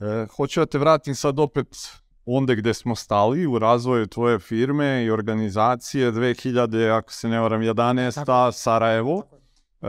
E, 0.00 0.26
hoću 0.36 0.60
da 0.60 0.66
te 0.66 0.78
vratim 0.78 1.14
sad 1.14 1.38
opet 1.38 1.66
onda 2.26 2.54
gdje 2.54 2.74
smo 2.74 2.96
stali 2.96 3.46
u 3.46 3.58
razvoju 3.58 4.06
tvoje 4.06 4.38
firme 4.38 5.04
i 5.04 5.10
organizacije 5.10 6.12
2000, 6.12 6.98
ako 6.98 7.12
se 7.12 7.28
ne 7.28 7.40
varam, 7.40 7.60
11. 7.60 8.52
Sarajevo. 8.52 9.22
E, 9.82 9.86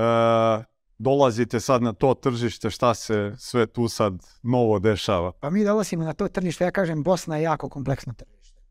dolazite 0.97 1.59
sad 1.59 1.83
na 1.83 1.93
to 1.93 2.13
tržište, 2.13 2.69
šta 2.69 2.93
se 2.93 3.33
sve 3.37 3.67
tu 3.67 3.87
sad 3.87 4.13
novo 4.43 4.79
dešava? 4.79 5.31
Pa 5.31 5.49
mi 5.49 5.63
dolazimo 5.65 6.03
na 6.03 6.13
to 6.13 6.27
tržište, 6.27 6.63
ja 6.63 6.71
kažem 6.71 7.03
Bosna 7.03 7.37
je 7.37 7.43
jako 7.43 7.69
kompleksno 7.69 8.13
tržište. 8.13 8.61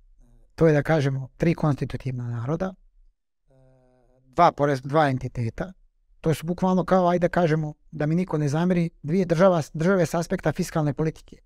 To 0.55 0.67
je 0.67 0.73
da 0.73 0.83
kažemo 0.83 1.29
tri 1.37 1.55
konstitutivna 1.55 2.31
naroda, 2.31 2.75
dva, 4.25 4.53
porez, 4.53 4.81
dva 4.83 5.09
entiteta, 5.09 5.73
to 6.20 6.34
su 6.34 6.47
bukvalno 6.47 6.84
kao, 6.84 7.09
ajde 7.09 7.29
kažemo, 7.29 7.74
da 7.91 8.06
mi 8.06 8.15
niko 8.15 8.38
ne 8.38 8.48
zameri, 8.48 8.91
dvije 9.02 9.24
država, 9.24 9.62
države 9.73 10.06
s 10.06 10.15
aspekta 10.15 10.52
fiskalne 10.52 10.92
politike. 10.95 11.37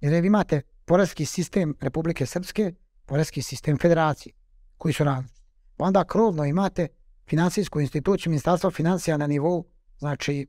Jer 0.00 0.20
vi 0.20 0.26
imate 0.26 0.62
porezki 0.84 1.26
sistem 1.26 1.74
Republike 1.80 2.26
Srpske, 2.26 2.72
porezki 3.06 3.42
sistem 3.42 3.78
federacije, 3.78 4.32
koji 4.78 4.94
su 4.94 5.04
različiti. 5.04 5.40
Pa 5.76 5.84
onda 5.84 6.04
krovno 6.04 6.44
imate 6.44 6.88
financijsku 7.28 7.80
instituciju 7.80 8.30
Ministarstva 8.30 8.70
financija 8.70 9.16
na 9.16 9.26
nivou, 9.26 9.64
znači, 9.98 10.46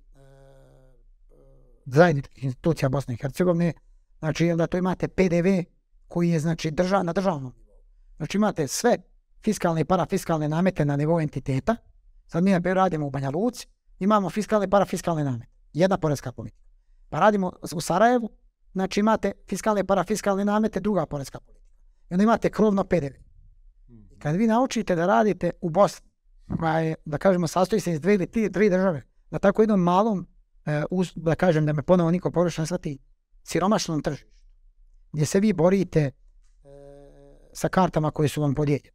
zajedničkih 1.86 2.44
institucija 2.44 2.90
Bosne 2.90 3.14
i 3.14 3.18
Hercegovine, 3.18 3.74
znači 4.20 4.52
onda 4.52 4.68
to 4.68 4.78
imate 4.78 5.08
PDV 5.08 5.48
koji 6.08 6.30
je 6.30 6.40
znači 6.40 6.72
država 6.72 7.04
na 7.04 7.14
državnom. 7.14 7.54
Znači 8.18 8.38
imate 8.38 8.68
sve 8.68 8.98
fiskalne 9.44 9.82
i 9.82 9.86
parafiskalne 9.86 10.50
namete 10.50 10.86
na 10.86 10.96
nivou 10.96 11.22
entiteta. 11.22 11.76
Sad 12.28 12.44
mi 12.44 12.60
radimo 12.74 13.08
u 13.08 13.10
Banja 13.10 13.30
Luci, 13.30 13.68
imamo 14.00 14.30
fiskalne 14.30 14.66
i 14.66 14.70
parafiskalne 14.70 15.24
namete. 15.24 15.52
Jedna 15.74 15.98
porezka 15.98 16.32
politika. 16.32 16.64
Pa 17.10 17.20
radimo 17.20 17.52
u 17.76 17.82
Sarajevu, 17.82 18.30
znači 18.74 19.00
imate 19.00 19.32
fiskalne 19.50 19.82
i 19.82 19.84
parafiskalne 19.84 20.46
namete, 20.46 20.80
druga 20.80 21.06
porezka 21.06 21.40
politika. 21.40 21.70
I 22.10 22.14
onda 22.14 22.24
imate 22.24 22.50
krovno 22.50 22.84
PDV. 22.84 23.16
Kad 24.20 24.36
vi 24.36 24.48
naučite 24.48 24.96
da 24.96 25.06
radite 25.06 25.52
u 25.62 25.70
Bosni, 25.70 26.08
koja 26.60 26.80
je, 26.80 26.96
da 27.06 27.18
kažemo, 27.18 27.48
sastoji 27.48 27.80
se 27.80 27.92
iz 27.92 28.02
dvije 28.02 28.16
ili 28.16 28.52
tri 28.52 28.70
države, 28.70 29.02
na 29.30 29.40
tako 29.40 29.62
jednom 29.62 29.80
malom, 29.80 30.28
e, 30.66 30.84
da 31.16 31.36
kažem 31.36 31.66
da 31.66 31.74
me 31.74 31.84
ponovo 31.84 32.12
niko 32.12 32.32
pogrešno 32.32 32.66
shvati, 32.66 32.98
siromašnom 33.44 34.02
tržištu, 34.02 34.32
gdje 35.14 35.26
se 35.26 35.40
vi 35.40 35.54
borite 35.54 36.00
e, 36.00 36.12
sa 37.54 37.70
kartama 37.70 38.12
koje 38.12 38.30
su 38.30 38.42
vam 38.42 38.56
podijeljene, 38.56 38.90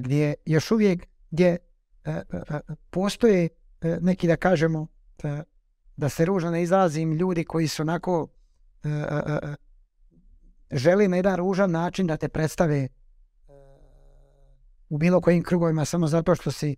gdje 0.00 0.34
još 0.44 0.70
uvijek 0.70 1.06
gdje 1.30 1.58
postoje 2.90 3.48
neki 4.00 4.26
da 4.26 4.36
kažemo 4.36 4.86
da 5.96 6.08
se 6.08 6.24
ružno 6.24 6.50
ne 6.50 6.62
izrazim 6.62 7.12
ljudi 7.12 7.44
koji 7.44 7.68
su 7.68 7.82
onako 7.82 8.28
želi 10.70 11.08
na 11.08 11.16
jedan 11.16 11.36
ružan 11.36 11.70
način 11.70 12.06
da 12.06 12.16
te 12.16 12.28
predstave 12.28 12.88
u 14.88 14.98
bilo 14.98 15.20
kojim 15.20 15.42
krugovima 15.42 15.84
samo 15.84 16.06
zato 16.06 16.34
što 16.34 16.50
si 16.50 16.76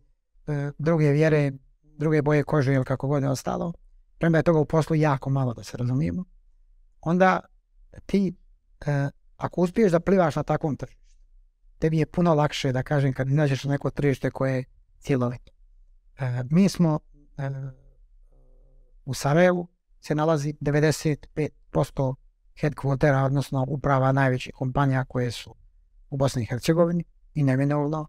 druge 0.78 1.10
vjere 1.10 1.52
druge 1.98 2.22
boje 2.22 2.42
kože 2.42 2.74
ili 2.74 2.84
kako 2.84 3.08
god 3.08 3.22
je 3.22 3.28
ostalo, 3.28 3.72
premda 4.18 4.38
je 4.38 4.42
toga 4.42 4.58
u 4.58 4.64
poslu 4.64 4.96
jako 4.96 5.30
malo 5.30 5.54
da 5.54 5.62
se 5.62 5.76
razumijemo, 5.76 6.24
onda 7.00 7.40
ti, 8.06 8.34
e, 8.86 9.08
ako 9.36 9.60
uspiješ 9.60 9.92
da 9.92 10.00
plivaš 10.00 10.36
na 10.36 10.42
takvom 10.42 10.76
tržištu, 10.76 11.14
tebi 11.78 11.98
je 11.98 12.06
puno 12.06 12.34
lakše 12.34 12.72
da 12.72 12.82
kažem 12.82 13.12
kad 13.12 13.28
nađeš 13.28 13.64
na 13.64 13.70
neko 13.70 13.90
tržište 13.90 14.30
koje 14.30 14.56
je 14.56 14.64
cjelovito. 15.00 15.52
E, 16.18 16.42
mi 16.50 16.68
smo 16.68 17.00
e, 17.36 17.50
u 19.04 19.14
Sarajevu 19.14 19.68
se 20.00 20.14
nalazi 20.14 20.54
95% 20.60 22.14
headquartera, 22.60 23.24
odnosno 23.24 23.66
uprava 23.68 24.12
najvećih 24.12 24.52
kompanija 24.54 25.04
koje 25.04 25.30
su 25.30 25.54
u 26.10 26.16
Bosni 26.16 26.42
i 26.42 26.46
Hercegovini 26.46 27.04
i 27.34 27.42
neminovno 27.42 28.06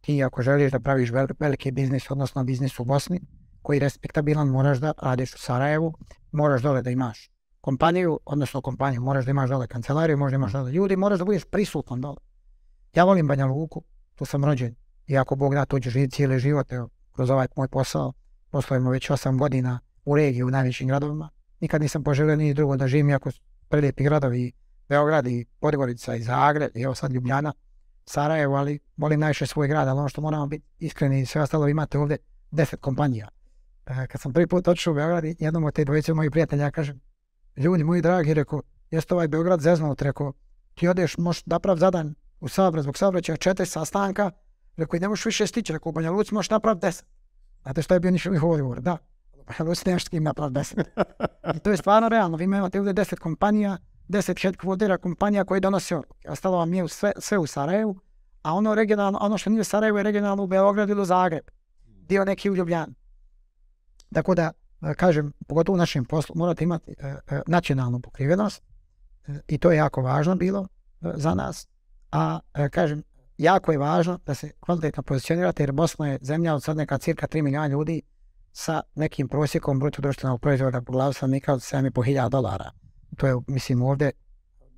ti 0.00 0.24
ako 0.24 0.42
želiš 0.42 0.72
da 0.72 0.80
praviš 0.80 1.10
veliki 1.38 1.70
biznis, 1.70 2.10
odnosno 2.10 2.44
biznis 2.44 2.80
u 2.80 2.84
Bosni, 2.84 3.20
koji 3.62 3.76
je 3.76 3.80
respektabilan, 3.80 4.48
moraš 4.48 4.78
da 4.78 4.92
radiš 5.02 5.34
u 5.34 5.38
Sarajevu, 5.38 5.94
moraš 6.32 6.62
dole 6.62 6.82
da 6.82 6.90
imaš 6.90 7.30
kompaniju, 7.60 8.20
odnosno 8.24 8.60
kompaniju, 8.60 9.00
moraš 9.00 9.24
da 9.24 9.30
imaš 9.30 9.50
dole 9.50 9.66
kancelariju, 9.66 10.16
možda 10.16 10.34
imaš 10.34 10.52
dole 10.52 10.72
ljudi, 10.72 10.96
moraš 10.96 11.18
da 11.18 11.24
budeš 11.24 11.44
prisutan 11.44 12.00
dole. 12.00 12.16
Ja 12.94 13.04
volim 13.04 13.28
Banja 13.28 13.46
Luku, 13.46 13.82
tu 14.14 14.24
sam 14.24 14.44
rođen, 14.44 14.74
i 15.06 15.18
ako 15.18 15.36
Bog 15.36 15.54
da 15.54 15.64
tuđe 15.64 15.90
živi 15.90 16.10
cijeli 16.10 16.38
život, 16.38 16.72
evo, 16.72 16.88
kroz 17.12 17.30
ovaj 17.30 17.46
moj 17.56 17.68
posao, 17.68 18.12
poslujemo 18.50 18.90
već 18.90 19.10
osam 19.10 19.38
godina 19.38 19.80
u 20.04 20.16
regiji, 20.16 20.42
u 20.42 20.50
najvećim 20.50 20.88
gradovima, 20.88 21.28
nikad 21.60 21.80
nisam 21.80 22.04
poželio 22.04 22.36
ni 22.36 22.54
drugo 22.54 22.76
da 22.76 22.88
živim, 22.88 23.10
iako 23.10 23.30
su 23.30 23.40
prelijepi 23.68 24.04
gradovi, 24.04 24.52
Beograd 24.88 25.26
i 25.26 25.46
Podgorica 25.60 26.14
i 26.14 26.22
Zagreb, 26.22 26.76
i 26.76 26.82
evo 26.82 26.94
sad 26.94 27.12
Ljubljana, 27.12 27.52
Sarajevo, 28.04 28.56
ali 28.56 28.78
volim 28.96 29.20
najviše 29.20 29.46
svoj 29.46 29.68
grad, 29.68 29.88
ali 29.88 29.98
ono 29.98 30.08
što 30.08 30.20
moramo 30.20 30.46
biti 30.46 30.66
iskreni 30.78 31.20
i 31.20 31.26
sve 31.26 31.42
ostalo 31.42 31.68
imate 31.68 31.98
ovdje 31.98 32.16
deset 32.50 32.80
kompanija. 32.80 33.28
E, 33.86 34.06
kad 34.06 34.20
sam 34.20 34.32
prvi 34.32 34.46
put 34.46 34.68
otišao 34.68 34.92
u 34.92 34.94
Beograd, 34.94 35.24
jednom 35.24 35.64
od 35.64 35.74
te 35.74 35.84
dvojice 35.84 36.14
mojih 36.14 36.30
prijatelja, 36.30 36.64
ja 36.64 36.70
kažem, 36.70 37.00
ljudi 37.56 37.84
moji 37.84 38.02
dragi, 38.02 38.34
rekao, 38.34 38.62
jeste 38.90 39.14
ovaj 39.14 39.28
Beograd 39.28 39.60
zeznut, 39.60 40.02
rekao, 40.02 40.32
ti 40.74 40.88
odeš, 40.88 41.18
možeš 41.18 41.46
napraviti 41.46 41.80
zadan 41.80 42.14
u 42.40 42.48
Sabra 42.48 42.82
zbog 42.82 42.96
saobraćaja 42.96 43.36
četiri 43.36 43.66
sastanka, 43.66 44.30
rekao, 44.76 45.00
ne 45.00 45.08
možeš 45.08 45.24
više 45.24 45.46
stići, 45.46 45.72
rekao, 45.72 45.90
u 45.90 45.92
Banja 45.92 46.10
Luci 46.10 46.34
možeš 46.34 46.50
napraviti 46.50 46.86
deset. 46.86 47.06
Znate 47.62 47.82
što 47.82 47.94
je 47.94 48.00
bio 48.00 48.10
njihov 48.10 48.50
odgovor? 48.50 48.80
Da, 48.80 48.98
u 49.32 49.44
Banja 49.44 49.68
Luci 49.68 49.82
nemaš 49.86 50.04
s 50.04 50.08
kim 50.08 50.22
napraviti 50.22 50.54
deset. 50.54 50.78
I 51.56 51.58
to 51.58 51.70
je 51.70 51.76
stvarno 51.76 52.08
realno, 52.08 52.36
vi 52.36 52.44
imate 52.44 52.78
ovdje 52.78 52.92
deset 52.92 53.18
kompanija, 53.18 53.76
deset 54.08 54.36
headquartera 54.36 54.98
kompanija 54.98 55.44
koji 55.44 55.60
donose 55.60 55.96
odluke. 55.96 56.28
Ostalo 56.28 56.56
vam 56.56 56.74
je 56.74 56.88
sve, 56.88 57.12
sve 57.18 57.38
u 57.38 57.46
Sarajevu, 57.46 58.00
a 58.42 58.54
ono 58.54 58.74
regionalno, 58.74 59.18
ono 59.22 59.38
što 59.38 59.50
nije 59.50 59.60
u 59.60 59.64
Sarajevu 59.64 59.96
je 59.96 60.02
regionalno 60.02 60.42
u 60.42 60.46
Beogradu 60.46 60.92
ili 60.92 61.02
u 61.02 61.04
Zagreb. 61.04 61.44
Dio 61.84 62.24
neki 62.24 62.50
u 62.50 62.56
Ljubljani. 62.56 62.94
Tako 64.14 64.34
da, 64.34 64.50
e, 64.82 64.94
kažem, 64.94 65.32
pogotovo 65.46 65.74
u 65.74 65.78
našem 65.78 66.04
poslu 66.04 66.34
morate 66.36 66.64
imati 66.64 66.94
e, 66.98 67.06
e, 67.06 67.42
nacionalnu 67.46 68.00
pokrivenost 68.00 68.62
i 69.48 69.58
to 69.58 69.70
je 69.70 69.76
jako 69.76 70.02
važno 70.02 70.34
bilo 70.34 70.68
za 71.00 71.34
nas. 71.34 71.68
A, 72.12 72.40
kažem, 72.70 73.02
jako 73.38 73.72
je 73.72 73.78
važno 73.78 74.18
da 74.26 74.34
se 74.34 74.52
kvalitetno 74.60 75.02
pozicionirate 75.02 75.62
jer 75.62 75.72
Bosna 75.72 76.08
je 76.08 76.18
zemlja 76.22 76.54
od 76.54 76.62
sad 76.62 76.76
neka 76.76 76.98
cirka 76.98 77.26
3 77.26 77.42
milijuna 77.42 77.66
ljudi 77.66 78.02
sa 78.52 78.82
nekim 78.94 79.28
prosjekom 79.28 79.78
bruto 79.78 80.02
društvenog 80.02 80.40
proizvoda 80.40 80.82
po 80.82 80.92
glavu 80.92 81.12
stanovnika 81.12 81.52
od 81.52 81.60
7.500 81.60 82.28
dolara 82.28 82.72
to 83.16 83.26
je, 83.26 83.34
mislim, 83.46 83.82
ovdje 83.82 84.10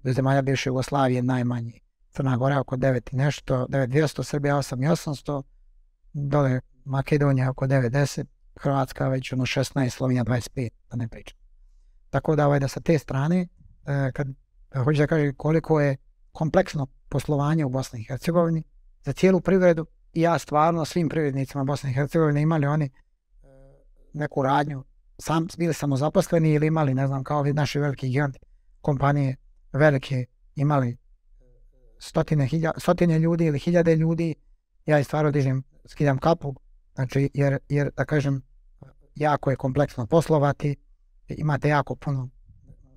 zemalja 0.04 0.42
bivše 0.42 0.68
Jugoslavije 0.68 1.22
najmanji. 1.22 1.80
Crna 2.10 2.36
Gora 2.36 2.60
oko 2.60 2.76
9 2.76 3.12
i 3.12 3.16
nešto, 3.16 3.66
9200, 3.68 4.22
Srbija 4.22 4.56
8 4.56 4.84
i 4.84 4.88
800, 4.88 5.42
dole 6.12 6.60
Makedonija 6.84 7.50
oko 7.50 7.66
90, 7.66 8.24
Hrvatska 8.60 9.08
već 9.08 9.32
ono 9.32 9.46
16, 9.46 9.90
Slovenija 9.90 10.24
25, 10.24 10.68
da 10.90 10.96
ne 10.96 11.08
pričam. 11.08 11.38
Tako 12.10 12.36
da 12.36 12.46
ovaj 12.46 12.60
da 12.60 12.68
sa 12.68 12.80
te 12.80 12.98
strane, 12.98 13.48
e, 13.86 14.12
kad 14.12 14.26
hoću 14.84 14.98
da 14.98 15.06
kažem 15.06 15.34
koliko 15.36 15.80
je 15.80 15.96
kompleksno 16.32 16.86
poslovanje 17.14 17.64
u 17.64 17.68
Bosni 17.68 18.00
i 18.00 18.04
Hercegovini, 18.04 18.62
za 19.04 19.12
cijelu 19.12 19.40
privredu 19.40 19.86
i 20.12 20.20
ja 20.20 20.38
stvarno 20.38 20.84
svim 20.84 21.08
privrednicima 21.08 21.64
Bosne 21.64 21.90
i 21.90 21.94
Hercegovine 21.94 22.42
imali 22.42 22.66
oni 22.66 22.84
e, 22.84 22.90
neku 24.12 24.42
radnju 24.42 24.84
sam, 25.18 25.46
bili 25.58 25.74
samozaposleni 25.74 26.52
ili 26.52 26.66
imali, 26.66 26.94
ne 26.94 27.06
znam, 27.06 27.24
kao 27.24 27.38
ovi 27.38 27.52
naši 27.52 27.78
veliki 27.78 28.08
giganti, 28.08 28.38
kompanije 28.80 29.36
velike, 29.72 30.26
imali 30.54 30.96
stotine, 31.98 32.46
hilja, 32.46 32.72
stotine 32.78 33.18
ljudi 33.18 33.44
ili 33.44 33.58
hiljade 33.58 33.96
ljudi, 33.96 34.34
ja 34.86 34.98
i 34.98 35.04
stvarno 35.04 35.30
dižem, 35.30 35.62
skidam 35.86 36.18
kapu, 36.18 36.54
znači, 36.94 37.30
jer, 37.34 37.58
jer, 37.68 37.90
da 37.96 38.04
kažem, 38.04 38.42
jako 39.14 39.50
je 39.50 39.56
kompleksno 39.56 40.06
poslovati, 40.06 40.76
imate 41.28 41.68
jako 41.68 41.94
puno, 41.94 42.28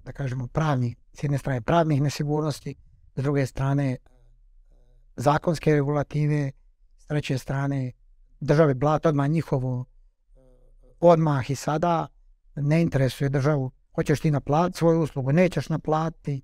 da 0.04 0.12
kažemo, 0.12 0.48
pravnih, 0.48 0.98
s 1.14 1.24
jedne 1.24 1.38
strane 1.38 1.62
pravnih 1.62 2.02
nesigurnosti, 2.02 2.76
s 3.18 3.24
druge 3.24 3.46
strane 3.46 3.98
zakonske 5.16 5.74
regulative, 5.74 6.52
s 6.98 7.08
treće 7.08 7.38
strane 7.38 7.92
države 8.40 8.74
blat 8.74 9.06
odmah 9.06 9.30
njihovu 9.30 9.86
odmah 11.00 11.50
i 11.50 11.56
sada 11.56 12.08
ne 12.56 12.82
interesuje 12.82 13.30
državu. 13.30 13.72
Hoćeš 13.96 14.20
ti 14.20 14.32
naplatiti 14.32 14.78
svoju 14.78 15.02
uslugu, 15.02 15.32
nećeš 15.32 15.70
naplatiti. 15.70 16.42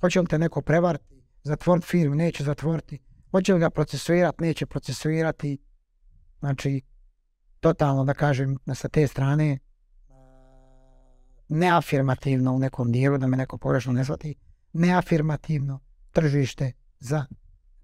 Hoće 0.00 0.20
li 0.20 0.26
te 0.26 0.38
neko 0.38 0.62
prevariti, 0.62 1.22
zatvoriti 1.42 1.86
firmu, 1.86 2.14
neće 2.14 2.44
zatvoriti. 2.44 2.98
Hoće 3.30 3.54
li 3.54 3.60
ga 3.60 3.70
procesuirati, 3.70 4.44
neće 4.44 4.66
procesuirati. 4.66 5.58
Znači, 6.38 6.82
totalno 7.60 8.04
da 8.04 8.14
kažem 8.14 8.58
sa 8.74 8.88
te 8.88 9.06
strane 9.06 9.58
neafirmativno 11.48 12.52
u 12.52 12.58
nekom 12.58 12.92
dijelu, 12.92 13.18
da 13.18 13.26
me 13.26 13.36
neko 13.36 13.58
pogrešno 13.58 13.92
ne 13.92 14.04
shvati, 14.04 14.34
neafirmativno 14.72 15.80
tržište 16.12 16.72
za 16.98 17.26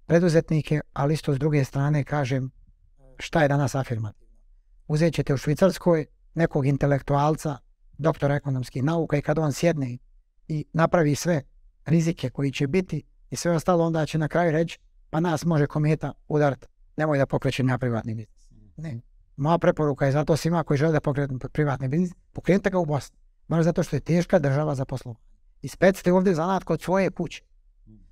preduzetnike, 0.05 0.81
ali 0.93 1.13
isto 1.13 1.33
s 1.33 1.39
druge 1.39 1.63
strane 1.63 2.03
kažem 2.03 2.51
šta 3.17 3.41
je 3.41 3.47
danas 3.47 3.75
afirmativno 3.75 4.27
uzet 4.87 5.13
ćete 5.13 5.33
u 5.33 5.37
Švicarskoj 5.37 6.05
nekog 6.33 6.65
intelektualca, 6.65 7.57
doktora 7.97 8.35
ekonomskih 8.35 8.83
nauka 8.83 9.17
i 9.17 9.21
kad 9.21 9.39
on 9.39 9.53
sjedne 9.53 9.97
i 10.47 10.65
napravi 10.73 11.15
sve 11.15 11.41
rizike 11.85 12.29
koji 12.29 12.51
će 12.51 12.67
biti 12.67 13.03
i 13.29 13.35
sve 13.35 13.51
ostalo, 13.51 13.85
onda 13.85 14.05
će 14.05 14.17
na 14.17 14.27
kraju 14.27 14.51
reći 14.51 14.79
pa 15.09 15.19
nas 15.19 15.45
može 15.45 15.67
kometa 15.67 16.13
udariti, 16.27 16.67
nemoj 16.97 17.17
da 17.17 17.25
pokreće 17.25 17.63
na 17.63 17.77
privatni 17.77 18.15
biznis. 18.15 18.49
Ne. 18.77 19.01
Moja 19.35 19.57
preporuka 19.57 20.05
je 20.05 20.11
zato 20.11 20.37
svima 20.37 20.63
koji 20.63 20.77
žele 20.77 20.91
da 20.91 20.99
pokretu 20.99 21.39
privatni 21.53 21.87
biznis, 21.87 22.11
pokrenite 22.33 22.69
ga 22.69 22.79
u 22.79 22.85
Bosni. 22.85 23.17
Baš 23.47 23.63
zato 23.63 23.83
što 23.83 23.95
je 23.95 23.99
teška 23.99 24.39
država 24.39 24.75
za 24.75 24.85
poslovanje. 24.85 25.19
Ispecite 25.61 26.13
ovdje 26.13 26.35
zanat 26.35 26.63
kod 26.63 26.81
svoje 26.81 27.11
kuće. 27.11 27.43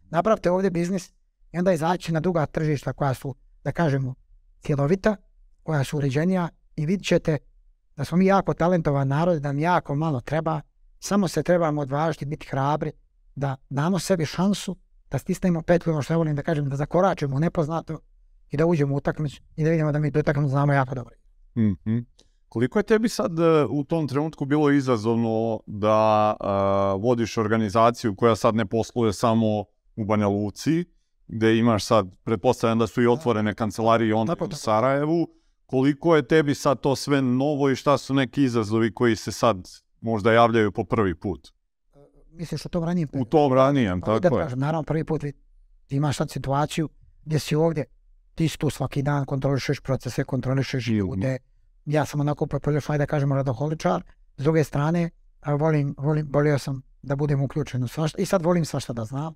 Napravite 0.10 0.52
ovdje 0.52 0.72
biznis 0.72 1.12
i 1.52 1.58
onda 1.58 1.74
izaći 1.74 2.12
na 2.12 2.20
druga 2.20 2.46
tržišta 2.46 2.94
koja 2.94 3.14
su, 3.14 3.36
da 3.64 3.72
kažemo, 3.72 4.14
cjelovita, 4.62 5.16
koja 5.64 5.84
su 5.84 5.98
uređenija 5.98 6.50
i 6.76 6.86
vidjet 6.86 7.08
ćete 7.08 7.38
da 7.96 8.06
smo 8.06 8.18
mi 8.18 8.26
jako 8.26 8.54
talentovan 8.54 9.08
narod, 9.08 9.42
da 9.42 9.50
nam 9.50 9.60
jako 9.60 9.96
malo 9.96 10.22
treba, 10.22 10.62
samo 11.00 11.28
se 11.28 11.44
trebamo 11.44 11.82
odvažiti, 11.82 12.26
biti 12.26 12.48
hrabri, 12.48 12.92
da 13.36 13.56
damo 13.70 14.00
sebi 14.00 14.26
šansu, 14.26 14.76
da 15.12 15.18
stisnemo 15.18 15.62
petlju, 15.62 15.94
ono 15.94 16.02
što 16.02 16.14
ja 16.14 16.18
volim 16.18 16.36
da 16.36 16.44
kažem, 16.44 16.70
da 16.70 16.76
zakoračimo 16.76 17.36
u 17.36 17.40
nepoznato 17.40 18.00
i 18.52 18.58
da 18.58 18.66
uđemo 18.66 18.94
u 18.94 18.98
utakmicu 18.98 19.42
i 19.56 19.64
da 19.64 19.70
vidimo 19.70 19.92
da 19.92 20.00
mi 20.00 20.12
tu 20.12 20.20
utakmicu 20.20 20.50
znamo 20.50 20.74
jako 20.74 20.96
dobro. 20.96 21.16
Mhm. 21.58 21.98
Koliko 22.50 22.80
je 22.80 22.84
tebi 22.84 23.10
sad 23.10 23.40
e, 23.40 23.66
u 23.70 23.84
tom 23.84 24.08
trenutku 24.08 24.46
bilo 24.46 24.72
izazovno 24.72 25.60
da 25.66 26.36
e, 26.40 26.46
vodiš 27.02 27.38
organizaciju 27.38 28.16
koja 28.16 28.36
sad 28.36 28.56
ne 28.56 28.66
posluje 28.66 29.14
samo 29.14 29.66
u 29.96 30.06
Banja 30.06 30.28
Luci, 30.28 30.86
gdje 31.28 31.60
imaš 31.60 31.86
sad, 31.86 32.08
pretpostavljam 32.24 32.80
da 32.80 32.88
su 32.88 33.02
i 33.02 33.08
otvorene 33.08 33.54
kancelarije 33.54 34.16
onda 34.16 34.36
u 34.40 34.52
Sarajevu, 34.52 35.28
koliko 35.66 36.16
je 36.16 36.28
tebi 36.28 36.56
sad 36.56 36.80
to 36.80 36.96
sve 36.96 37.22
novo 37.22 37.70
i 37.70 37.76
šta 37.76 37.98
su 37.98 38.14
neki 38.14 38.44
izazovi 38.44 38.94
koji 38.94 39.16
se 39.16 39.32
sad 39.32 39.68
možda 40.02 40.34
javljaju 40.34 40.72
po 40.72 40.84
prvi 40.84 41.16
put? 41.16 41.52
Misliš 42.32 42.66
u 42.66 42.70
tom 42.70 42.84
ranijem 42.84 43.10
U 43.14 43.26
tom 43.26 43.54
ranijem, 43.54 44.02
Pa 44.02 44.06
tako 44.06 44.20
da 44.20 44.28
je. 44.28 44.44
kažem, 44.44 44.60
naravno 44.60 44.84
prvi 44.84 45.04
put 45.04 45.22
imaš 45.90 46.18
sad 46.18 46.32
situaciju 46.32 46.90
gdje 47.26 47.40
si 47.40 47.56
ovdje, 47.56 47.86
ti 48.36 48.48
si 48.50 48.58
tu 48.58 48.70
svaki 48.70 49.02
dan, 49.02 49.26
kontrolišeš 49.26 49.80
procese, 49.80 50.24
kontrolišeš 50.24 50.88
ljude. 50.88 51.38
Ja 51.86 52.06
sam 52.06 52.20
onako 52.20 52.48
ajde 52.88 52.98
da 52.98 53.06
kažemo, 53.06 53.36
radoholičar. 53.36 54.04
S 54.38 54.44
druge 54.44 54.64
strane, 54.64 55.10
volim, 55.60 55.96
volim, 55.98 56.30
volio 56.34 56.60
sam 56.60 56.82
da 57.02 57.16
budem 57.16 57.42
uključen 57.42 57.84
u 57.84 57.88
svašta 57.88 58.22
i 58.22 58.26
sad 58.26 58.42
volim 58.42 58.66
svašta 58.66 58.94
da 58.94 59.06
znam. 59.06 59.34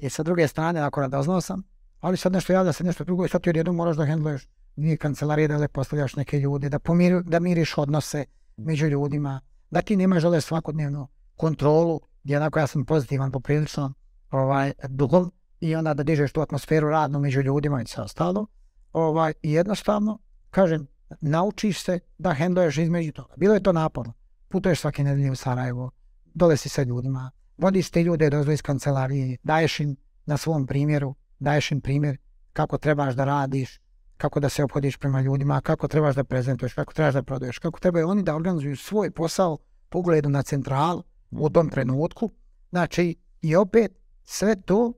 I 0.00 0.10
sa 0.10 0.22
druge 0.22 0.48
strane, 0.48 0.80
ako 0.80 1.00
radoznao 1.00 1.40
sam, 1.40 1.62
ali 2.00 2.16
sad 2.16 2.32
nešto 2.32 2.52
javlja 2.52 2.72
se 2.72 2.84
nešto 2.84 3.04
drugo 3.04 3.24
i 3.24 3.28
sad 3.28 3.42
ti 3.42 3.70
moraš 3.70 3.96
da 3.96 4.04
hendluješ 4.04 4.48
dvije 4.76 4.96
kancelarije, 4.96 5.48
da 5.48 5.56
le 5.56 5.68
postavljaš 5.68 6.16
neke 6.16 6.38
ljude, 6.38 6.68
da, 6.68 6.78
pomiri, 6.78 7.22
da 7.22 7.40
miriš 7.40 7.78
odnose 7.78 8.24
među 8.56 8.86
ljudima, 8.86 9.40
da 9.70 9.82
ti 9.82 9.96
nemaš 9.96 10.22
žele 10.22 10.40
svakodnevno 10.40 11.08
kontrolu, 11.36 12.00
gdje 12.24 12.36
onako 12.36 12.58
ja 12.58 12.66
sam 12.66 12.84
pozitivan 12.84 13.32
poprilično 13.32 13.92
ovaj, 14.30 14.72
duhom 14.88 15.32
i 15.60 15.76
onda 15.76 15.94
da 15.94 16.02
dižeš 16.02 16.32
tu 16.32 16.40
atmosferu 16.40 16.90
radnu 16.90 17.20
među 17.20 17.40
ljudima 17.40 17.82
i 17.82 17.86
sve 17.86 18.02
ostalo. 18.02 18.46
Ovaj, 18.92 19.32
I 19.42 19.52
jednostavno, 19.52 20.18
kažem, 20.50 20.86
naučiš 21.20 21.82
se 21.82 21.98
da 22.18 22.34
hendluješ 22.34 22.78
između 22.78 23.12
toga. 23.12 23.34
Bilo 23.36 23.54
je 23.54 23.62
to 23.62 23.72
naporno. 23.72 24.12
Putuješ 24.48 24.80
svake 24.80 25.04
nedelje 25.04 25.30
u 25.30 25.36
Sarajevo, 25.36 25.90
dole 26.34 26.56
si 26.56 26.68
sa 26.68 26.82
ljudima, 26.82 27.30
vodiš 27.60 27.90
te 27.90 28.02
ljude 28.02 28.30
dozvo 28.30 28.52
iz 28.52 28.62
kancelarije, 28.62 29.36
daješ 29.42 29.80
im 29.80 29.96
na 30.26 30.36
svom 30.36 30.66
primjeru, 30.66 31.14
daješ 31.38 31.72
im 31.72 31.80
primjer 31.80 32.16
kako 32.52 32.78
trebaš 32.78 33.14
da 33.14 33.24
radiš, 33.24 33.80
kako 34.16 34.40
da 34.40 34.48
se 34.48 34.64
obhodiš 34.64 34.96
prema 34.96 35.20
ljudima, 35.20 35.60
kako 35.60 35.88
trebaš 35.88 36.14
da 36.14 36.24
prezentuješ, 36.24 36.74
kako 36.74 36.92
trebaš 36.94 37.14
da 37.14 37.22
prodaješ, 37.22 37.58
kako 37.58 37.80
trebaju 37.80 38.08
oni 38.08 38.22
da 38.22 38.36
organizuju 38.36 38.76
svoj 38.76 39.10
posao 39.10 39.58
po 39.88 39.98
ugledu 39.98 40.28
na 40.28 40.42
centralu 40.42 41.02
u 41.30 41.50
tom 41.50 41.68
trenutku. 41.68 42.30
Znači, 42.70 43.16
i 43.42 43.56
opet 43.56 43.92
sve 44.24 44.62
to 44.62 44.92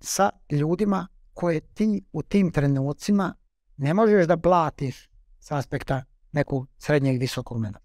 sa 0.00 0.30
ljudima 0.50 1.06
koje 1.34 1.60
ti 1.60 2.04
u 2.12 2.22
tim 2.22 2.50
trenucima 2.50 3.34
ne 3.76 3.94
možeš 3.94 4.26
da 4.26 4.36
platiš 4.36 5.08
s 5.40 5.52
aspekta 5.52 6.04
nekog 6.32 6.68
srednjeg 6.78 7.20
visokog 7.20 7.58
menadžera. 7.58 7.84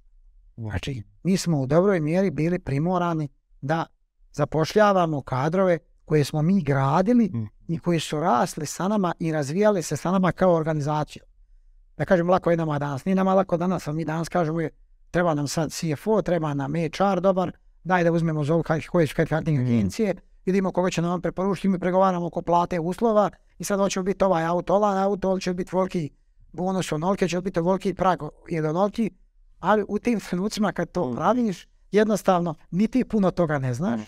Znači, 0.57 1.03
mi 1.23 1.37
smo 1.37 1.61
u 1.61 1.67
dobroj 1.67 1.99
mjeri 1.99 2.31
bili 2.31 2.59
primorani 2.59 3.29
da 3.61 3.85
zapošljavamo 4.33 5.21
kadrove 5.21 5.79
koje 6.05 6.23
smo 6.23 6.41
mi 6.41 6.61
gradili 6.61 7.29
Mm. 7.33 7.47
i 7.67 7.79
koji 7.79 7.99
su 7.99 8.19
rasli 8.19 8.65
sa 8.65 8.87
nama 8.87 9.13
i 9.19 9.31
razvijali 9.31 9.81
se 9.81 9.97
sa 9.97 10.11
nama 10.11 10.31
kao 10.31 10.53
organizaciju. 10.53 11.23
Da 11.97 12.05
kažem, 12.05 12.29
lako 12.29 12.51
je 12.51 12.57
nama 12.57 12.79
danas. 12.79 13.05
Nije 13.05 13.15
nama 13.15 13.33
lako 13.33 13.57
danas, 13.57 13.87
ali 13.87 13.97
mi 13.97 14.05
danas 14.05 14.29
kažemo 14.29 14.61
je, 14.61 14.69
treba 15.11 15.33
nam 15.33 15.47
sad 15.47 15.71
CFO, 15.71 16.21
treba 16.21 16.53
nam 16.53 16.73
HR 16.73 17.19
dobar, 17.21 17.51
daj 17.83 18.03
da 18.03 18.11
uzmemo 18.11 18.43
zovu 18.43 18.63
koje 18.91 19.07
su 19.07 19.15
headhunting 19.17 19.59
Mm. 19.59 19.65
agencije, 19.65 20.15
vidimo 20.45 20.71
koga 20.71 20.89
će 20.89 21.01
nam 21.01 21.21
preporučiti, 21.21 21.69
mi 21.69 21.79
pregovaramo 21.79 22.25
oko 22.25 22.41
plate 22.41 22.79
uslova 22.79 23.29
i 23.59 23.63
sad 23.63 23.79
hoće 23.79 24.03
biti 24.03 24.23
ovaj 24.23 24.45
auto, 24.45 24.75
ovaj 24.75 25.03
auto, 25.03 25.31
ili 25.31 25.41
će 25.41 25.53
biti 25.53 25.75
volki 25.75 26.09
bonus 26.53 26.91
onolike, 26.91 27.27
će 27.27 27.41
biti 27.41 27.59
volki 27.59 27.93
prag 27.93 28.19
ili 28.49 28.67
onoliki, 28.67 29.11
ali 29.59 29.85
u 29.87 29.99
tim 29.99 30.19
trenucima 30.19 30.71
kad 30.71 30.91
to 30.91 31.15
radiš, 31.17 31.67
jednostavno, 31.91 32.55
ni 32.71 32.87
ti 32.87 33.03
puno 33.03 33.31
toga 33.31 33.59
ne 33.59 33.73
znaš, 33.73 34.01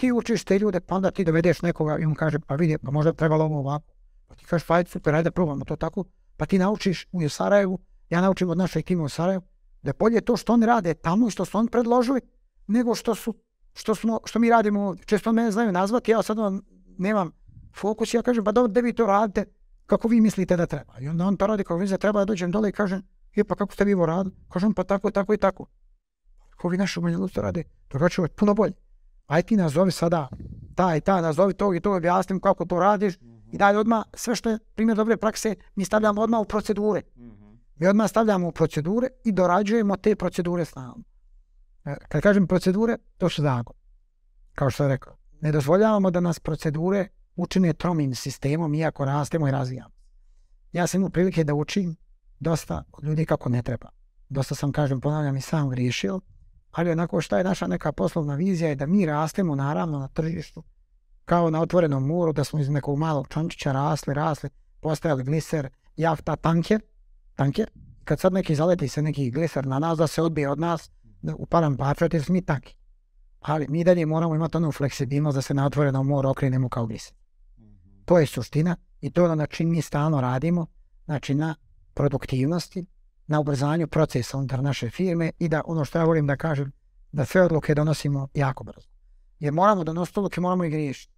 ti 0.00 0.12
učiš 0.12 0.44
te 0.44 0.58
ljude, 0.58 0.80
pa 0.80 0.94
onda 0.94 1.10
ti 1.10 1.24
dovedeš 1.24 1.62
nekoga 1.62 1.98
i 1.98 2.04
on 2.04 2.14
kaže, 2.14 2.38
pa 2.38 2.54
vidi, 2.54 2.78
pa 2.78 2.90
možda 2.90 3.12
trebalo 3.12 3.44
ovo 3.44 3.58
ovako. 3.58 3.92
Pa 4.28 4.34
ti 4.34 4.44
kažeš, 4.44 4.66
pa 4.66 4.74
ajde, 4.74 4.90
super, 4.90 5.14
ajde 5.14 5.30
probamo 5.30 5.64
to 5.64 5.76
tako. 5.76 6.04
Pa 6.36 6.46
ti 6.46 6.58
naučiš 6.58 7.06
u 7.12 7.28
Sarajevu, 7.28 7.78
ja 8.10 8.20
naučim 8.20 8.50
od 8.50 8.58
naše 8.58 8.78
ekipe 8.78 9.02
u 9.02 9.08
Sarajevu, 9.08 9.42
da 9.82 9.90
je 9.90 9.94
bolje 9.98 10.20
to 10.20 10.36
što 10.36 10.52
oni 10.52 10.66
rade 10.66 10.94
tamo 10.94 11.28
i 11.28 11.30
što 11.30 11.44
su 11.44 11.58
oni 11.58 11.68
predložili, 11.68 12.20
nego 12.66 12.94
što 12.94 13.14
su 13.14 13.34
što, 13.74 13.94
smo, 13.94 14.20
što 14.24 14.38
mi 14.38 14.50
radimo 14.50 14.80
ovdje. 14.86 15.04
Često 15.04 15.32
mene 15.32 15.50
znaju 15.50 15.72
nazvati, 15.72 16.10
ja 16.10 16.22
sad 16.22 16.38
vam 16.38 16.60
nemam 16.98 17.30
fokus, 17.76 18.14
ja 18.14 18.22
kažem, 18.22 18.44
pa 18.44 18.52
dobro, 18.52 18.72
da 18.72 18.80
vi 18.80 18.92
to 18.92 19.06
radite 19.06 19.44
kako 19.86 20.08
vi 20.08 20.20
mislite 20.20 20.56
da 20.56 20.66
treba. 20.66 20.98
I 21.00 21.08
onda 21.08 21.26
on 21.26 21.36
to 21.36 21.46
radi 21.46 21.64
kako 21.64 21.76
vi 21.76 21.88
da 21.88 21.98
treba, 21.98 22.20
ja 22.20 22.24
dođem 22.24 22.50
dole 22.50 22.68
i 22.68 22.72
kažem, 22.72 23.02
je 23.34 23.44
pa 23.44 23.54
kako 23.54 23.72
ste 23.72 23.84
vi 23.84 23.94
ovo 23.94 24.06
radili? 24.06 24.36
Kažem, 24.52 24.74
pa 24.74 24.84
tako, 24.84 25.10
tako 25.10 25.34
i 25.34 25.36
tako. 25.36 25.66
Kako 26.50 26.68
vi 26.68 26.76
naši 26.76 27.00
Banja 27.00 27.18
Luci 27.18 27.40
rade? 27.40 27.64
Drugačije, 27.90 28.28
puno 28.28 28.54
bolje. 28.54 28.74
Aj 29.30 29.42
ti 29.42 29.56
nazovi 29.56 29.92
sada, 29.94 30.28
ta 30.74 30.96
i 30.96 31.00
ta, 31.00 31.20
nazovi 31.20 31.54
tog 31.54 31.76
i 31.76 31.80
to, 31.80 31.96
objasnim 31.96 32.40
kako 32.40 32.64
to 32.64 32.80
radiš 32.80 33.14
i 33.52 33.58
dalje 33.58 33.78
odmah 33.78 34.04
sve 34.14 34.36
što 34.36 34.50
je 34.50 34.58
primjer 34.74 34.96
dobre 34.96 35.16
prakse, 35.16 35.54
mi 35.74 35.84
stavljamo 35.84 36.22
odmah 36.22 36.40
u 36.40 36.44
procedure. 36.44 37.02
Mi 37.76 37.86
odmah 37.86 38.10
stavljamo 38.10 38.48
u 38.48 38.52
procedure 38.52 39.08
i 39.24 39.32
dorađujemo 39.32 39.96
te 39.96 40.16
procedure 40.16 40.64
stalno. 40.64 41.04
E, 41.84 41.96
Kad 42.08 42.22
kažem 42.22 42.46
procedure, 42.46 42.96
to 43.18 43.28
su 43.28 43.42
zakon. 43.42 43.76
Kao 44.54 44.70
što 44.70 44.76
sam 44.76 44.88
rekao. 44.88 45.16
Ne 45.40 45.52
dozvoljavamo 45.52 46.10
da 46.10 46.20
nas 46.20 46.40
procedure 46.40 47.08
učine 47.36 47.72
tromim 47.72 48.14
sistemom 48.14 48.74
iako 48.74 49.04
rastemo 49.04 49.48
i 49.48 49.50
razvijamo. 49.50 49.94
Ja 50.72 50.86
sam 50.86 50.98
imao 50.98 51.10
prilike 51.10 51.44
da 51.44 51.54
učim 51.54 51.96
dosta 52.40 52.84
ljudi 53.02 53.26
kako 53.26 53.48
ne 53.48 53.62
treba. 53.62 53.88
Dosta 54.28 54.54
sam, 54.54 54.72
kažem, 54.72 55.00
ponavljam 55.00 55.36
i 55.36 55.40
sam 55.40 55.70
griješio, 55.70 56.20
ali 56.72 56.90
onako 56.90 57.20
šta 57.20 57.38
je 57.38 57.44
naša 57.44 57.66
neka 57.66 57.92
poslovna 57.92 58.34
vizija 58.34 58.68
je 58.68 58.74
da 58.74 58.86
mi 58.86 59.06
rastemo 59.06 59.54
naravno 59.54 59.98
na 59.98 60.08
tržištu 60.08 60.62
kao 61.30 61.50
na 61.50 61.60
otvorenom 61.60 62.06
moru, 62.06 62.32
da 62.32 62.44
smo 62.44 62.60
iz 62.60 62.68
nekog 62.68 62.98
malog 62.98 63.28
čančića 63.28 63.72
rasli, 63.72 64.14
rasli, 64.14 64.50
postajali 64.80 65.24
gliser, 65.24 65.68
jahta, 65.96 66.36
tanker, 66.36 66.80
tanker. 67.34 67.70
Kad 68.04 68.20
sad 68.20 68.32
neki 68.32 68.54
zaleti 68.54 68.88
se 68.88 69.02
neki 69.02 69.30
gliser 69.30 69.66
na 69.66 69.78
nas, 69.78 69.98
da 69.98 70.06
se 70.06 70.22
odbije 70.22 70.50
od 70.50 70.60
nas, 70.60 70.90
da 71.22 71.34
upadam 71.34 71.76
patriot 71.76 72.14
jer 72.14 72.24
smo 72.24 72.32
mi 72.32 72.42
taki. 72.42 72.76
Ali 73.40 73.66
mi 73.68 73.84
dalje 73.84 74.06
moramo 74.06 74.34
imati 74.34 74.56
onu 74.56 74.72
fleksibilnost 74.72 75.34
da 75.34 75.42
se 75.42 75.54
na 75.54 75.66
otvorenom 75.66 76.06
moru 76.06 76.28
okrenemo 76.28 76.68
kao 76.68 76.86
gliser. 76.86 77.14
To 78.04 78.18
je 78.18 78.26
suština 78.26 78.76
i 79.00 79.10
to 79.10 79.20
je 79.20 79.24
ono 79.24 79.34
na 79.34 79.46
čim 79.46 79.70
mi 79.70 79.82
stalno 79.82 80.20
radimo, 80.20 80.66
znači 81.04 81.34
na 81.34 81.54
produktivnosti, 81.94 82.86
na 83.30 83.40
ubrzanju 83.40 83.86
procesa 83.86 84.38
unutar 84.38 84.62
naše 84.62 84.90
firme 84.90 85.30
i 85.38 85.48
da 85.48 85.62
ono 85.64 85.84
što 85.84 85.98
ja 85.98 86.04
volim 86.04 86.26
da 86.26 86.36
kažem, 86.36 86.72
da 87.12 87.24
sve 87.24 87.42
odluke 87.42 87.74
donosimo 87.74 88.28
jako 88.34 88.64
brzo. 88.64 88.88
Jer 89.38 89.52
moramo 89.52 89.84
donositi 89.84 90.18
odluke, 90.18 90.40
moramo 90.40 90.64
i 90.64 90.70
griješiti. 90.70 91.12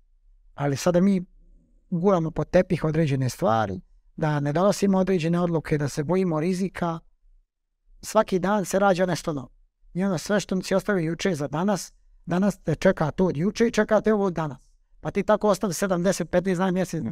Ali 0.54 0.76
sada 0.76 1.00
mi 1.00 1.24
guramo 1.90 2.30
pod 2.30 2.50
tepih 2.50 2.84
određene 2.84 3.28
stvari, 3.28 3.80
da 4.16 4.40
ne 4.40 4.52
donosimo 4.52 4.98
određene 4.98 5.40
odluke, 5.40 5.78
da 5.78 5.88
se 5.88 6.04
bojimo 6.04 6.40
rizika. 6.40 6.98
Svaki 8.02 8.38
dan 8.38 8.64
se 8.64 8.78
rađa 8.78 9.06
nešto 9.06 9.32
novo. 9.32 9.48
I 9.94 10.04
onda 10.04 10.18
sve 10.18 10.40
što 10.40 10.62
si 10.62 10.74
ostavio 10.74 11.10
juče 11.10 11.34
za 11.34 11.48
danas, 11.48 11.92
danas 12.26 12.58
te 12.58 12.74
čeka 12.74 13.10
to 13.10 13.26
od 13.26 13.36
juče 13.36 13.66
i 13.66 13.70
čeka 13.70 14.00
te 14.00 14.14
ovo 14.14 14.30
danas. 14.30 14.68
Pa 15.00 15.10
ti 15.10 15.22
tako 15.22 15.48
ostavi 15.48 15.72
70, 15.72 16.24
15 16.24 16.56
dana 16.56 16.70
mjesec. 16.70 17.04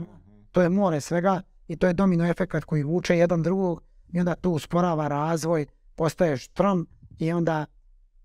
To 0.50 0.62
je 0.62 0.69
more 0.69 1.00
svega 1.00 1.42
i 1.69 1.76
to 1.76 1.87
je 1.87 1.92
domino 1.92 2.26
efekt 2.26 2.64
koji 2.64 2.83
vuče 2.83 3.16
jedan 3.16 3.42
drugog 3.42 3.90
i 4.12 4.21
onda 4.21 4.35
tu 4.35 4.50
usporava 4.50 5.09
razvoj, 5.09 5.67
postaješ 5.95 6.49
trom 6.49 6.87
i 7.19 7.33
onda 7.33 7.67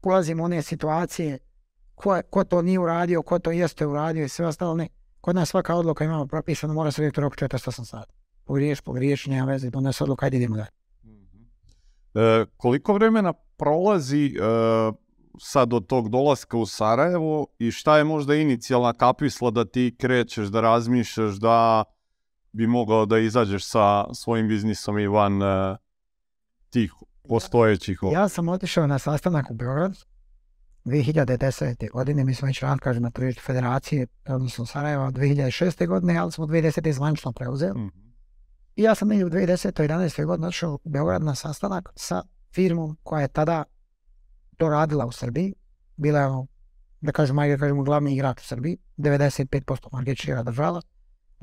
ulazimo 0.03 0.43
u 0.43 0.45
one 0.45 0.61
situacije 0.61 1.39
ko, 1.95 2.21
ko 2.29 2.43
to 2.43 2.61
nije 2.61 2.79
uradio, 2.79 3.21
ko 3.21 3.39
to 3.39 3.51
jeste 3.51 3.87
uradio 3.87 4.25
i 4.25 4.29
sve 4.29 4.47
ostalo 4.47 4.75
ne. 4.75 4.87
Kod 5.21 5.35
nas 5.35 5.49
svaka 5.49 5.75
odluka 5.75 6.03
imamo 6.03 6.27
propisano, 6.27 6.73
mora 6.73 6.91
se 6.91 7.01
uvijek 7.01 7.17
rok 7.17 7.35
48 7.35 7.85
sati. 7.85 8.13
Pogriješ, 8.45 8.81
pogriješ, 8.81 9.25
nema 9.25 9.45
veze, 9.45 9.69
donese 9.69 10.03
odluka, 10.03 10.25
ajde 10.25 10.37
idemo 10.37 10.55
dalje. 10.55 10.69
E, 12.13 12.45
koliko 12.57 12.93
vremena 12.93 13.33
prolazi 13.33 14.25
e, 14.25 14.41
sad 15.39 15.73
od 15.73 15.87
tog 15.87 16.09
dolaska 16.09 16.57
u 16.57 16.65
Sarajevo 16.65 17.47
i 17.59 17.71
šta 17.71 17.97
je 17.97 18.03
možda 18.03 18.35
inicijalna 18.35 18.93
kapisla 18.93 19.51
da 19.51 19.65
ti 19.65 19.95
krećeš, 19.99 20.47
da 20.47 20.61
razmišljaš 20.61 21.35
da 21.35 21.83
bi 22.55 22.67
mogao 22.67 23.05
da 23.05 23.17
izađeš 23.19 23.65
sa 23.65 24.13
svojim 24.13 24.47
biznisom 24.47 24.99
i 24.99 25.07
van 25.07 25.41
e, 25.43 25.77
tih 26.69 26.93
postojećih? 27.27 27.99
Ja 28.13 28.29
sam 28.29 28.49
otišao 28.49 28.87
na 28.87 28.99
sastanak 28.99 29.51
u 29.51 29.53
Beograd 29.53 29.95
2010. 30.85 31.91
godine, 31.91 32.23
mi 32.23 32.33
smo 32.33 32.45
već 32.45 32.61
rad, 32.61 32.79
kažem, 32.79 33.03
na 33.03 33.11
tržištu 33.11 33.41
federacije, 33.45 34.07
odnosno 34.27 34.65
Sarajeva 34.65 35.11
2006. 35.11 35.87
godine, 35.87 36.17
ali 36.17 36.31
smo 36.31 36.45
2010. 36.45 36.91
zvanično 36.91 37.31
preuzeli. 37.31 37.79
Mhm. 37.79 37.87
I 38.75 38.83
ja 38.83 38.95
sam 38.95 39.07
negdje 39.07 39.25
u 39.25 39.29
2010. 39.29 39.81
11. 39.83 40.25
godine 40.25 40.47
otišao 40.47 40.79
u 40.83 40.89
Beograd 40.89 41.23
na 41.23 41.35
sastanak 41.35 41.89
sa 41.95 42.23
firmom 42.53 42.97
koja 43.03 43.21
je 43.21 43.27
tada 43.27 43.63
to 44.57 44.69
radila 44.69 45.05
u 45.05 45.11
Srbiji. 45.11 45.53
Bila 45.95 46.19
je, 46.19 46.25
ono, 46.25 46.47
da 47.01 47.11
kažem, 47.11 47.39
ajde 47.39 47.57
kažemo, 47.57 47.83
glavni 47.83 48.13
igrač 48.13 48.41
u 48.41 48.45
Srbiji. 48.45 48.77
95% 48.97 49.87
market 49.91 50.17
share 50.17 50.43
držala. 50.43 50.81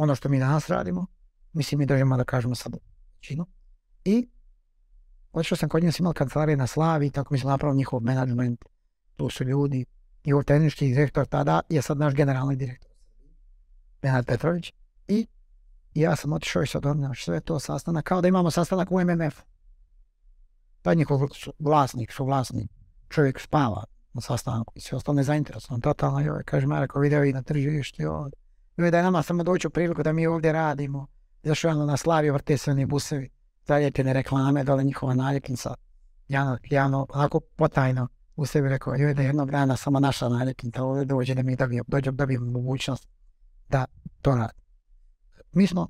Ono 0.03 0.15
što 0.15 0.29
mi 0.29 0.39
danas 0.39 0.69
radimo, 0.69 1.07
mislim 1.53 1.79
mi 1.79 1.87
držimo 1.87 2.17
da 2.17 2.25
kažemo 2.25 2.55
sad 2.55 2.77
većinu. 3.17 3.47
I 4.05 4.29
otišao 5.33 5.57
sam 5.57 5.69
kod 5.69 5.83
njih, 5.83 5.95
sam 5.95 6.03
imao 6.03 6.13
kancelarije 6.13 6.57
na 6.57 6.67
Slavi, 6.67 7.11
tako 7.11 7.35
mi 7.35 7.39
smo 7.39 7.51
napravili 7.51 7.77
njihov 7.79 8.01
management. 8.01 8.65
Tu 9.17 9.31
su 9.31 9.45
ljudi. 9.45 9.85
Njihov 10.27 10.43
tehnički 10.43 10.89
direktor 10.89 11.27
tada 11.27 11.61
je 11.69 11.83
sad 11.83 11.99
naš 11.99 12.15
generalni 12.15 12.57
direktor. 12.57 12.91
Benad 14.03 14.27
Petrović. 14.27 14.73
I 15.09 15.27
ja 15.95 16.17
sam 16.17 16.33
otišao 16.33 16.63
i 16.63 16.67
sad 16.67 16.87
ono, 16.87 17.15
sve 17.15 17.41
to 17.41 17.59
sastanak, 17.59 18.05
kao 18.05 18.21
da 18.21 18.29
imamo 18.29 18.51
sastanak 18.51 18.89
u 18.91 19.01
MMF. 19.01 19.41
Taj 20.83 20.95
njihov 20.95 21.21
vlasnik, 21.59 22.13
su 22.13 22.25
vlasnik, 22.25 22.71
čovjek 23.09 23.41
spava 23.41 23.85
na 24.13 24.21
sastanku 24.21 24.73
i 24.77 24.81
sve 24.81 24.97
ostalo 24.97 25.15
nezainteresovan, 25.15 25.81
totalno 25.81 26.31
ovaj, 26.31 26.43
kaže 26.45 26.67
Marko, 26.67 27.01
video 27.01 27.25
i 27.25 27.33
na 27.33 27.43
tržištu 27.43 28.03
ovdje. 28.03 28.42
I 28.77 28.91
da 28.91 28.97
je 28.97 29.03
nama 29.03 29.23
samo 29.23 29.45
u 29.67 29.71
priliku 29.71 30.03
da 30.03 30.13
mi 30.13 30.27
ovdje 30.27 30.53
radimo. 30.53 31.07
Zašto 31.43 31.69
ono 31.69 31.87
na 31.87 31.97
slavi 31.97 32.31
vrte 32.31 32.57
se 32.57 32.71
oni 32.71 32.87
busevi, 32.87 33.31
zalijepljene 33.67 34.13
reklame, 34.13 34.65
dole 34.65 34.85
njihova 34.85 35.15
naljepnica. 35.15 35.75
Ja, 36.29 36.59
ja 36.71 36.85
ono, 36.85 37.07
onako 37.11 37.41
potajno 37.41 38.09
u 38.37 38.47
sebi 38.47 38.69
rekao, 38.69 38.95
joj 38.95 39.15
da 39.15 39.23
jednog 39.23 39.51
dana 39.51 39.77
samo 39.77 40.01
naša 40.01 40.29
naljepnica 40.29 40.83
ovdje 40.83 41.05
dođe 41.05 41.35
da 41.35 41.43
mi 41.43 41.57
dobijem, 41.57 41.85
dođe, 41.89 42.11
dobijem 42.11 42.51
mogućnost 42.51 43.09
da 43.69 43.85
to 44.23 44.35
radi. 44.35 44.61
Mi 45.53 45.67
smo 45.67 45.89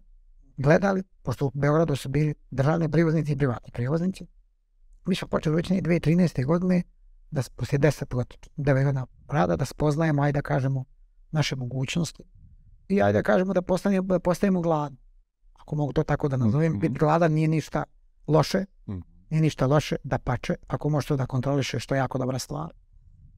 gledali, 0.57 1.03
pošto 1.23 1.47
u 1.47 1.51
Beogradu 1.55 1.97
su 1.97 2.09
bili 2.09 2.35
državni 2.51 2.91
privoznici 2.91 3.33
i 3.33 3.37
privatni 3.39 3.71
privoznici, 3.73 4.27
mi 5.07 5.15
smo 5.15 5.29
počeli 5.29 5.57
već 5.57 5.69
negdje 5.69 6.01
2013. 6.01 6.45
godine, 6.47 6.83
da 7.31 7.43
poslije 7.57 7.79
10 7.79 8.15
godina, 8.15 8.37
9 8.57 8.85
godina 8.85 9.07
rada, 9.29 9.57
da 9.57 9.65
spoznajemo, 9.65 10.23
ajde 10.23 10.39
da 10.39 10.43
kažemo, 10.43 10.85
naše 11.31 11.57
mogućnosti. 11.57 12.23
I 12.93 13.03
ajde 13.03 13.23
kažemo 13.23 13.53
da 13.55 13.63
postanemo, 13.63 14.03
da 14.03 14.19
postajemo 14.19 14.61
gladni. 14.61 14.99
Ako 15.55 15.77
mogu 15.77 15.93
to 15.93 16.03
tako 16.03 16.29
da 16.29 16.37
nazovem, 16.37 16.73
Mhm. 16.73 16.81
biti 16.81 16.99
gladan 16.99 17.33
nije 17.33 17.49
ništa 17.49 17.85
loše, 18.27 18.65
Mhm. 18.89 18.99
nije 19.31 19.43
ništa 19.43 19.67
loše, 19.67 19.97
da 20.05 20.19
pače, 20.19 20.55
ako 20.67 20.89
možeš 20.89 21.09
to 21.09 21.17
da 21.17 21.27
kontrolišeš, 21.27 21.87
to 21.87 21.95
je 21.95 21.99
jako 21.99 22.19
dobra 22.19 22.39
stvar. 22.39 22.73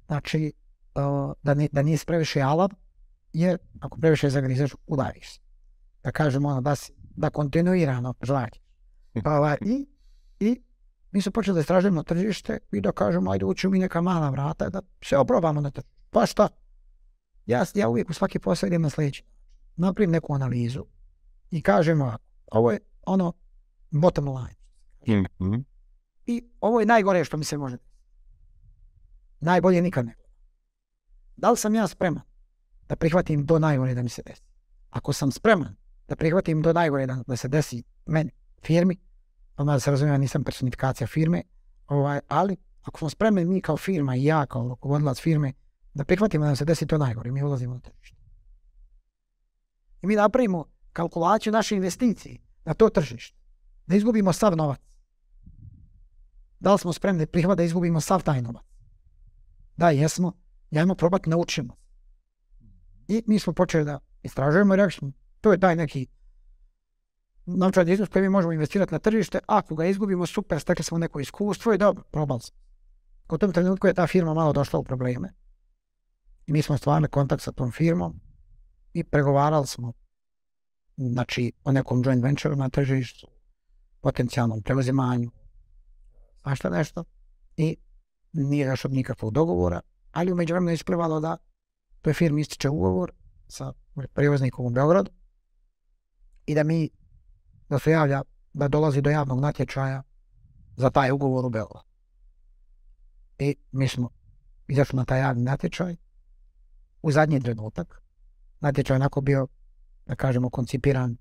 Znači, 0.06 0.52
uh, 0.94 1.32
da, 1.42 1.54
ni, 1.54 1.68
da 1.72 1.82
nisi 1.82 2.06
previše 2.06 2.40
alav, 2.40 2.68
jer 3.32 3.58
ako 3.80 3.98
previše 3.98 4.30
zagrizeš, 4.30 4.74
udariš 4.86 5.34
se. 5.34 5.40
Da 6.02 6.10
kažemo 6.10 6.48
ono, 6.48 6.60
da, 6.60 6.74
si, 6.74 6.92
da 7.16 7.30
kontinuirano 7.30 8.14
žlačiš. 8.22 8.62
Pa, 9.24 9.38
ovaj, 9.38 9.56
i, 9.60 9.86
I 10.40 10.62
mi 11.12 11.22
smo 11.22 11.32
počeli 11.32 11.54
da 11.54 11.60
istražujemo 11.60 12.02
tržište 12.02 12.58
i 12.72 12.80
da 12.80 12.92
kažemo, 12.92 13.30
ajde 13.30 13.44
ući 13.44 13.68
mi 13.68 13.78
neka 13.78 14.00
mala 14.00 14.30
vrata, 14.30 14.68
da 14.70 14.82
se 15.04 15.16
oprobamo 15.16 15.60
na 15.60 15.70
tržište. 15.70 15.94
Pa 16.10 16.26
šta? 16.26 16.48
Ja, 17.46 17.64
ja 17.74 17.88
uvijek 17.88 18.10
u 18.10 18.12
svaki 18.12 18.38
posao 18.38 18.66
idem 18.66 18.82
na 18.82 18.90
sljedeći. 18.90 19.24
Napravim 19.76 20.10
neku 20.10 20.34
analizu 20.34 20.84
i 21.50 21.62
kažem 21.62 22.02
ovako, 22.02 22.24
ovo 22.52 22.70
je 22.72 22.78
ono 23.06 23.32
bottom 23.90 24.28
line. 24.28 24.54
Mhm. 25.40 25.54
I 26.26 26.44
ovo 26.60 26.80
je 26.80 26.86
najgore 26.86 27.24
što 27.24 27.36
mi 27.36 27.44
se 27.44 27.58
može. 27.58 27.76
Najbolje 29.40 29.82
nikad 29.82 30.06
ne. 30.06 30.14
Da 31.36 31.50
li 31.50 31.56
sam 31.56 31.74
ja 31.74 31.86
spreman 31.86 32.22
da 32.88 32.96
prihvatim 32.96 33.46
do 33.46 33.58
najgore 33.58 33.94
da 33.94 34.02
mi 34.02 34.08
se 34.08 34.22
desi? 34.26 34.42
Ako 34.90 35.12
sam 35.12 35.32
spreman 35.32 35.76
da 36.08 36.16
prihvatim 36.16 36.62
do 36.62 36.72
najgore 36.72 37.06
da, 37.06 37.22
da 37.26 37.36
se 37.36 37.48
desi 37.48 37.82
meni, 38.06 38.30
firmi, 38.62 38.96
odmah 39.56 39.74
da 39.74 39.80
se 39.80 39.90
razumijem, 39.90 40.20
nisam 40.20 40.44
personifikacija 40.44 41.06
firme, 41.06 41.42
ovaj, 41.86 42.20
ali 42.28 42.56
ako 42.82 42.98
smo 42.98 43.10
spremni 43.10 43.44
mi 43.44 43.60
kao 43.60 43.76
firma 43.76 44.16
i 44.16 44.24
ja 44.24 44.46
kao 44.46 44.68
rukovodilac 44.68 45.20
firme 45.20 45.52
da 45.94 46.04
prihvatimo 46.04 46.44
da 46.44 46.46
nam 46.46 46.56
se 46.56 46.64
desi 46.64 46.86
to 46.86 46.98
najgore, 46.98 47.30
mi 47.30 47.42
ulazimo 47.42 47.74
na 47.74 47.80
tržište. 47.80 48.23
I 50.04 50.06
mi 50.06 50.16
napravimo 50.16 50.64
kalkulaciju 50.92 51.52
naše 51.52 51.76
investicije 51.76 52.38
na 52.64 52.74
to 52.74 52.88
tržište. 52.88 53.36
Da 53.86 53.96
izgubimo 53.96 54.32
sav 54.32 54.56
novac. 54.56 54.80
Da 56.60 56.72
li 56.72 56.78
smo 56.78 56.92
spremni 56.92 57.26
prihvat 57.26 57.56
da 57.56 57.62
izgubimo 57.62 58.00
sav 58.00 58.22
taj 58.22 58.42
novac? 58.42 58.62
Da, 59.76 59.90
jesmo. 59.90 60.32
Jajmo 60.70 60.94
probati 60.94 61.30
naučimo. 61.30 61.74
I 63.08 63.22
mi 63.26 63.38
smo 63.38 63.52
počeli 63.52 63.84
da 63.84 63.98
istražujemo 64.22 64.74
i 64.74 64.76
rekli 64.76 64.92
smo, 64.92 65.12
to 65.40 65.52
je 65.52 65.60
taj 65.60 65.76
neki 65.76 66.06
novčani 67.46 67.92
iznos 67.92 68.08
koji 68.08 68.22
mi 68.22 68.28
možemo 68.28 68.52
investirati 68.52 68.92
na 68.92 68.98
tržište, 68.98 69.38
ako 69.46 69.74
ga 69.74 69.84
izgubimo, 69.84 70.26
super, 70.26 70.60
stekli 70.60 70.84
smo 70.84 70.98
neko 70.98 71.20
iskustvo 71.20 71.72
i 71.72 71.78
dobro, 71.78 72.04
probali 72.10 72.40
smo. 72.40 72.56
U 73.30 73.38
tom 73.38 73.52
trenutku 73.52 73.86
je 73.86 73.94
ta 73.94 74.06
firma 74.06 74.34
malo 74.34 74.52
došla 74.52 74.78
u 74.78 74.84
probleme. 74.84 75.32
I 76.46 76.52
mi 76.52 76.62
smo 76.62 76.78
stvarali 76.78 77.08
kontakt 77.08 77.42
sa 77.42 77.52
tom 77.52 77.72
firmom 77.72 78.20
i 78.94 79.04
pregovarali 79.04 79.66
smo 79.66 79.92
znači 80.96 81.52
o 81.64 81.72
nekom 81.72 82.02
joint 82.04 82.22
venture 82.22 82.56
na 82.56 82.68
tržištu, 82.68 83.26
potencijalnom 84.00 84.62
preuzimanju, 84.62 85.30
a 86.42 86.54
šta 86.54 86.70
nešto. 86.70 87.04
I 87.56 87.76
nije 88.32 88.70
došlo 88.70 88.88
do 88.88 88.94
nikakvog 88.94 89.32
dogovora, 89.32 89.80
ali 90.12 90.32
u 90.32 90.36
međuvremenu 90.36 90.70
je 90.70 90.74
isplivalo 90.74 91.20
da 91.20 91.36
toj 92.02 92.12
firmi 92.12 92.40
ističe 92.40 92.68
ugovor 92.68 93.12
sa 93.48 93.72
prijevoznikom 94.14 94.66
u 94.66 94.70
Beogradu 94.70 95.10
i 96.46 96.54
da 96.54 96.62
mi, 96.62 96.90
da 97.68 97.78
se 97.78 97.90
javlja, 97.90 98.22
da 98.52 98.68
dolazi 98.68 99.00
do 99.00 99.10
javnog 99.10 99.40
natječaja 99.40 100.02
za 100.76 100.90
taj 100.90 101.10
ugovor 101.10 101.46
u 101.46 101.50
Beogradu. 101.50 101.88
I 103.38 103.56
mi 103.72 103.88
smo 103.88 104.10
izašli 104.68 104.96
na 104.96 105.04
taj 105.04 105.20
javni 105.20 105.42
natječaj 105.42 105.96
u 107.02 107.12
zadnji 107.12 107.40
trenutak. 107.40 108.02
Natječaj 108.64 108.94
je 108.94 108.96
onako 108.96 109.20
bio, 109.20 109.46
da 110.06 110.14
kažemo, 110.14 110.50
koncipiran 110.50 111.16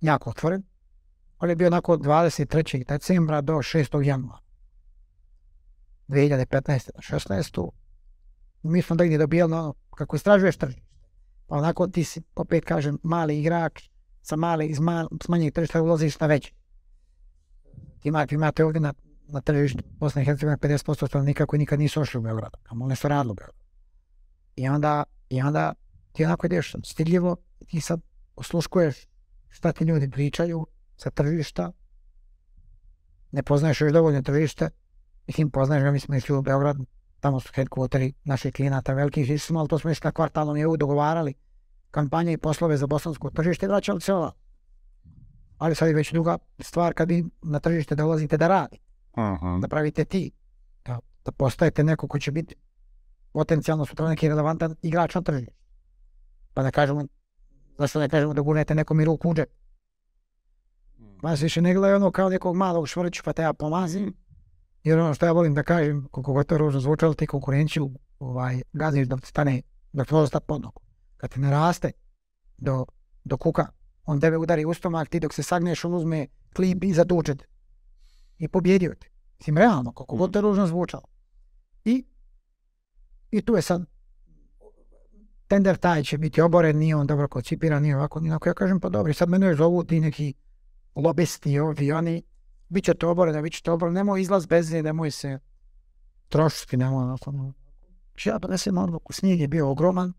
jako 0.00 0.30
otvoren. 0.30 0.62
On 1.38 1.50
je 1.50 1.56
bio 1.56 1.66
onako 1.66 1.92
od 1.92 2.00
23. 2.00 2.84
decembra 2.88 3.40
do 3.40 3.52
6. 3.52 4.02
januara. 4.02 4.42
2015. 6.08 6.90
na 6.94 7.18
16. 7.18 7.70
Mi 8.62 8.82
smo 8.82 8.96
negdje 8.96 9.18
dobijali 9.18 9.52
ono, 9.52 9.74
kako 9.96 10.16
istražuješ 10.16 10.56
tržište. 10.56 10.82
Pa 11.46 11.56
onako 11.56 11.86
ti 11.86 12.04
si, 12.04 12.22
opet 12.36 12.64
kažem, 12.64 12.98
mali 13.02 13.40
igrač, 13.40 13.88
sa 14.22 14.36
male, 14.36 14.66
iz 14.66 14.80
mal, 14.80 15.08
s 15.24 15.28
manjeg 15.28 15.54
tržišta 15.54 15.82
ulaziš 15.82 16.20
na 16.20 16.26
veće. 16.26 16.52
Ti 18.00 18.08
ima- 18.08 18.26
imate 18.30 18.64
ovdje 18.64 18.80
na, 18.80 18.94
na 19.28 19.40
tržištu 19.40 19.82
Bosne 19.98 20.22
i 20.22 20.24
Hercegovine 20.24 20.58
50% 20.58 21.06
stanovnika 21.08 21.46
koji 21.46 21.58
nikad 21.58 21.78
nisu 21.78 22.00
ošli 22.00 22.18
u 22.18 22.22
Beograd, 22.22 22.52
a 22.68 22.74
možda 22.74 22.94
su 22.96 23.08
radili 23.08 23.30
u 23.30 23.34
Beogradu. 23.34 23.64
I 24.56 24.68
onda, 24.68 25.04
I 25.30 25.42
onda 25.42 25.72
ti 26.12 26.24
onako 26.24 26.46
ideš 26.46 26.74
stidljivo, 26.84 27.36
ti 27.66 27.80
sad 27.80 28.00
osluškuješ 28.36 29.10
šta 29.48 29.72
ti 29.72 29.84
ljudi 29.84 30.10
pričaju 30.10 30.66
sa 30.96 31.10
tržišta, 31.10 31.72
ne 33.32 33.42
poznaješ 33.42 33.80
još 33.80 33.92
dovoljno 33.92 34.22
tržište, 34.22 34.70
mislim 35.26 35.50
poznaješ 35.50 35.84
ga, 35.84 35.90
mi 35.90 36.00
smo 36.00 36.16
išli 36.16 36.36
u 36.36 36.42
Beograd, 36.42 36.76
tamo 37.20 37.40
su 37.40 37.52
headquarteri 37.52 38.12
naših 38.24 38.52
klijenata 38.52 38.92
velikih, 38.92 39.24
išli 39.24 39.38
smo, 39.38 39.58
ali 39.58 39.68
to 39.68 39.78
smo 39.78 39.90
išli 39.90 40.06
na 40.06 40.12
kvartalnom 40.12 40.56
EU 40.56 40.76
dogovarali 40.76 41.34
kampanje 41.90 42.32
i 42.32 42.38
poslove 42.38 42.76
za 42.76 42.86
bosansko 42.86 43.30
tržište 43.30 43.66
i 43.66 43.68
vraćali 43.68 44.00
se 44.00 44.14
ova. 44.14 44.32
Ali 45.58 45.74
sad 45.74 45.88
je 45.88 45.94
već 45.94 46.12
druga 46.12 46.38
stvar 46.58 46.94
kad 46.94 47.08
vi 47.08 47.24
na 47.42 47.60
tržište 47.60 47.94
dolazite 47.94 48.36
da 48.36 48.48
radi, 48.48 48.78
Aha. 49.12 49.58
da 49.60 49.68
pravite 49.68 50.04
ti, 50.04 50.30
da, 50.84 50.98
da 51.24 51.32
postajete 51.32 51.84
neko 51.84 52.08
ko 52.08 52.18
će 52.18 52.30
biti 52.32 52.54
potencijalno 53.32 53.86
sutra 53.86 54.08
neki 54.08 54.28
relevantan 54.28 54.76
igrač 54.82 55.14
na 55.14 55.22
tržištu. 55.22 55.59
Pa 56.54 56.62
da 56.62 56.70
kažemo, 56.70 57.04
zašto 57.78 58.00
ne 58.00 58.08
kažemo 58.08 58.34
da 58.34 58.40
gurnete 58.40 58.74
nekom 58.74 59.00
i 59.00 59.04
ruku 59.04 59.28
u 59.28 59.34
džep. 59.34 59.50
Vas 61.22 61.42
više 61.42 61.62
ne 61.62 61.74
gledaju 61.74 61.96
ono 61.96 62.10
kao 62.10 62.28
nekog 62.28 62.56
malog 62.56 62.88
švrću 62.88 63.22
pa 63.24 63.32
te 63.32 63.42
ja 63.42 63.52
pomazim. 63.52 64.14
Jer 64.84 64.98
ono 64.98 65.14
što 65.14 65.26
ja 65.26 65.32
volim 65.32 65.54
da 65.54 65.62
kažem, 65.62 66.08
koliko 66.10 66.32
god 66.32 66.46
to 66.46 66.58
ružno 66.58 66.80
zvučalo, 66.80 67.14
ti 67.14 67.26
konkurenciju 67.26 67.90
ovaj, 68.18 68.62
gaziš 68.72 69.08
ti 69.08 69.26
stane, 69.26 69.62
dok 69.92 70.08
ti 70.08 70.14
može 70.14 70.30
pod 70.46 70.62
nogu. 70.62 70.80
Kad 71.16 71.30
ti 71.30 71.40
ne 71.40 71.50
raste 71.50 71.92
do, 72.58 72.86
do 73.24 73.36
kuka, 73.36 73.66
on 74.04 74.20
tebe 74.20 74.36
udari 74.36 74.64
u 74.64 74.74
stomak, 74.74 75.08
ti 75.08 75.20
dok 75.20 75.32
se 75.32 75.42
sagneš, 75.42 75.84
on 75.84 75.94
uzme 75.94 76.26
klip 76.56 76.84
i 76.84 76.92
zatuče 76.92 77.34
te. 77.34 77.44
I 78.38 78.48
pobjedio 78.48 78.94
te. 79.00 79.08
Mislim, 79.38 79.58
realno, 79.58 79.92
koliko 79.92 80.16
god 80.16 80.32
to 80.32 80.40
ružno 80.40 80.66
zvučalo. 80.66 81.04
I 81.84 82.04
I 83.30 83.42
tu 83.42 83.56
je 83.56 83.62
sad 83.62 83.84
tender 85.50 85.76
taj 85.76 86.02
će 86.02 86.18
biti 86.18 86.40
oboren, 86.40 86.78
nije 86.78 86.96
on 86.96 87.06
dobro 87.06 87.28
koncipiran, 87.28 87.82
nije 87.82 87.96
ovako, 87.96 88.20
nije 88.20 88.38
Ja 88.46 88.54
kažem, 88.54 88.80
pa 88.80 88.88
dobro, 88.88 89.12
sad 89.12 89.28
mene 89.28 89.54
zovu 89.54 89.84
ti 89.84 90.00
neki 90.00 90.34
lobisti 90.94 91.58
ovi, 91.58 91.92
oni, 91.92 92.22
bit 92.68 92.84
će 92.84 92.94
to 92.94 93.10
oboreno, 93.10 93.42
bit 93.42 93.52
će 93.52 93.62
to 93.62 93.72
oboreno, 93.72 93.94
nemoj 93.94 94.20
izlaz 94.20 94.46
bez 94.46 94.72
nje, 94.72 94.82
nemoj 94.82 95.10
se 95.10 95.38
trošiti, 96.28 96.76
nemoj 96.76 97.04
onako. 97.04 97.34
Ja 98.24 98.38
donesem 98.38 98.78
odluku, 98.78 99.12
snijeg 99.12 99.40
je 99.40 99.48
bio 99.48 99.70
ogroman, 99.70 100.12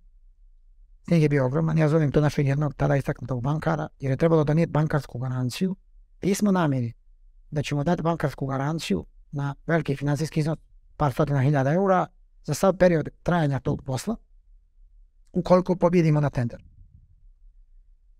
snijeg 1.05 1.23
je 1.23 1.29
bio 1.29 1.45
ogroman, 1.45 1.77
ja 1.77 1.89
zovem 1.89 2.11
to 2.11 2.21
našeg 2.21 2.47
jednog 2.47 2.73
tada 2.73 2.95
istaknutog 2.95 3.43
bankara, 3.43 3.87
jer 3.99 4.11
je 4.11 4.17
trebalo 4.17 4.43
donijeti 4.43 4.71
bankarsku 4.71 5.19
garanciju, 5.19 5.75
pismo 6.19 6.51
namjeri 6.51 6.93
da 7.51 7.63
ćemo 7.63 7.83
dati 7.83 8.01
bankarsku 8.01 8.45
garanciju 8.45 9.05
na 9.31 9.55
veliki 9.67 9.95
financijski 9.95 10.39
iznos, 10.39 10.57
par 10.97 11.13
stotina 11.13 11.41
hiljada 11.41 11.73
eura, 11.73 12.07
za 12.43 12.53
sav 12.53 12.77
period 12.77 13.09
trajanja 13.23 13.59
tog 13.59 13.83
posla, 13.85 14.15
ukoliko 15.33 15.75
pobjedimo 15.75 16.19
na 16.21 16.29
tender. 16.29 16.63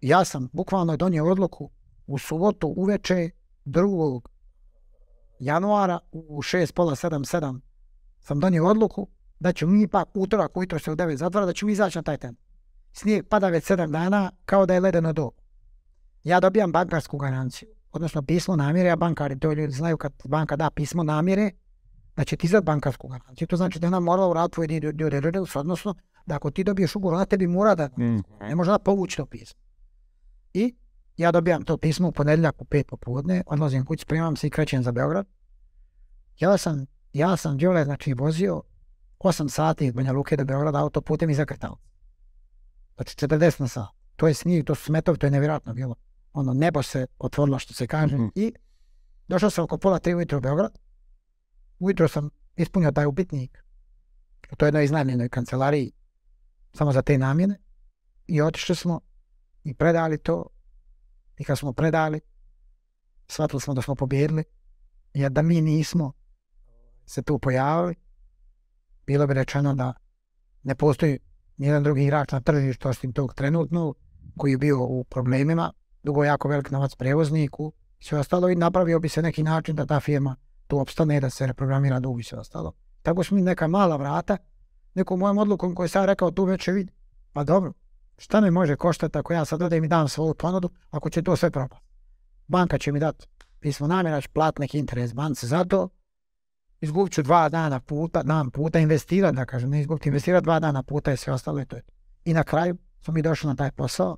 Ja 0.01 0.25
sam 0.25 0.49
bukvalno 0.53 0.97
donio 0.97 1.25
odluku 1.25 1.71
u 2.07 2.17
subotu 2.17 2.67
uveče 2.67 3.29
2. 3.65 4.21
januara 5.39 5.99
u 6.11 6.41
6, 6.41 6.73
pola 6.73 6.95
7, 6.95 7.09
7 7.09 7.59
sam 8.19 8.39
donio 8.39 8.67
odluku 8.67 9.07
da 9.39 9.53
ću 9.53 9.67
mi 9.67 9.87
pak 9.87 10.09
utorak 10.13 10.57
ujutro 10.57 10.79
se 10.79 10.91
u 10.91 10.95
9 10.95 11.15
zatvora 11.15 11.45
da 11.45 11.53
ću 11.53 11.65
mi 11.65 11.71
izaći 11.71 11.97
na 11.97 12.03
taj 12.03 12.17
tender. 12.17 12.43
Snijeg 12.93 13.27
pada 13.29 13.49
već 13.49 13.63
7 13.71 13.91
dana 13.91 14.31
kao 14.45 14.65
da 14.65 14.73
je 14.73 14.79
ledeno 14.79 15.13
do. 15.13 15.31
Ja 16.23 16.39
dobijam 16.39 16.71
bankarsku 16.71 17.17
garanciju, 17.17 17.69
odnosno 17.91 18.21
pismo 18.21 18.55
namjere, 18.55 18.89
a 18.89 18.95
bankari 18.95 19.39
to 19.39 19.53
ljudi 19.53 19.73
znaju 19.73 19.97
kad 19.97 20.13
banka 20.25 20.55
da 20.55 20.69
pismo 20.69 21.03
namjere, 21.03 21.51
da 22.15 22.23
će 22.23 22.37
ti 22.37 22.47
izdati 22.47 22.65
bankarsku 22.65 23.07
garanciju. 23.07 23.47
To 23.47 23.57
znači 23.57 23.79
da 23.79 23.87
ona 23.87 23.99
morala 23.99 24.29
uraditi 24.29 24.53
tvoj 24.53 24.67
dio 24.67 24.93
odnosno 25.55 25.95
da 26.25 26.35
ako 26.35 26.51
ti 26.51 26.63
dobiješ 26.63 26.95
ugovor, 26.95 27.15
ona 27.15 27.25
tebi 27.25 27.47
mora 27.47 27.75
da 27.75 27.87
mm. 27.87 28.23
ne 28.41 28.55
može 28.55 28.71
da 28.71 28.79
povući 28.79 29.17
to 29.17 29.25
pismo. 29.25 29.59
I 30.53 30.75
ja 31.17 31.31
dobijam 31.31 31.63
to 31.63 31.77
pismo 31.77 32.07
u 32.07 32.11
ponedjeljak 32.11 32.61
u 32.61 32.65
pet 32.65 32.87
popodne, 32.87 33.43
odlazim 33.45 33.85
kući, 33.85 34.01
spremam 34.01 34.35
se 34.35 34.47
i 34.47 34.49
krećem 34.49 34.83
za 34.83 34.91
Beograd. 34.91 35.27
Ja 36.39 36.57
sam, 36.57 36.85
ja 37.13 37.37
sam 37.37 37.57
Đole, 37.57 37.83
znači, 37.83 38.13
vozio 38.13 38.61
8 39.19 39.49
sati 39.49 39.85
iz 39.85 39.93
Banja 39.93 40.11
Luke 40.11 40.37
do 40.37 40.45
Beograda 40.45 40.79
autoputem 40.79 41.29
i 41.29 41.33
zakrtao. 41.33 41.77
Znači 42.95 43.27
40 43.27 43.61
na 43.61 43.67
sat. 43.67 43.87
To 44.15 44.27
je 44.27 44.33
snijeg, 44.33 44.65
to 44.65 44.75
su 44.75 44.83
smetovi, 44.83 45.17
to 45.17 45.27
je 45.27 45.31
nevjerojatno 45.31 45.73
bilo. 45.73 45.95
Ono, 46.33 46.53
nebo 46.53 46.83
se 46.83 47.07
otvorilo, 47.19 47.59
što 47.59 47.73
se 47.73 47.87
kaže. 47.87 48.17
Mm. 48.17 48.31
I 48.35 48.53
došao 49.27 49.49
sam 49.49 49.63
oko 49.63 49.77
pola 49.77 49.99
tri 49.99 50.15
ujutro 50.15 50.37
u 50.37 50.41
Beograd. 50.41 50.77
Ujutro 51.81 52.07
sam 52.07 52.29
ispunio 52.55 52.91
taj 52.91 53.05
upitnik. 53.05 53.63
U 54.51 54.55
toj 54.55 54.67
jednoj 54.67 54.85
iznajmljenoj 54.85 55.29
kancelariji 55.29 55.91
samo 56.73 56.91
za 56.91 57.01
te 57.01 57.17
namjene. 57.17 57.57
I 58.27 58.41
otišli 58.41 58.75
smo 58.75 58.99
i 59.63 59.73
predali 59.73 60.17
to. 60.17 60.45
I 61.37 61.43
kad 61.43 61.57
smo 61.57 61.73
predali 61.73 62.19
shvatili 63.27 63.61
smo 63.61 63.73
da 63.73 63.81
smo 63.81 63.95
pobjedili 63.95 64.43
jer 65.13 65.31
da 65.31 65.41
mi 65.41 65.61
nismo 65.61 66.13
se 67.05 67.21
tu 67.21 67.39
pojavili 67.39 67.95
bilo 69.05 69.27
bi 69.27 69.33
rečeno 69.33 69.73
da 69.73 69.93
ne 70.63 70.75
postoji 70.75 71.19
nijedan 71.57 71.83
drugi 71.83 72.03
igrač 72.03 72.31
na 72.31 72.41
tržištu 72.41 72.89
osim 72.89 73.13
tog 73.13 73.33
trenutnog 73.33 73.97
koji 74.37 74.51
je 74.51 74.57
bio 74.57 74.83
u 74.83 75.03
problemima, 75.03 75.73
dugo 76.03 76.23
jako 76.23 76.47
velik 76.47 76.71
novac 76.71 76.95
prevozniku 76.95 77.73
sve 77.99 78.19
ostalo 78.19 78.49
i 78.49 78.55
napravio 78.55 78.99
bi 78.99 79.09
se 79.09 79.21
neki 79.21 79.43
način 79.43 79.75
da 79.75 79.85
ta 79.85 79.99
firma 79.99 80.35
tu 80.71 80.79
opstane 80.79 81.19
da 81.19 81.29
se 81.29 81.47
reprogramira 81.47 81.99
dug 81.99 82.19
i 82.19 82.23
sve 82.23 82.39
ostalo. 82.39 82.71
Tako 83.01 83.23
smo 83.23 83.35
mi 83.35 83.41
neka 83.41 83.67
mala 83.67 83.95
vrata 83.95 84.37
nekom 84.93 85.19
mojom 85.19 85.37
odlukom 85.37 85.75
koju 85.75 85.89
sam 85.89 86.05
rekao 86.05 86.31
tu 86.31 86.43
već 86.43 86.67
vidi. 86.67 86.91
Pa 87.33 87.43
dobro, 87.43 87.73
šta 88.17 88.41
me 88.41 88.51
može 88.51 88.75
koštati 88.75 89.17
ako 89.17 89.33
ja 89.33 89.45
sad 89.45 89.61
odem 89.61 89.83
i 89.83 89.87
dam 89.87 90.07
svoju 90.07 90.33
ponudu 90.33 90.69
ako 90.89 91.09
će 91.09 91.21
to 91.21 91.35
sve 91.35 91.51
propasti. 91.51 91.87
Banka 92.47 92.77
će 92.77 92.91
mi 92.91 92.99
dati 92.99 93.27
pismo 93.59 93.87
namjera, 93.87 94.21
plat 94.33 94.59
neki 94.59 94.79
interes 94.79 95.13
banci 95.13 95.47
za 95.47 95.65
to. 95.65 95.89
Izgubit 96.81 97.13
ću 97.13 97.23
dva 97.23 97.49
dana 97.49 97.79
puta, 97.79 98.23
dan 98.23 98.51
puta 98.51 98.79
investirati, 98.79 99.35
da 99.35 99.45
kažem, 99.45 99.69
ne 99.69 99.81
izgubiti, 99.81 100.09
investirati 100.09 100.43
dva 100.43 100.59
dana 100.59 100.83
puta 100.83 101.13
i 101.13 101.17
sve 101.17 101.33
ostalo 101.33 101.61
i 101.61 101.65
to 101.65 101.75
je. 101.75 101.81
I 102.25 102.33
na 102.33 102.43
kraju 102.43 102.77
smo 103.01 103.13
mi 103.13 103.21
došli 103.21 103.47
na 103.47 103.55
taj 103.55 103.71
posao, 103.71 104.17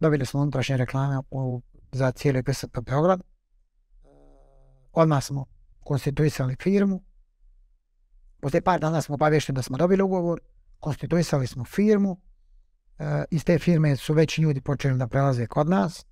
dobili 0.00 0.26
smo 0.26 0.40
unutrašnje 0.40 0.76
reklame 0.76 1.18
u, 1.30 1.62
za 1.92 2.10
cijeli 2.10 2.42
PSP 2.42 2.78
Beograd. 2.80 3.22
Odmah 4.92 5.24
smo 5.24 5.46
konstituisali 5.84 6.56
firmu, 6.62 7.02
poslije 8.40 8.62
par 8.62 8.80
dana 8.80 9.02
smo 9.02 9.14
obavješteni 9.14 9.56
da 9.56 9.62
smo 9.62 9.76
dobili 9.76 10.02
ugovor, 10.02 10.40
konstituisali 10.80 11.46
smo 11.46 11.64
firmu, 11.64 12.20
e, 12.98 13.24
iz 13.30 13.44
te 13.44 13.58
firme 13.58 13.96
su 13.96 14.14
već 14.14 14.38
ljudi 14.38 14.60
počeli 14.60 14.98
da 14.98 15.06
prelaze 15.06 15.46
kod 15.46 15.68
nas. 15.68 16.06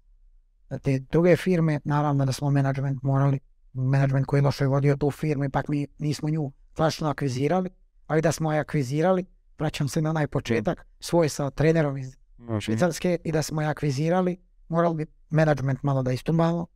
Te 0.82 0.98
druge 0.98 1.36
firme, 1.36 1.80
naravno 1.84 2.26
da 2.26 2.32
smo 2.32 2.50
menadžment 2.50 3.02
morali, 3.02 3.40
menadžment 3.72 4.26
koji 4.26 4.38
je 4.38 4.44
loše 4.44 4.66
vodio 4.66 4.96
tu 4.96 5.10
firmu, 5.10 5.44
ipak 5.44 5.68
mi 5.68 5.86
nismo 5.98 6.30
nju 6.30 6.52
flašno 6.76 7.08
akvizirali, 7.08 7.70
ali 8.06 8.22
da 8.22 8.32
smo 8.32 8.52
je 8.52 8.60
akvizirali, 8.60 9.24
vraćam 9.58 9.88
se 9.88 10.02
na 10.02 10.10
onaj 10.10 10.26
početak, 10.26 10.86
svoj 11.00 11.28
sa 11.28 11.50
trenerom 11.50 11.96
iz 11.96 12.16
Švicarske 12.60 13.18
i 13.24 13.32
da 13.32 13.42
smo 13.42 13.62
je 13.62 13.68
akvizirali, 13.68 14.36
morali 14.68 14.94
bi 14.94 15.06
menadžment 15.30 15.82
malo 15.82 16.02
da 16.02 16.12
istumbamo. 16.12 16.66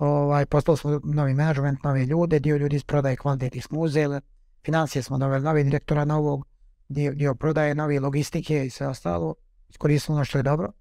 Ovaj, 0.00 0.46
postali 0.46 0.78
smo 0.78 1.00
novi 1.04 1.34
menadžment, 1.34 1.82
nove 1.84 2.04
ljude, 2.04 2.38
dio 2.40 2.56
ljudi 2.56 2.76
iz 2.76 2.84
prodaje 2.84 3.16
kvaliteti 3.16 3.60
smo 3.60 3.80
uzeli, 3.80 4.20
financije 4.64 5.02
smo 5.02 5.18
doveli, 5.18 5.44
novi 5.44 5.64
direktora 5.64 6.04
novog, 6.04 6.46
dio, 6.88 7.12
dio 7.14 7.34
prodaje, 7.34 7.74
nove 7.74 8.00
logistike 8.00 8.66
i 8.66 8.70
sve 8.70 8.86
ostalo, 8.86 9.34
iskoristili 9.68 10.16
ono 10.16 10.24
što 10.24 10.38
je 10.38 10.42
dobro. 10.42 10.72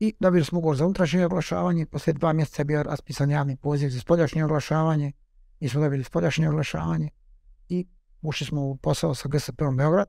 I 0.00 0.14
dobili 0.20 0.44
smo 0.44 0.58
ugovor 0.58 0.76
za 0.76 0.84
unutrašnje 0.84 1.26
oglašavanje, 1.26 1.86
poslije 1.86 2.14
dva 2.14 2.32
mjeseca 2.32 2.60
je 2.60 2.64
bio 2.64 2.82
raspisan 2.82 3.30
javni 3.30 3.56
poziv 3.56 3.88
za 3.88 4.00
spoljašnje 4.00 4.44
oglašavanje, 4.44 5.12
i 5.60 5.68
smo 5.68 5.80
dobili 5.80 6.04
spoljašnje 6.04 6.48
oglašavanje 6.48 7.08
i 7.68 7.86
ušli 8.22 8.46
smo 8.46 8.62
u 8.62 8.76
posao 8.76 9.14
sa 9.14 9.28
GSP-om 9.28 9.76
Beograd. 9.76 10.06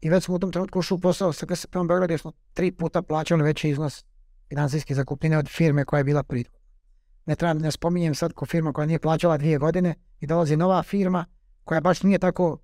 I 0.00 0.10
već 0.10 0.24
smo 0.24 0.34
u 0.34 0.38
tom 0.38 0.52
trenutku 0.52 0.78
ušli 0.78 0.94
u 0.94 1.00
posao 1.00 1.32
sa 1.32 1.46
GSP-om 1.46 1.88
Beograd 1.88 2.10
jer 2.10 2.20
smo 2.20 2.32
tri 2.52 2.72
puta 2.72 3.02
plaćali 3.02 3.42
veći 3.42 3.68
iznos 3.68 4.04
financijske 4.48 4.94
zakupnine 4.94 5.38
od 5.38 5.48
firme 5.48 5.84
koja 5.84 5.98
je 5.98 6.04
bila 6.04 6.22
prije. 6.22 6.44
Ne 7.26 7.36
trebam, 7.36 7.58
ne 7.58 7.70
spominjem 7.70 8.14
sad 8.14 8.32
ko 8.32 8.46
firma 8.46 8.72
koja 8.72 8.86
nije 8.86 8.98
plaćala 8.98 9.36
dvije 9.36 9.58
godine 9.58 9.94
i 10.20 10.26
dolazi 10.26 10.56
nova 10.56 10.82
firma 10.82 11.24
koja 11.64 11.80
baš 11.80 12.02
nije 12.02 12.18
tako 12.18 12.58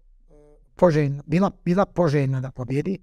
poželjna, 0.77 1.23
bila, 1.27 1.51
bila 1.65 1.87
poželjna 1.87 2.41
da 2.41 2.51
pobjedi. 2.51 2.99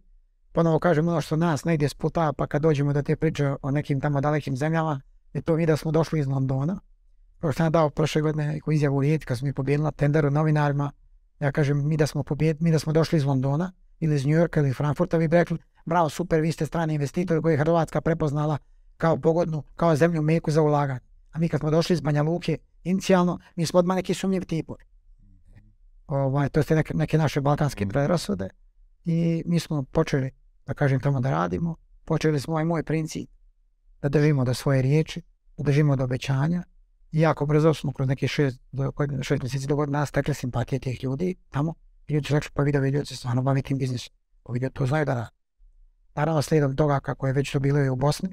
Ponovo 0.51 0.79
kažem 0.79 1.07
ono 1.07 1.21
što 1.21 1.35
nas 1.35 1.63
negdje 1.63 1.89
sputa, 1.89 2.33
pa 2.33 2.47
kad 2.47 2.61
dođemo 2.61 2.93
do 2.93 3.01
te 3.01 3.15
priče 3.15 3.55
o 3.61 3.71
nekim 3.71 4.01
tamo 4.01 4.21
dalekim 4.21 4.57
zemljama, 4.57 5.01
je 5.33 5.41
to 5.41 5.55
mi 5.55 5.65
da 5.65 5.77
smo 5.77 5.91
došli 5.91 6.19
iz 6.19 6.27
Londona. 6.27 6.79
Kao 7.39 7.51
što 7.51 7.63
sam 7.63 7.71
dao 7.71 7.89
prošle 7.89 8.21
godine 8.21 8.47
neku 8.47 8.71
izjavu 8.71 8.97
u 8.97 9.01
kad 9.25 9.37
smo 9.37 9.45
mi 9.45 9.53
pobjedili 9.53 9.83
na 9.83 9.91
tenderu 9.91 10.31
novinarima, 10.31 10.91
ja 11.39 11.51
kažem 11.51 11.87
mi 11.87 11.97
da 11.97 12.07
smo 12.07 12.23
pobjed, 12.23 12.61
mi 12.61 12.71
da 12.71 12.79
smo 12.79 12.93
došli 12.93 13.17
iz 13.17 13.25
Londona 13.25 13.71
ili 13.99 14.15
iz 14.15 14.25
New 14.25 14.35
Yorka 14.35 14.59
ili 14.59 14.73
Frankfurta, 14.73 15.17
vi 15.17 15.27
bi 15.27 15.35
rekli, 15.35 15.57
bravo, 15.85 16.09
super, 16.09 16.41
vi 16.41 16.51
ste 16.51 16.65
strani 16.65 16.93
investitori 16.93 17.41
koji 17.41 17.53
je 17.53 17.57
Hrvatska 17.57 18.01
prepoznala 18.01 18.57
kao 18.97 19.17
pogodnu, 19.17 19.63
kao 19.75 19.95
zemlju 19.95 20.21
meku 20.21 20.51
za 20.51 20.61
ulaganje. 20.61 21.06
A 21.37 21.39
mi 21.39 21.49
kad 21.49 21.59
smo 21.59 21.71
došli 21.71 21.93
iz 21.93 22.01
Banja 22.01 22.23
Luke, 22.23 22.57
inicijalno, 22.83 23.39
mi 23.55 23.65
smo 23.65 23.79
odmah 23.79 23.95
neki 23.95 24.13
sumnjivi 24.13 24.45
tipovi 24.45 24.87
ovaj, 26.07 26.49
to 26.49 26.63
su 26.63 26.75
neke, 26.75 26.93
neke 26.93 27.17
naše 27.17 27.41
balkanske 27.41 27.85
mm. 27.85 27.89
predrasude 27.89 28.49
i 29.05 29.43
mi 29.45 29.59
smo 29.59 29.83
počeli, 29.83 30.31
da 30.65 30.73
kažem 30.73 30.99
tamo 30.99 31.19
da 31.19 31.31
radimo, 31.31 31.75
počeli 32.05 32.39
smo 32.39 32.53
ovaj 32.53 32.65
moj 32.65 32.83
princip 32.83 33.29
da 34.01 34.09
držimo 34.09 34.45
do 34.45 34.53
svoje 34.53 34.81
riječi, 34.81 35.21
da 35.57 35.63
držimo 35.63 35.95
do 35.95 36.03
obećanja. 36.03 36.63
I 37.11 37.19
jako 37.19 37.45
brzo 37.45 37.73
smo 37.73 37.93
kroz 37.93 38.07
neke 38.07 38.27
šest, 38.27 38.59
do, 38.71 38.91
šest 39.21 39.43
mjeseci 39.43 39.67
do 39.67 39.75
godina 39.75 40.05
stekli 40.05 40.33
simpatije 40.33 40.79
tih 40.79 41.03
ljudi 41.03 41.35
tamo. 41.49 41.73
I 42.07 42.13
ljudi 42.13 42.27
su 42.27 42.33
rekli 42.33 42.49
pa 42.53 42.63
vidio 42.63 42.81
ljudi 42.81 43.05
se 43.05 43.15
stvarno 43.15 43.41
bavi 43.41 43.61
tim 43.61 43.77
biznisom, 43.77 44.13
pa 44.43 44.69
to 44.73 44.85
znaju 44.85 45.05
da 45.05 45.13
radi. 45.13 45.35
Naravno 46.15 46.41
slijedom 46.41 46.75
toga 46.75 46.99
kako 46.99 47.27
je 47.27 47.33
već 47.33 47.51
to 47.51 47.59
bilo 47.59 47.79
i 47.79 47.89
u 47.89 47.95
Bosni, 47.95 48.29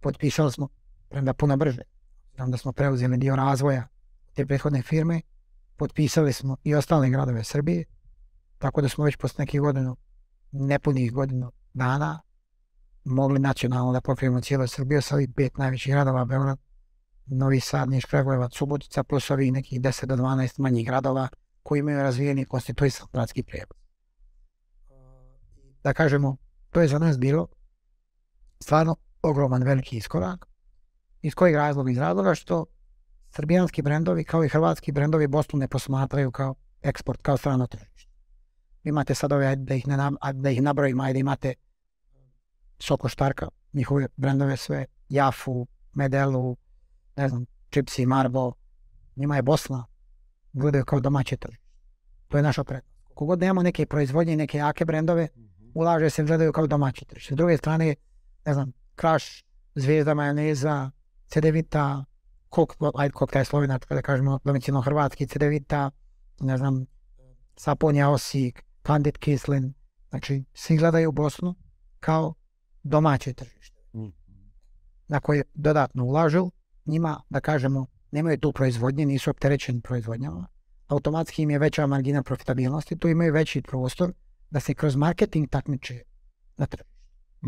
potpisali 0.00 0.52
smo, 0.52 0.68
premda 1.08 1.34
puno 1.34 1.56
brže, 1.56 1.82
znam 2.34 2.50
da 2.50 2.56
smo 2.56 2.72
preuzeli 2.72 3.16
dio 3.16 3.36
razvoja 3.36 3.88
te 4.34 4.46
prethodne 4.46 4.82
firme 4.82 5.20
potpisali 5.76 6.32
smo 6.32 6.56
i 6.64 6.74
ostale 6.74 7.10
gradove 7.10 7.44
Srbije, 7.44 7.84
tako 8.58 8.82
da 8.82 8.88
smo 8.88 9.04
već 9.04 9.16
posle 9.16 9.42
nekih 9.42 9.60
godinu, 9.60 9.96
nepunih 10.52 11.12
godinu 11.12 11.52
dana, 11.74 12.20
mogli 13.04 13.38
nacionalno 13.38 13.92
da 13.92 14.00
pokrijemo 14.00 14.40
cijelu 14.40 14.66
Srbiju 14.66 15.02
sa 15.02 15.14
ovih 15.14 15.28
pet 15.36 15.58
najvećih 15.58 15.92
gradova, 15.92 16.24
Beograd, 16.24 16.58
Novi 17.26 17.60
Sad, 17.60 17.88
Niš, 17.88 18.04
Kragujevac, 18.04 18.54
Subotica, 18.54 19.04
plus 19.04 19.30
ovih 19.30 19.52
nekih 19.52 19.80
10 19.80 20.06
do 20.06 20.16
12 20.16 20.60
manjih 20.60 20.86
gradova 20.86 21.28
koji 21.62 21.78
imaju 21.78 22.02
razvijeni 22.02 22.44
konstituisan 22.44 23.06
gradski 23.12 23.42
prijevoz. 23.42 23.78
Da 25.82 25.92
kažemo, 25.92 26.36
to 26.70 26.80
je 26.80 26.88
za 26.88 26.98
nas 26.98 27.18
bilo 27.18 27.46
stvarno 28.60 28.96
ogroman 29.22 29.62
veliki 29.62 29.96
iskorak. 29.96 30.53
Iz 31.24 31.34
kojeg 31.34 31.54
razloga? 31.56 31.90
Iz 31.90 31.98
razloga 31.98 32.34
što 32.34 32.66
srbijanski 33.30 33.82
brendovi 33.82 34.24
kao 34.24 34.44
i 34.44 34.48
hrvatski 34.48 34.92
brendovi 34.92 35.26
Bosnu 35.26 35.58
ne 35.58 35.68
posmatraju 35.68 36.30
kao 36.30 36.54
eksport, 36.82 37.22
kao 37.22 37.36
strano 37.36 37.66
tržište. 37.66 38.12
imate 38.82 39.14
sad 39.14 39.32
ove, 39.32 39.56
da 39.56 39.74
ih, 39.74 39.86
ne, 39.86 39.96
da 40.34 40.50
ih 40.50 40.62
nabrojim, 40.62 41.00
ajde 41.00 41.18
imate 41.18 41.54
Soko 42.78 43.08
Štarka, 43.08 43.48
njihove 43.72 44.08
brendove 44.16 44.56
sve, 44.56 44.86
Jafu, 45.08 45.66
Medelu, 45.94 46.56
ne 47.16 47.28
znam, 47.28 47.46
Čipsi, 47.70 48.06
Marbo, 48.06 48.52
njima 49.16 49.36
je 49.36 49.42
Bosna, 49.42 49.86
gledaju 50.52 50.84
kao 50.84 51.00
domaće 51.00 51.36
tržište. 51.36 51.64
To 52.28 52.36
je 52.36 52.42
naša 52.42 52.64
prednost. 52.64 52.98
Kogod 53.14 53.40
nemamo 53.40 53.62
neke 53.62 53.86
proizvodnje 53.86 54.36
neke 54.36 54.58
jake 54.58 54.84
brendove, 54.84 55.28
ulaže 55.74 56.10
se, 56.10 56.24
gledaju 56.24 56.52
kao 56.52 56.66
domaće 56.66 57.04
tržište. 57.04 57.34
S 57.34 57.36
druge 57.36 57.56
strane, 57.56 57.94
ne 58.46 58.54
znam, 58.54 58.72
Kraš, 58.94 59.44
Zvijezda 59.74 60.14
majoneza, 60.14 60.90
Cedevita, 61.34 62.04
kok, 62.48 62.76
ajde 62.94 63.12
kok 63.12 63.34
je 63.34 63.44
slovenačka, 63.44 63.94
da 63.94 64.02
kažemo, 64.02 64.38
domicilno 64.44 64.80
hrvatski, 64.80 65.26
Cedevita, 65.26 65.90
ne 66.40 66.58
znam, 66.58 66.86
Saponja 67.56 68.10
Osijek, 68.10 68.62
Kandit 68.82 69.18
Kislin, 69.18 69.74
znači 70.10 70.44
svi 70.54 70.76
gledaju 70.76 71.12
Bosnu 71.12 71.54
kao 72.00 72.34
domaće 72.82 73.32
tržište 73.32 73.82
na 75.08 75.20
koje 75.20 75.42
dodatno 75.54 76.04
ulažu, 76.04 76.50
njima, 76.86 77.20
da 77.30 77.40
kažemo, 77.40 77.86
nemaju 78.10 78.38
tu 78.38 78.52
proizvodnje, 78.52 79.06
nisu 79.06 79.30
opterećeni 79.30 79.80
proizvodnjama, 79.80 80.46
automatski 80.86 81.42
im 81.42 81.50
je 81.50 81.58
veća 81.58 81.86
margina 81.86 82.22
profitabilnosti, 82.22 82.98
tu 82.98 83.08
imaju 83.08 83.32
veći 83.32 83.62
prostor 83.62 84.12
da 84.50 84.60
se 84.60 84.74
kroz 84.74 84.96
marketing 84.96 85.50
takmiče 85.50 86.02
na 86.56 86.66
tržištu. 86.66 86.94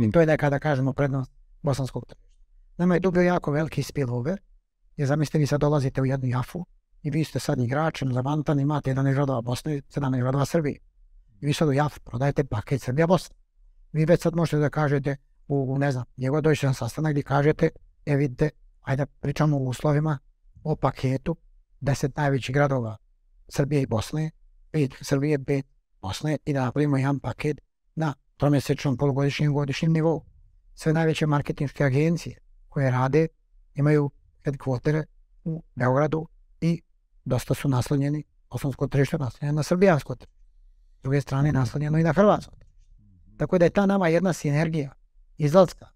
I 0.02 0.10
to 0.12 0.20
je 0.20 0.26
neka, 0.26 0.50
da 0.50 0.58
kažemo, 0.58 0.92
prednost 0.92 1.32
bosanskog 1.62 2.06
tržišta. 2.06 2.35
Nama 2.78 2.94
je 2.94 3.00
tu 3.00 3.10
bio 3.10 3.22
jako 3.22 3.50
veliki 3.50 3.82
spillover, 3.82 4.38
jer 4.96 5.08
zamislite 5.08 5.38
vi 5.38 5.46
sad 5.46 5.60
dolazite 5.60 6.02
u 6.02 6.06
jednu 6.06 6.28
jafu 6.28 6.66
i 7.02 7.10
vi 7.10 7.24
ste 7.24 7.38
sad 7.38 7.60
igrač, 7.60 8.02
relevantan, 8.02 8.60
imate 8.60 8.94
11 8.94 9.14
gradova 9.14 9.40
Bosne, 9.40 9.72
17 9.72 10.20
gradova 10.20 10.44
Srbije. 10.44 10.78
I 11.40 11.46
vi 11.46 11.52
sad 11.52 11.68
u 11.68 11.72
jafu 11.72 12.00
prodajete 12.00 12.44
paket 12.44 12.82
Srbija-Bosna. 12.82 13.34
Vi 13.92 14.04
već 14.04 14.22
sad 14.22 14.36
možete 14.36 14.58
da 14.58 14.70
kažete 14.70 15.16
u, 15.48 15.78
ne 15.78 15.92
znam, 15.92 16.04
njegov 16.16 16.40
doći 16.40 16.66
na 16.66 16.72
sastanak 16.72 17.12
gdje 17.12 17.22
kažete, 17.22 17.70
e 18.06 18.16
vidite, 18.16 18.50
ajde 18.82 19.06
pričamo 19.20 19.56
o 19.56 19.60
uslovima, 19.60 20.18
o 20.64 20.76
paketu, 20.76 21.36
deset 21.80 22.16
najvećih 22.16 22.54
gradova 22.54 22.96
Srbije 23.48 23.82
i 23.82 23.86
Bosne, 23.86 24.30
pet 24.70 24.94
Srbije, 25.00 25.44
pet 25.44 25.66
Bosne 26.02 26.38
i 26.44 26.52
da 26.52 26.64
napravimo 26.64 26.96
jedan 26.96 27.20
paket 27.20 27.60
na 27.94 28.14
tromjesečnom, 28.36 28.96
polugodišnjem, 28.96 29.52
godišnjem 29.52 29.92
nivou. 29.92 30.24
Sve 30.74 30.92
najveće 30.92 31.26
marketinške 31.26 31.84
agencije 31.84 32.45
koje 32.76 32.90
rade 32.90 33.28
imaju 33.74 34.10
headquartere 34.44 35.04
u 35.44 35.62
Beogradu 35.74 36.26
i 36.60 36.82
dosta 37.24 37.54
su 37.54 37.68
naslonjeni, 37.68 38.24
osnovsko 38.50 38.88
tržište 38.88 39.18
naslonjeno 39.18 39.56
na 39.56 39.62
srbijansko 39.62 40.14
tržište. 40.14 40.36
S 40.98 41.02
druge 41.02 41.20
strane 41.20 41.52
naslonjeno 41.52 41.98
i 41.98 42.02
na 42.02 42.12
hrvatsko. 42.12 42.56
Tako 43.36 43.58
da 43.58 43.64
je 43.64 43.70
ta 43.70 43.86
nama 43.86 44.08
jedna 44.08 44.32
sinergija 44.32 44.92
izlaska 45.38 45.86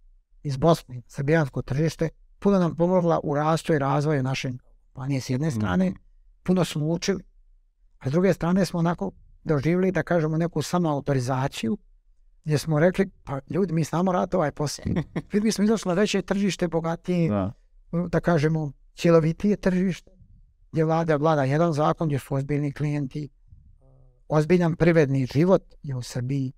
iz 0.43 0.57
Bosne, 0.57 1.03
srbijansko 1.07 1.63
tržište, 1.63 2.09
puno 2.39 2.59
nam 2.59 2.77
pomogla 2.77 3.21
u 3.23 3.35
rastu 3.35 3.75
i 3.75 3.79
razvoju 3.79 4.23
naše 4.23 4.51
kompanije 4.93 5.21
s 5.21 5.31
jedne 5.31 5.51
strane, 5.51 5.93
puno 6.43 6.65
smo 6.65 6.87
učili, 6.87 7.25
a 7.99 8.09
s 8.09 8.13
druge 8.13 8.33
strane 8.33 8.65
smo 8.65 8.79
onako 8.79 9.13
doživjeli, 9.45 9.93
da 9.93 10.03
kažemo, 10.03 10.37
neku 10.37 10.63
samoautorizaciju, 10.63 11.79
gdje 12.45 12.59
smo 12.59 12.81
rekli, 12.81 13.11
pa 13.25 13.41
ljudi, 13.51 13.73
mi 13.73 13.85
znamo 13.85 14.13
raditi 14.13 14.37
ovaj 14.37 14.53
posao. 14.53 14.85
Mi 15.45 15.53
smo 15.53 15.65
izašli 15.65 15.89
na 15.89 15.95
veće 15.95 16.23
tržište, 16.23 16.69
bogatije, 16.69 17.31
Da. 17.31 17.53
da 18.09 18.21
kažemo, 18.21 18.73
cjelovitije 18.97 19.57
tržište, 19.57 20.11
gdje 20.73 20.85
vlada, 20.85 21.17
vlada 21.17 21.45
jedan 21.45 21.73
zakon, 21.73 22.09
gdje 22.09 22.19
su 22.19 22.35
ozbiljni 22.35 22.73
klijenti, 22.73 23.29
ozbiljan 24.29 24.77
privredni 24.77 25.27
život 25.27 25.63
je 25.83 25.97
u 25.97 26.03
Srbiji 26.03 26.53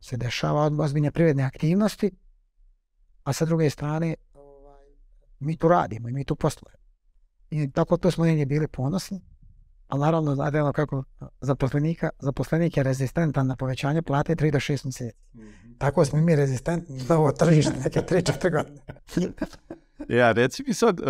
se 0.00 0.16
dešava 0.16 0.70
ozbiljne 0.78 1.10
privredne 1.10 1.42
aktivnosti, 1.42 2.10
a 3.24 3.32
sa 3.32 3.44
druge 3.44 3.70
strane 3.70 4.14
ovaj, 4.34 4.86
mi 5.40 5.56
tu 5.56 5.68
radimo 5.68 6.08
i 6.08 6.12
mi 6.12 6.24
tu 6.24 6.36
poslujemo. 6.36 6.84
I 7.50 7.70
tako 7.70 7.96
to 7.96 8.10
smo 8.10 8.24
negdje 8.24 8.46
bili 8.46 8.68
ponosni, 8.68 9.20
ali 9.88 10.00
naravno 10.00 10.34
znate 10.34 10.62
ono 10.62 10.72
kako 10.72 11.04
zaposlenika, 11.40 12.10
zaposlenik 12.18 12.76
je 12.76 12.82
rezistentan 12.82 13.46
na 13.46 13.56
povećanje 13.56 14.02
plate 14.02 14.34
3 14.34 14.52
do 14.52 14.58
6 14.58 14.84
mjeseci. 14.84 15.16
Tako 15.78 16.04
smo 16.04 16.20
mi 16.20 16.36
rezistentni 16.36 17.02
na 17.08 17.18
ovo 17.18 17.32
tržište 17.32 17.72
neke 17.84 18.00
3-4 18.00 18.50
godine. 18.50 18.80
Ja, 20.08 20.32
reci 20.32 20.64
mi 20.66 20.74
sad, 20.74 21.00
e, 21.00 21.02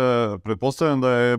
pretpostavljam 0.43 1.01
da 1.01 1.09
je, 1.09 1.33
e, 1.33 1.37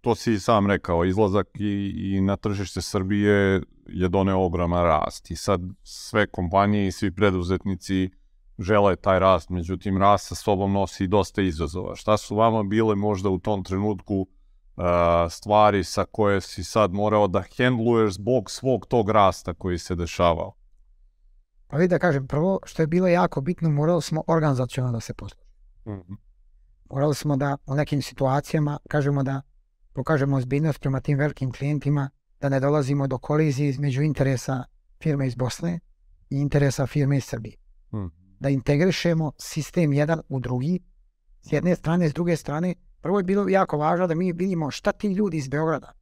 to 0.00 0.14
si 0.14 0.40
sam 0.40 0.66
rekao, 0.66 1.04
izlazak 1.04 1.46
i, 1.54 1.92
i 1.96 2.20
na 2.20 2.36
tržište 2.36 2.82
Srbije 2.82 3.62
je 3.86 4.08
doneo 4.08 4.40
ogroman 4.40 4.84
rast 4.84 5.30
i 5.30 5.36
sad 5.36 5.60
sve 5.82 6.26
kompanije 6.26 6.86
i 6.86 6.92
svi 6.92 7.10
preduzetnici 7.10 8.10
žele 8.58 8.96
taj 8.96 9.18
rast, 9.18 9.50
međutim 9.50 9.98
rast 9.98 10.28
sa 10.28 10.34
sobom 10.34 10.72
nosi 10.72 11.06
dosta 11.06 11.42
izazova. 11.42 11.96
Šta 11.96 12.16
su 12.16 12.36
vama 12.36 12.62
bile 12.62 12.94
možda 12.94 13.28
u 13.28 13.38
tom 13.38 13.64
trenutku 13.64 14.26
stvari 15.30 15.84
sa 15.84 16.04
koje 16.04 16.40
si 16.40 16.64
sad 16.64 16.92
morao 16.92 17.28
da 17.28 17.42
hendluješ 17.56 18.14
zbog 18.14 18.50
svog 18.50 18.86
tog 18.86 19.10
rasta 19.10 19.54
koji 19.54 19.78
se 19.78 19.94
dešavao? 19.94 20.54
Pa 21.66 21.76
vidi 21.76 21.88
da 21.88 21.98
kažem, 21.98 22.26
prvo 22.26 22.60
što 22.64 22.82
je 22.82 22.86
bilo 22.86 23.08
jako 23.08 23.40
bitno, 23.40 23.70
morali 23.70 24.02
smo 24.02 24.24
organizacionalno 24.26 24.96
da 24.96 25.00
se 25.00 25.14
poslužimo. 25.14 25.52
morali 26.90 27.14
smo 27.14 27.36
da 27.36 27.56
u 27.66 27.74
nekim 27.74 28.02
situacijama 28.02 28.78
kažemo 28.88 29.22
da 29.22 29.42
pokažemo 29.92 30.36
ozbiljnost 30.36 30.80
prema 30.80 31.00
tim 31.00 31.18
velikim 31.18 31.52
klijentima, 31.52 32.10
da 32.40 32.48
ne 32.48 32.60
dolazimo 32.60 33.06
do 33.06 33.18
kolizije 33.18 33.68
između 33.68 34.02
interesa 34.02 34.64
firme 35.02 35.26
iz 35.26 35.34
Bosne 35.34 35.80
i 36.30 36.36
interesa 36.36 36.86
firme 36.86 37.16
iz 37.16 37.24
Srbije. 37.24 37.56
Mhm. 37.94 38.06
Da 38.40 38.48
integrišemo 38.48 39.32
sistem 39.38 39.92
jedan 39.92 40.20
u 40.28 40.40
drugi, 40.40 40.80
s 41.42 41.52
jedne 41.52 41.76
strane, 41.76 42.08
s 42.08 42.12
druge 42.12 42.36
strane. 42.36 42.74
Prvo 43.02 43.18
je 43.18 43.24
bilo 43.24 43.48
jako 43.48 43.76
važno 43.78 44.06
da 44.06 44.14
mi 44.14 44.32
vidimo 44.32 44.70
šta 44.70 44.92
ti 44.92 45.08
ljudi 45.08 45.36
iz 45.36 45.48
Beograda 45.48 45.92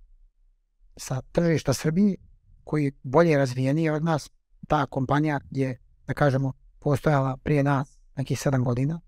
sa 0.96 1.22
tržišta 1.32 1.72
Srbije, 1.72 2.16
koji 2.64 2.92
bolje 3.02 3.38
razvijeniji 3.38 3.90
od 3.90 4.04
nas, 4.04 4.30
ta 4.68 4.86
kompanija 4.86 5.40
je, 5.50 5.78
da 6.06 6.14
kažemo, 6.14 6.52
postojala 6.78 7.36
prije 7.36 7.62
nas 7.62 7.98
nekih 8.16 8.40
sedam 8.40 8.64
godina, 8.64 9.00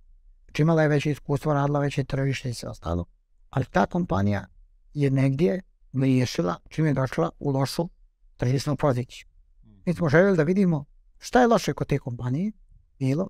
znači 0.44 0.62
imala 0.62 0.83
je 0.83 0.88
veće 0.88 1.11
iskustvo, 1.11 1.55
radila 1.55 1.81
veće 1.81 2.05
tržište 2.05 2.50
i 2.50 2.55
sve 2.55 2.68
ostalo. 2.68 3.05
Ali 3.50 3.64
ta 3.64 3.87
kompanija 3.87 4.46
je 4.94 5.11
negdje 5.11 5.62
riješila, 5.92 6.57
čim 6.68 6.87
je 6.87 6.94
došla 6.94 7.31
u 7.38 7.50
lošu 7.50 7.88
tržišnu 8.37 8.76
poziciju. 8.76 9.26
Mi 9.87 9.94
smo 9.94 10.09
željeli 10.09 10.37
da 10.37 10.42
vidimo 10.42 10.85
šta 11.18 11.40
je 11.40 11.46
loše 11.46 11.72
kod 11.72 11.87
te 11.87 11.98
kompanije, 11.98 12.52
bilo, 12.98 13.28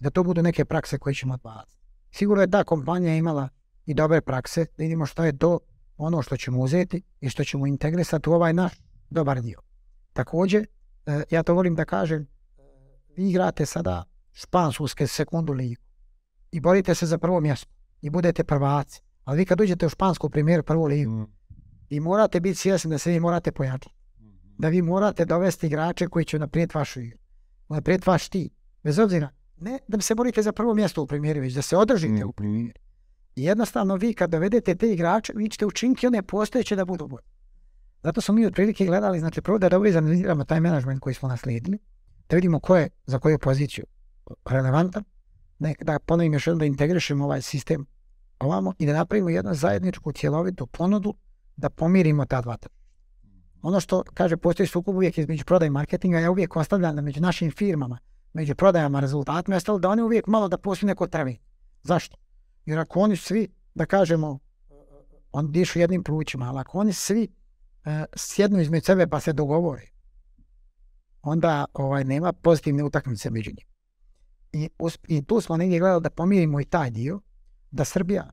da 0.00 0.10
to 0.10 0.22
budu 0.22 0.42
neke 0.42 0.64
prakse 0.64 0.98
koje 0.98 1.14
ćemo 1.14 1.34
odbaciti. 1.34 1.76
Sigurno 2.10 2.42
je 2.42 2.50
ta 2.50 2.64
kompanija 2.64 3.16
imala 3.16 3.48
i 3.86 3.94
dobre 3.94 4.20
prakse, 4.20 4.64
da 4.64 4.82
vidimo 4.82 5.06
šta 5.06 5.26
je 5.26 5.38
to 5.38 5.58
ono 5.96 6.22
što 6.22 6.36
ćemo 6.36 6.60
uzeti 6.60 7.02
i 7.20 7.28
što 7.28 7.44
ćemo 7.44 7.66
integrisati 7.66 8.30
u 8.30 8.32
ovaj 8.32 8.52
naš 8.52 8.72
dobar 9.10 9.40
dio. 9.40 9.58
Također, 10.12 10.66
e, 11.06 11.22
ja 11.30 11.42
to 11.42 11.54
volim 11.54 11.74
da 11.74 11.84
kažem, 11.84 12.26
vi 13.16 13.28
igrate 13.30 13.66
sada 13.66 14.04
špansku 14.32 14.88
sekundu 14.88 15.52
ligu 15.52 15.82
i 16.50 16.60
borite 16.60 16.94
se 16.94 17.06
za 17.06 17.18
prvo 17.18 17.40
mjesto 17.40 17.72
i 18.00 18.10
budete 18.10 18.44
prvaci. 18.44 19.02
Ali 19.24 19.38
vi 19.38 19.46
kad 19.46 19.60
uđete 19.60 19.86
u 19.86 19.88
špansku 19.88 20.30
primjer 20.30 20.62
prvu 20.62 20.86
ligu, 20.86 21.28
i 21.88 22.00
morate 22.00 22.40
biti 22.40 22.58
svjesni 22.58 22.90
da 22.90 22.98
se 22.98 23.10
vi 23.10 23.20
morate 23.20 23.52
pojačati. 23.52 23.94
Da 24.58 24.68
vi 24.68 24.82
morate 24.82 25.24
dovesti 25.24 25.66
igrače 25.66 26.08
koji 26.08 26.24
će 26.24 26.38
naprijediti 26.38 26.78
vašu 26.78 27.00
igru. 27.00 27.18
Naprijediti 27.68 28.10
vaš 28.10 28.28
tim. 28.28 28.50
Bez 28.82 28.98
obzira, 28.98 29.28
ne 29.56 29.78
da 29.88 30.00
se 30.00 30.14
borite 30.14 30.42
za 30.42 30.52
prvo 30.52 30.74
mjesto 30.74 31.02
u 31.02 31.06
primjeri, 31.06 31.40
već 31.40 31.54
da 31.54 31.62
se 31.62 31.76
održite 31.76 32.24
u 32.24 32.32
primjeri. 32.32 32.80
Jednostavno 33.36 33.96
vi 33.96 34.14
kad 34.14 34.30
dovedete 34.30 34.74
te 34.74 34.92
igrače, 34.92 35.32
vi 35.36 35.48
ćete 35.48 35.66
učiniti 35.66 36.06
one 36.06 36.22
postojeće 36.22 36.76
da 36.76 36.84
budu 36.84 37.06
bolji. 37.06 37.26
Zato 38.02 38.20
smo 38.20 38.34
mi 38.34 38.46
otprilike 38.46 38.86
gledali, 38.86 39.20
znači 39.20 39.42
prvo 39.42 39.58
da 39.58 39.68
dobro 39.68 39.88
izanaliziramo 39.88 40.44
taj 40.44 40.60
menadžment 40.60 41.00
koji 41.00 41.14
smo 41.14 41.28
naslijedili, 41.28 41.78
da 42.28 42.36
vidimo 42.36 42.60
ko 42.60 42.76
je 42.76 42.88
za 43.06 43.18
koju 43.18 43.38
poziciju 43.38 43.84
relevantan, 44.44 45.04
da, 45.58 45.72
da 45.80 45.98
ponovim 45.98 46.32
još 46.32 46.46
jednom 46.46 46.58
da 46.58 46.64
integrišemo 46.64 47.24
ovaj 47.24 47.42
sistem 47.42 47.86
ovamo 48.38 48.72
i 48.78 48.86
da 48.86 48.92
napravimo 48.92 49.28
jednu 49.28 49.54
zajedničku 49.54 50.12
cjelovitu 50.12 50.66
ponudu 50.66 51.14
da 51.56 51.70
pomirimo 51.70 52.24
ta 52.24 52.40
dva. 52.40 52.56
Ono 53.62 53.80
što, 53.80 54.02
kaže, 54.14 54.36
postoji 54.36 54.66
sukob 54.66 54.96
uvijek 54.96 55.18
između 55.18 55.44
prodaje 55.44 55.66
i 55.66 55.70
marketinga, 55.70 56.18
ja 56.18 56.30
uvijek 56.30 56.56
ostavljam 56.56 56.96
da 56.96 57.02
među 57.02 57.20
našim 57.20 57.50
firmama, 57.50 57.98
među 58.32 58.54
prodajama, 58.54 59.00
rezultatima, 59.00 59.56
ostalo 59.56 59.78
da 59.78 59.88
oni 59.88 60.02
uvijek 60.02 60.26
malo 60.26 60.48
da 60.48 60.58
postoji 60.58 60.88
neko 60.88 61.06
travi. 61.06 61.38
Zašto? 61.82 62.16
Jer 62.66 62.78
ako 62.78 63.00
oni 63.00 63.16
svi, 63.16 63.48
da 63.74 63.86
kažemo, 63.86 64.38
on 65.32 65.52
dišu 65.52 65.78
jednim 65.78 66.04
plućima, 66.04 66.48
ali 66.48 66.58
ako 66.58 66.78
oni 66.78 66.92
svi 66.92 67.28
e, 67.84 68.04
sjednu 68.16 68.60
između 68.60 68.84
sebe 68.84 69.06
pa 69.06 69.20
se 69.20 69.32
dogovore, 69.32 69.86
onda 71.22 71.64
ovaj, 71.74 72.04
nema 72.04 72.32
pozitivne 72.32 72.84
utakmice 72.84 73.30
među. 73.30 73.50
I, 74.52 74.70
I 75.08 75.24
tu 75.24 75.40
smo 75.40 75.56
negdje 75.56 75.78
gledali 75.78 76.02
da 76.02 76.10
pomirimo 76.10 76.60
i 76.60 76.64
taj 76.64 76.90
dio, 76.90 77.20
da 77.70 77.84
Srbija 77.84 78.30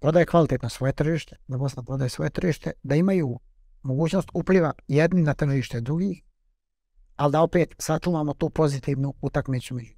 prodaje 0.00 0.26
kvalitetno 0.26 0.68
svoje 0.68 0.92
tržište, 0.92 1.36
da 1.48 1.58
Bosna 1.58 1.82
prodaje 1.82 2.08
svoje 2.08 2.30
tržište, 2.30 2.72
da 2.82 2.94
imaju 2.94 3.38
mogućnost 3.82 4.28
upliva 4.34 4.72
jedni 4.88 5.22
na 5.22 5.34
tržište 5.34 5.80
drugih 5.80 6.22
ali 7.18 7.32
da 7.32 7.42
opet 7.42 7.74
sačuvamo 7.78 8.34
tu 8.34 8.50
pozitivnu 8.50 9.14
utakmicu 9.20 9.74
među. 9.74 9.94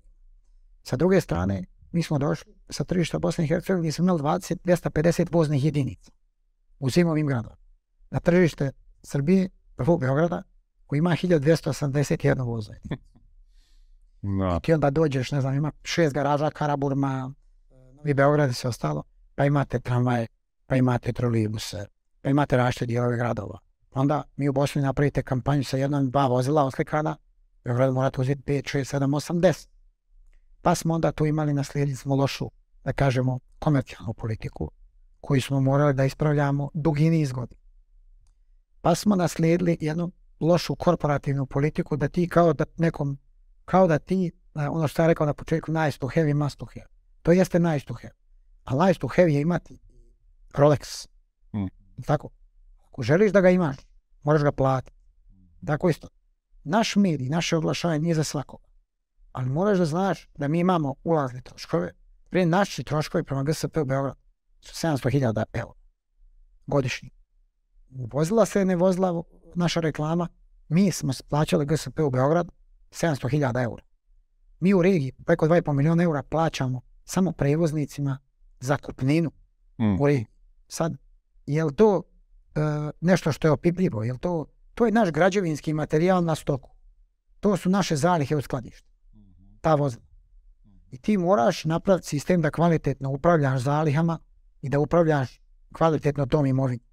Sa 0.82 0.96
druge 0.96 1.20
strane, 1.20 1.64
mi 1.92 2.02
smo 2.02 2.18
došli 2.18 2.54
sa 2.68 2.84
tržišta 2.84 3.18
Bosne 3.18 3.44
i 3.44 3.48
Hercegovine 3.48 3.82
gdje 3.82 3.92
smo 3.92 4.04
imali 4.04 4.20
20, 4.20 4.56
250 4.64 5.32
voznih 5.32 5.64
jedinica 5.64 6.10
u 6.78 6.90
svim 6.90 7.08
ovim 7.08 7.26
gradovima. 7.26 7.60
Na 8.10 8.20
tržište 8.20 8.70
Srbije, 9.02 9.48
prvo 9.76 9.98
Beograda, 9.98 10.42
koji 10.86 10.98
ima 10.98 11.10
1281 11.10 12.44
voza. 12.44 12.74
Da. 14.22 14.58
I 14.58 14.60
ti 14.62 14.72
onda 14.72 14.90
dođeš, 14.90 15.32
ne 15.32 15.40
znam, 15.40 15.54
ima 15.54 15.72
šest 15.82 16.14
garaža, 16.14 16.50
Karaburma, 16.50 17.32
Novi 17.96 18.14
Beograd 18.14 18.50
i 18.50 18.54
sve 18.54 18.68
ostalo, 18.68 19.02
pa 19.34 19.44
imate 19.44 19.80
tramvaje, 19.80 20.26
pa 20.66 20.76
imate 20.76 21.12
trolejbuse, 21.12 21.86
pa 22.22 22.30
imate 22.30 22.56
različite 22.56 22.86
dijelove 22.86 23.16
gradova. 23.16 23.58
Onda 23.90 24.22
mi 24.36 24.48
u 24.48 24.52
Bosni 24.52 24.82
napravite 24.82 25.22
kampanju 25.22 25.64
sa 25.64 25.76
jednom, 25.76 26.10
dva 26.10 26.26
vozila 26.26 26.64
oslikana, 26.64 27.16
Beograd 27.64 27.94
morate 27.94 28.20
uzeti 28.20 28.42
5, 28.42 28.78
6, 28.78 28.98
7, 28.98 29.04
8, 29.04 29.40
10. 29.40 29.68
Pa 30.62 30.74
smo 30.74 30.94
onda 30.94 31.12
tu 31.12 31.26
imali 31.26 31.54
naslijedili 31.54 31.96
smo 31.96 32.16
lošu, 32.16 32.50
da 32.84 32.92
kažemo, 32.92 33.38
komercijalnu 33.58 34.14
politiku 34.14 34.70
koju 35.20 35.42
smo 35.42 35.60
morali 35.60 35.94
da 35.94 36.04
ispravljamo 36.04 36.70
dugi 36.74 37.10
niz 37.10 37.32
godina. 37.32 37.60
Pa 38.80 38.94
smo 38.94 39.16
naslijedili 39.16 39.76
jednu 39.80 40.12
lošu 40.40 40.74
korporativnu 40.74 41.46
politiku 41.46 41.96
da 41.96 42.08
ti 42.08 42.28
kao 42.28 42.52
da 42.52 42.64
nekom, 42.76 43.18
kao 43.64 43.86
da 43.86 43.98
ti, 43.98 44.32
e, 44.54 44.68
ono 44.68 44.88
što 44.88 44.96
sam 44.96 45.06
rekao 45.06 45.26
na 45.26 45.34
početku, 45.34 45.72
nice 45.72 45.98
to 45.98 46.08
have 46.14 46.30
i 46.30 46.34
must 46.34 46.58
to 46.58 46.66
have. 46.74 46.86
To 47.22 47.32
jeste 47.32 47.58
nice 47.58 47.86
to 47.86 47.94
have. 47.94 48.14
A 48.64 48.86
nice 48.86 49.00
to 49.00 49.08
have 49.08 49.32
je 49.32 49.40
imati 49.40 49.80
Rolex. 50.52 51.08
Mm. 51.54 51.66
Tako. 52.06 52.28
Ako 52.88 53.02
želiš 53.02 53.32
da 53.32 53.40
ga 53.40 53.50
imaš, 53.50 53.76
moraš 54.22 54.42
ga 54.42 54.52
platiti. 54.52 54.96
Tako 55.66 55.90
isto. 55.90 56.08
Naš 56.64 56.96
medij, 56.96 57.28
naše 57.28 57.56
oglašavanje 57.56 58.00
nije 58.00 58.14
za 58.14 58.24
svakoga. 58.24 58.69
Ali 59.32 59.48
moraš 59.48 59.78
da 59.78 59.84
znaš 59.84 60.28
da 60.34 60.48
mi 60.48 60.58
imamo 60.58 60.94
ulazne 61.04 61.40
troškove. 61.40 61.92
Prije 62.30 62.46
naši 62.46 62.84
troškovi 62.84 63.24
prema 63.24 63.42
GSP 63.42 63.76
u 63.76 63.84
Beograd 63.84 64.16
su 64.60 64.86
700.000 64.86 65.44
eura 65.52 65.80
godišnji. 66.66 67.10
Vozila 67.90 68.46
se 68.46 68.64
ne 68.64 68.76
vozila 68.76 69.22
naša 69.54 69.80
reklama, 69.80 70.28
mi 70.68 70.92
smo 70.92 71.12
plaćali 71.28 71.66
GSP 71.66 71.98
u 72.00 72.10
Beograd 72.10 72.48
700.000 72.90 73.62
eura. 73.64 73.82
Mi 74.60 74.74
u 74.74 74.82
regiji 74.82 75.12
preko 75.26 75.46
2,5 75.46 75.72
milijuna 75.72 76.02
eura 76.02 76.22
plaćamo 76.22 76.80
samo 77.04 77.32
prevoznicima 77.32 78.18
za 78.60 78.76
kupninu 78.76 79.30
Mm. 79.80 80.00
u 80.00 80.06
regiji. 80.06 80.26
Sad, 80.68 80.96
je 81.46 81.64
li 81.64 81.74
to 81.76 82.02
e, 82.54 82.60
nešto 83.00 83.32
što 83.32 83.48
je 83.48 83.52
opipljivo? 83.52 84.02
Je 84.02 84.18
to, 84.18 84.46
to 84.74 84.86
je 84.86 84.92
naš 84.92 85.10
građevinski 85.10 85.72
materijal 85.72 86.24
na 86.24 86.34
stoku. 86.34 86.70
To 87.40 87.56
su 87.56 87.70
naše 87.70 87.96
zalihe 87.96 88.36
u 88.36 88.40
skladištu. 88.40 88.89
Ta 89.60 89.74
vozila. 89.74 90.02
I 90.90 90.98
ti 90.98 91.16
moraš 91.16 91.64
napraviti 91.64 92.06
sistem 92.06 92.42
da 92.42 92.50
kvalitetno 92.50 93.10
upravljaš 93.10 93.60
zalihama 93.60 94.18
i 94.62 94.68
da 94.68 94.78
upravljaš 94.78 95.40
kvalitetno 95.74 96.26
tom 96.26 96.46
imovinom. 96.46 96.86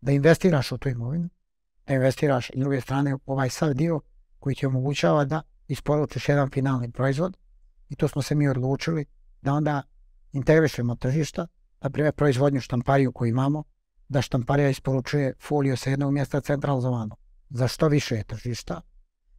Da 0.00 0.12
investiraš 0.12 0.72
u 0.72 0.78
tu 0.78 0.88
imovinu, 0.88 1.28
da 1.86 1.94
investiraš 1.94 2.50
s 2.54 2.58
druge 2.58 2.80
strane 2.80 3.16
ovaj 3.26 3.50
sav 3.50 3.74
dio 3.74 4.00
koji 4.38 4.56
ti 4.56 4.66
omogućava 4.66 5.24
da 5.24 5.42
isporučiš 5.68 6.28
jedan 6.28 6.50
finalni 6.50 6.92
proizvod 6.92 7.36
i 7.88 7.96
to 7.96 8.08
smo 8.08 8.22
se 8.22 8.34
mi 8.34 8.48
odlučili 8.48 9.04
da 9.42 9.52
onda 9.52 9.82
integrišemo 10.32 10.96
tržišta, 10.96 11.46
na 11.80 11.90
primjer 11.90 12.14
proizvodnju 12.14 12.60
štampariju 12.60 13.12
koju 13.12 13.28
imamo, 13.28 13.62
da 14.08 14.22
štamparija 14.22 14.68
isporučuje 14.68 15.34
folio 15.40 15.76
sa 15.76 15.90
jednog 15.90 16.12
mjesta 16.12 16.40
centralizovano 16.40 17.16
za 17.50 17.68
što 17.68 17.88
više 17.88 18.22
tržišta, 18.22 18.80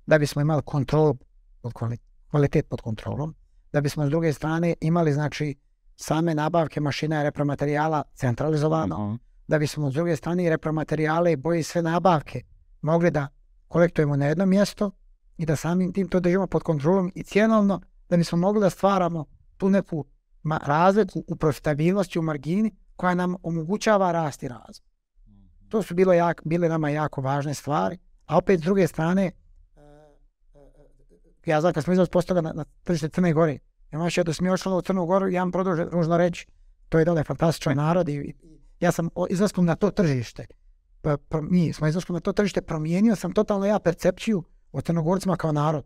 da 0.06 0.18
bismo 0.18 0.42
imali 0.42 0.62
kontrolu 0.66 1.18
kvalitet 2.30 2.70
pod 2.70 2.82
kontrolom, 2.82 3.36
da 3.74 3.82
bismo 3.82 4.06
s 4.06 4.10
druge 4.10 4.34
strane 4.34 4.74
imali 4.82 5.14
znači 5.14 5.56
same 5.96 6.36
nabavke 6.36 6.80
mašina 6.80 7.22
i 7.22 7.24
repromaterijala 7.24 8.04
centralizovano, 8.16 9.08
Mhm. 9.08 9.16
da 9.48 9.60
bismo 9.60 9.92
s 9.92 9.94
druge 9.94 10.16
strane 10.16 10.44
i 10.44 10.50
repromaterijale 10.50 11.32
i 11.32 11.36
boje 11.36 11.64
sve 11.64 11.82
nabavke 11.82 12.42
mogli 12.82 13.12
da 13.12 13.28
kolektujemo 13.68 14.16
na 14.16 14.26
jedno 14.26 14.46
mjesto 14.46 14.92
i 15.38 15.46
da 15.46 15.56
samim 15.56 15.94
tim 15.94 16.08
to 16.08 16.20
držimo 16.20 16.48
pod 16.48 16.64
kontrolom 16.64 17.12
i 17.16 17.24
cjenovno 17.24 17.82
da 18.10 18.18
bismo 18.18 18.38
mogli 18.38 18.62
da 18.62 18.70
stvaramo 18.70 19.26
tu 19.58 19.70
neku 19.70 20.06
razliku 20.64 21.24
u 21.28 21.36
profitabilnosti, 21.36 22.20
u 22.20 22.22
margini 22.22 22.76
koja 22.96 23.16
nam 23.16 23.36
omogućava 23.44 24.12
rast 24.12 24.44
i 24.44 24.48
razvoj. 24.48 24.86
To 25.70 25.82
su 25.82 25.96
bilo 25.96 26.14
jak, 26.14 26.42
bile 26.46 26.70
nama 26.70 26.90
jako 26.90 27.22
važne 27.22 27.54
stvari, 27.54 27.98
a 28.26 28.38
opet 28.38 28.60
s 28.60 28.64
druge 28.64 28.88
strane, 28.88 29.32
ja 31.46 31.62
znam 31.62 31.74
kad 31.74 31.84
smo 31.84 31.94
izlaz 31.94 32.10
postoga 32.10 32.42
na, 32.42 32.54
na 32.54 32.66
tržište 32.84 33.10
Crne 33.10 33.34
Gore, 33.34 33.58
imaš 33.92 34.18
jednu 34.18 34.34
smiošalo 34.34 34.78
u 34.78 34.82
Crnu 34.82 35.06
Goru, 35.06 35.28
ja 35.28 35.42
vam 35.42 35.52
produže 35.52 35.86
ružno 35.92 36.18
reći, 36.18 36.48
to 36.90 37.00
je 37.00 37.06
dole 37.06 37.24
fantastičan 37.24 37.78
narod 37.78 38.10
i, 38.10 38.34
ja 38.80 38.92
sam 38.92 39.10
izlaskom 39.30 39.66
na 39.66 39.76
to 39.76 39.92
tržište, 39.92 40.46
pa, 41.02 41.18
pa, 41.30 41.42
mi 41.42 41.74
smo 41.74 41.88
izlaskom 41.88 42.14
na 42.14 42.20
to 42.20 42.34
tržište, 42.34 42.62
promijenio 42.62 43.16
sam 43.16 43.34
totalno 43.34 43.66
ja 43.66 43.80
percepciju 43.80 44.44
o 44.72 44.82
Crnogorcima 44.82 45.38
kao 45.38 45.52
narod. 45.52 45.86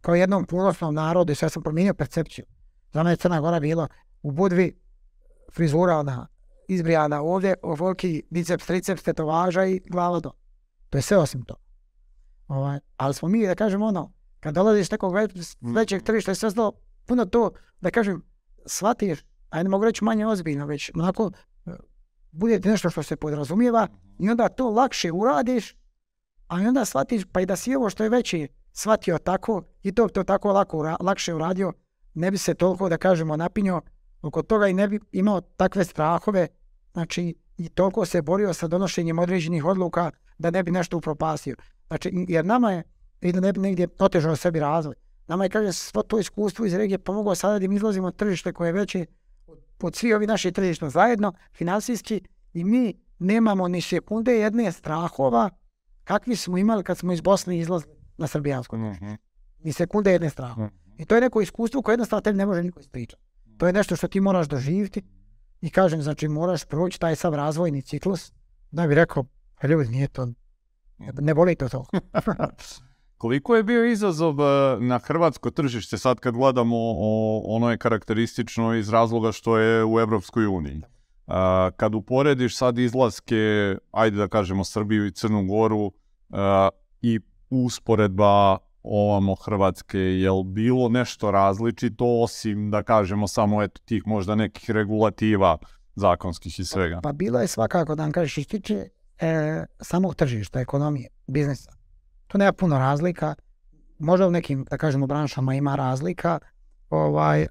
Kao 0.00 0.14
jednom 0.14 0.44
ponosnom 0.44 0.94
narodu 0.94 1.32
i 1.32 1.34
sve 1.34 1.48
sam 1.48 1.62
promijenio 1.62 1.94
percepciju. 1.94 2.44
Za 2.92 3.02
mene 3.02 3.12
je 3.12 3.16
Crna 3.16 3.40
Gora 3.40 3.60
bilo 3.60 3.88
u 4.22 4.30
Budvi 4.30 4.80
frizura 5.52 5.96
ona 5.96 6.26
izbrijana 6.68 7.22
ovdje, 7.22 7.54
ovoliki 7.62 8.22
biceps, 8.30 8.66
triceps, 8.66 9.02
tetovaža 9.02 9.64
i 9.64 9.80
glava 9.90 10.20
do. 10.20 10.32
To 10.90 10.98
je 10.98 11.02
sve 11.02 11.16
osim 11.16 11.44
to. 11.44 11.54
Ovaj, 12.48 12.78
ali 12.96 13.14
smo 13.14 13.28
mi, 13.28 13.46
da 13.46 13.54
kažem 13.54 13.82
ono, 13.82 14.12
kad 14.42 14.54
dolaziš 14.54 14.90
nekog 14.90 15.14
već, 15.14 15.56
većeg 15.60 16.02
tržišta 16.02 16.32
i 16.32 16.34
sve 16.34 16.46
ostalo, 16.46 16.72
puno 17.06 17.24
to, 17.24 17.50
da 17.80 17.90
kažem, 17.90 18.22
shvatiš, 18.66 19.24
ajde 19.50 19.68
mogu 19.68 19.84
reći 19.84 20.04
manje 20.04 20.26
ozbiljno, 20.26 20.66
već 20.66 20.90
onako, 20.94 21.30
e, 21.66 21.70
bude 22.32 22.60
nešto 22.64 22.90
što 22.90 23.02
se 23.02 23.16
podrazumijeva 23.16 23.88
i 24.18 24.30
onda 24.30 24.48
to 24.48 24.70
lakše 24.70 25.12
uradiš, 25.12 25.76
a 26.48 26.54
onda 26.56 26.84
shvatiš, 26.84 27.22
pa 27.32 27.40
i 27.40 27.46
da 27.46 27.56
si 27.56 27.74
ovo 27.74 27.90
što 27.90 28.02
je 28.02 28.10
veći 28.10 28.48
shvatio 28.72 29.18
tako 29.18 29.62
i 29.82 29.92
to, 29.92 30.08
to 30.08 30.24
tako 30.24 30.52
lako, 30.52 30.96
lakše 31.00 31.34
uradio, 31.34 31.72
ne 32.14 32.30
bi 32.30 32.38
se 32.38 32.54
toliko, 32.54 32.88
da 32.88 32.96
kažemo, 32.96 33.36
napinio 33.36 33.80
oko 34.22 34.42
toga 34.42 34.68
i 34.68 34.74
ne 34.74 34.88
bi 34.88 35.00
imao 35.12 35.40
takve 35.40 35.84
strahove, 35.84 36.48
znači 36.92 37.34
i 37.56 37.68
toliko 37.68 38.04
se 38.04 38.22
borio 38.22 38.52
sa 38.52 38.68
donošenjem 38.68 39.18
određenih 39.18 39.64
odluka 39.64 40.10
da 40.38 40.50
ne 40.50 40.62
bi 40.62 40.70
nešto 40.70 40.96
upropastio. 40.96 41.56
Znači, 41.86 42.26
jer 42.28 42.44
nama 42.44 42.72
je, 42.72 42.82
i 43.22 43.32
da 43.32 43.40
ne 43.40 43.52
bi 43.52 43.60
negdje 43.60 43.88
otežao 43.98 44.36
sebi 44.36 44.60
razvoj, 44.60 44.94
nama 45.26 45.44
je, 45.44 45.50
kaže, 45.50 45.72
svo 45.72 46.02
to 46.02 46.18
iskustvo 46.18 46.66
iz 46.66 46.74
regije 46.74 46.98
pomoglo 46.98 47.34
sada 47.34 47.58
da 47.58 47.68
mi 47.68 47.76
izlazimo 47.76 48.10
tržište 48.10 48.52
koje 48.52 48.68
je 48.68 48.72
veće 48.72 49.06
od, 49.82 49.96
svi 49.96 50.14
ovi 50.14 50.26
naši 50.26 50.52
tržišta 50.52 50.90
zajedno, 50.90 51.32
finansijski, 51.52 52.22
i 52.52 52.64
mi 52.64 52.94
nemamo 53.18 53.68
ni 53.68 53.80
sekunde 53.80 54.32
jedne 54.32 54.72
strahova 54.72 55.50
kakvi 56.04 56.36
smo 56.36 56.58
imali 56.58 56.84
kad 56.84 56.98
smo 56.98 57.12
iz 57.12 57.20
Bosne 57.20 57.58
izlazili 57.58 57.94
na 58.18 58.26
srbijansko. 58.26 58.76
Mhm. 58.76 59.12
Ni 59.64 59.72
sekunde 59.72 60.12
jedne 60.12 60.30
strahova. 60.30 60.66
Mhm. 60.66 61.02
I 61.02 61.04
to 61.04 61.14
je 61.14 61.20
neko 61.20 61.40
iskustvo 61.40 61.82
koje 61.82 61.92
jednostavno 61.92 62.20
tebi 62.20 62.38
ne 62.38 62.46
može 62.46 62.62
niko 62.62 62.80
ispričati. 62.80 63.22
To 63.58 63.66
je 63.66 63.72
nešto 63.72 63.96
što 63.96 64.08
ti 64.08 64.20
moraš 64.20 64.46
doživjeti 64.48 65.02
i 65.60 65.70
kažem, 65.70 66.02
znači 66.02 66.28
moraš 66.28 66.64
proći 66.64 67.00
taj 67.00 67.16
sav 67.16 67.34
razvojni 67.34 67.82
ciklus 67.82 68.32
da 68.70 68.86
bi 68.86 68.94
rekao, 68.94 69.24
"Pa 69.60 69.66
ljudi, 69.66 69.88
nije 69.88 70.08
to, 70.08 70.28
ne 70.98 71.34
boli 71.34 71.54
to 71.54 71.68
to. 71.68 71.86
Koliko 73.22 73.56
je 73.56 73.62
bio 73.62 73.84
izazov 73.84 74.40
e, 74.40 74.76
na 74.80 74.98
hrvatsko 74.98 75.50
tržište 75.50 75.98
sad 75.98 76.20
kad 76.20 76.34
gledamo 76.34 76.76
ono 77.44 77.70
je 77.70 77.78
karakteristično 77.78 78.74
iz 78.74 78.88
razloga 78.88 79.32
što 79.32 79.58
je 79.58 79.84
u 79.84 80.00
Europskoj 80.00 80.46
uniji. 80.46 80.80
Kad 81.76 81.94
uporediš 81.94 82.56
sad 82.56 82.78
izlaske, 82.78 83.76
ajde 83.90 84.16
da 84.16 84.28
kažemo 84.28 84.64
Srbiju 84.64 85.06
i 85.06 85.12
Crnu 85.12 85.46
Goru 85.46 85.92
a, 86.30 86.68
i 87.02 87.20
usporedba 87.50 88.58
ovamo 88.82 89.34
Hrvatske, 89.34 89.98
je 89.98 90.30
li 90.30 90.44
bilo 90.44 90.88
nešto 90.88 91.30
različito 91.30 92.04
osim 92.22 92.70
da 92.70 92.82
kažemo 92.82 93.28
samo 93.28 93.62
eto 93.62 93.80
tih 93.84 94.02
možda 94.06 94.34
nekih 94.34 94.70
regulativa 94.70 95.58
zakonskih 95.94 96.60
i 96.60 96.64
svega? 96.64 97.00
Pa 97.02 97.12
bilo 97.12 97.40
je 97.40 97.46
svakako 97.46 97.94
da 97.94 98.02
vam 98.02 98.12
kažeš 98.12 98.32
što 98.32 98.42
se 98.42 98.48
tiče 98.48 98.88
e, 99.18 99.64
samog 99.80 100.14
tržišta, 100.14 100.60
ekonomije, 100.60 101.08
biznisa. 101.26 101.81
Tu 102.32 102.38
nema 102.38 102.52
puno 102.52 102.78
razlika. 102.78 103.34
Možda 103.98 104.28
u 104.28 104.30
nekim, 104.30 104.64
da 104.70 104.78
kažemo, 104.78 105.06
branšama 105.06 105.54
ima 105.54 105.74
razlika. 105.74 106.38
Ovaj, 106.90 107.42
e, 107.42 107.48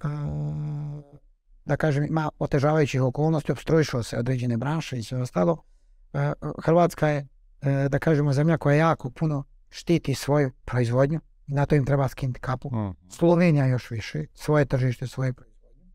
da 1.65 1.77
kažem, 1.77 2.03
ima 2.03 2.29
otežavajućih 2.39 3.01
okolnosti, 3.01 3.51
obstruišao 3.51 4.03
se 4.03 4.17
određene 4.17 4.57
branše 4.57 4.97
i 4.97 5.03
sve 5.03 5.21
ostalo. 5.21 5.63
E, 6.13 6.33
Hrvatska 6.63 7.07
je, 7.07 7.27
e, 7.61 7.89
da 7.89 7.99
kažemo, 7.99 8.33
zemlja 8.33 8.57
koja 8.57 8.75
jako 8.75 9.09
puno 9.09 9.43
štiti 9.69 10.15
svoju 10.15 10.51
proizvodnju 10.65 11.19
i 11.47 11.53
na 11.53 11.65
to 11.65 11.75
im 11.75 11.85
treba 11.85 12.07
skinuti 12.07 12.39
kapu. 12.39 12.69
Mhm. 12.75 12.89
Slovenija 13.09 13.65
još 13.65 13.91
više, 13.91 14.25
svoje 14.33 14.65
tržište, 14.65 15.07
svoje 15.07 15.33
proizvodnje. 15.33 15.91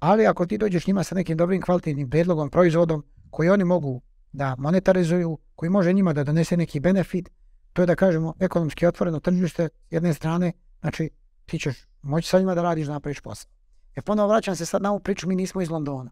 Ali 0.00 0.26
ako 0.26 0.46
ti 0.46 0.58
dođeš 0.58 0.86
njima 0.86 1.04
sa 1.04 1.14
nekim 1.14 1.36
dobrim 1.36 1.62
kvalitetnim 1.62 2.10
predlogom, 2.10 2.50
proizvodom 2.50 3.04
koji 3.30 3.50
oni 3.50 3.64
mogu 3.64 4.02
da 4.32 4.56
monetarizuju, 4.58 5.38
koji 5.54 5.70
može 5.70 5.92
njima 5.92 6.12
da 6.12 6.24
donese 6.24 6.56
neki 6.56 6.80
benefit, 6.80 7.30
to 7.78 7.82
je 7.82 7.86
da 7.86 7.94
kažemo 7.94 8.34
ekonomski 8.40 8.86
otvoreno 8.86 9.20
tržište 9.20 9.68
s 9.88 9.92
jedne 9.92 10.14
strane, 10.14 10.52
znači 10.80 11.10
ti 11.46 11.58
ćeš 11.58 11.76
moći 12.02 12.28
sa 12.28 12.38
njima 12.38 12.54
da 12.54 12.62
radiš, 12.62 12.88
napraviš 12.88 13.20
posao. 13.20 13.50
E 13.94 14.02
ponovo 14.02 14.28
vraćam 14.28 14.56
se 14.56 14.66
sad 14.66 14.82
na 14.82 14.90
ovu 14.90 15.00
priču, 15.00 15.28
mi 15.28 15.36
nismo 15.36 15.60
iz 15.60 15.70
Londona. 15.70 16.10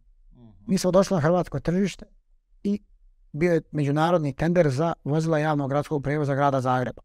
Mi 0.67 0.79
smo 0.79 0.91
došli 0.91 1.15
na 1.15 1.21
hrvatsko 1.21 1.61
tržište 1.61 2.07
i 2.63 2.83
bio 3.33 3.53
je 3.53 3.63
međunarodni 3.71 4.33
tender 4.33 4.71
za 4.71 4.93
vozila 5.05 5.39
javnog 5.39 5.71
gradskog 5.71 6.03
prijevoza 6.03 6.35
grada 6.35 6.61
Zagreba. 6.61 7.03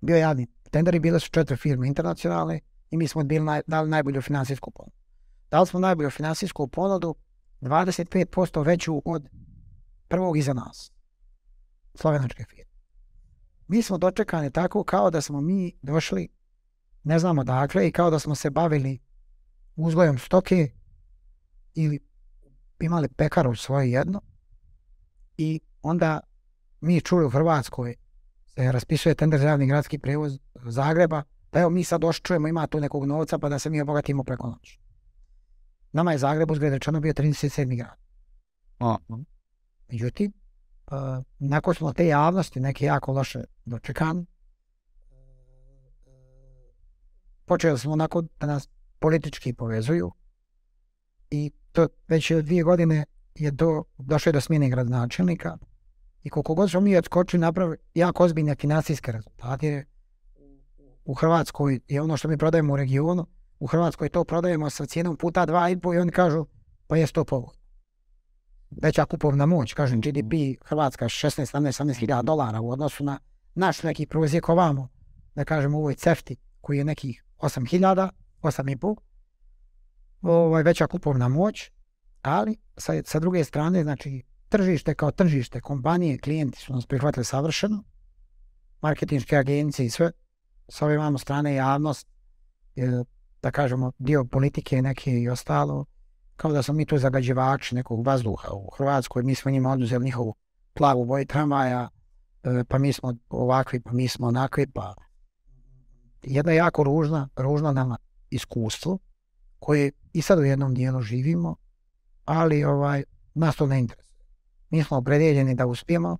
Bio 0.00 0.16
je 0.16 0.20
javni 0.20 0.46
tender 0.70 0.94
i 0.94 1.00
bile 1.00 1.20
su 1.20 1.30
četiri 1.30 1.56
firme 1.56 1.88
internacionalne 1.88 2.60
i 2.90 2.96
mi 2.96 3.08
smo 3.08 3.24
bili 3.24 3.44
naj, 3.44 3.60
dali 3.66 3.90
najbolju 3.90 4.22
financijsku 4.22 4.70
ponudu. 4.70 4.96
Dali 5.50 5.66
smo 5.66 5.80
najbolju 5.80 6.10
financijsku 6.10 6.68
ponudu 6.68 7.14
25% 7.60 8.66
veću 8.66 9.02
od 9.04 9.28
prvog 10.08 10.36
iza 10.36 10.52
nas. 10.52 10.92
Slovenačke 11.94 12.44
firme. 12.44 12.73
Mi 13.68 13.82
smo 13.82 13.98
dočekani 13.98 14.50
tako 14.50 14.84
kao 14.84 15.10
da 15.10 15.20
smo 15.20 15.40
mi 15.40 15.72
došli, 15.82 16.28
ne 17.02 17.18
znamo 17.18 17.44
dakle, 17.44 17.88
i 17.88 17.92
kao 17.92 18.10
da 18.10 18.18
smo 18.18 18.34
se 18.34 18.50
bavili 18.50 18.98
uzgojom 19.76 20.18
stoke 20.18 20.70
ili 21.74 22.00
imali 22.80 23.08
pekaru 23.08 23.54
svoje 23.54 23.90
jedno 23.90 24.20
i 25.36 25.60
onda 25.82 26.20
mi 26.80 27.00
čuli 27.00 27.24
u 27.24 27.30
Hrvatskoj 27.30 27.94
se 28.46 28.72
raspisuje 28.72 29.14
tender 29.14 29.40
za 29.40 29.48
javni 29.48 29.66
gradski 29.66 29.98
prevoz 29.98 30.38
Zagreba, 30.54 31.22
pa 31.50 31.60
evo 31.60 31.70
mi 31.70 31.84
sad 31.84 32.04
oščujemo, 32.04 32.48
ima 32.48 32.66
tu 32.66 32.80
nekog 32.80 33.04
novca 33.06 33.38
pa 33.38 33.48
da 33.48 33.58
se 33.58 33.70
mi 33.70 33.80
obogatimo 33.80 34.24
preko 34.24 34.46
noći. 34.46 34.80
Nama 35.92 36.12
je 36.12 36.18
Zagreb 36.18 36.50
uzgled 36.50 36.72
rečeno 36.72 37.00
bio 37.00 37.12
37. 37.12 37.76
grad. 37.76 37.98
Međutim, 39.88 40.32
nakon 41.38 41.74
smo 41.74 41.92
te 41.92 42.06
javnosti 42.06 42.60
neke 42.60 42.84
jako 42.84 43.12
loše 43.12 43.44
dočekani, 43.64 44.26
počeli 47.44 47.78
smo 47.78 47.92
onako 47.92 48.22
da 48.40 48.46
nas 48.46 48.68
politički 48.98 49.52
povezuju 49.52 50.12
i 51.30 51.50
to 51.72 51.88
već 52.08 52.32
dvije 52.32 52.62
godine 52.62 53.04
je 53.34 53.50
do, 53.50 53.84
došlo 53.98 54.32
do 54.32 54.40
smjene 54.40 54.70
gradonačelnika 54.70 55.58
i 56.22 56.30
koliko 56.30 56.54
god 56.54 56.70
smo 56.70 56.80
mi 56.80 56.96
odskočili 56.96 57.40
napravili 57.40 57.76
jako 57.94 58.24
ozbiljne 58.24 58.54
financijske 58.54 59.12
rezultate. 59.12 59.84
U 61.04 61.14
Hrvatskoj 61.14 61.80
je 61.88 62.02
ono 62.02 62.16
što 62.16 62.28
mi 62.28 62.38
prodajemo 62.38 62.72
u 62.72 62.76
regionu, 62.76 63.26
u 63.58 63.66
Hrvatskoj 63.66 64.08
to 64.08 64.24
prodajemo 64.24 64.70
sa 64.70 64.86
cijenom 64.86 65.16
puta 65.16 65.46
dva 65.46 65.70
i 65.70 65.80
po 65.80 65.94
i 65.94 65.98
oni 65.98 66.12
kažu 66.12 66.46
pa 66.86 66.96
je 66.96 67.06
to 67.06 67.24
povoljno. 67.24 67.63
Veća 68.82 69.04
kupovna 69.04 69.46
moć, 69.46 69.74
kažem 69.74 70.00
GDP 70.00 70.32
Hrvatska 70.64 71.04
16, 71.04 71.56
17, 71.56 71.84
17 71.84 71.98
hiljada 71.98 72.22
dolara 72.22 72.60
u 72.60 72.70
odnosu 72.70 73.04
na 73.04 73.18
naš 73.54 73.82
neki 73.82 74.06
provozijek 74.06 74.48
ovamo, 74.48 74.88
da 75.34 75.44
kažem 75.44 75.74
u 75.74 75.78
ovoj 75.78 75.94
cefti 75.94 76.36
koji 76.60 76.78
je 76.78 76.84
nekih 76.84 77.24
8 77.38 77.70
hiljada, 77.70 78.10
8 78.42 78.72
i 78.72 78.76
pol, 78.76 78.96
ovaj, 80.22 80.62
veća 80.62 80.86
kupovna 80.86 81.28
moć, 81.28 81.70
ali 82.22 82.56
sa, 82.76 82.92
sa 83.04 83.18
druge 83.18 83.44
strane, 83.44 83.82
znači, 83.82 84.22
tržište 84.48 84.94
kao 84.94 85.10
tržište, 85.10 85.60
kompanije, 85.60 86.18
klijenti 86.18 86.58
su 86.58 86.72
nas 86.72 86.86
prihvatili 86.86 87.24
savršeno, 87.24 87.84
marketinške 88.82 89.36
agencije 89.36 89.86
i 89.86 89.90
sve, 89.90 90.10
sa 90.68 90.84
ove 90.84 90.94
imamo 90.94 91.18
strane 91.18 91.54
javnost, 91.54 92.06
je, 92.74 93.04
da 93.42 93.50
kažemo, 93.50 93.92
dio 93.98 94.24
politike 94.24 94.82
neke 94.82 95.10
i 95.20 95.28
ostalo, 95.28 95.84
kao 96.36 96.52
da 96.52 96.62
smo 96.62 96.74
mi 96.74 96.86
tu 96.86 96.98
zagađivači 96.98 97.74
nekog 97.74 98.06
vazduha 98.06 98.52
u 98.52 98.70
Hrvatskoj, 98.76 99.22
mi 99.22 99.34
smo 99.34 99.50
njima 99.50 99.72
oduzeli 99.72 100.04
njihovu 100.04 100.34
plavu 100.74 101.04
boju 101.04 101.26
tramvaja, 101.26 101.88
e, 102.42 102.64
pa 102.68 102.78
mi 102.78 102.92
smo 102.92 103.14
ovakvi, 103.28 103.80
pa 103.80 103.92
mi 103.92 104.08
smo 104.08 104.26
onakvi, 104.26 104.66
pa 104.66 104.94
jedna 106.22 106.52
jako 106.52 106.82
ružna, 106.82 107.28
ružna 107.36 107.72
nama 107.72 107.96
iskustvo, 108.30 108.98
koje 109.58 109.92
i 110.12 110.22
sad 110.22 110.38
u 110.38 110.44
jednom 110.44 110.74
dijelu 110.74 111.00
živimo, 111.00 111.56
ali 112.24 112.64
ovaj, 112.64 113.04
nas 113.34 113.56
to 113.56 113.66
ne 113.66 113.78
interesuje. 113.78 114.04
Mi 114.70 114.84
smo 114.84 114.96
opredjeljeni 114.96 115.54
da 115.54 115.66
uspijemo 115.66 116.18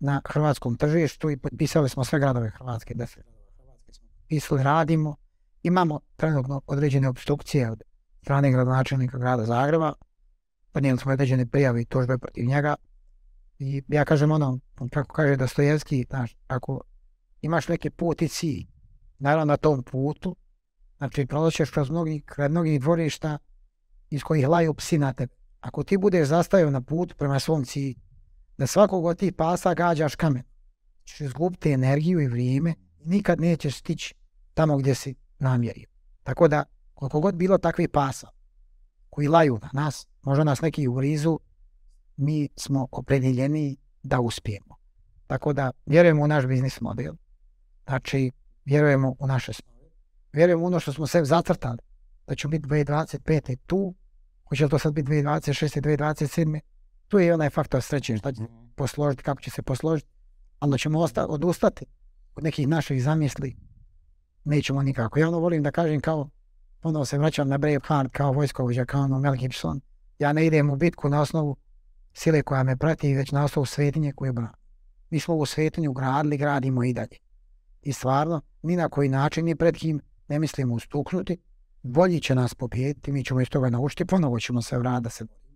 na 0.00 0.20
hrvatskom 0.26 0.76
tržištu 0.76 1.30
i 1.30 1.36
potpisali 1.36 1.88
smo 1.88 2.04
sve 2.04 2.18
gradove 2.18 2.50
Hrvatske, 2.50 2.94
Hrvatske 2.94 3.92
smo 3.92 4.08
potpisali, 4.20 4.62
radimo, 4.62 5.16
imamo 5.62 6.00
trenutno 6.16 6.62
određene 6.66 7.08
obstrukcije 7.08 7.70
od 7.70 7.82
strane 8.26 8.50
gradonačelnika 8.50 9.18
grada 9.18 9.44
Zagreba, 9.44 9.92
podnijeli 10.72 10.98
smo 10.98 11.12
određene 11.12 11.46
prijave 11.46 11.82
i 11.82 11.84
tužbe 11.84 12.18
protiv 12.18 12.44
njega 12.44 12.74
i 13.58 13.82
ja 13.88 14.04
kažem 14.04 14.32
ono, 14.32 14.58
kako 14.90 15.14
kaže 15.14 15.36
Dostojevski, 15.36 16.06
znaš, 16.10 16.36
ako 16.46 16.80
imaš 17.42 17.68
neki 17.68 17.90
put 17.90 18.22
i 18.22 18.28
cilj, 18.28 18.66
naravno 19.18 19.44
na 19.44 19.56
tom 19.56 19.82
putu, 19.82 20.36
znači 20.98 21.26
prolaziš 21.26 21.70
kroz 21.70 21.90
mnogi, 21.90 22.22
kraj 22.26 22.48
mnogih 22.48 22.80
dvorišta 22.80 23.38
iz 24.10 24.22
kojih 24.22 24.48
laju 24.48 24.74
psi 24.74 24.98
na 24.98 25.12
tebe. 25.12 25.34
Ako 25.60 25.82
ti 25.82 25.96
budeš 25.96 26.28
zastavio 26.28 26.70
na 26.70 26.80
put 26.80 27.14
prema 27.18 27.40
svom 27.40 27.64
cilju, 27.64 27.94
da 28.58 28.66
svakog 28.66 29.04
od 29.04 29.18
tih 29.18 29.32
pasa 29.32 29.74
gađaš 29.74 30.14
kamen, 30.16 30.42
ćeš 31.04 31.20
izgubiti 31.20 31.70
energiju 31.72 32.20
i 32.20 32.28
vrijeme 32.28 32.74
i 32.98 33.08
nikad 33.08 33.40
nećeš 33.40 33.78
stići 33.78 34.14
tamo 34.54 34.76
gdje 34.76 34.94
si 34.94 35.14
namjerio. 35.38 35.88
Tako 36.22 36.48
da, 36.48 36.64
koliko 36.96 37.20
god 37.20 37.34
bilo 37.34 37.58
takvih 37.58 37.88
pasa 37.88 38.28
koji 39.10 39.28
laju 39.28 39.58
na 39.62 39.70
nas, 39.72 40.06
možda 40.22 40.44
nas 40.44 40.60
neki 40.60 40.88
ugrizu, 40.88 41.38
mi 42.16 42.48
smo 42.56 42.88
opredjeljeni 42.90 43.76
da 44.02 44.20
uspijemo. 44.20 44.76
Tako 45.26 45.52
da, 45.52 45.70
vjerujemo 45.86 46.22
u 46.22 46.26
naš 46.26 46.46
biznis 46.46 46.80
model. 46.80 47.14
Znači, 47.86 48.32
vjerujemo 48.64 49.14
u 49.18 49.26
naše 49.26 49.52
snove. 49.52 49.90
Vjerujemo 50.32 50.64
u 50.64 50.66
ono 50.66 50.80
što 50.80 50.92
smo 50.92 51.06
sve 51.06 51.24
zacrtali, 51.24 51.78
da 52.26 52.34
će 52.34 52.48
biti 52.48 52.68
2025. 52.68 53.56
tu, 53.66 53.94
hoće 54.48 54.64
li 54.64 54.70
to 54.70 54.78
sad 54.78 54.92
biti 54.92 55.08
2026. 55.10 55.80
2027. 55.80 56.60
Tu 57.08 57.18
je 57.18 57.26
i 57.26 57.32
onaj 57.32 57.50
faktor 57.50 57.82
sreće, 57.82 58.16
šta 58.16 58.32
će 58.32 58.42
se 58.42 58.48
posložiti, 58.74 59.22
kako 59.22 59.42
će 59.42 59.50
se 59.50 59.62
posložiti, 59.62 60.08
ali 60.58 60.70
da 60.70 60.78
ćemo 60.78 60.98
osta- 61.00 61.26
odustati 61.28 61.84
od 62.34 62.44
nekih 62.44 62.68
naših 62.68 63.02
zamisli, 63.02 63.56
nećemo 64.44 64.82
nikako. 64.82 65.18
Ja 65.18 65.28
ono 65.28 65.38
volim 65.38 65.62
da 65.62 65.70
kažem 65.70 66.00
kao, 66.00 66.30
ponovo 66.80 67.04
se 67.04 67.18
vraćam 67.18 67.48
na 67.48 67.58
Braveheart 67.58 68.12
kao 68.12 68.32
vojskovođa, 68.32 68.84
kao 68.84 69.02
ono 69.02 69.18
Mel 69.18 69.34
Gibson. 69.34 69.80
Ja 70.18 70.32
ne 70.32 70.46
idem 70.46 70.70
u 70.70 70.76
bitku 70.76 71.08
na 71.08 71.20
osnovu 71.20 71.56
sile 72.12 72.42
koja 72.42 72.62
me 72.62 72.76
prati, 72.76 73.14
već 73.14 73.32
na 73.32 73.44
osnovu 73.44 73.66
svetinje 73.66 74.12
koju 74.12 74.32
brani. 74.32 74.56
Mi 75.10 75.20
smo 75.20 75.34
ovu 75.34 75.46
svetinju 75.46 75.92
gradili, 75.92 76.36
gradimo 76.36 76.84
i 76.84 76.92
dalje. 76.92 77.18
I 77.82 77.92
stvarno, 77.92 78.40
ni 78.62 78.76
na 78.76 78.88
koji 78.88 79.08
način 79.08 79.44
ni 79.44 79.56
pred 79.56 79.76
kim 79.76 80.00
ne 80.28 80.38
mislimo 80.38 80.74
ustuknuti. 80.74 81.38
Bolji 81.82 82.20
će 82.20 82.34
nas 82.34 82.54
pobijediti, 82.54 83.12
mi 83.12 83.24
ćemo 83.24 83.40
iz 83.40 83.48
toga 83.48 83.70
naučiti, 83.70 84.04
ponovo 84.04 84.40
ćemo 84.40 84.62
se 84.62 84.78
vratiti 84.78 85.02
da 85.02 85.10
se 85.10 85.24
borimo. 85.24 85.46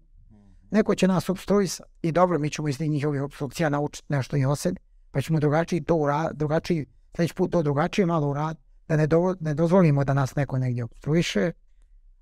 Neko 0.71 0.95
će 0.95 1.09
nas 1.09 1.29
obstruisati 1.29 1.91
i 2.03 2.13
dobro, 2.13 2.39
mi 2.39 2.51
ćemo 2.51 2.69
iz 2.69 2.79
tih 2.79 2.91
njihovih 2.91 3.23
obstrukcija 3.23 3.69
naučiti 3.69 4.07
nešto 4.09 4.37
i 4.37 4.45
osjeti, 4.45 4.81
pa 5.11 5.21
ćemo 5.21 5.41
drugačiji 5.41 5.85
to 5.85 5.97
uraditi, 5.97 6.37
drugačiji, 6.37 6.87
sljedeći 7.17 7.35
put 7.35 7.53
to 7.53 7.63
drugačije 7.63 8.07
malo 8.07 8.29
uraditi, 8.29 8.65
da 8.91 8.97
ne, 8.97 9.07
dovo, 9.07 9.35
ne 9.41 9.55
dozvolimo 9.55 10.05
da 10.05 10.15
nas 10.15 10.35
neko 10.37 10.59
negdje 10.59 10.85
obstruiše, 10.85 11.53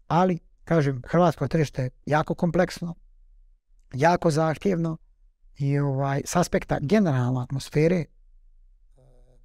ali, 0.06 0.38
kažem, 0.64 1.02
hrvatsko 1.06 1.48
tržište 1.48 1.82
je 1.82 1.90
jako 2.06 2.34
kompleksno, 2.34 2.94
jako 3.94 4.30
zahtjevno 4.30 4.96
i 5.56 5.78
ovaj, 5.78 6.22
s 6.24 6.36
aspekta 6.36 6.78
generalne 6.80 7.42
atmosfere, 7.42 8.04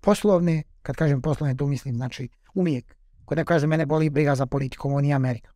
poslovne, 0.01 0.63
kad 0.82 0.95
kažem 0.95 1.21
poslovne, 1.21 1.55
tu 1.55 1.67
mislim, 1.67 1.95
znači, 1.95 2.30
uvijek, 2.53 2.95
kod 3.26 3.38
neko 3.38 3.47
kaže, 3.47 3.67
mene 3.67 3.86
boli 3.86 4.09
briga 4.09 4.36
za 4.36 4.45
politiku, 4.45 4.89
ovo 4.89 5.01
nije 5.01 5.15
Amerika. 5.15 5.51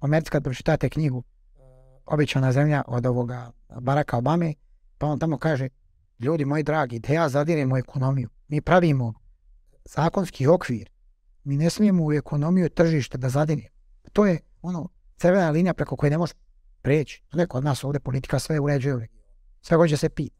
U 0.00 0.04
Americi 0.04 0.30
kad 0.30 0.44
pročitate 0.44 0.88
knjigu 0.88 1.22
Običana 2.06 2.52
zemlja 2.52 2.82
od 2.86 3.06
ovoga 3.06 3.52
Baracka 3.80 4.16
Obame, 4.16 4.54
pa 4.98 5.06
on 5.06 5.18
tamo 5.18 5.38
kaže, 5.38 5.68
ljudi 6.18 6.44
moji 6.44 6.62
dragi, 6.62 6.98
da 6.98 7.12
ja 7.12 7.28
zadirem 7.28 7.72
u 7.72 7.76
ekonomiju, 7.76 8.28
mi 8.48 8.60
pravimo 8.60 9.14
zakonski 9.88 10.46
okvir, 10.46 10.90
mi 11.44 11.56
ne 11.56 11.70
smijemo 11.70 12.04
u 12.04 12.12
ekonomiju 12.12 12.68
tržište 12.68 13.18
da 13.18 13.28
zadiremo. 13.28 13.68
To 14.12 14.26
je 14.26 14.40
ono, 14.62 14.88
crvena 15.16 15.50
linija 15.50 15.74
preko 15.74 15.96
koje 15.96 16.10
ne 16.10 16.18
može 16.18 16.34
preći. 16.82 17.22
Neko 17.32 17.58
od 17.58 17.64
nas 17.64 17.84
ovdje 17.84 18.00
politika 18.00 18.38
sve 18.38 18.60
uređuje 18.60 18.94
u 18.94 18.98
regionu. 18.98 19.18
Sve 19.60 19.76
hoće 19.76 19.96
se 19.96 20.08
pita. 20.08 20.36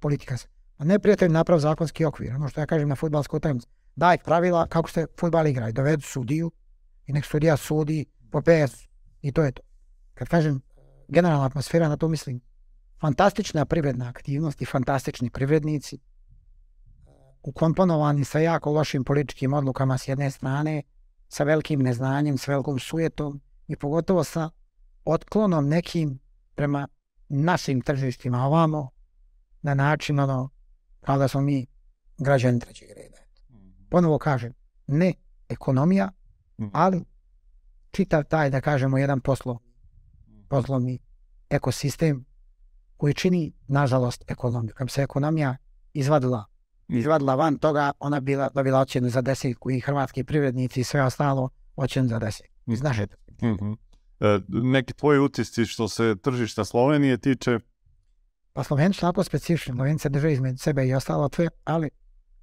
Politika 0.00 0.36
se. 0.36 0.48
A 0.78 0.84
ne 0.84 0.98
prijatelj 0.98 1.32
naprav 1.32 1.58
zakonski 1.58 2.04
okvir. 2.04 2.34
Ono 2.34 2.48
što 2.48 2.60
ja 2.60 2.66
kažem 2.66 2.88
na 2.88 2.96
futbalskoj 2.96 3.36
utakmici. 3.36 3.66
Daj 3.96 4.18
pravila 4.18 4.66
kako 4.66 4.90
se 4.90 5.06
futbal 5.20 5.46
igra. 5.46 5.68
I 5.68 5.72
dovedu 5.72 6.02
sudiju 6.02 6.50
i 7.06 7.12
nek 7.12 7.24
sudija 7.24 7.56
sudi 7.56 8.04
po 8.30 8.40
PS. 8.40 8.88
I 9.22 9.32
to 9.32 9.42
je 9.42 9.52
to. 9.52 9.62
Kad 10.14 10.28
kažem 10.28 10.60
generalna 11.08 11.46
atmosfera, 11.46 11.88
na 11.88 11.96
to 11.96 12.08
mislim 12.08 12.40
fantastična 13.00 13.64
privredna 13.64 14.08
aktivnost 14.08 14.62
i 14.62 14.64
fantastični 14.64 15.30
privrednici 15.30 15.98
ukomponovani 17.44 18.24
sa 18.24 18.38
jako 18.38 18.72
lošim 18.72 19.04
političkim 19.04 19.52
odlukama 19.52 19.98
s 19.98 20.08
jedne 20.08 20.30
strane, 20.30 20.82
sa 21.28 21.44
velikim 21.44 21.82
neznanjem, 21.82 22.38
s 22.38 22.48
velikom 22.48 22.78
sujetom 22.78 23.40
i 23.68 23.76
pogotovo 23.76 24.24
sa 24.24 24.50
otklonom 25.04 25.68
nekim 25.68 26.18
prema 26.54 26.88
našim 27.28 27.80
tržištima 27.80 28.46
ovamo, 28.46 28.90
na 29.62 29.74
način 29.74 30.20
ono, 30.20 30.50
kao 31.00 31.18
da 31.18 31.28
smo 31.28 31.40
mi 31.40 31.66
građani 32.18 32.60
trećeg 32.60 32.88
reda. 32.88 33.18
Ponovo 33.90 34.18
kažem, 34.18 34.52
ne 34.86 35.14
ekonomija, 35.48 36.10
Mhm. 36.58 36.68
ali 36.72 37.04
čitav 37.90 38.24
taj, 38.24 38.50
da 38.50 38.60
kažemo, 38.60 38.98
jedan 38.98 39.20
poslo, 39.20 39.58
poslovni 40.48 40.98
ekosistem 41.50 42.24
koji 42.96 43.14
čini, 43.14 43.52
nažalost, 43.68 44.24
ekonomiju. 44.30 44.74
Kad 44.74 44.90
se 44.90 45.02
ekonomija 45.02 45.56
izvadila, 45.92 46.44
izvadila 46.88 47.34
van 47.34 47.58
toga, 47.58 47.92
ona 47.98 48.20
bi 48.20 48.24
bila, 48.24 48.48
dobila 48.54 48.80
ocjenu 48.80 49.08
za 49.08 49.20
desetku 49.20 49.70
i 49.70 49.80
hrvatski 49.80 50.24
privrednici 50.24 50.80
i 50.80 50.84
sve 50.84 51.02
ostalo 51.02 51.48
ocjenu 51.76 52.08
za 52.08 52.18
deset. 52.18 52.46
Iz 52.66 52.82
naše 52.82 53.06
Mhm. 53.42 53.72
E, 54.20 54.40
neki 54.48 54.92
tvoji 54.92 55.18
utisci 55.18 55.66
što 55.66 55.88
se 55.88 56.16
tržišta 56.22 56.64
Slovenije 56.64 57.18
tiče, 57.18 57.58
Pa 58.54 58.64
Slovenci 58.64 58.98
su 58.98 59.06
onako 59.06 59.24
specifični, 59.24 59.74
Slovenci 59.74 60.08
drže 60.08 60.32
između 60.32 60.58
sebe 60.58 60.86
i 60.86 60.94
ostalo 60.94 61.28
sve, 61.34 61.48
ali 61.64 61.90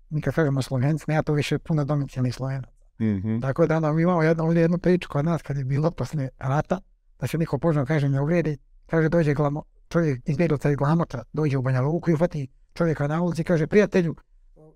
mi 0.09 0.21
kad 0.21 0.33
kažemo 0.33 0.61
Slovenci, 0.61 1.05
nema 1.07 1.23
to 1.23 1.33
više 1.33 1.59
puno 1.59 1.85
domicilnih 1.85 2.35
Slovenaca. 2.35 2.71
Mhm. 3.01 3.39
Tako 3.39 3.67
da 3.67 3.77
ono, 3.77 3.93
mi 3.93 4.01
imamo 4.01 4.23
jednu, 4.23 4.43
ovdje 4.43 4.61
jednu 4.61 4.77
priču 4.77 5.09
kod 5.09 5.25
nas 5.25 5.41
kad 5.41 5.57
je 5.57 5.63
bilo 5.63 5.91
posle 5.91 6.29
rata, 6.37 6.79
da 7.19 7.27
se 7.27 7.37
niko 7.37 7.57
požno 7.57 7.85
kaže 7.85 8.09
ne 8.09 8.21
uvredi, 8.21 8.57
kaže 8.85 9.09
dođe 9.09 9.33
glamo, 9.33 9.63
čovjek 9.89 10.29
izbjeglica 10.29 10.69
iz 10.69 10.75
Glamoča, 10.75 11.23
dođe 11.33 11.57
u 11.57 11.61
Banja 11.61 11.81
Luku 11.81 12.09
i 12.09 12.13
uhvati 12.13 12.47
čovjeka 12.73 13.07
na 13.07 13.21
ulici 13.21 13.41
i 13.41 13.45
kaže 13.45 13.67
prijatelju, 13.67 14.15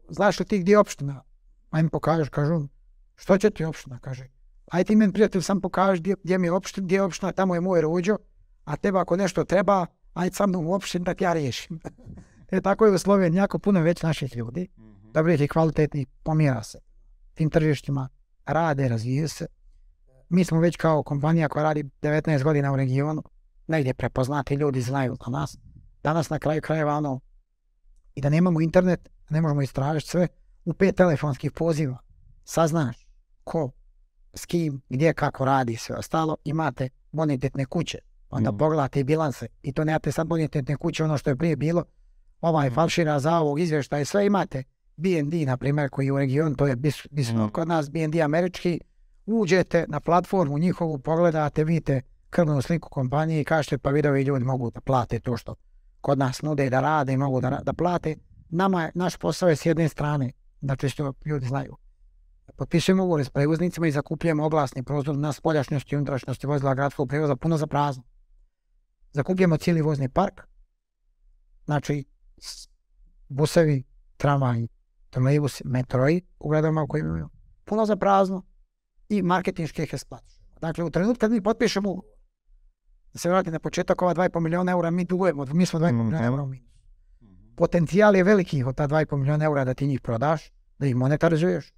znaš 0.09 0.39
li 0.39 0.45
ti 0.45 0.59
gdje 0.59 0.71
je 0.71 0.79
opština? 0.79 1.23
A 1.69 1.79
im 1.79 1.89
pokažeš, 1.89 2.29
kažu, 2.29 2.67
što 3.15 3.37
će 3.37 3.49
ti 3.49 3.65
opština? 3.65 3.99
Kaže, 3.99 4.27
aj 4.71 4.83
ti 4.83 4.95
meni 4.95 5.13
prijatelj 5.13 5.41
sam 5.41 5.61
pokaži 5.61 6.01
gdje, 6.01 6.15
gdje 6.23 6.37
mi 6.37 6.47
je 6.47 6.51
opština, 6.51 6.85
gdje 6.85 6.95
je 6.95 7.01
opština, 7.01 7.31
tamo 7.31 7.55
je 7.55 7.61
moj 7.61 7.81
rođo, 7.81 8.17
a 8.65 8.75
teba 8.75 9.01
ako 9.01 9.15
nešto 9.15 9.45
treba, 9.45 9.85
aj 10.13 10.29
sa 10.33 10.47
mnom 10.47 10.67
u 10.67 10.73
opštinu 10.73 11.05
da 11.05 11.13
ti 11.13 11.23
ja 11.23 11.33
riješim. 11.33 11.79
e 12.51 12.61
tako 12.61 12.85
je 12.85 12.91
u 12.91 12.97
Sloveniji 12.97 13.37
jako 13.37 13.59
puno 13.59 13.81
već 13.81 14.01
naših 14.01 14.35
ljudi, 14.35 14.67
dobrih 15.13 15.41
i 15.41 15.47
kvalitetnih, 15.47 16.07
pomjera 16.23 16.63
se 16.63 16.79
tim 17.35 17.49
tržištima, 17.49 18.09
rade, 18.45 18.87
razvijaju 18.87 19.29
se. 19.29 19.47
Mi 20.29 20.43
smo 20.43 20.59
već 20.59 20.75
kao 20.75 21.03
kompanija 21.03 21.49
koja 21.49 21.63
radi 21.63 21.83
19 22.01 22.43
godina 22.43 22.73
u 22.73 22.75
regionu, 22.75 23.23
negdje 23.67 23.93
prepoznati 23.93 24.55
ljudi 24.55 24.81
znaju 24.81 25.15
za 25.25 25.31
nas. 25.31 25.57
Danas 26.03 26.29
na 26.29 26.39
kraju 26.39 26.61
krajeva 26.61 26.97
ono, 26.97 27.19
i 28.15 28.21
da 28.21 28.29
nemamo 28.29 28.61
internet, 28.61 29.09
ne 29.29 29.41
možemo 29.41 29.61
istražiti 29.61 30.09
sve, 30.09 30.27
u 30.65 30.73
pet 30.73 30.95
telefonskih 30.95 31.51
poziva 31.51 31.97
saznaš 32.43 33.07
ko, 33.43 33.71
s 34.33 34.45
kim, 34.45 34.81
gdje, 34.89 35.13
kako 35.13 35.45
radi 35.45 35.73
i 35.73 35.77
sve 35.77 35.95
ostalo, 35.95 36.37
imate 36.43 36.89
bonitetne 37.11 37.65
kuće, 37.65 37.97
onda 38.29 38.49
Mhm. 38.51 38.57
pogledate 38.57 38.99
i 38.99 39.03
bilanse 39.03 39.47
i 39.61 39.73
to 39.73 39.83
nemate 39.83 40.11
sad 40.11 40.27
bonitetne 40.27 40.75
kuće, 40.75 41.03
ono 41.03 41.17
što 41.17 41.29
je 41.29 41.35
prije 41.35 41.55
bilo, 41.55 41.83
ovaj 42.41 42.67
Mhm. 42.67 42.75
falšira 42.75 43.19
za 43.19 43.37
ovog 43.37 43.59
izvještaja, 43.59 44.05
sve 44.05 44.25
imate. 44.25 44.63
BND, 44.97 45.33
na 45.33 45.57
primjer, 45.57 45.89
koji 45.89 46.05
je 46.05 46.11
u 46.11 46.17
regionu, 46.17 46.55
to 46.55 46.67
je 46.67 46.75
bis, 46.75 47.07
bis, 47.11 47.29
Mhm. 47.29 47.47
kod 47.47 47.67
nas 47.67 47.89
BND 47.91 48.15
američki, 48.15 48.79
uđete 49.25 49.85
na 49.87 49.99
platformu 49.99 50.57
njihovu, 50.57 50.99
pogledate, 50.99 51.63
vidite 51.63 52.01
krvnu 52.29 52.61
sliku 52.61 52.89
kompanije 52.89 53.41
i 53.41 53.45
kažete 53.45 53.77
pa 53.77 53.89
vidovi 53.89 54.23
ljudi 54.23 54.45
mogu 54.45 54.71
da 54.71 54.81
plate 54.81 55.19
to 55.19 55.37
što 55.37 55.55
kod 56.01 56.17
nas 56.17 56.41
nude 56.41 56.69
da 56.69 56.79
rade 56.79 57.13
i 57.13 57.17
mogu 57.17 57.41
da, 57.41 57.59
da 57.63 57.73
plate. 57.73 58.15
Nama 58.49 58.83
je, 58.83 58.91
naš 58.95 59.17
posao 59.17 59.49
je 59.49 59.55
s 59.55 59.65
jedne 59.65 59.89
strane, 59.89 60.31
znači 60.61 60.89
što 60.89 61.13
ljudi 61.25 61.45
znaju. 61.47 61.75
Potpisujemo 62.57 63.03
ugovore 63.03 63.23
s 63.23 63.29
prevoznicima 63.29 63.87
i 63.87 63.91
zakupljujemo 63.91 64.45
oglasni 64.45 64.83
prostor 64.83 65.17
na 65.17 65.33
spoljašnjosti 65.33 65.95
i 65.95 65.97
unutrašnjosti 65.97 66.47
vozila 66.47 66.73
gradskog 66.75 67.09
prevoza 67.09 67.35
puno 67.35 67.57
za 67.57 67.67
prazno. 67.67 68.03
Zakupljujemo 69.11 69.57
cijeli 69.57 69.81
vozni 69.81 70.09
park, 70.09 70.41
znači 71.65 72.05
busevi, 73.29 73.83
tramvaji, 74.17 74.67
trolejbusi, 75.09 75.63
metroji 75.67 76.21
u 76.39 76.49
gradovima 76.49 76.81
u 76.83 76.87
kojima 76.87 77.29
puno 77.65 77.85
za 77.85 77.95
prazno 77.95 78.43
i 79.09 79.21
marketinški 79.21 79.83
ih 79.83 79.93
eksploatišemo. 79.93 80.45
Dakle, 80.61 80.83
u 80.83 80.89
trenutku 80.89 81.19
kad 81.19 81.31
mi 81.31 81.41
potpišemo 81.41 81.95
da 83.13 83.19
se 83.19 83.29
vratim 83.29 83.53
na 83.53 83.59
početak, 83.59 84.01
ova 84.01 84.13
2,5 84.15 84.39
milijuna 84.39 84.71
eura 84.71 84.91
mi 84.91 85.05
dugujemo, 85.05 85.45
mi 85.45 85.65
smo 85.65 85.79
2,5 85.79 85.91
milijuna 85.91 86.17
Mhm. 86.17 86.25
eura 86.25 86.43
u 86.43 86.47
minusu. 86.47 86.74
Potencijal 87.55 88.15
je 88.15 88.23
veliki 88.23 88.63
od 88.63 88.75
ta 88.75 88.87
2,5 88.87 89.17
milijuna 89.17 89.45
eura 89.45 89.65
da 89.65 89.73
ti 89.73 89.87
njih 89.87 90.01
prodaš, 90.01 90.51
da 90.79 90.87
ih 90.87 90.95
monetarizuješ, 90.95 91.73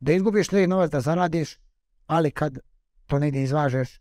da 0.00 0.12
izgubiš 0.12 0.50
neki 0.50 0.66
novac, 0.66 0.90
da 0.90 1.00
zaradiš, 1.00 1.58
ali 2.06 2.30
kad 2.30 2.58
to 3.06 3.18
negdje 3.18 3.42
izvažeš, 3.42 4.00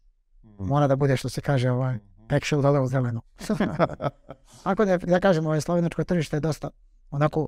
mora 0.60 0.88
da 0.88 0.96
bude 0.96 1.18
što 1.18 1.30
se 1.30 1.42
kaže 1.42 1.72
ovaj, 1.72 2.00
pekšil 2.30 2.62
dole 2.62 2.80
u 2.80 2.88
zelenu. 2.88 3.22
Ako 4.64 4.86
da, 4.86 4.98
da 4.98 5.20
kažemo, 5.20 5.50
ovaj 5.50 5.62
slovenačko 5.62 6.04
tržište 6.04 6.36
je 6.36 6.40
dosta 6.40 6.70
onako 7.12 7.48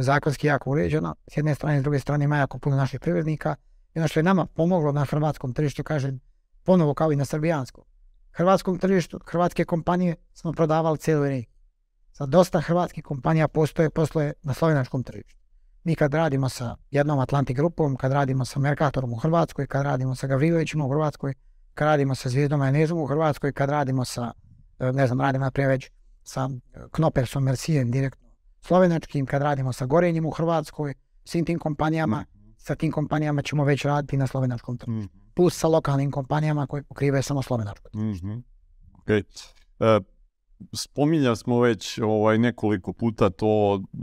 zakonski 0.00 0.46
jako 0.46 0.70
uređeno. 0.70 1.14
S 1.26 1.36
jedne 1.36 1.54
strane, 1.54 1.80
s 1.80 1.82
druge 1.82 1.98
strane 1.98 2.24
ima 2.24 2.36
jako 2.36 2.58
puno 2.58 2.76
naših 2.76 3.00
privrednika. 3.00 3.56
I 3.94 3.98
ono 3.98 4.08
što 4.08 4.20
je 4.20 4.24
nama 4.24 4.46
pomoglo 4.46 4.92
na 4.92 5.04
hrvatskom 5.04 5.54
tržištu, 5.54 5.84
kažem, 5.84 6.20
ponovo 6.62 6.94
kao 6.94 7.12
i 7.12 7.16
na 7.16 7.24
srbijanskom. 7.24 7.84
Hrvatskom 8.32 8.78
tržištu, 8.78 9.20
hrvatske 9.26 9.64
kompanije 9.64 10.16
smo 10.32 10.52
prodavali 10.52 10.98
cijelu 10.98 11.24
regiju. 11.24 11.51
Sad 12.12 12.28
dosta 12.28 12.60
hrvatskih 12.60 13.04
kompanija 13.04 13.48
postoje, 13.48 13.90
posloje 13.90 14.32
na 14.42 14.54
slovenačkom 14.54 15.02
tržištu. 15.02 15.40
Mi 15.84 15.94
kad 15.94 16.14
radimo 16.14 16.48
sa 16.48 16.76
jednom 16.90 17.18
Atlantic 17.18 17.56
grupom, 17.56 17.96
kad 17.96 18.12
radimo 18.12 18.44
sa 18.44 18.60
Mercatorom 18.60 19.12
u 19.12 19.16
Hrvatskoj, 19.16 19.66
kad 19.66 19.82
radimo 19.82 20.14
sa 20.14 20.26
Gavrilovićem 20.26 20.80
u 20.80 20.88
Hrvatskoj, 20.88 21.34
kad 21.74 21.86
radimo 21.86 22.14
sa 22.14 22.28
Zvijezdom 22.28 22.58
Majonezom 22.58 22.98
u 22.98 23.06
Hrvatskoj, 23.06 23.52
kad 23.52 23.70
radimo 23.70 24.04
sa, 24.04 24.32
e, 24.78 24.92
ne 24.92 25.06
znam, 25.06 25.20
radimo 25.20 25.44
naprijed 25.44 25.68
već 25.68 25.90
sa 26.22 26.50
e, 26.74 26.78
Knopersom, 26.90 27.44
Mercijem 27.44 27.90
direktno 27.90 28.28
slovenačkim, 28.60 29.26
kad 29.26 29.42
radimo 29.42 29.72
sa 29.72 29.86
Gorenjem 29.86 30.26
u 30.26 30.30
Hrvatskoj, 30.30 30.94
svim 31.24 31.44
tim 31.44 31.58
kompanijama, 31.58 32.24
sa 32.58 32.74
tim 32.74 32.92
kompanijama 32.92 33.42
ćemo 33.42 33.64
već 33.64 33.84
raditi 33.84 34.16
na 34.16 34.26
slovenačkom 34.26 34.78
tržištu. 34.78 35.08
Plus 35.34 35.58
sa 35.58 35.68
lokalnim 35.68 36.10
kompanijama 36.10 36.66
koje 36.66 36.82
pokrivaju 36.82 37.22
samo 37.22 37.42
slovenačko 37.42 37.88
tržište. 37.88 38.26
Mhm. 38.26 38.38
Ok. 38.94 39.08
E, 39.08 40.00
spominjali 40.72 41.36
smo 41.36 41.60
već 41.60 41.98
ovaj, 41.98 42.38
nekoliko 42.38 42.92
puta 42.92 43.30
to 43.30 43.74
e, 43.74 43.98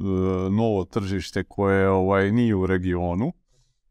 novo 0.49 0.85
tržište 0.85 1.43
koje 1.43 1.89
ovaj, 1.89 2.31
nije 2.31 2.55
u 2.55 2.67
regionu. 2.67 3.31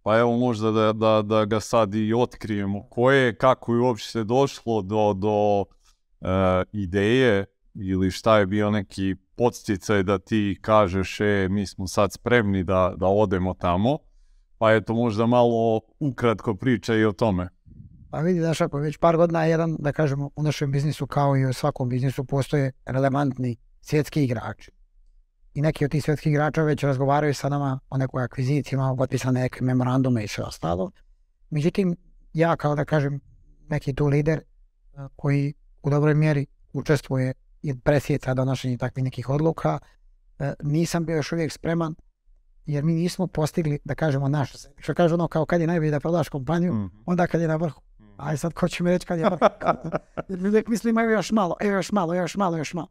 Pa 0.03 0.19
evo 0.19 0.37
možda 0.37 0.71
da, 0.71 0.93
da, 0.93 1.23
da 1.23 1.45
ga 1.45 1.61
sad 1.61 1.95
i 1.95 2.15
otkrijemo. 2.15 2.89
Koje, 2.91 3.37
kako 3.37 3.75
je 3.75 3.81
uopće 3.81 4.25
došlo 4.25 4.83
do, 4.83 5.15
do 5.15 5.65
e, 6.21 6.65
ideje 6.73 7.45
ili 7.75 8.11
šta 8.11 8.39
je 8.39 8.47
bio 8.47 8.71
neki 8.71 9.15
podsticaj 9.37 10.03
da 10.03 10.19
ti 10.19 10.59
kažeš 10.61 11.21
e, 11.21 11.49
mi 11.51 11.67
smo 11.67 11.87
sad 11.87 12.13
spremni 12.13 12.65
da, 12.65 12.95
da 12.97 13.07
odemo 13.07 13.55
tamo. 13.55 13.99
Pa 14.59 14.75
eto 14.75 14.95
možda 14.95 15.27
malo 15.27 15.81
ukratko 16.01 16.55
priča 16.55 16.95
i 16.95 17.05
o 17.05 17.13
tome. 17.13 17.49
Pa 18.11 18.21
vidi, 18.21 18.41
znaš, 18.41 18.61
ako 18.61 18.79
već 18.79 18.97
par 18.99 19.17
godina 19.17 19.45
je 19.45 19.51
jedan, 19.51 19.77
da 19.79 19.93
kažemo, 19.93 20.31
u 20.37 20.43
našem 20.43 20.73
biznisu 20.73 21.07
kao 21.07 21.37
i 21.37 21.47
u 21.47 21.53
svakom 21.53 21.89
biznisu 21.89 22.25
postoje 22.25 22.73
relevantni 22.87 23.57
svjetski 23.81 24.25
igrači. 24.25 24.71
I 25.55 25.63
neki 25.63 25.85
od 25.85 25.91
tih 25.91 26.05
svjetskih 26.05 26.31
igrača 26.33 26.63
već 26.63 26.83
razgovaraju 26.85 27.35
sa 27.35 27.49
nama 27.49 27.81
o 27.91 27.97
nekoj 27.97 28.23
akviziciji, 28.25 28.77
imamo 28.77 28.97
potpisane 28.97 29.41
neke 29.41 29.65
memorandume 29.65 30.25
i 30.25 30.29
sve 30.29 30.45
ostalo. 30.45 30.91
Međutim, 31.51 31.97
ja 32.33 32.57
kao 32.57 32.75
da 32.75 32.85
kažem 32.85 33.21
neki 33.69 33.95
tu 33.95 34.07
lider 34.07 34.41
koji 35.17 35.55
u 35.83 35.91
dobroj 35.91 36.15
mjeri 36.15 36.47
učestvuje 36.73 37.33
i 37.63 37.81
presjeca 37.81 38.35
donošenje 38.35 38.77
takvih 38.79 39.05
nekih 39.05 39.29
odluka, 39.29 39.79
nisam 40.63 41.05
bio 41.05 41.17
još 41.17 41.33
uvijek 41.33 41.53
spreman 41.53 41.95
jer 42.67 42.85
mi 42.85 42.93
nismo 42.93 43.27
postigli, 43.27 43.79
da 43.85 43.95
kažemo, 43.95 44.29
naš, 44.29 44.53
što 44.79 44.95
kaže 44.95 45.15
ono 45.15 45.29
kao 45.29 45.47
kad 45.47 45.61
je 45.61 45.67
najbolje 45.67 45.91
da 45.91 46.01
prodaš 46.01 46.29
kompaniju, 46.29 46.73
Mhm. 46.75 46.87
onda 47.07 47.27
kad 47.27 47.41
je 47.41 47.49
na 47.49 47.57
vrhu. 47.57 47.81
Aj 48.19 48.37
sad 48.37 48.53
ko 48.53 48.69
će 48.69 48.85
mi 48.85 48.91
reći 48.91 49.07
kad 49.07 49.19
je? 49.19 49.25
Jer 50.29 50.47
uvijek 50.47 50.69
mislim 50.69 50.99
evo 50.99 51.11
još 51.11 51.31
malo, 51.31 51.57
evo 51.61 51.77
još 51.77 51.93
malo, 51.93 52.15
još 52.15 52.37
malo, 52.37 52.57
još 52.57 52.75
malo. 52.75 52.89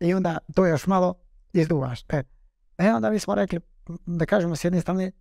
I 0.00 0.14
onda 0.14 0.38
to 0.54 0.66
još 0.66 0.86
malo 0.86 1.14
izduvaš. 1.52 2.04
E, 2.08 2.22
e 2.78 2.92
onda 2.92 3.10
mi 3.10 3.18
smo 3.18 3.34
rekli, 3.34 3.60
da 4.06 4.26
kažemo 4.26 4.56
s 4.56 4.64
jedne 4.64 4.80
strane, 4.80 5.12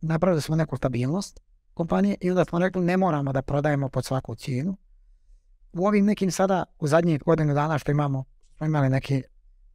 napravili 0.00 0.42
smo 0.42 0.56
neku 0.56 0.76
stabilnost 0.76 1.40
kompanije 1.74 2.16
i 2.20 2.30
onda 2.30 2.44
smo 2.44 2.58
rekli 2.58 2.84
ne 2.84 2.96
moramo 2.96 3.32
da 3.32 3.42
prodajemo 3.42 3.88
pod 3.88 4.04
svaku 4.04 4.34
cijenu. 4.34 4.76
U 5.72 5.86
ovim 5.86 6.04
nekim 6.04 6.30
sada, 6.30 6.64
u 6.78 6.86
zadnjih 6.86 7.22
godinu 7.22 7.54
dana 7.54 7.78
što 7.78 7.90
imamo, 7.90 8.24
smo 8.56 8.66
imali 8.66 8.88
neke, 8.88 9.22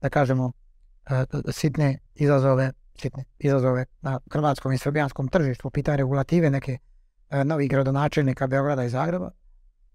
da 0.02 0.10
kažemo, 0.10 0.52
e, 1.10 1.26
sitne 1.52 2.00
izazove, 2.16 2.72
sitne 3.02 3.24
izazove 3.40 3.86
na 4.02 4.20
hrvatskom 4.32 4.72
i 4.72 4.78
srbijanskom 4.78 5.28
tržištu, 5.28 5.64
po 5.64 5.70
pitanju 5.70 5.98
regulative 5.98 6.50
neke 6.50 6.78
novih 7.46 7.70
gradonačelnika 7.70 8.48
Beograda 8.48 8.84
i 8.84 8.90
Zagreba. 8.90 9.32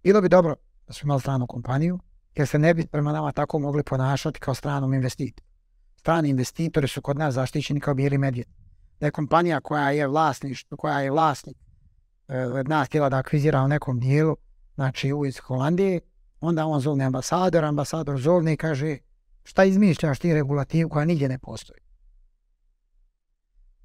Bilo 0.02 0.20
bi 0.20 0.28
dobro 0.28 0.54
da 0.86 0.92
smo 0.92 1.06
imali 1.06 1.20
stranu 1.20 1.46
kompaniju, 1.46 1.98
jer 2.34 2.48
se 2.48 2.58
ne 2.58 2.74
bi 2.74 2.86
prema 2.86 3.12
nama 3.12 3.32
tako 3.32 3.58
mogli 3.58 3.82
ponašati 3.82 4.40
kao 4.40 4.54
stranom 4.54 4.94
investitoru. 4.94 5.46
Strani 5.96 6.28
investitori 6.28 6.88
su 6.88 7.02
kod 7.02 7.18
nas 7.18 7.34
zaštićeni 7.34 7.80
kao 7.80 7.94
bijeli 7.94 8.18
medvjed. 8.18 8.46
Da 9.00 9.06
je 9.06 9.10
kompanija 9.10 9.60
koja 9.60 9.90
je 9.90 10.06
vlasništvo, 10.06 10.76
koja 10.76 11.00
je 11.00 11.10
vlasnik 11.10 11.56
e, 12.28 12.38
od 12.38 12.68
nas 12.68 12.88
htjela 12.88 13.08
da 13.08 13.16
akvizira 13.16 13.62
u 13.62 13.68
nekom 13.68 14.00
dijelu, 14.00 14.36
znači 14.74 15.12
u 15.12 15.26
iz 15.26 15.38
Holandije, 15.38 16.00
onda 16.40 16.66
on 16.66 16.80
zovne 16.80 17.04
ambasador, 17.04 17.64
ambasador 17.64 18.20
zovne 18.20 18.52
i 18.52 18.56
kaže 18.56 18.98
šta 19.44 19.64
izmišljaš 19.64 20.18
ti 20.18 20.34
regulativu 20.34 20.88
koja 20.88 21.04
nigdje 21.04 21.28
ne 21.28 21.38
postoji. 21.38 21.80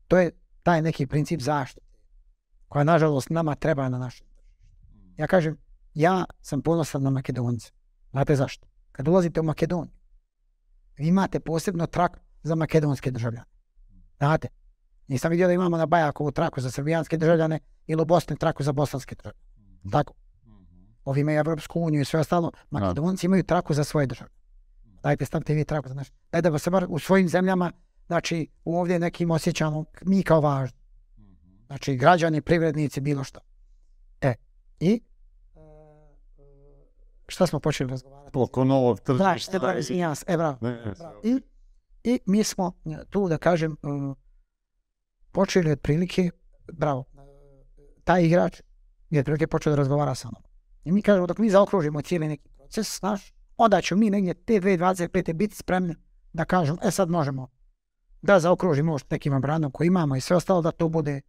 To 0.08 0.18
je 0.18 0.32
taj 0.64 0.82
neki 0.82 1.08
princip 1.08 1.41
zaštite, 1.41 1.85
koja 2.68 2.84
nažalost 2.84 3.30
nama 3.30 3.55
treba 3.55 3.89
na 3.89 3.97
našem 3.97 4.28
Ja 5.18 5.28
kažem, 5.28 5.57
ja 5.93 6.26
sam 6.41 6.61
ponosan 6.61 7.03
na 7.03 7.09
Makedonce. 7.09 7.72
Znate 8.11 8.36
zašto? 8.36 8.68
Kad 8.91 9.07
ulazite 9.07 9.39
u 9.39 9.43
Makedoniju, 9.43 9.93
vi 10.97 11.07
imate 11.07 11.39
posebno 11.39 11.88
trak 11.88 12.20
za 12.43 12.55
makedonske 12.55 13.11
državljane. 13.11 13.45
Znate? 14.18 14.47
Nisam 15.07 15.32
vidio 15.32 15.47
da 15.47 15.53
imamo 15.53 15.78
na 15.78 15.86
Bajakovu 15.86 16.32
traku 16.32 16.61
za 16.61 16.72
srbijanske 16.72 17.18
državljane 17.18 17.59
ili 17.88 18.01
u 18.01 18.05
Bosni 18.05 18.38
traku 18.38 18.63
za 18.63 18.72
bosanske 18.72 19.16
državljane. 19.16 19.45
Tako. 19.91 20.13
Ovi 21.05 21.22
imaju 21.22 21.39
Evropsku 21.39 21.80
uniju 21.80 22.01
i 22.01 22.05
sve 22.05 22.20
ostalo. 22.20 22.51
Makedonci 22.70 23.26
imaju 23.26 23.43
traku 23.43 23.74
za 23.74 23.84
svoje 23.84 24.07
države. 24.07 24.30
Dajte 25.03 25.26
stavite 25.26 25.53
vi 25.53 25.66
traku 25.66 25.89
za 25.89 25.93
naše. 25.93 26.11
Dajte 26.32 26.49
da 26.49 26.59
se 26.59 26.70
bar 26.70 26.86
u 26.89 26.99
svojim 26.99 27.30
zemljama, 27.30 27.72
znači 28.07 28.47
ovdje 28.66 28.99
nekim 28.99 29.32
osjećamo 29.32 29.86
mi 30.01 30.24
kao 30.24 30.41
važni. 30.41 30.85
Znači 31.68 31.95
građani, 31.95 32.41
privrednici, 32.41 33.01
bilo 33.01 33.24
što. 33.24 33.39
E, 34.22 34.34
i 34.80 35.01
šta 37.28 37.47
smo 37.47 37.59
počeli 37.59 37.89
razgovarati? 37.89 38.32
Oko 38.38 38.63
novog 38.63 38.99
tržišta. 38.99 39.59
Da, 39.59 40.16
e, 40.28 40.38
bravo. 40.38 40.57
I, 41.24 41.41
I 42.03 42.20
mi 42.26 42.43
smo 42.43 42.72
tu, 43.09 43.28
da 43.28 43.38
kažem, 43.38 43.72
e, 43.72 43.76
počeli 45.32 45.72
otprilike, 45.72 46.30
bravo, 46.74 47.05
taj 48.03 48.24
igrač 48.24 48.61
je 49.09 49.20
otprilike 49.20 49.47
počeo 49.47 49.72
da 49.72 49.78
razgovara 49.78 50.16
sa 50.16 50.28
mnom. 50.28 50.43
I 50.84 50.91
mi 50.91 51.01
kažemo, 51.01 51.28
dok 51.28 51.38
mi 51.38 51.49
zaokružimo 51.49 52.01
cijeli 52.01 52.28
neki 52.28 52.49
proces, 52.49 52.99
znaš, 52.99 53.34
onda 53.57 53.82
ćemo 53.82 53.99
mi 53.99 54.09
negdje 54.09 54.34
te 54.34 54.53
2025. 54.53 55.34
biti 55.34 55.55
spremni 55.55 55.95
da 56.34 56.45
kažemo, 56.45 56.78
e 56.84 56.91
sad 56.91 57.09
možemo 57.09 57.47
da 58.22 58.39
zaokružimo 58.39 58.97
nekim 59.09 59.41
brandom 59.41 59.72
koji 59.72 59.88
imamo 59.88 60.16
i 60.16 60.22
sve 60.22 60.36
ostalo 60.36 60.61
da 60.61 60.72
to 60.72 60.89
bude 60.89 61.22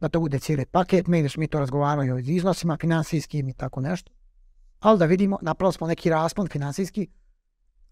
da 0.00 0.08
to 0.08 0.20
bude 0.20 0.38
cijeli 0.38 0.66
paket, 0.66 1.06
mi 1.06 1.28
mi 1.36 1.46
to 1.46 1.58
razgovarali 1.58 2.12
o 2.12 2.18
iznosima 2.18 2.76
financijskim 2.80 3.48
i 3.48 3.54
tako 3.54 3.80
nešto. 3.80 4.12
Ali 4.80 4.98
da 4.98 5.04
vidimo, 5.04 5.38
napravili 5.42 5.72
smo 5.72 5.86
neki 5.86 6.10
raspon 6.10 6.48
financijski. 6.48 7.08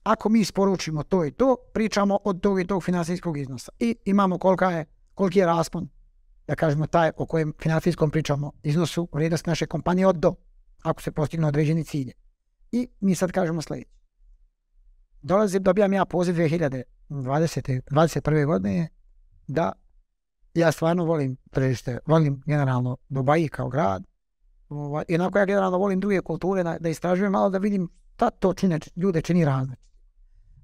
Ako 0.03 0.29
mi 0.29 0.41
isporučimo 0.41 1.03
to 1.03 1.25
i 1.25 1.31
to, 1.31 1.57
pričamo 1.73 2.19
od 2.25 2.41
tog 2.41 2.61
i 2.61 2.67
tog 2.67 2.85
financijskog 2.85 3.39
iznosa. 3.39 3.73
I 3.79 3.97
imamo 4.05 4.39
kolika 4.39 4.71
je, 4.71 4.85
koliki 5.15 5.39
je 5.39 5.47
raspon, 5.47 5.89
da 6.47 6.55
kažemo 6.55 6.87
taj 6.87 7.11
o 7.17 7.27
kojem 7.27 7.53
financijskom 7.63 8.11
pričamo, 8.11 8.53
iznosu 8.63 9.09
vrijednosti 9.13 9.51
naše 9.51 9.67
kompanije 9.67 10.07
od 10.07 10.17
do 10.17 10.35
ako 10.83 11.03
se 11.03 11.13
postigne 11.13 11.47
određeni 11.47 11.85
cilje. 11.85 12.13
I 12.73 12.89
mi 13.01 13.15
sad 13.15 13.33
kažemo 13.33 13.63
sljedeće. 13.63 13.95
Dolazim, 15.23 15.63
dobijam 15.63 15.93
ja 15.93 16.05
poziv 16.05 16.35
2020. 16.35 16.85
21. 17.11 18.47
godine 18.47 18.89
da 19.47 19.73
ja 20.55 20.73
stvarno 20.73 21.05
volim 21.05 21.37
tržište, 21.51 21.99
volim 22.07 22.43
generalno 22.47 22.97
Dubai 23.09 23.49
kao 23.49 23.69
grad. 23.69 24.05
Ovaj, 24.69 25.05
jednako 25.09 25.39
ja 25.39 25.45
generalno 25.45 25.79
volim 25.79 26.01
druge 26.01 26.21
kulture 26.21 26.79
da 26.81 26.89
istražujem 26.89 27.33
malo 27.33 27.51
da 27.51 27.59
vidim 27.59 27.89
šta 28.15 28.31
to 28.31 28.55
čine, 28.55 28.79
ljude 28.97 29.23
čini 29.23 29.45
različite. 29.45 29.85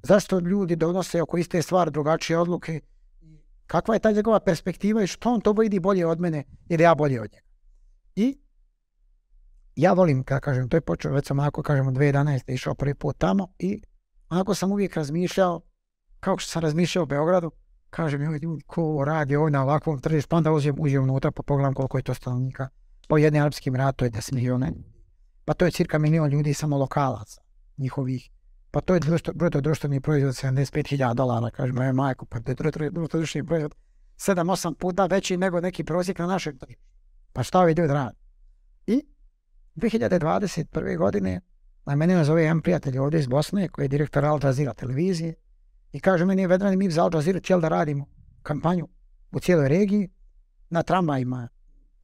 Zašto 0.02 0.38
ljudi 0.38 0.76
donose 0.76 1.22
oko 1.22 1.38
iste 1.38 1.62
stvari 1.62 1.90
drugačije 1.90 2.38
odluke? 2.38 2.80
Kakva 3.66 3.94
je 3.94 4.00
ta 4.00 4.12
njegova 4.12 4.40
perspektiva 4.40 5.02
i 5.02 5.06
što 5.06 5.32
on 5.32 5.40
to 5.40 5.52
vidi 5.52 5.80
bolje 5.80 6.06
od 6.06 6.20
mene 6.20 6.44
ili 6.68 6.82
ja 6.82 6.94
bolje 6.94 7.20
od 7.20 7.32
njega? 7.32 7.46
I 8.16 8.38
ja 9.76 9.92
volim, 9.92 10.24
kada 10.24 10.40
kažem, 10.40 10.68
to 10.68 10.76
je 10.76 10.80
počeo, 10.80 11.12
već 11.12 11.26
sam 11.26 11.38
onako, 11.38 11.62
kažem, 11.62 11.86
2011. 11.86 12.52
išao 12.52 12.74
prvi 12.74 12.94
put 12.94 13.18
tamo 13.18 13.48
i 13.58 13.82
onako 14.28 14.54
sam 14.54 14.72
uvijek 14.72 14.96
razmišljao, 14.96 15.60
kao 16.20 16.38
što 16.38 16.50
sam 16.50 16.62
razmišljao 16.62 17.02
u 17.02 17.06
Beogradu, 17.06 17.50
kažem, 17.90 18.22
joj, 18.22 18.38
ljudi, 18.38 18.62
ko 18.66 19.04
radi 19.06 19.36
ovdje 19.36 19.52
na 19.52 19.62
ovakvom 19.62 19.98
tržištu, 19.98 20.28
pa 20.28 20.36
onda 20.36 20.52
uđem, 20.52 20.76
uđem 20.78 21.02
unutra, 21.02 21.30
pa 21.30 21.42
pogledam 21.42 21.74
koliko 21.74 21.98
je 21.98 22.02
to 22.02 22.14
stanovnika. 22.14 22.68
Po 23.08 23.18
jedni 23.18 23.40
arapskim 23.40 23.76
ratu 23.76 24.04
je 24.04 24.10
10 24.10 24.34
milijuna. 24.34 24.70
Pa 25.44 25.54
to 25.54 25.64
je 25.64 25.70
cirka 25.70 25.98
milijon 25.98 26.30
ljudi 26.30 26.54
samo 26.54 26.78
lokalaca, 26.78 27.40
njihovih. 27.76 28.30
Pa 28.70 28.80
to 28.80 28.94
je 28.94 29.00
bruto 29.34 29.60
društveni 29.60 30.00
proizvod 30.00 30.32
75.000 30.32 31.14
dolara, 31.14 31.50
kažem, 31.50 31.74
moja 31.74 31.92
majko, 31.92 32.26
pa 32.26 32.40
to 32.40 32.50
je 32.50 32.90
bruto 32.90 33.18
društveni 33.18 33.46
proizvod 33.46 33.74
7-8 34.16 34.74
puta 34.74 35.06
veći 35.06 35.36
nego 35.36 35.60
neki 35.60 35.84
prosjek 35.84 36.18
na 36.18 36.26
našem 36.26 36.58
tržištu. 36.58 36.84
Pa 37.32 37.42
šta 37.42 37.60
ovi 37.60 37.72
ljudi 37.72 37.92
radi? 37.92 38.16
I 38.86 39.06
2021. 39.76 40.98
godine 40.98 41.40
na 41.86 41.96
mene 41.96 42.16
me 42.16 42.24
zove 42.24 42.42
jedan 42.42 42.60
prijatelj 42.60 42.98
ovdje 42.98 43.20
iz 43.20 43.26
Bosne 43.26 43.68
koji 43.68 43.84
je 43.84 43.88
direktor 43.88 44.24
Al 44.24 44.40
Jazeera 44.42 44.74
televizije 44.74 45.34
i 45.92 46.00
kaže 46.00 46.24
meni 46.24 46.46
Vedrani 46.46 46.76
mi 46.76 46.90
za 46.90 47.02
Al 47.02 47.10
Jazeera 47.14 47.40
cijel 47.40 47.60
da 47.60 47.68
radimo 47.68 48.06
kampanju 48.42 48.88
u 49.32 49.40
cijeloj 49.40 49.68
regiji 49.68 50.08
na 50.70 50.82
tramvajima 50.82 51.48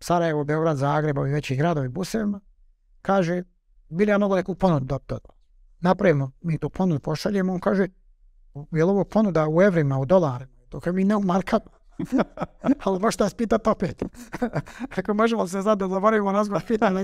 Sarajevo, 0.00 0.44
Beograd, 0.44 0.76
Zagreb, 0.76 1.16
i 1.16 1.32
većih 1.32 1.58
gradovi 1.58 1.88
busevima. 1.88 2.40
Kaže, 3.02 3.42
bili 3.88 4.10
ja 4.10 4.18
mogu 4.18 4.36
neku 4.36 4.54
ponudu 4.54 4.84
dobiti 4.84 5.14
Napravimo, 5.80 6.30
mi 6.40 6.58
tu 6.58 6.70
ponudu 6.70 7.00
pošaljemo, 7.00 7.52
on 7.52 7.60
kaže, 7.60 7.88
je 8.54 8.84
li 8.84 8.90
ovo 8.90 9.04
ponuda 9.04 9.48
u 9.48 9.62
evrima, 9.62 9.98
u 9.98 10.04
dolarima? 10.04 10.52
To 10.68 10.80
kaže 10.80 10.94
mi 10.94 11.04
ne 11.04 11.16
u 11.16 11.20
markama. 11.20 11.64
Ali 12.84 13.00
možete 13.00 13.24
nas 13.24 13.34
pitati 13.34 13.68
opet. 13.68 14.02
Ako 14.98 15.14
možemo 15.14 15.48
se 15.48 15.62
sad 15.62 15.78
da 15.78 15.88
zaboravimo 15.88 16.32
nazvat 16.32 16.66
pitanje. 16.66 17.02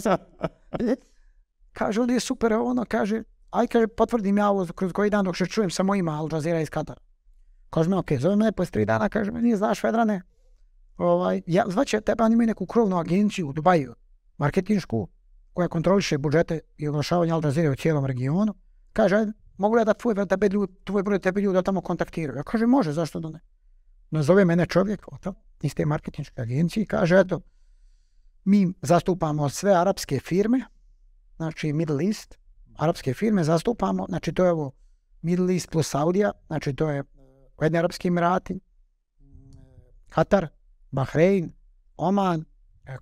kaže, 1.79 2.01
on 2.01 2.11
je 2.11 2.21
super, 2.21 2.53
ono, 2.53 2.85
kaže, 2.89 3.23
aj 3.53 3.67
kaže, 3.67 3.87
potvrdim 3.87 4.39
ja 4.39 4.51
ovo 4.51 4.67
kroz 4.77 4.93
koji 4.93 5.11
dan 5.11 5.25
dok 5.25 5.37
se 5.37 5.47
čujem 5.47 5.71
sa 5.71 5.83
mojima 5.83 6.19
Al 6.19 6.29
Jazeera 6.33 6.61
iz 6.61 6.71
Katara. 6.71 7.01
Kaže 7.71 7.91
me, 7.91 7.97
ok, 7.97 8.13
zove 8.19 8.37
me 8.37 8.53
posle 8.53 8.71
tri 8.71 8.85
dana, 8.85 9.09
kaže 9.09 9.31
me, 9.31 9.43
nije 9.43 9.57
znaš 9.57 9.83
Vedrane, 9.83 10.23
ovaj, 10.97 11.43
ja, 11.47 11.65
zvaće 11.69 12.01
tebe, 12.01 12.25
imaju 12.25 12.47
neku 12.47 12.67
krovnu 12.67 12.99
agenciju 12.99 13.49
u 13.49 13.53
Dubaju, 13.53 13.95
marketinšku, 14.39 15.09
koja 15.53 15.69
kontroliše 15.69 16.19
budžete 16.19 16.61
i 16.79 16.89
oglašavanje 16.89 17.33
Al 17.33 17.45
Jazeera 17.45 17.73
u 17.73 17.77
cijelom 17.77 18.07
regionu. 18.07 18.55
Kaže, 18.93 19.27
mogu 19.57 19.75
li 19.75 19.85
da 19.85 19.95
tvoj, 19.95 20.27
tebe 20.29 20.49
ljudi, 20.49 20.73
tvoj 20.85 21.03
broj 21.03 21.19
tebe 21.19 21.41
ljudi 21.41 21.63
tamo 21.65 21.81
kontaktiraju? 21.81 22.37
Ja 22.37 22.43
kaže, 22.43 22.67
može, 22.67 22.93
zašto 22.93 23.21
da 23.21 23.29
ne? 23.29 23.41
nazove 24.13 24.45
mene 24.45 24.67
čovjek 24.67 25.07
iz 25.63 25.75
te 25.75 25.87
marketinške 25.87 26.43
agencije 26.43 26.87
kaže, 26.87 27.19
eto, 27.21 27.41
mi 28.45 28.73
zastupamo 28.83 29.49
sve 29.49 29.73
arapske 29.73 30.21
firme, 30.21 30.65
znači 31.37 31.73
Middle 31.73 32.05
East, 32.07 32.39
arapske 32.77 33.15
firme 33.15 33.45
zastupamo, 33.45 34.07
znači 34.09 34.33
to 34.33 34.45
je 34.45 34.51
ovo 34.51 34.71
Middle 35.23 35.55
East 35.55 35.71
plus 35.71 35.91
Saudija, 35.91 36.33
znači 36.47 36.75
to 36.75 36.91
je 36.91 37.05
Ujedni 37.61 37.79
Arapski 37.79 38.09
Emirati, 38.09 38.61
Katar, 40.09 40.49
Bahrein, 40.91 41.53
Oman, 41.97 42.45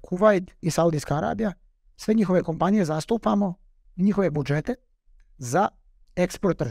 Kuwait 0.02 0.50
i 0.60 0.70
Saudijska 0.70 1.16
Arabija. 1.16 1.52
Sve 1.96 2.14
njihove 2.14 2.42
kompanije 2.42 2.84
zastupamo 2.84 3.54
njihove 3.96 4.30
budžete 4.30 4.74
za 5.38 5.68
eksport 6.16 6.62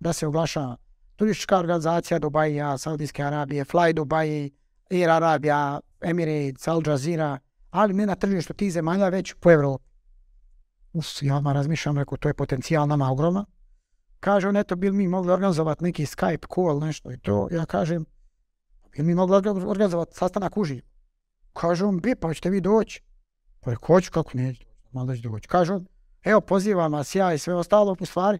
Da 0.00 0.12
se 0.12 0.26
oglašava 0.26 0.76
turistička 1.16 1.58
organizacija 1.58 2.18
Dubaija, 2.18 2.78
Saudijske 2.78 3.22
Arabije, 3.22 3.64
Fly 3.64 3.92
Dubai, 3.92 4.50
Air 4.90 5.10
Arabija, 5.10 5.80
Emirates, 6.00 6.68
Al 6.68 6.82
Jazeera, 6.86 7.38
ali 7.70 7.94
ne 7.94 8.06
na 8.06 8.14
tržištu 8.14 8.54
tih 8.54 8.72
zemalja, 8.72 9.08
već 9.08 9.34
po 9.40 9.50
Evropi. 9.50 9.84
Ja 11.20 11.36
odmah 11.36 11.54
razmišljam, 11.54 11.98
rekao, 11.98 12.18
to 12.18 12.28
je 12.28 12.34
potencijal 12.34 12.88
nama 12.88 13.10
ogromna. 13.10 13.44
Kaže 14.20 14.48
on, 14.48 14.56
eto, 14.56 14.76
bi 14.76 14.92
mi 14.92 15.08
mogli 15.08 15.32
organizovati 15.32 15.84
neki 15.84 16.06
Skype 16.06 16.54
call, 16.54 16.80
nešto 16.80 17.12
i 17.12 17.18
to. 17.18 17.48
Ja 17.50 17.66
kažem, 17.66 18.04
bi 18.96 19.02
mi 19.02 19.14
mogli 19.14 19.36
organizovati 19.66 20.16
sastanak 20.16 20.56
uživo? 20.56 20.86
Kaže 21.52 21.84
on, 21.84 22.00
bi, 22.00 22.14
pa 22.14 22.34
ćete 22.34 22.50
vi 22.50 22.60
doći. 22.60 23.02
Pa 23.60 23.70
je, 23.70 23.76
hoću, 23.86 24.10
kako 24.12 24.30
neću, 24.34 24.64
malo 24.92 25.06
doći. 25.06 25.48
Kaže 25.48 25.72
on, 25.72 25.86
evo, 26.24 26.40
pozivam 26.40 26.92
vas 26.92 27.14
ja 27.14 27.34
i 27.34 27.38
sve 27.38 27.54
ostalo, 27.54 27.96
u 28.00 28.06
stvari, 28.06 28.38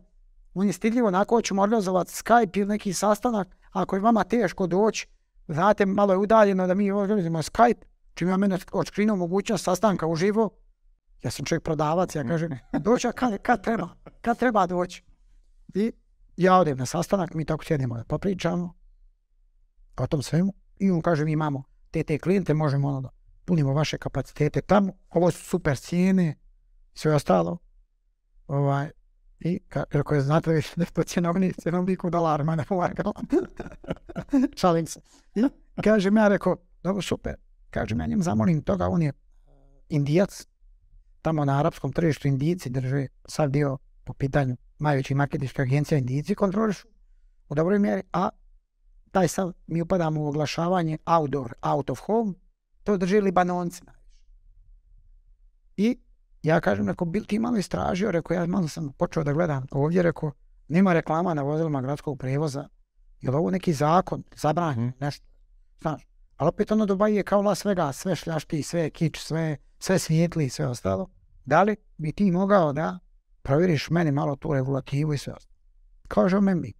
on 0.54 0.66
je 0.66 0.72
stidljivo, 0.72 1.08
onako 1.08 1.42
ćemo 1.42 1.62
organizovati 1.62 2.10
Skype 2.10 2.58
ili 2.58 2.68
neki 2.68 2.92
sastanak, 2.92 3.56
ako 3.70 3.96
je 3.96 4.00
vama 4.00 4.24
teško 4.24 4.66
doći, 4.66 5.08
znate, 5.48 5.86
malo 5.86 6.12
je 6.12 6.18
udaljeno 6.18 6.66
da 6.66 6.74
mi 6.74 6.90
organizujemo 6.90 7.38
Skype, 7.38 7.82
čim 8.14 8.28
ja 8.28 8.36
mene 8.36 8.58
odškrinu 8.72 9.16
mogućnost 9.16 9.64
sastanka 9.64 10.06
uživo, 10.06 10.50
ja 11.26 11.30
sam 11.30 11.44
čovjek 11.44 11.62
prodavac, 11.62 12.14
ja 12.14 12.24
kažem, 12.24 12.58
doći 12.72 13.08
kad, 13.14 13.38
kad 13.42 13.62
treba, 13.62 13.88
kad 14.20 14.38
treba 14.38 14.66
doći. 14.66 15.02
I 15.74 15.92
ja 16.36 16.58
odem 16.58 16.78
na 16.78 16.86
sastanak, 16.86 17.34
mi 17.34 17.44
tako 17.44 17.64
sjedimo 17.64 17.96
da 17.96 18.04
popričamo 18.04 18.74
o 19.96 20.06
tom 20.06 20.22
svemu 20.22 20.54
i 20.78 20.90
on 20.90 21.02
kaže, 21.02 21.24
mi 21.24 21.32
imamo 21.32 21.62
te 21.90 22.02
te 22.02 22.18
klijente, 22.18 22.54
možemo 22.54 22.88
ono 22.88 23.00
da 23.00 23.08
punimo 23.44 23.72
vaše 23.72 23.98
kapacitete 23.98 24.60
tamo, 24.60 24.92
ovo 25.10 25.30
su 25.30 25.44
super 25.44 25.76
cijene, 25.76 26.34
sve 26.94 27.14
ostalo. 27.14 27.58
Ovaj, 28.46 28.90
i 29.40 29.60
kako 29.68 30.14
je 30.14 30.20
znate 30.20 30.52
više 30.52 30.72
da 30.76 30.82
je 30.82 30.90
to 30.90 31.02
cjenovnik, 31.02 31.56
cjenovnik 31.62 32.04
u 32.04 32.10
dolarima, 32.10 32.56
ne 32.56 32.64
u 32.70 32.82
Šalim 34.60 34.86
se. 34.86 35.00
I 35.34 35.42
kažem 35.82 36.16
ja 36.16 36.28
rekao, 36.28 36.56
dobro 36.82 37.02
super. 37.02 37.34
Kažem 37.70 38.00
ja 38.00 38.06
njem 38.06 38.22
zamolim 38.22 38.62
toga, 38.62 38.88
on 38.88 39.02
je 39.02 39.12
indijac, 39.88 40.46
tamo 41.26 41.44
na 41.44 41.58
arapskom 41.58 41.92
tržištu 41.92 42.28
indijici 42.28 42.70
drže 42.70 43.06
sad 43.28 43.50
dio 43.50 43.78
po 44.04 44.12
pitanju 44.12 44.56
najvećih 44.78 45.16
marketičkih 45.16 45.60
agencija 45.60 45.98
indijici 45.98 46.34
kontrolišu 46.34 46.88
u 47.48 47.54
dobroj 47.54 47.78
mjeri, 47.78 48.02
a 48.12 48.28
taj 49.10 49.28
sav, 49.28 49.52
mi 49.66 49.82
upadamo 49.82 50.20
u 50.20 50.26
oglašavanje 50.26 50.98
outdoor, 51.04 51.54
out 51.62 51.90
of 51.90 52.00
home, 52.00 52.32
to 52.84 52.96
drži 52.96 53.20
Libanonci. 53.20 53.82
I 55.76 55.98
ja 56.42 56.60
kažem, 56.60 56.88
rekao, 56.88 57.06
bil 57.06 57.24
ti 57.24 57.38
malo 57.38 57.56
istražio, 57.56 58.10
rekao, 58.10 58.34
ja 58.34 58.46
malo 58.46 58.68
sam 58.68 58.92
počeo 58.92 59.24
da 59.24 59.32
gledam 59.32 59.66
ovdje, 59.70 60.02
rekao, 60.02 60.32
nema 60.68 60.92
reklama 60.92 61.34
na 61.34 61.42
vozilima 61.42 61.82
gradskog 61.82 62.18
prevoza, 62.18 62.68
je 63.20 63.30
li 63.30 63.36
ovo 63.36 63.50
neki 63.50 63.72
zakon, 63.72 64.22
zabranjen, 64.36 64.86
Mhm. 64.86 65.04
nešto, 65.04 65.26
znaš. 65.80 66.06
Ali 66.36 66.48
opet 66.48 66.72
ono 66.72 66.86
Dubai 66.86 67.14
je 67.14 67.22
kao 67.22 67.42
Las 67.42 67.64
Vegas, 67.64 67.98
sve 67.98 68.16
šljašti, 68.16 68.62
sve 68.62 68.90
kič, 68.90 69.18
sve, 69.18 69.56
sve 69.78 69.98
svijetli 69.98 70.44
i 70.44 70.50
sve 70.50 70.66
ostalo. 70.66 71.15
Da 71.46 71.62
li 71.62 71.76
bi 71.96 72.12
ti 72.12 72.30
mogao 72.30 72.72
da 72.72 72.98
provjeriš 73.42 73.90
meni 73.90 74.12
malo 74.12 74.36
tu 74.36 74.52
regulativu 74.52 75.14
i 75.14 75.18
sve 75.18 75.32
ostalo? 75.32 75.56
Kaže 76.08 76.36
on 76.36 76.44
meni, 76.44 76.72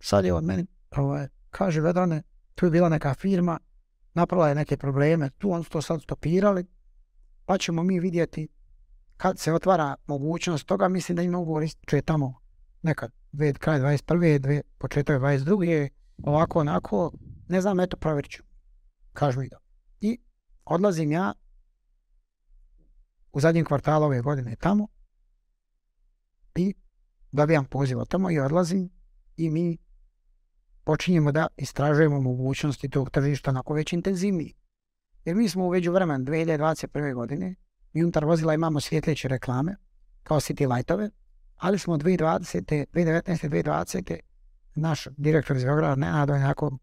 sad 0.00 0.24
je 0.24 0.34
on 0.34 0.44
meni, 0.44 0.66
ovaj, 0.90 1.28
kaže 1.50 1.80
Vedrane, 1.80 2.22
tu 2.54 2.66
je 2.66 2.70
bila 2.70 2.88
neka 2.88 3.14
firma, 3.14 3.58
napravila 4.14 4.48
je 4.48 4.54
neke 4.54 4.76
probleme, 4.76 5.30
tu 5.30 5.52
oni 5.52 5.64
su 5.64 5.70
to 5.70 5.82
sad 5.82 6.02
stopirali, 6.02 6.66
pa 7.44 7.58
ćemo 7.58 7.82
mi 7.82 8.00
vidjeti 8.00 8.48
kad 9.16 9.38
se 9.38 9.52
otvara 9.52 9.94
mogućnost 10.06 10.66
toga, 10.66 10.88
mislim 10.88 11.16
da 11.16 11.22
ima 11.22 11.38
ugovor 11.38 11.62
ističe 11.62 12.02
tamo 12.02 12.40
nekad, 12.82 13.12
dve, 13.32 13.52
kraj 13.52 13.80
21. 13.80 14.38
Dve, 14.38 14.62
početak 14.78 15.22
22. 15.22 15.88
ovako, 16.22 16.60
onako, 16.60 17.12
ne 17.48 17.60
znam, 17.60 17.80
eto, 17.80 17.96
provjerit 17.96 18.30
ću. 18.30 18.42
Kažu 19.12 19.40
mi 19.40 19.48
da. 19.48 19.56
I 20.00 20.18
odlazim 20.64 21.12
ja 21.12 21.32
u 23.32 23.40
zadnjem 23.40 23.64
kvartalu 23.64 24.04
ove 24.04 24.20
godine 24.20 24.56
tamo 24.56 24.88
i 26.56 26.74
dobijam 27.32 27.64
poziv 27.64 27.98
od 27.98 28.08
tamo 28.08 28.30
i 28.30 28.38
odlazim 28.38 28.90
i 29.36 29.50
mi 29.50 29.78
počinjemo 30.84 31.32
da 31.32 31.46
istražujemo 31.56 32.20
mogućnosti 32.20 32.88
tog 32.88 33.10
tržišta 33.10 33.50
onako 33.50 33.74
već 33.74 33.92
intenzivnije. 33.92 34.52
Jer 35.24 35.36
mi 35.36 35.48
smo 35.48 35.64
u 35.64 35.68
veđu 35.68 35.92
vremen 35.92 36.26
2021. 36.26 37.14
godine, 37.14 37.54
mi 37.92 38.02
unutar 38.02 38.24
vozila 38.24 38.54
imamo 38.54 38.80
svjetleće 38.80 39.28
reklame, 39.28 39.76
kao 40.22 40.40
city 40.40 40.74
lightove, 40.76 41.10
ali 41.56 41.78
smo 41.78 41.96
2020. 41.96 42.86
2019. 42.92 43.48
2020. 43.48 44.18
naš 44.74 45.06
direktor 45.16 45.56
iz 45.56 45.64
Beograda, 45.64 45.94
Nenad, 45.94 46.30
onako 46.30 46.78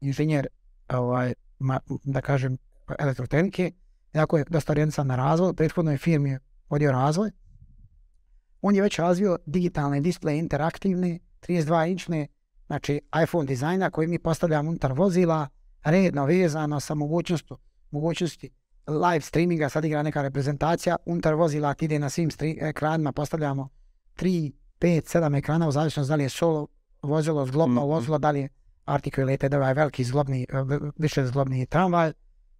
inženjer, 0.00 0.46
ovaj, 0.88 1.34
ma- 1.60 1.98
da 2.04 2.20
kažem, 2.20 2.56
elektrotehnike, 2.98 3.72
jako 4.12 4.38
je 4.38 4.44
dosta 4.50 4.72
orijentan 4.72 5.06
na 5.06 5.16
razvoj, 5.16 5.54
prethodno 5.54 5.90
je 5.92 5.98
firmi 5.98 6.38
vodio 6.70 6.92
razvoj. 6.92 7.30
On 8.62 8.74
je 8.74 8.82
već 8.82 8.98
razvio 8.98 9.38
digitalne 9.46 10.00
displeje 10.00 10.38
interaktivne, 10.38 11.18
32-inčne, 11.48 12.26
znači 12.66 13.00
iPhone 13.22 13.46
dizajna 13.46 13.90
koji 13.90 14.08
mi 14.08 14.18
postavljamo 14.18 14.68
unutar 14.70 14.92
vozila, 14.92 15.48
redno 15.84 16.24
vezano 16.24 16.80
sa 16.80 16.94
mogućnosti, 16.94 17.54
mogućnosti 17.90 18.50
live 18.86 19.20
streaminga, 19.20 19.68
sad 19.68 19.84
igra 19.84 20.02
neka 20.02 20.22
reprezentacija, 20.22 20.96
unutar 21.06 21.34
vozila 21.34 21.74
ti 21.74 21.84
ide 21.84 21.98
na 21.98 22.10
svim 22.10 22.30
ekranima, 22.60 23.12
postavljamo 23.12 23.68
3, 24.16 24.52
5, 24.80 25.18
7 25.18 25.38
ekrana, 25.38 25.68
u 25.68 25.72
zavisnosti 25.72 26.08
da 26.08 26.14
li 26.16 26.22
je 26.22 26.28
solo 26.28 26.66
vozilo, 27.02 27.46
zglobno 27.46 27.80
Mhm. 27.80 27.90
vozilo, 27.90 28.18
da 28.18 28.30
li 28.30 28.40
je 28.40 28.48
articulated, 28.84 29.54
ovaj 29.54 29.74
veliki 29.74 30.04
zglobni, 30.04 30.46
više 30.96 31.26
zglobni 31.26 31.66
tramvaj. 31.66 32.12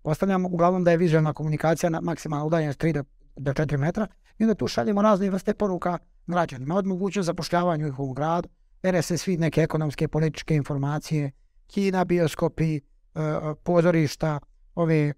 Postavljamo 0.08 0.48
uglavnom 0.48 0.84
da 0.84 0.90
je 0.90 0.96
vizualna 0.96 1.32
komunikacija 1.32 1.90
na 1.90 2.00
maksimalnu 2.00 2.46
udaljenost 2.46 2.80
3 2.80 2.92
do, 2.92 3.04
do 3.36 3.52
4 3.52 3.76
metra 3.76 4.06
i 4.38 4.44
onda 4.44 4.54
tu 4.54 4.68
šaljemo 4.68 5.02
razne 5.02 5.30
vrste 5.30 5.54
poruka 5.54 5.98
građanima, 6.26 6.76
od 6.76 6.86
mogućnost 6.86 7.26
zapošljavanja 7.26 7.84
u 7.84 7.88
njihovom 7.88 8.14
gradu, 8.14 8.48
RSS 8.82 9.24
feed, 9.24 9.40
neke 9.40 9.60
ekonomske, 9.60 10.08
političke 10.08 10.54
informacije, 10.54 11.30
kina, 11.66 12.04
bioskopi, 12.04 12.76
e, 12.76 12.80
pozorišta, 13.64 14.40
ove 14.74 15.12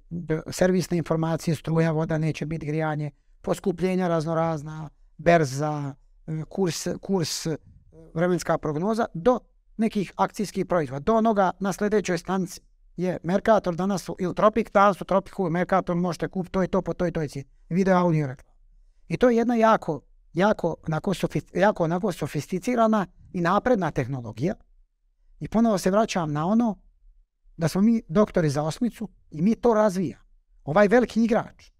servisne 0.50 0.98
informacije, 0.98 1.54
struja, 1.54 1.90
voda, 1.90 2.18
neće 2.18 2.46
biti 2.46 2.66
grijanje, 2.66 3.10
poskupljenja 3.42 4.08
raznorazna, 4.08 4.88
berza, 5.18 5.94
e, 6.26 6.42
kurs, 6.48 6.88
kurs, 7.00 7.46
e, 7.46 7.56
vremenska 8.14 8.58
prognoza, 8.58 9.06
do 9.14 9.38
nekih 9.76 10.12
akcijskih 10.16 10.66
proizvoda, 10.66 11.00
do 11.00 11.14
onoga 11.14 11.50
na 11.60 11.72
sljedećoj 11.72 12.18
stanci 12.18 12.60
je 13.02 13.18
Mercator 13.22 13.74
danas 13.74 14.02
su, 14.02 14.16
ili 14.18 14.34
Tropik, 14.34 14.72
danas 14.72 14.96
su 14.96 15.04
Tropiku, 15.04 15.50
Mercator 15.50 15.96
možete 15.96 16.28
kupiti 16.28 16.52
to 16.52 16.62
i 16.62 16.68
to 16.68 16.82
po 16.82 16.94
toj 16.94 17.08
i 17.08 17.12
toj 17.12 17.28
cijeni. 17.28 17.48
Video 17.68 17.98
audio 17.98 18.26
reklama. 18.26 18.56
I 19.08 19.16
to 19.16 19.30
je 19.30 19.36
jedna 19.36 19.54
jako, 19.54 20.00
jako, 20.32 20.76
onako, 20.86 21.12
jako 21.54 21.84
onako 21.84 22.12
sofisticirana 22.12 23.06
i 23.32 23.40
napredna 23.40 23.90
tehnologija. 23.90 24.54
I 25.40 25.48
ponovo 25.48 25.78
se 25.78 25.90
vraćam 25.90 26.32
na 26.32 26.46
ono 26.46 26.78
da 27.56 27.68
smo 27.68 27.80
mi 27.80 28.02
doktori 28.08 28.50
za 28.50 28.62
osmicu 28.62 29.08
i 29.30 29.42
mi 29.42 29.54
to 29.54 29.74
razvija. 29.74 30.18
Ovaj 30.64 30.88
veliki 30.88 31.24
igrač 31.24 31.70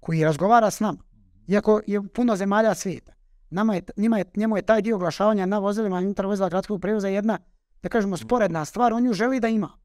koji 0.00 0.24
razgovara 0.24 0.70
s 0.70 0.80
nama, 0.80 0.98
iako 1.46 1.80
je 1.86 2.08
puno 2.08 2.36
zemalja 2.36 2.74
svijeta, 2.74 3.12
nama 3.50 3.74
je, 3.74 3.82
njima 3.96 4.18
je, 4.18 4.24
njemu 4.36 4.56
je 4.56 4.62
taj 4.62 4.82
dio 4.82 4.96
oglašavanja 4.96 5.46
na 5.46 5.58
vozilima 5.58 6.00
i 6.00 6.04
unutar 6.04 6.26
vozila 6.26 6.48
gradskog 6.48 6.80
prijevoza 6.80 7.08
jedna, 7.08 7.38
da 7.82 7.88
kažemo, 7.88 8.16
sporedna 8.16 8.64
stvar, 8.64 8.92
on 8.92 9.06
ju 9.06 9.12
želi 9.12 9.40
da 9.40 9.48
ima. 9.48 9.78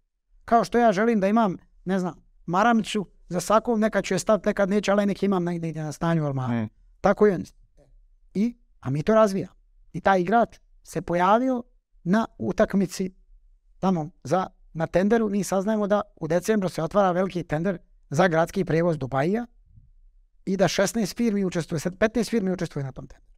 Kao 0.46 0.64
što 0.64 0.78
ja 0.78 0.92
želim 0.92 1.20
da 1.20 1.28
imam, 1.28 1.58
ne 1.86 2.00
znam, 2.00 2.14
maramicu 2.46 3.08
za 3.30 3.40
svakom, 3.40 3.80
nekad 3.80 4.04
ću 4.04 4.14
je 4.14 4.20
staviti, 4.20 4.50
nekad 4.50 4.70
neću, 4.70 4.92
ali 4.92 5.06
nek 5.06 5.24
imam 5.24 5.44
negdje 5.44 5.84
na 5.84 5.92
stanju 5.92 6.26
ormara. 6.26 6.54
Mm. 6.54 6.70
Tako 7.02 7.26
on. 7.26 7.44
I, 8.34 8.58
a 8.80 8.90
mi 8.90 9.04
to 9.04 9.16
razvija. 9.16 9.48
I 9.94 10.02
taj 10.02 10.22
igrač 10.22 10.60
se 10.84 11.02
pojavio 11.02 11.64
na 12.04 12.26
utakmici 12.38 13.14
tamo 13.80 14.10
za, 14.24 14.48
na 14.74 14.88
tenderu. 14.88 15.30
Mi 15.30 15.44
saznajemo 15.44 15.88
da 15.88 16.02
u 16.16 16.28
decembru 16.28 16.70
se 16.70 16.84
otvara 16.84 17.12
veliki 17.12 17.44
tender 17.44 17.78
za 18.10 18.28
gradski 18.28 18.66
prijevoz 18.66 18.98
Dubaija 18.98 19.46
i 20.46 20.58
da 20.58 20.66
16 20.66 21.16
firmi 21.18 21.46
učestvuje, 21.46 21.80
sad 21.80 21.94
15 21.94 22.30
firmi 22.30 22.52
učestvuje 22.52 22.84
na 22.84 22.92
tom 22.92 23.08
tenderu. 23.08 23.32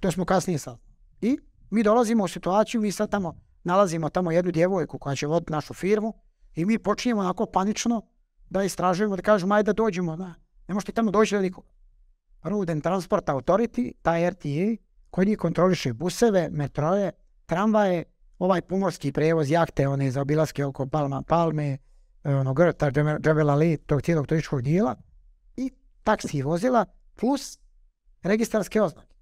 To 0.00 0.12
smo 0.12 0.24
kasnije 0.24 0.58
saznali. 0.58 0.92
I 1.20 1.38
mi 1.70 1.82
dolazimo 1.82 2.24
u 2.24 2.28
situaciju, 2.28 2.80
mi 2.80 2.92
sad 2.92 3.10
tamo 3.10 3.45
nalazimo 3.66 4.08
tamo 4.08 4.30
jednu 4.30 4.52
djevojku 4.52 4.98
koja 4.98 5.16
će 5.16 5.26
voditi 5.26 5.52
našu 5.52 5.74
firmu 5.74 6.14
i 6.54 6.64
mi 6.64 6.78
počinjemo 6.78 7.20
onako 7.20 7.46
panično 7.46 8.02
da 8.50 8.62
istražujemo, 8.62 9.16
da 9.16 9.22
kažemo 9.22 9.54
ajde 9.54 9.66
da 9.66 9.72
dođemo, 9.72 10.16
da, 10.16 10.34
ne 10.68 10.74
možete 10.74 10.92
tamo 10.92 11.10
doći 11.10 11.34
do 11.34 11.40
nikoga. 11.40 11.68
And 12.42 12.82
Transport 12.82 13.26
Authority, 13.26 13.92
taj 14.02 14.30
RTA, 14.30 14.82
koji 15.10 15.36
kontroliše 15.36 15.92
buseve, 15.92 16.48
metroje, 16.50 17.12
tramvaje, 17.46 18.04
ovaj 18.38 18.60
pomorski 18.60 19.12
prevoz, 19.12 19.50
jahte, 19.50 19.88
one 19.88 20.10
za 20.10 20.20
obilaske 20.20 20.64
oko 20.64 20.86
Palma, 20.86 21.22
Palme, 21.22 21.78
ono 22.24 22.54
Grta, 22.54 22.90
Džebel 23.20 23.50
Ali, 23.50 23.76
tog 23.76 24.02
cijelog 24.02 24.26
turističkog 24.26 24.62
dijela, 24.62 24.96
i 25.56 25.70
taksi 26.02 26.42
vozila, 26.42 26.86
plus 27.16 27.58
registarske 28.22 28.82
oznake. 28.82 29.15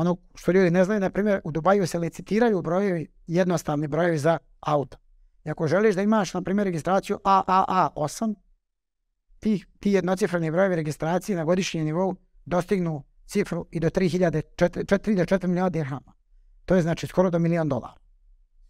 Ono 0.00 0.16
što 0.34 0.52
ljudi 0.52 0.70
ne 0.70 0.84
znaju, 0.84 1.00
na 1.00 1.10
primjer, 1.10 1.40
u 1.44 1.50
Dubaju 1.50 1.86
se 1.86 1.98
licitiraju 1.98 2.62
brojevi, 2.62 3.06
jednostavni 3.26 3.88
brojevi 3.88 4.18
za 4.18 4.38
auto. 4.60 4.96
I 5.44 5.50
ako 5.50 5.66
želiš 5.66 5.94
da 5.94 6.02
imaš, 6.02 6.34
na 6.34 6.42
primjer, 6.42 6.64
registraciju 6.64 7.18
AAA8, 7.24 8.34
ti, 9.38 9.64
ti 9.80 9.92
jednocifreni 9.92 10.50
brojevi 10.50 10.76
registracije 10.76 11.36
na 11.36 11.44
godišnjem 11.44 11.84
nivou 11.84 12.14
dostignu 12.44 13.02
cifru 13.26 13.66
i 13.70 13.80
do 13.80 13.90
3000, 13.90 14.42
4, 14.56 14.84
4 14.84 15.16
do 15.16 15.22
4 15.22 15.46
milijuna 15.46 15.68
dirhama. 15.68 16.12
To 16.64 16.74
je 16.74 16.82
znači 16.82 17.06
skoro 17.06 17.30
do 17.30 17.38
milijon 17.38 17.68
dolara. 17.68 18.00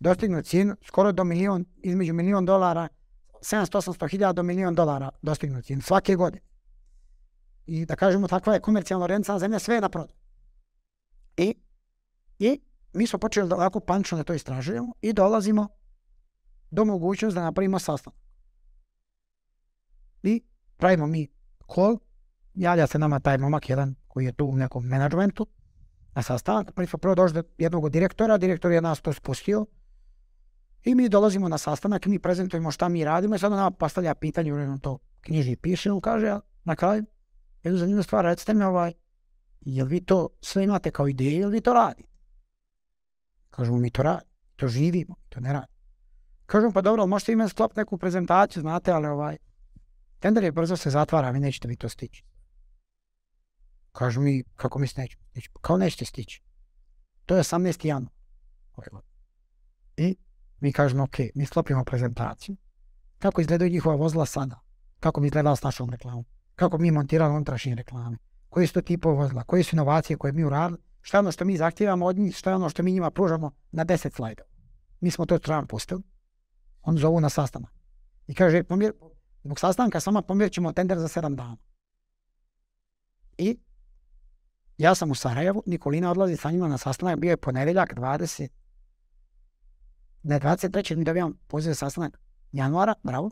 Dostignu 0.01 0.43
cijenu 0.43 0.77
skoro 0.83 1.13
do 1.13 1.25
milijon, 1.25 1.65
između 1.83 2.15
milijon 2.15 2.47
dolara, 2.47 2.89
700-800 3.43 4.11
hiljada 4.11 4.33
do 4.33 4.43
milijon 4.43 4.75
dolara 4.75 5.11
dostignu 5.23 5.63
cijenu 5.63 5.83
svake 5.83 6.17
godine. 6.17 6.43
I 7.67 7.87
da 7.87 7.97
kažemo, 7.97 8.29
takva 8.29 8.55
je 8.55 8.61
komercijalno 8.61 9.05
orijentisana 9.05 9.39
zemlja, 9.39 9.59
sve 9.59 9.75
je 9.75 9.81
na 9.81 9.89
prodaju. 9.89 10.20
I, 11.41 11.55
I 12.39 12.61
mi 12.93 13.07
smo 13.07 13.19
počeli 13.19 13.49
da 13.49 13.57
ovako 13.57 13.81
panično 13.81 14.19
da 14.19 14.25
to 14.25 14.35
istražujemo 14.35 14.93
i 15.01 15.13
dolazimo 15.13 15.69
do 16.71 16.85
mogućnosti 16.85 17.35
da 17.35 17.43
napravimo 17.43 17.79
sastanak. 17.79 18.21
I 20.23 20.43
pravimo 20.77 21.07
mi 21.07 21.29
call, 21.75 21.99
javlja 22.55 22.87
se 22.87 22.99
nama 22.99 23.21
taj 23.21 23.39
momak 23.39 23.69
jedan 23.69 23.95
koji 24.09 24.25
je 24.25 24.33
tu 24.33 24.47
u 24.47 24.57
nekom 24.57 24.85
menadžmentu 24.85 25.47
na 26.15 26.23
sastanak. 26.23 26.73
Prvi 26.75 26.87
smo 26.87 26.99
prvo 26.99 27.15
došli 27.15 27.35
do 27.35 27.49
jednog 27.59 27.91
direktora, 27.91 28.39
direktor 28.39 28.73
je 28.73 28.81
nas 28.81 29.01
to 29.01 29.13
spustio 29.13 29.67
i 30.85 30.95
mi 30.95 31.09
dolazimo 31.09 31.49
na 31.49 31.59
sastanak, 31.59 32.07
mi 32.07 32.19
prezentujemo 32.19 32.71
šta 32.71 32.89
mi 32.89 33.05
radimo 33.05 33.35
i 33.35 33.39
sad 33.39 33.53
on 33.53 33.59
nama 33.59 33.71
postavlja 33.71 34.15
pitanje, 34.15 34.53
uredno 34.53 34.79
to 34.79 34.99
knjiži 35.21 35.57
piše, 35.57 35.93
on 35.93 36.01
kaže, 36.01 36.41
na 36.65 36.77
kraju, 36.77 37.05
jednu 37.63 37.79
zanimljivu 37.79 38.03
stvar, 38.03 38.25
recite 38.25 38.55
mi 38.55 38.65
ovaj, 38.65 38.93
jel 39.61 39.87
vi 39.87 40.05
to 40.05 40.29
sve 40.41 40.65
imate 40.65 40.91
kao 40.91 41.09
ideju, 41.09 41.41
jel 41.41 41.51
vi 41.51 41.61
to 41.61 41.73
radite? 41.73 42.09
Kažemo, 43.51 43.79
mi 43.79 43.91
to 43.91 44.03
radimo, 44.03 44.33
to 44.57 44.69
živimo, 44.69 45.15
to 45.29 45.41
ne 45.41 45.53
radimo. 45.53 45.81
Kažemo, 46.47 46.73
pa 46.73 46.81
dobro, 46.81 47.07
možete 47.07 47.33
vi 47.33 47.37
meni 47.37 47.51
sklopiti 47.51 47.81
neku 47.81 47.99
prezentaciju, 47.99 48.61
znate, 48.61 48.93
ali 48.93 49.07
ovaj, 49.07 49.37
tender 50.19 50.45
je 50.45 50.53
brzo 50.53 50.77
se 50.77 50.91
zatvara, 50.91 51.31
vi 51.31 51.41
nećete 51.41 51.69
vi 51.69 51.77
to 51.77 51.89
stići. 51.89 52.25
Kažu 53.93 54.21
mi, 54.21 54.45
kako 54.57 54.79
mi 54.79 54.87
se 54.87 55.01
nećemo 55.01 55.25
stići? 55.31 55.51
Kao 55.61 55.77
nećete 55.77 56.05
stići. 56.05 56.43
To 57.27 57.37
je 57.37 57.43
18. 57.43 57.87
januar. 57.87 58.13
I 59.97 60.17
Mi 60.61 60.73
kažemo, 60.73 61.03
ok, 61.03 61.17
mi 61.35 61.47
sklopimo 61.47 61.85
prezentaciju. 61.85 62.57
Kako 63.19 63.41
izgledaju 63.41 63.71
njihova 63.71 63.95
vozila 63.97 64.27
sada? 64.27 64.61
Kako 65.01 65.21
bi 65.21 65.27
izgledala 65.27 65.57
s 65.57 65.63
našom 65.63 65.91
reklamom? 65.91 66.25
Kako 66.55 66.79
mi 66.79 66.91
montirali 66.91 67.35
unutrašnje 67.35 67.75
reklame? 67.75 68.17
Koji 68.51 68.67
su 68.67 68.75
to 68.75 68.81
tipove 68.81 69.17
vozila? 69.17 69.43
Koje 69.43 69.63
su 69.63 69.77
inovacije 69.77 70.17
koje 70.17 70.33
mi 70.33 70.45
uradili? 70.45 70.79
Šta 71.01 71.17
je 71.17 71.21
ono 71.21 71.33
što 71.33 71.45
mi 71.45 71.57
zahtijevamo 71.57 72.07
od 72.07 72.19
njih? 72.19 72.37
Šta 72.37 72.51
je 72.51 72.57
ono 72.57 72.69
što 72.69 72.83
mi 72.83 72.93
njima 72.93 73.11
pružamo 73.11 73.51
na 73.73 73.85
10 73.85 74.15
slajdova? 74.15 74.49
Mi 75.01 75.11
smo 75.11 75.27
to 75.27 75.39
stran 75.39 75.67
pustili. 75.67 76.03
On 76.83 76.99
zovu 76.99 77.21
na 77.21 77.29
sastanak. 77.29 77.71
I 78.27 78.35
kaže, 78.35 78.63
pomjer, 78.63 78.93
zbog 79.45 79.61
sastanka 79.61 80.01
sama 80.01 80.23
pomjerit 80.23 80.53
ćemo 80.53 80.73
tender 80.73 80.99
za 80.99 81.09
7 81.09 81.35
dana. 81.35 81.57
I 83.39 83.59
ja 84.79 84.95
sam 84.95 85.11
u 85.11 85.15
Sarajevu, 85.15 85.63
Nikolina 85.67 86.11
odlazi 86.11 86.37
sa 86.37 86.51
njima 86.51 86.69
na 86.69 86.79
sastanak, 86.79 87.19
bio 87.19 87.31
je 87.31 87.37
ponedjeljak 87.37 87.95
20, 87.95 88.49
ne 90.23 90.41
23. 90.41 90.97
mi 90.97 91.05
dobijam 91.05 91.39
poziv 91.47 91.71
za 91.71 91.75
sastanak 91.75 92.21
januara, 92.53 92.95
bravo, 93.03 93.31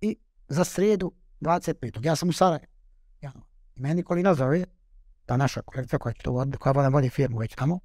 i 0.00 0.16
za 0.48 0.64
srijedu 0.64 1.12
25. 1.40 2.06
Ja 2.06 2.16
sam 2.16 2.28
u 2.28 2.32
Sarajevu. 2.32 2.77
I 3.78 3.80
meni 3.80 3.94
Nikolina 3.94 4.34
zove, 4.34 4.64
ta 5.26 5.36
naša 5.36 5.62
kolegica 5.62 5.98
koja 5.98 6.12
će 6.12 6.22
to 6.22 6.32
voditi, 6.32 6.58
koja 6.58 6.72
vodi 6.72 6.92
vodi 6.92 7.08
firmu 7.08 7.38
već 7.38 7.54
tamo, 7.54 7.80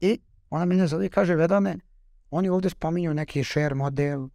i 0.00 0.20
ona 0.50 0.64
mene 0.64 0.86
zove 0.86 1.06
i 1.06 1.08
kaže, 1.08 1.34
Vedane, 1.34 1.78
oni 2.30 2.48
ovdje 2.48 2.70
spominju 2.70 3.14
neki 3.14 3.44
share 3.44 3.74
model, 3.74 4.28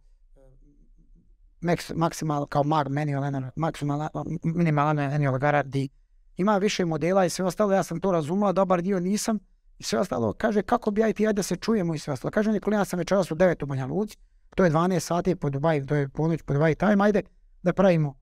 maksimal, 1.94 2.46
kao 2.46 2.62
mag 2.62 2.88
manual, 2.88 3.42
maksimal, 3.56 4.08
minimalan 4.42 4.98
annual 4.98 5.38
guarantee, 5.38 5.88
ima 6.36 6.58
više 6.58 6.84
modela 6.84 7.24
i 7.24 7.30
sve 7.30 7.44
ostalo, 7.44 7.72
ja 7.72 7.82
sam 7.82 8.00
to 8.00 8.12
razumela, 8.12 8.52
dobar 8.52 8.82
dio 8.82 9.00
nisam, 9.00 9.38
i 9.78 9.82
sve 9.82 9.98
ostalo, 9.98 10.32
kaže, 10.32 10.62
kako 10.62 10.90
bi 10.90 11.00
IT, 11.00 11.20
ajde 11.20 11.32
da 11.32 11.42
se 11.42 11.56
čujemo 11.56 11.94
i 11.94 11.98
sve 11.98 12.12
ostalo. 12.12 12.30
Kaže, 12.30 12.52
Nikolina, 12.52 12.84
sam 12.84 12.98
večeras 12.98 13.30
u 13.30 13.34
9 13.34 13.62
u 13.62 13.66
Banja 13.66 13.86
Luci, 13.86 14.16
to 14.54 14.64
je 14.64 14.70
12 14.70 15.00
sati 15.00 15.36
po 15.36 15.50
Dubai, 15.50 15.86
to 15.86 15.94
je 15.94 16.08
ponoć 16.08 16.42
po 16.42 16.52
Dubai 16.52 16.74
time, 16.74 17.04
ajde 17.04 17.22
da 17.62 17.72
pravimo 17.72 18.21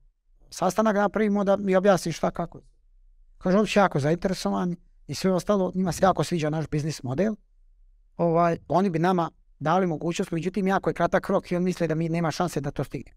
sastanak, 0.51 0.95
da 0.95 1.01
napravimo 1.01 1.43
da 1.43 1.57
mi 1.57 1.75
objasniš 1.75 2.17
šta 2.17 2.31
kako. 2.31 2.59
Kaže, 3.37 3.57
oni 3.57 3.67
su 3.67 3.79
jako 3.79 3.99
zainteresovani 3.99 4.75
i 5.07 5.15
sve 5.15 5.31
ostalo, 5.31 5.71
njima 5.75 5.91
se 5.91 6.05
jako 6.05 6.23
sviđa 6.23 6.49
naš 6.49 6.67
biznis 6.67 7.03
model. 7.03 7.35
Ovaj, 8.17 8.57
oni 8.67 8.89
bi 8.89 8.99
nama 8.99 9.31
dali 9.59 9.87
mogućnost, 9.87 10.31
međutim, 10.31 10.67
jako 10.67 10.89
je 10.89 10.93
kratak 10.93 11.29
rok 11.29 11.51
i 11.51 11.55
on 11.55 11.63
misle 11.63 11.87
da 11.87 11.95
mi 11.95 12.09
nema 12.09 12.31
šanse 12.31 12.61
da 12.61 12.71
to 12.71 12.83
stigne. 12.83 13.11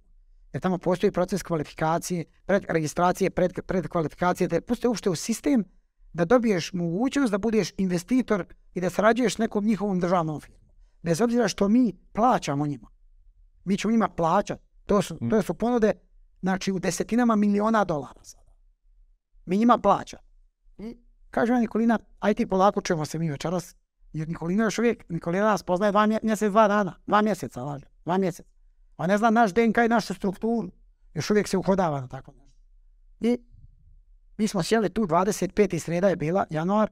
Jer 0.53 0.61
tamo 0.63 0.79
postoji 0.79 1.13
proces 1.13 1.43
kvalifikacije, 1.43 2.25
pred 2.47 2.65
registracije, 2.69 3.31
pred, 3.31 3.61
pred 3.67 3.89
kvalifikacije, 3.89 4.49
te 4.49 4.61
postoji 4.61 4.89
uopšte 4.89 5.11
u 5.11 5.15
sistem 5.15 5.65
da 6.13 6.25
dobiješ 6.25 6.73
mogućnost 6.73 7.31
da 7.31 7.39
budeš 7.39 7.73
investitor 7.77 8.47
i 8.75 8.81
da 8.81 8.91
sarađuješ 8.91 9.35
s 9.35 9.39
nekom 9.39 9.65
njihovom 9.65 10.01
državnom 10.01 10.41
firmom. 10.41 10.61
Bez 11.03 11.21
obzira 11.21 11.49
što 11.49 11.69
mi 11.69 11.93
plaćamo 12.13 12.67
njima. 12.67 12.89
Mi 13.65 13.77
ćemo 13.77 13.93
njima 13.93 14.09
plaćati. 14.09 14.63
To 14.87 15.03
su, 15.03 15.19
to 15.31 15.43
su 15.43 15.55
ponude 15.55 15.93
znači, 16.45 16.73
u 16.73 16.79
desetinama 16.79 17.37
miliona 17.37 17.85
dolara 17.85 18.21
Mi 19.47 19.57
njima 19.57 19.79
plaća. 19.79 20.19
I 20.79 20.97
kaže 21.31 21.55
Nikolina, 21.55 21.99
aj 22.21 22.35
ti 22.35 22.47
polako 22.47 22.81
ćemo 22.81 23.05
se 23.05 23.19
mi 23.19 23.31
večeras. 23.31 23.75
Jer 24.13 24.29
Nikolina 24.29 24.65
još 24.65 24.79
uvijek, 24.79 25.09
Nikolina 25.09 25.45
nas 25.45 25.63
poznaje 25.63 25.93
dva 25.93 26.07
mjesec, 26.23 26.51
dva 26.51 26.69
dana. 26.69 26.95
Dva 27.07 27.23
mjeseca, 27.23 27.63
laže. 27.63 27.87
Dva 28.05 28.19
mjeseca. 28.19 28.49
On 28.97 29.09
ne 29.09 29.19
zna 29.19 29.31
naš 29.31 29.55
DNK 29.55 29.79
i 29.85 29.89
našu 29.89 30.15
strukturu. 30.15 30.69
Još 31.15 31.31
uvijek 31.31 31.49
se 31.49 31.57
uhodava 31.57 32.01
na 32.01 32.09
tako 32.09 32.33
nešto. 32.33 32.61
I 33.21 33.39
mi 34.39 34.49
smo 34.49 34.63
sjeli 34.63 34.89
tu 34.89 35.03
25. 35.03 35.79
sreda 35.79 36.09
je 36.09 36.17
bila, 36.17 36.45
januar, 36.51 36.91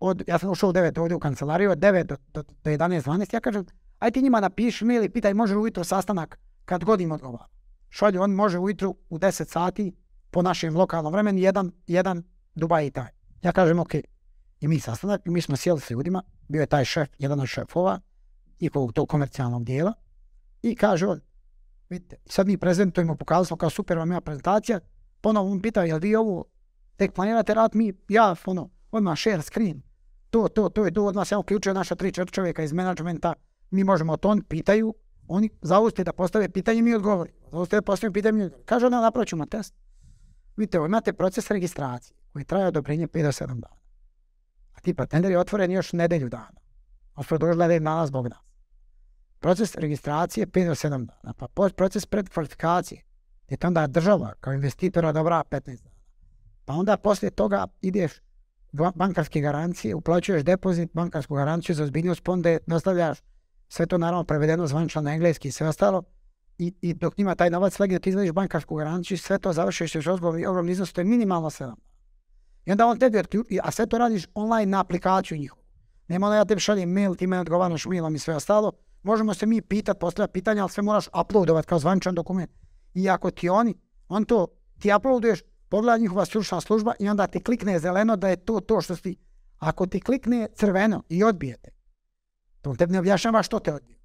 od, 0.00 0.22
ja 0.26 0.38
sam 0.38 0.50
ušao 0.50 0.70
u 0.70 0.72
9 0.72 1.00
ovdje 1.00 1.16
u 1.16 1.20
kancelariju, 1.20 1.70
od 1.70 1.78
9 1.78 2.04
do, 2.04 2.16
do, 2.32 2.42
do 2.42 2.70
11, 2.70 3.02
12, 3.02 3.34
ja 3.34 3.40
kažem, 3.40 3.66
aj 3.98 4.10
ti 4.10 4.22
njima 4.22 4.40
napiši 4.40 4.84
mail 4.84 5.04
i 5.04 5.08
pitaj 5.08 5.34
može 5.34 5.54
li 5.54 5.60
ujutro 5.60 5.84
sastanak 5.84 6.38
kad 6.64 6.84
god 6.84 7.00
im 7.00 7.12
odgovara. 7.12 7.56
Šalju, 7.90 8.22
on 8.22 8.30
može 8.30 8.58
ujutro 8.58 8.94
u 9.08 9.18
10 9.18 9.48
sati 9.48 9.92
po 10.30 10.42
našem 10.42 10.76
lokalnom 10.76 11.12
vremenu, 11.12 11.38
jedan, 11.38 11.72
jedan 11.86 12.22
Dubai 12.54 12.86
i 12.86 12.90
taj. 12.90 13.10
Ja 13.42 13.52
kažem, 13.52 13.78
ok, 13.78 13.94
i 14.60 14.68
mi 14.68 14.80
sastanak, 14.80 15.20
mi 15.24 15.40
smo 15.40 15.56
sjeli 15.56 15.80
s 15.80 15.90
ljudima, 15.90 16.22
bio 16.48 16.60
je 16.60 16.66
taj 16.66 16.84
šef, 16.84 17.08
jedan 17.18 17.40
od 17.40 17.48
šefova, 17.48 18.00
i 18.58 18.70
tog 18.94 19.08
komercijalnog 19.08 19.64
dijela, 19.64 19.92
i 20.62 20.76
kaže 20.76 21.06
on, 21.06 21.20
vidite, 21.88 22.16
sad 22.26 22.46
mi 22.46 22.58
prezentujemo, 22.58 23.16
pokazali 23.16 23.46
smo 23.46 23.56
kao 23.56 23.70
super 23.70 23.98
vam 23.98 24.22
prezentacija, 24.24 24.80
ponovo 25.20 25.50
on 25.50 25.62
pita, 25.62 25.84
jel 25.84 25.98
vi 25.98 26.16
ovo 26.16 26.44
tek 26.96 27.14
planirate 27.14 27.54
rad, 27.54 27.70
mi, 27.74 27.92
ja, 28.08 28.34
ono, 28.46 28.70
odmah 28.90 29.18
share 29.18 29.42
screen, 29.42 29.82
to, 30.30 30.48
to, 30.48 30.68
to 30.68 30.84
je 30.84 30.92
to, 30.92 31.04
odmah 31.04 31.28
se 31.28 31.36
uključio 31.36 31.72
naša 31.72 31.94
tri, 31.94 32.12
četiri 32.12 32.32
čovjeka 32.32 32.62
iz 32.62 32.72
menadžmenta, 32.72 33.32
mi 33.70 33.84
možemo 33.84 34.16
to, 34.16 34.28
oni 34.28 34.42
pitaju, 34.42 34.94
oni 35.28 35.50
zauste 35.62 36.04
da 36.04 36.12
postave 36.12 36.48
pitanje, 36.48 36.82
mi 36.82 36.94
odgovori. 36.94 37.32
Zauste 37.52 37.76
da 37.76 37.82
postave 37.82 38.12
pitanje, 38.12 38.32
mi 38.32 38.44
odgovori. 38.44 38.64
Kaže 38.64 38.86
ona, 38.86 39.00
napravit 39.00 39.28
ćemo 39.28 39.46
test. 39.46 39.74
Vidite, 40.56 40.78
imate 40.78 41.12
proces 41.12 41.50
registracije 41.50 42.16
koji 42.32 42.44
traje 42.44 42.66
odobrenje 42.66 43.08
5 43.08 43.22
do 43.22 43.28
7 43.28 43.46
dana. 43.46 43.76
A 44.74 44.80
ti 44.80 44.94
patender 44.94 45.30
je 45.30 45.38
otvoren 45.38 45.70
još 45.70 45.92
nedelju 45.92 46.28
dana. 46.28 46.60
Gospod 47.16 47.40
došla 47.40 47.64
je 47.64 47.80
dana 47.80 48.06
zbog 48.06 48.28
nas. 48.28 48.38
Proces 49.40 49.74
registracije 49.74 50.46
5 50.46 50.66
do 50.66 50.74
7 50.74 51.06
dana. 51.06 51.32
Pa 51.38 51.46
proces 51.76 52.06
predkvalifikacije 52.06 53.02
je 53.48 53.56
to 53.56 53.66
onda 53.66 53.86
država 53.86 54.34
kao 54.40 54.52
investitora 54.52 55.12
dobra 55.12 55.42
15 55.50 55.82
dana. 55.82 55.96
Pa 56.64 56.72
onda 56.74 56.96
poslije 56.96 57.30
toga 57.30 57.66
ideš 57.80 58.12
bankarske 58.94 59.40
garancije, 59.40 59.94
uplaćuješ 59.94 60.42
depozit, 60.42 60.90
bankarsku 60.92 61.34
garanciju 61.34 61.76
za 61.76 61.84
ozbiljnost 61.84 62.22
ponde, 62.22 62.58
nastavljaš 62.66 63.18
sve 63.68 63.86
to 63.86 63.98
naravno 63.98 64.24
prevedeno 64.24 64.66
zvančno 64.66 65.02
na 65.02 65.14
engleski 65.14 65.48
i 65.48 65.52
sve 65.52 65.68
ostalo. 65.68 66.02
I, 66.58 66.74
i 66.80 66.94
dok 66.94 67.18
njima 67.18 67.34
taj 67.34 67.50
novac 67.50 67.78
legne, 67.78 67.98
ti 67.98 68.10
izvadiš 68.10 68.32
bankarsku 68.32 68.74
garanciju, 68.74 69.18
sve 69.18 69.38
to 69.38 69.52
završiš 69.52 69.94
još 69.94 70.06
ozbiljno 70.06 70.50
ogromni 70.50 70.72
iznos, 70.72 70.92
to 70.92 71.00
je 71.00 71.04
minimalno 71.04 71.50
7. 71.50 71.74
I 72.64 72.70
onda 72.70 72.86
on 72.86 72.98
tebi, 72.98 73.22
a 73.62 73.70
sve 73.70 73.86
to 73.86 73.98
radiš 73.98 74.26
online 74.34 74.66
na 74.66 74.80
aplikaciju 74.80 75.38
njihovu. 75.38 75.62
Nema 76.08 76.28
da 76.28 76.36
ja 76.36 76.44
tebi 76.44 76.60
šaljem 76.60 76.90
mail, 76.90 77.14
ti 77.14 77.26
me 77.26 77.40
odgovaraš 77.40 77.86
mailom 77.86 78.14
i 78.14 78.18
sve 78.18 78.36
ostalo. 78.36 78.72
Možemo 79.02 79.34
se 79.34 79.46
mi 79.46 79.62
pitati, 79.62 79.98
postavljati 79.98 80.32
pitanja, 80.32 80.62
ali 80.62 80.70
sve 80.70 80.82
moraš 80.82 81.08
uploadovat 81.20 81.66
kao 81.66 81.78
zvančan 81.78 82.14
dokument. 82.14 82.50
I 82.94 83.08
ako 83.08 83.30
ti 83.30 83.48
oni, 83.48 83.74
on 84.08 84.24
to, 84.24 84.46
ti 84.78 84.94
uploaduješ, 84.94 85.42
pogleda 85.68 85.98
njihova 85.98 86.24
stručna 86.24 86.60
služba 86.60 86.92
i 86.98 87.08
onda 87.08 87.26
ti 87.26 87.42
klikne 87.42 87.78
zeleno 87.78 88.16
da 88.16 88.28
je 88.28 88.36
to 88.36 88.60
to 88.60 88.80
što 88.80 88.96
si... 88.96 89.16
Ako 89.58 89.86
ti 89.86 90.00
klikne 90.00 90.48
crveno 90.54 91.02
i 91.08 91.24
odbijete, 91.24 91.70
to 92.72 92.76
tebi 92.76 92.92
ne 92.92 92.98
objašnjava 92.98 93.42
što 93.42 93.58
te 93.58 93.74
odbije. 93.74 93.98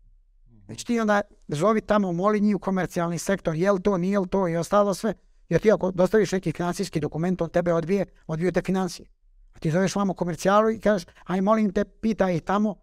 Već 0.67 0.83
ti 0.83 0.99
onda 0.99 1.21
zovi 1.47 1.81
tamo, 1.81 2.11
moli 2.11 2.41
njih 2.41 2.55
u 2.55 2.59
komercijalni 2.59 3.17
sektor, 3.17 3.55
jel 3.55 3.79
to, 3.79 3.97
nije 3.97 4.19
to 4.29 4.47
i 4.47 4.55
ostalo 4.55 4.93
sve. 4.93 5.13
Jer 5.49 5.61
ti 5.61 5.71
ako 5.71 5.91
dostaviš 5.91 6.31
neki 6.31 6.51
financijski 6.51 6.99
dokument, 6.99 7.41
on 7.41 7.49
tebe 7.49 7.73
odbije, 7.73 8.05
odbije 8.27 8.51
te 8.51 8.61
financije. 8.61 9.07
A 9.53 9.59
ti 9.59 9.71
zoveš 9.71 9.95
vamo 9.95 10.13
komercijalu 10.13 10.69
i 10.71 10.79
kažeš, 10.79 11.07
aj 11.23 11.41
molim 11.41 11.73
te, 11.73 11.85
pitaj 11.85 12.39
tamo 12.39 12.75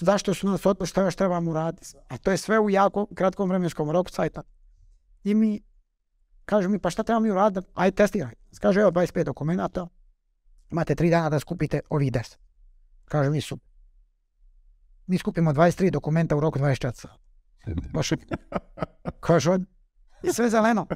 zašto 0.00 0.34
su 0.34 0.46
nas 0.46 0.66
otpustili, 0.66 0.86
što 0.86 1.02
još 1.02 1.16
trebamo 1.16 1.50
uraditi. 1.50 1.86
A 2.08 2.18
to 2.18 2.30
je 2.30 2.36
sve 2.36 2.60
u 2.60 2.70
jako 2.70 3.06
kratkom 3.14 3.48
vremenskom 3.48 3.90
roku 3.90 4.10
sajta. 4.10 4.42
I 5.24 5.34
mi 5.34 5.60
Kaže 6.50 6.68
mi, 6.68 6.78
pa 6.78 6.90
šta 6.90 7.02
trebamo 7.02 7.24
mi 7.24 7.30
uraditi? 7.30 7.66
Ajde 7.74 7.94
testiraj. 7.96 8.34
Kaže, 8.60 8.80
evo 8.80 8.90
25 8.90 9.24
dokumenta, 9.24 9.86
imate 10.70 10.94
3 10.94 11.10
dana 11.10 11.30
da 11.30 11.38
skupite 11.40 11.80
ovi 11.90 12.10
10. 12.10 12.36
Kaže 13.04 13.30
mi, 13.30 13.40
super. 13.40 13.69
Mi 15.10 15.18
skupimo 15.18 15.52
23 15.52 15.90
dokumenta 15.90 16.36
u 16.36 16.40
roku 16.40 16.58
24 16.58 16.94
sata. 16.94 17.16
Baš 17.92 18.10
Kaže 19.26 19.50
on, 19.50 19.66
i 20.22 20.32
sve 20.32 20.50
zeleno. 20.50 20.86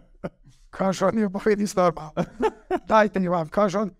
Kaže 0.71 1.07
on, 1.07 1.15
nije 1.15 1.31
povedi 1.31 1.67
normalno. 1.77 2.13
Dajte 2.89 3.21
mi 3.21 3.29
vam, 3.29 3.49
kaže 3.49 3.79
on, 3.79 3.91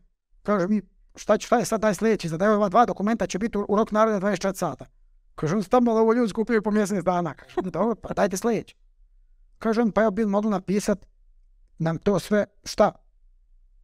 kaže 0.43 0.69
mi, 0.69 0.83
šta, 1.15 1.39
ću, 1.39 1.47
šta 1.47 1.59
je 1.59 1.65
sad 1.65 1.81
daj 1.81 1.95
sljedeći, 1.95 2.29
za 2.29 2.39
ova 2.55 2.69
dva 2.69 2.87
dokumenta 2.87 3.27
će 3.27 3.39
biti 3.39 3.59
u, 3.59 3.77
roku 3.77 3.95
naroda 3.95 4.27
24 4.27 4.55
sata. 4.55 4.87
Kaže 5.35 5.57
on, 5.57 5.63
stavno 5.63 5.93
ovo 5.93 6.13
ljudi 6.13 6.29
skupio 6.29 6.63
po 6.63 6.71
mjesec 6.71 7.05
dana. 7.05 7.35
Kaže, 7.35 7.55
dobro, 7.71 7.95
pa 7.95 8.15
dajte 8.15 8.37
sljedeći. 8.37 8.77
Kaže 9.59 9.83
on, 9.83 9.93
pa 9.93 10.03
ja 10.03 10.11
bi 10.11 10.27
mogli 10.27 10.51
napisati 10.51 11.07
nam 11.79 11.99
to 11.99 12.19
sve, 12.19 12.45
šta? 12.65 12.93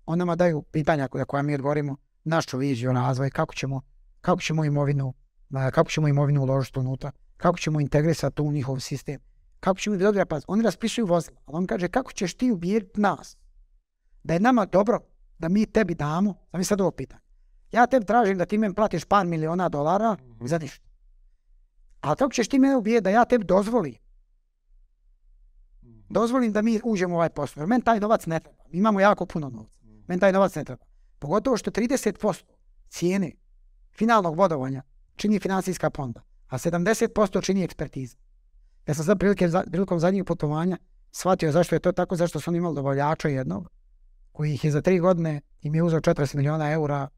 On 0.07 0.19
nama 0.19 0.37
daju 0.37 0.63
pitanja 0.63 1.09
koja, 1.09 1.25
koja 1.25 1.43
mi 1.43 1.55
odgovorimo, 1.55 1.97
našu 2.25 2.59
viziju 2.59 2.93
razvoj, 2.93 3.31
kako 3.31 3.55
ćemo, 3.55 3.81
kako 4.21 4.41
ćemo 4.41 4.65
imovinu, 4.65 5.15
kako 5.53 5.91
ćemo 5.91 6.09
imovinu 6.09 6.43
uložiti 6.43 6.79
unutra, 6.79 7.13
kako 7.37 7.59
ćemo 7.59 7.81
integrisati 7.81 8.43
u 8.43 8.53
njihov 8.53 8.81
sistem, 8.81 9.21
kako 9.61 9.79
ćemo, 9.79 9.97
dobro, 9.97 10.27
pa 10.27 10.41
oni 10.47 10.63
raspisuju 10.63 11.07
vozila, 11.07 11.41
ali 11.47 11.57
on 11.57 11.67
kaže, 11.67 11.89
kako 11.89 12.13
ćeš 12.13 12.35
ti 12.35 12.51
ubijeti 12.51 13.01
nas? 13.01 13.37
Da 14.23 14.35
je 14.35 14.41
nama 14.41 14.67
dobro, 14.67 15.01
da 15.39 15.49
mi 15.49 15.67
tebi 15.67 15.95
damo, 15.95 16.35
da 16.53 16.59
mi 16.59 16.65
sad 16.65 16.81
ovo 16.81 16.91
pitanje. 16.91 17.23
Ja 17.73 17.87
tebi 17.87 18.07
tražim 18.07 18.39
da 18.39 18.47
ti 18.47 18.59
meni 18.59 18.75
platiš 18.75 19.05
par 19.05 19.27
miliona 19.27 19.69
dolara 19.69 20.13
mm 20.13 20.47
za 20.47 20.59
ništa. 20.59 20.89
Ali 22.01 22.17
kako 22.17 22.33
ćeš 22.33 22.49
ti 22.49 22.59
mene 22.59 22.77
ubijeti 22.77 23.05
da 23.05 23.11
ja 23.11 23.25
tebi 23.25 23.45
dozvolim 23.45 23.95
dozvolim 26.11 26.53
da 26.53 26.63
mi 26.63 26.81
uđemo 26.85 27.15
u 27.15 27.17
ovaj 27.17 27.29
posao. 27.29 27.61
Jer 27.61 27.69
meni 27.69 27.83
taj 27.83 28.01
novac 28.01 28.27
ne 28.27 28.41
treba. 28.41 28.63
Mi 28.69 28.79
imamo 28.79 29.01
jako 29.01 29.27
puno 29.27 29.49
novca. 29.49 29.79
Meni 30.09 30.21
taj 30.21 30.33
novac 30.33 30.55
ne 30.55 30.65
treba. 30.65 30.85
Pogotovo 31.19 31.57
što 31.57 31.71
30% 31.71 32.45
cijene 32.89 33.33
finalnog 33.93 34.37
vodovanja 34.37 34.83
čini 35.21 35.41
financijska 35.41 35.91
ponda. 35.91 36.23
a 36.49 36.59
70% 36.59 37.43
čini 37.43 37.65
ekspertiza. 37.65 38.17
Ja 38.87 38.95
sam 38.95 39.05
sad 39.05 39.19
prilike, 39.19 39.49
prilikom 39.71 40.01
zadnjih 40.01 40.25
putovanja 40.25 40.79
shvatio 41.13 41.53
zašto 41.53 41.75
je 41.75 41.81
to 41.81 41.93
tako, 41.93 42.17
zašto 42.17 42.41
su 42.41 42.51
oni 42.51 42.59
imali 42.59 42.75
dobavljača 42.75 43.29
jednog, 43.29 43.71
koji 44.33 44.55
ih 44.55 44.65
je 44.65 44.71
za 44.71 44.83
tri 44.83 44.99
godine 44.99 45.41
im 45.63 45.75
je 45.75 45.83
uzeo 45.83 46.01
40 46.01 46.37
miliona 46.37 46.73
eura 46.73 47.09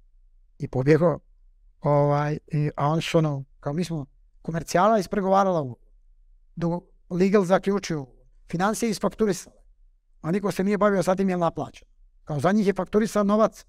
i 0.59 0.69
pobjegao, 0.69 1.19
ovaj, 1.81 2.39
i, 2.47 2.71
a 2.77 2.89
oni 2.89 3.03
su 3.03 3.19
ono, 3.19 3.45
kao 3.61 3.73
mi 3.73 3.85
smo 3.85 4.07
komercijala 4.43 4.99
ispregovarala, 4.99 5.75
legal 7.11 7.45
zaključio, 7.45 8.07
financije 8.51 8.91
isfakturisale, 8.91 9.57
a 10.21 10.31
niko 10.31 10.53
se 10.53 10.65
nije 10.65 10.79
bavio 10.79 11.03
sa 11.03 11.15
tim 11.15 11.31
je 11.31 11.37
naplaćen. 11.37 11.89
Kao 12.25 12.41
za 12.41 12.53
njih 12.53 12.67
je 12.67 12.75
fakturisan 12.75 13.27
novac 13.27 13.65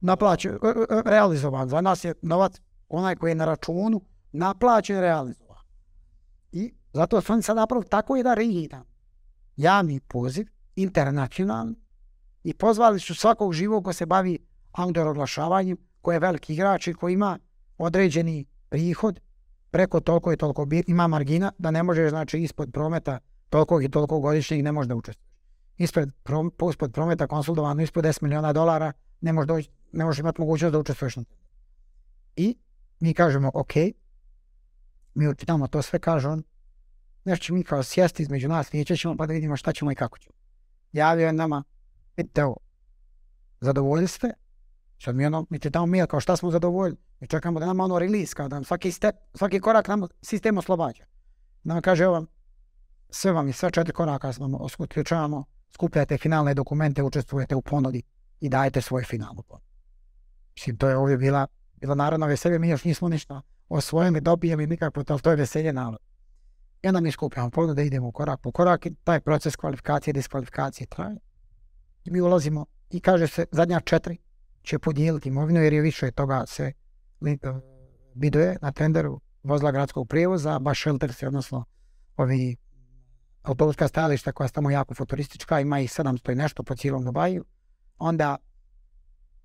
naplaćen, 0.00 0.52
e, 0.52 0.56
e, 0.56 1.02
realizovan, 1.04 1.68
za 1.68 1.80
nas 1.80 2.04
je 2.04 2.14
novac 2.22 2.60
onaj 2.88 3.16
koji 3.16 3.30
je 3.30 3.34
na 3.34 3.44
računu 3.44 4.00
naplaćen 4.32 5.00
realizovan. 5.00 5.64
I 6.52 6.74
zato 6.92 7.20
su 7.20 7.32
oni 7.32 7.42
sad 7.42 7.56
napravili 7.56 7.88
tako 7.88 8.16
jedan 8.16 8.36
rigidan 8.36 8.84
javni 9.56 10.00
poziv, 10.00 10.46
internacionalni, 10.76 11.74
i 12.44 12.54
pozvali 12.54 13.00
su 13.00 13.14
svakog 13.14 13.52
živog 13.52 13.84
ko 13.84 13.92
se 13.92 14.06
bavi 14.06 14.38
outdoor 14.78 15.08
oglašavanjem, 15.08 15.76
koji 16.00 16.14
je 16.14 16.20
veliki 16.20 16.52
igrač 16.52 16.86
i 16.86 16.94
koji 16.94 17.12
ima 17.12 17.38
određeni 17.78 18.44
prihod, 18.68 19.20
preko 19.70 20.00
toliko 20.00 20.32
i 20.32 20.36
toliko 20.36 20.66
ima 20.86 21.06
margina, 21.06 21.52
da 21.58 21.70
ne 21.70 21.82
može, 21.82 22.08
znači, 22.08 22.38
ispod 22.38 22.70
prometa 22.72 23.18
toliko 23.50 23.80
i 23.80 23.88
toliko 23.88 24.20
godišnjeg 24.20 24.62
ne 24.62 24.72
može 24.72 24.88
da 24.88 24.94
učestvuje. 24.94 25.24
Ispod, 25.76 26.10
prom, 26.22 26.52
ispod 26.70 26.92
prometa 26.92 27.26
konsultovano 27.26 27.82
ispod 27.82 28.04
10 28.04 28.22
miliona 28.22 28.52
dolara 28.52 28.92
ne 29.20 29.32
može, 29.32 29.46
doći, 29.46 29.70
ne 29.92 30.04
može 30.04 30.20
imati 30.20 30.40
mogućnost 30.40 30.72
da 30.72 30.78
učestvuješ 30.78 31.16
na 31.16 31.24
I 32.36 32.56
mi 33.00 33.14
kažemo, 33.14 33.50
ok, 33.54 33.72
mi 35.14 35.28
učitamo 35.28 35.66
to 35.66 35.82
sve, 35.82 35.98
kaže 35.98 36.28
on, 36.28 36.42
nešto 37.24 37.44
ćemo 37.44 37.58
mi 37.58 37.64
kao 37.64 37.82
sjesti 37.82 38.22
između 38.22 38.48
nas, 38.48 38.72
vidjet 38.72 39.00
ćemo 39.00 39.16
pa 39.16 39.26
da 39.26 39.32
vidimo 39.32 39.56
šta 39.56 39.72
ćemo 39.72 39.92
i 39.92 39.94
kako 39.94 40.18
ćemo. 40.18 40.34
Javio 40.92 41.26
je 41.26 41.32
nama, 41.32 41.64
vidite 42.16 42.44
ovo, 42.44 42.56
zadovoljili 43.60 44.08
ste? 44.08 44.30
Sad 45.02 45.16
mi 45.16 45.26
ono, 45.26 45.46
mi 45.50 45.58
ti 45.58 45.70
damo 45.70 45.86
mail 45.86 46.06
kao 46.06 46.20
šta 46.20 46.36
smo 46.36 46.50
zadovoljili. 46.50 46.96
Mi 47.20 47.28
čekamo 47.28 47.60
da 47.60 47.66
nam 47.66 47.80
ono 47.80 47.98
release, 47.98 48.34
kao 48.34 48.48
da 48.48 48.56
nam 48.56 48.64
svaki, 48.64 48.92
step, 48.92 49.16
svaki 49.34 49.60
korak 49.60 49.88
nam 49.88 50.02
sistem 50.22 50.58
oslobađa. 50.58 51.04
Nam 51.62 51.82
kaže, 51.82 52.04
evo, 52.04 52.26
sve 53.10 53.32
vam 53.32 53.46
je, 53.46 53.52
sve 53.52 53.70
četiri 53.70 53.92
koraka 53.92 54.32
smo 54.32 54.68
uključavamo, 54.78 55.44
skupljate 55.74 56.18
finalne 56.18 56.54
dokumente, 56.54 57.02
učestvujete 57.02 57.54
u 57.54 57.62
ponudi 57.62 58.02
i 58.40 58.48
dajete 58.48 58.80
svoj 58.80 59.04
finalnu 59.04 59.42
ponudu. 59.42 59.66
Mislim, 60.54 60.76
to 60.76 60.88
je 60.88 60.96
ovdje 60.96 61.16
bila, 61.16 61.46
bila 61.84 61.94
narodna 61.94 62.26
veselje, 62.26 62.58
mi 62.58 62.68
još 62.68 62.84
nismo 62.84 63.08
ništa 63.08 63.42
osvojili, 63.68 64.20
dobijeli 64.20 64.66
nikakvo, 64.66 65.04
ali 65.08 65.20
to 65.20 65.30
je 65.30 65.36
veselje 65.36 65.72
narod. 65.72 66.00
I 66.82 66.88
onda 66.88 67.00
mi 67.00 67.12
skupljamo 67.12 67.50
ponude, 67.50 67.86
idemo 67.86 68.12
korak 68.12 68.40
po 68.40 68.52
korak 68.52 68.86
i 68.86 68.94
taj 69.04 69.20
proces 69.20 69.56
kvalifikacije 69.56 70.12
i 70.12 70.14
diskvalifikacije 70.14 70.86
traje. 70.86 71.16
I 72.04 72.10
mi 72.10 72.20
ulazimo 72.20 72.66
i 72.90 73.00
kaže 73.00 73.26
se 73.26 73.46
zadnja 73.52 73.80
četiri 73.80 74.18
će 74.62 74.78
podijeliti 74.78 75.28
imovinu 75.28 75.60
jer 75.60 75.72
je 75.72 75.80
više 75.80 76.10
toga 76.10 76.44
se 76.46 76.72
biduje 78.14 78.56
na 78.62 78.72
tenderu 78.72 79.20
vozila 79.42 79.72
gradskog 79.72 80.08
prijevoza, 80.08 80.58
baš 80.58 80.80
shelters, 80.80 81.22
odnosno 81.22 81.64
ovi 82.16 82.56
autobuska 83.42 83.88
stajališta 83.88 84.32
koja 84.32 84.44
je 84.44 84.52
tamo 84.52 84.70
jako 84.70 84.94
futuristička, 84.94 85.60
ima 85.60 85.80
ih 85.80 85.90
700 85.90 86.32
i 86.32 86.34
nešto 86.34 86.62
po 86.62 86.76
cijelom 86.76 87.04
Dubaju. 87.04 87.44
Onda 87.98 88.36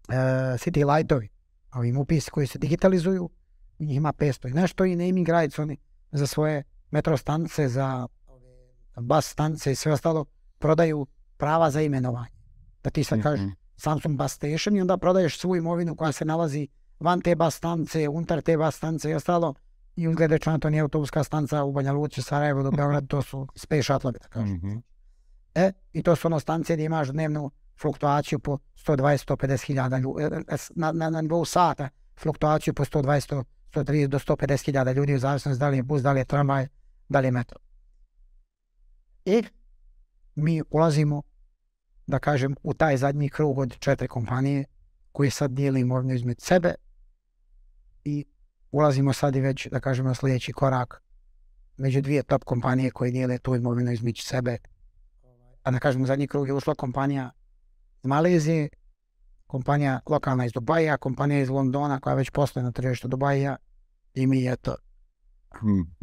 e, 0.09 0.13
City 0.57 0.95
Lightovi, 0.95 1.29
ovi 1.73 1.95
upisi 1.97 2.31
koji 2.31 2.47
se 2.47 2.59
digitalizuju, 2.59 3.29
njih 3.79 3.97
ima 3.97 4.13
500 4.13 4.49
i 4.49 4.53
nešto 4.53 4.85
i 4.85 4.95
naming 4.95 5.29
rights 5.29 5.59
oni 5.59 5.77
za 6.11 6.27
svoje 6.27 6.63
metro 6.91 7.17
stanice, 7.17 7.69
za 7.69 8.07
bus 8.95 9.25
stanice 9.25 9.71
i 9.71 9.75
sve 9.75 9.91
ostalo 9.91 10.25
prodaju 10.57 11.07
prava 11.37 11.71
za 11.71 11.81
imenovanje. 11.81 12.39
Da 12.83 12.89
ti 12.89 13.03
sad 13.03 13.23
kažeš 13.23 13.45
Samsung 13.77 14.17
Bus 14.17 14.31
Station 14.31 14.77
i 14.77 14.81
onda 14.81 14.97
prodaješ 14.97 15.39
svu 15.39 15.55
imovinu 15.55 15.95
koja 15.95 16.11
se 16.11 16.25
nalazi 16.25 16.67
van 16.99 17.21
te 17.21 17.35
bus 17.35 17.55
stanice, 17.55 18.09
unutar 18.09 18.41
te 18.41 18.57
bus 18.57 18.75
stanice 18.75 19.09
i 19.09 19.13
ostalo 19.13 19.53
i 19.95 20.07
uzglede 20.07 20.39
to 20.39 20.69
nije 20.69 20.81
autobuska 20.81 21.23
stanca 21.23 21.63
u 21.63 21.71
Banja 21.71 21.91
Luci, 21.91 22.21
Sarajevo 22.21 22.63
do 22.63 22.71
Beograda, 22.71 23.07
to 23.07 23.21
su 23.21 23.47
space 23.55 23.83
shuttle, 23.83 24.11
da 24.11 24.19
kažem. 24.19 24.55
Mm-hmm. 24.55 24.83
E, 25.55 25.71
i 25.93 26.03
to 26.03 26.15
su 26.15 26.27
ono 26.27 26.39
stanice 26.39 26.73
gdje 26.73 26.85
imaš 26.85 27.09
dnevnu 27.09 27.51
fluktuaciju 27.81 28.39
po 28.39 28.57
120-150 28.87 29.65
hiljada 29.65 29.97
e, 29.97 30.01
e, 30.47 30.57
na, 30.75 30.91
na, 30.91 31.09
na 31.09 31.21
nivou 31.21 31.45
sata 31.45 31.89
fluktuaciju 32.19 32.73
po 32.73 32.85
120 32.85 33.43
130 33.71 34.07
do 34.07 34.19
150 34.19 34.65
hiljada 34.65 34.91
ljudi 34.91 35.15
u 35.15 35.19
zavisnosti 35.19 35.59
da 35.59 35.69
li 35.69 35.77
je 35.77 35.83
bus, 35.83 36.01
da 36.01 36.11
li 36.11 36.19
je 36.19 36.25
tramvaj, 36.25 36.67
da 37.09 37.19
li 37.19 37.27
je 37.27 37.31
metro. 37.31 37.59
I 39.25 39.43
mi 40.35 40.61
ulazimo, 40.69 41.21
da 42.07 42.19
kažem, 42.19 42.55
u 42.63 42.73
taj 42.73 42.97
zadnji 42.97 43.29
krug 43.29 43.57
od 43.57 43.79
četiri 43.79 44.07
kompanije 44.07 44.65
koji 45.11 45.29
sad 45.29 45.51
dijeli 45.51 45.81
imovinu 45.81 46.13
između 46.13 46.41
sebe 46.41 46.73
i 48.03 48.25
ulazimo 48.71 49.13
sad 49.13 49.35
i 49.35 49.41
već, 49.41 49.67
da 49.67 49.79
kažemo, 49.79 50.15
sljedeći 50.15 50.53
korak 50.53 51.03
među 51.77 52.01
dvije 52.01 52.23
top 52.23 52.43
kompanije 52.43 52.91
koje 52.91 53.11
dijele 53.11 53.37
tu 53.37 53.55
imovinu 53.55 53.91
između 53.91 54.21
sebe. 54.21 54.57
A 55.63 55.71
da 55.71 55.79
kažemo, 55.79 56.05
zadnji 56.05 56.27
krug 56.27 56.47
je 56.47 56.53
ušla 56.53 56.75
kompanija 56.75 57.31
Malezije, 58.03 58.69
kompanija 59.47 59.99
lokalna 60.05 60.45
iz 60.45 60.51
Dubaja, 60.51 60.97
kompanija 60.97 61.41
iz 61.41 61.49
Londona 61.49 61.99
koja 61.99 62.15
već 62.15 62.29
postoje 62.29 62.63
na 62.63 62.71
tržištu 62.71 63.07
Dubaja 63.07 63.55
i 64.13 64.27
mi 64.27 64.41
je 64.41 64.55
to. 64.55 64.75
Hmm. 65.59 65.95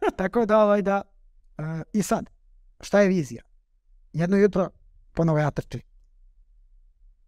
Tako 0.18 0.46
da, 0.46 0.58
ovaj, 0.58 0.82
da, 0.82 1.02
uh, 1.58 1.64
i 1.92 2.02
sad, 2.02 2.30
šta 2.80 3.00
je 3.00 3.08
vizija? 3.08 3.42
Jedno 4.12 4.36
jutro 4.36 4.70
ponovo 5.12 5.38
ja 5.38 5.50
trčim. 5.50 5.80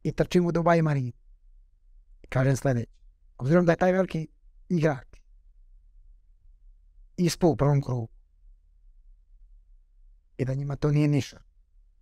I 0.03 0.13
trčim 0.13 0.47
u 0.47 0.53
Dubai 0.53 0.83
Marinu 0.83 1.13
kažem 2.29 2.57
sljedeće. 2.57 2.91
Obzirom 3.39 3.67
da 3.67 3.73
je 3.73 3.77
taj 3.77 3.93
veliki 3.93 4.29
igrač 4.69 5.07
ispao 7.17 7.51
u 7.51 7.57
prvom 7.57 7.83
krugu 7.83 8.09
i 10.39 10.45
da 10.45 10.55
njima 10.55 10.77
to 10.77 10.91
nije 10.91 11.09
ništa, 11.09 11.39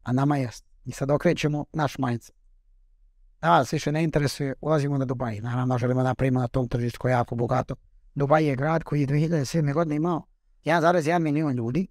a 0.04 0.12
nama 0.12 0.36
jest. 0.36 0.64
I 0.84 0.92
sad 0.92 1.10
okrećemo 1.10 1.64
naš 1.72 1.98
mindset. 1.98 2.36
Nas 3.42 3.72
više 3.72 3.92
ne 3.92 4.04
interesuje, 4.04 4.54
ulazimo 4.60 4.98
na 4.98 5.04
Dubaj. 5.04 5.40
Naravno, 5.40 5.78
želimo 5.78 6.02
napravimo 6.02 6.40
na 6.40 6.48
tom 6.48 6.68
tržištu 6.68 6.98
koje 7.00 7.12
je 7.12 7.14
jako 7.14 7.34
bogato. 7.34 7.74
Dubaj 8.14 8.44
je 8.44 8.56
grad 8.56 8.84
koji 8.84 9.00
je 9.00 9.06
2007. 9.06 9.74
godine 9.74 9.96
imao 9.96 10.22
1,1 10.64 11.18
milijun 11.18 11.52
ljudi 11.52 11.86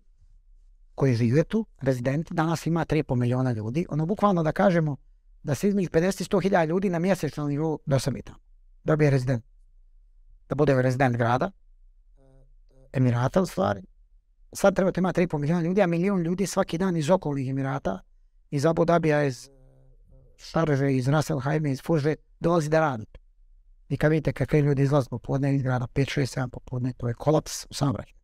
koji 0.96 1.16
žive 1.16 1.44
tu, 1.44 1.66
rezidenti. 1.82 2.34
Danas 2.34 2.66
ima 2.66 2.86
3,5 2.86 3.16
miliona 3.16 3.52
ljudi. 3.52 3.86
Ono, 3.90 4.06
bukvalno 4.06 4.44
da 4.44 4.52
kažemo, 4.52 4.98
da 5.44 5.56
se 5.56 5.68
između 5.68 5.90
50 5.90 6.22
i 6.22 6.26
100 6.26 6.42
hiljada 6.42 6.66
ljudi 6.66 6.90
na 6.90 7.00
mjesečnom 7.00 7.50
nivou 7.50 7.80
dosami 7.86 8.22
tamo. 8.22 8.40
Da 8.84 8.96
bi 8.96 9.10
rezident. 9.10 9.46
Da 10.50 10.56
bude 10.56 10.82
rezident 10.82 11.18
grada, 11.18 11.52
Emirata 12.94 13.42
u 13.42 13.46
stvari. 13.46 13.82
Sad 14.56 14.76
trebate 14.76 15.00
imati 15.00 15.22
3,5 15.22 15.38
milijuna 15.38 15.62
ljudi, 15.62 15.82
a 15.82 15.88
milijun 15.88 16.22
ljudi 16.22 16.48
svaki 16.48 16.78
dan 16.78 16.98
iz 16.98 17.10
okolnih 17.10 17.50
Emirata, 17.50 18.00
iz 18.52 18.66
Abu 18.66 18.86
Dhabija, 18.86 19.24
iz 19.24 19.50
Šarže, 20.38 20.94
iz 20.94 21.08
Ras 21.08 21.32
Haime, 21.42 21.72
iz 21.72 21.82
Fuže, 21.82 22.16
dolazi 22.40 22.70
da 22.70 22.80
radi. 22.80 23.06
I 23.90 23.98
kad 23.98 24.12
vidite 24.12 24.34
kakve 24.34 24.62
ljudi 24.62 24.84
izlaze 24.84 25.10
popodne 25.10 25.56
iz 25.56 25.62
grada, 25.62 25.88
5, 25.88 26.20
6, 26.20 26.40
7 26.40 26.50
popodne, 26.50 26.94
to 26.98 27.08
je 27.08 27.14
kolaps 27.14 27.66
u 27.70 27.74
saobraćaju. 27.74 28.18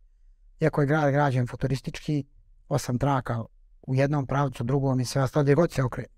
Iako 0.59 0.82
je 0.82 0.88
grad 0.88 1.11
građen 1.11 1.47
futuristički, 1.47 2.23
osam 2.69 2.97
traka 2.97 3.43
u 3.82 3.95
jednom 3.95 4.27
pravcu, 4.27 4.63
drugom 4.63 4.99
i 4.99 5.05
sve 5.05 5.23
ostalo, 5.23 5.43
gdje 5.43 5.55
god 5.55 5.71
se 5.71 5.84
okrene. 5.84 6.09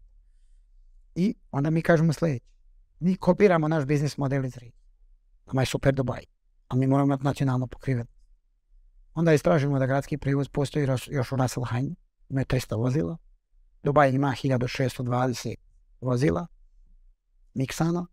I 1.16 1.36
onda 1.51 1.70
mi 1.70 1.82
kažemo 1.82 2.14
sljedeće. 2.14 2.45
Mi 2.99 3.16
kopiramo 3.16 3.68
naš 3.68 3.86
biznis 3.86 4.18
model 4.18 4.45
iz 4.45 4.57
Rigi. 4.57 4.78
Nama 5.45 5.62
je 5.62 5.66
super 5.66 5.93
Dubai. 5.93 6.26
Ali 6.68 6.80
mi 6.80 6.88
moramo 6.88 7.07
imati 7.07 7.24
nacionalno 7.24 7.68
pokriveno. 7.68 8.09
Onda 9.14 9.34
istražimo 9.34 9.80
da 9.80 9.86
gradski 9.86 10.18
prijevoz 10.18 10.49
postoji 10.49 10.88
još 11.09 11.32
u 11.32 11.36
Rasselheim. 11.36 11.95
Ima 12.30 12.41
300 12.41 12.78
vozila. 12.78 13.18
Dubai 13.84 14.16
ima 14.16 14.36
1620 14.43 15.55
vozila. 16.01 16.47
Miksana. 17.53 18.05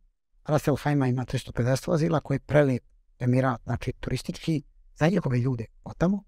Rasselheima 0.45 1.07
ima 1.07 1.25
350 1.25 1.89
vozila 1.89 2.21
koji 2.21 2.39
prelijep 2.39 2.83
emirat, 3.19 3.61
znači 3.65 3.93
turistički, 4.01 4.63
za 4.95 5.09
njegove 5.09 5.39
ljude 5.39 5.65
od 5.85 5.97
tamo. 5.97 6.25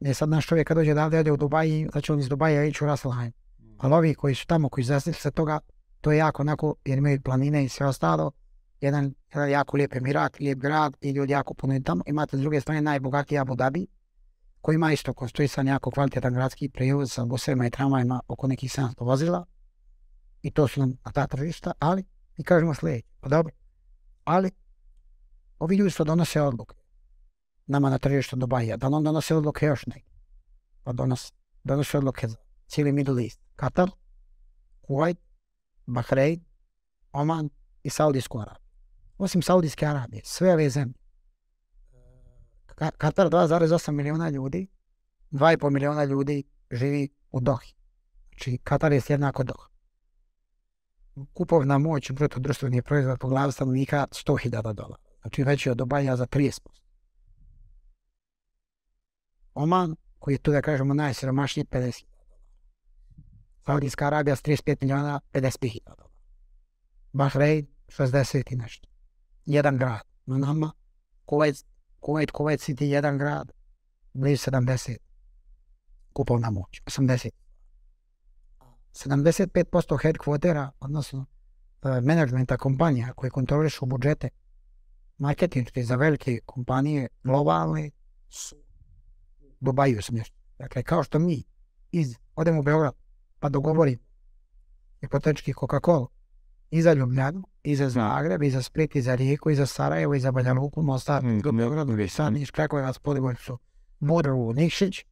Ne 0.00 0.14
sad 0.14 0.28
naš 0.28 0.46
čovjek 0.46 0.68
kad 0.68 0.76
dođe 0.76 0.94
da 0.94 1.06
ode 1.06 1.32
u 1.32 1.36
Dubai, 1.36 1.88
znači 1.92 2.12
on 2.12 2.20
iz 2.20 2.28
Dubaja 2.28 2.64
ići 2.64 2.84
u 2.84 2.86
Rasselheim. 2.86 3.32
Ali 3.78 3.94
ovi 3.94 4.14
koji 4.14 4.34
su 4.34 4.46
tamo, 4.46 4.68
koji 4.68 4.84
zasnili 4.84 5.14
se 5.14 5.30
toga, 5.30 5.60
to 6.00 6.12
je 6.12 6.18
jako 6.18 6.42
onako, 6.42 6.74
jer 6.84 6.98
imaju 6.98 7.22
planine 7.22 7.64
i 7.64 7.68
sve 7.68 7.86
ostalo, 7.86 8.32
jedan, 8.80 9.14
jedan 9.34 9.50
jako 9.50 9.76
lijep 9.76 9.94
emirat, 9.94 10.38
lijep 10.38 10.58
grad 10.58 10.96
i 11.00 11.10
ljudi 11.10 11.32
jako 11.32 11.54
puno 11.54 11.80
tamo. 11.84 12.02
Imate 12.06 12.36
s 12.36 12.40
druge 12.40 12.60
strane 12.60 12.80
najbogatiji 12.80 13.38
Abu 13.38 13.54
Dhabi, 13.54 13.86
koji 14.60 14.74
ima 14.74 14.92
isto 14.92 15.12
konstruisan 15.12 15.66
jako 15.66 15.90
kvalitetan 15.90 16.34
gradski 16.34 16.68
prijevoz 16.68 17.12
sa 17.12 17.24
busevima 17.24 17.66
i 17.66 17.70
tramvajima 17.70 18.20
oko 18.28 18.46
nekih 18.46 18.70
700 18.70 19.04
vozila. 19.04 19.44
I 20.42 20.50
to 20.50 20.68
su 20.68 20.80
nam 20.80 20.96
na 21.04 21.12
ta 21.12 21.26
tržišta, 21.26 21.72
ali 21.78 22.04
mi 22.38 22.44
kažemo 22.44 22.74
sljedeće, 22.74 23.08
pa 23.20 23.28
dobro, 23.28 23.52
ali 24.24 24.50
ovi 25.58 25.76
ljudi 25.76 25.90
što 25.90 26.04
donose 26.04 26.42
odluke 26.42 26.74
nama 27.66 27.90
na 27.90 27.98
tržištu 27.98 28.36
Dubaja, 28.36 28.76
da 28.76 28.86
on 28.88 29.04
donose 29.04 29.34
odluke 29.34 29.66
još 29.66 29.86
neki? 29.86 30.10
Pa 30.82 30.92
donose, 30.92 31.32
donose 31.64 31.98
odluke 31.98 32.28
za 32.28 32.36
cijeli 32.66 32.92
Middle 32.92 33.22
East. 33.22 33.40
Katar, 33.56 33.90
Kuwait, 34.82 35.16
Bahrein, 35.86 36.44
Oman 37.12 37.50
i 37.82 37.90
Saudijsku 37.90 38.40
Arabiju. 38.40 38.63
Osim 39.18 39.42
Saudijske 39.42 39.86
Arabije, 39.86 40.22
sve 40.24 40.52
ove 40.52 40.70
zemlje. 40.70 40.94
Ka- 42.66 42.96
Katar 42.98 43.30
2,8 43.30 43.92
miliona 43.92 44.28
ljudi, 44.28 44.66
2,5 45.30 45.70
miliona 45.70 46.04
ljudi 46.04 46.44
živi 46.70 47.08
u 47.30 47.40
Dohi. 47.40 47.74
Znači, 48.28 48.58
Katar 48.58 48.92
je 48.92 49.02
jednako 49.08 49.44
Doha. 49.44 49.68
Kupovna 51.32 51.78
moć 51.78 52.10
bruto 52.12 52.40
društveni 52.40 52.82
proizvod 52.82 53.18
po 53.18 53.28
glavi 53.28 53.52
stanovnika 53.52 54.06
100.000 54.10 54.72
dolara. 54.72 55.02
Znači 55.20 55.42
veći 55.42 55.70
od 55.70 55.76
Dubaja 55.76 56.16
za 56.16 56.26
30%. 56.26 56.60
Oman, 59.54 59.96
koji 60.18 60.34
je 60.34 60.38
tu 60.38 60.52
da 60.52 60.62
kažemo 60.62 60.94
najsiromašniji, 60.94 61.64
50 61.64 62.04
Saudijska 63.66 64.06
Arabija 64.06 64.36
s 64.36 64.42
35 64.42 64.76
miliona, 64.80 65.20
55 65.32 65.78
dolara. 65.84 66.08
Bahrein, 67.12 67.66
60 67.88 68.52
i 68.52 68.56
nešto. 68.56 68.88
Jedan 69.46 69.78
grad. 69.78 70.02
Na 70.26 70.38
nama, 70.38 70.72
Kuwait, 71.26 71.64
Kuwait, 72.00 72.30
Kuwait 72.30 72.60
City, 72.60 72.84
jedan 72.84 73.18
grad, 73.18 73.52
blizu 74.14 74.50
70. 74.50 74.96
Kupovna 76.12 76.50
moć, 76.50 76.82
80. 76.86 77.30
75% 78.94 79.98
headquartera, 80.02 80.70
odnosno 80.80 81.26
e, 81.82 82.00
menadžmenta 82.00 82.56
kompanija 82.56 83.12
koje 83.12 83.30
kontrolišu 83.30 83.86
budžete 83.86 84.28
marketinške 85.18 85.82
za 85.82 85.96
velike 85.96 86.40
kompanije 86.46 87.08
globalne 87.24 87.90
su 88.28 88.56
u 89.40 89.54
Dubaju 89.60 90.02
smješteni. 90.02 90.42
Dakle, 90.58 90.82
kao 90.82 91.02
što 91.02 91.18
mi 91.18 91.42
iz, 91.92 92.16
odemo 92.34 92.60
u 92.60 92.62
Beograd 92.62 92.94
pa 93.38 93.48
dogovorim 93.48 93.98
hipotetički 95.00 95.52
Coca-Cola 95.52 96.06
i 96.70 96.82
za 96.82 96.94
i 97.64 97.76
za 97.76 97.88
Zagreb, 97.88 98.42
i 98.42 98.50
za 98.50 98.62
Split, 98.62 98.96
i 98.96 99.02
za 99.02 99.14
Rijeku, 99.14 99.50
i 99.50 99.54
za 99.54 99.66
Sarajevo, 99.66 100.14
i 100.14 100.20
za 100.20 100.32
Banja 100.32 100.52
Luku, 100.52 100.82
Mostar, 100.82 101.24
Mm, 101.24 101.56
Beograd, 101.56 102.00
i 102.00 102.08
Sad, 102.08 102.32
Niš, 102.32 102.50
Krakovac, 102.50 102.98
Podgoricu, 102.98 103.58
Budru, 104.00 104.52
Nikšić, 104.52 105.04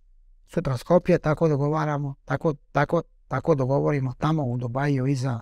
sutra 0.47 0.77
Skopje, 0.77 1.19
tako 1.19 1.49
dogovaramo, 1.49 2.15
tako, 2.25 2.55
tako, 2.73 3.03
tako 3.29 3.55
dogovorimo 3.55 4.15
tamo 4.19 4.45
u 4.45 4.59
Dubaju 4.59 5.07
i 5.07 5.15
za, 5.15 5.41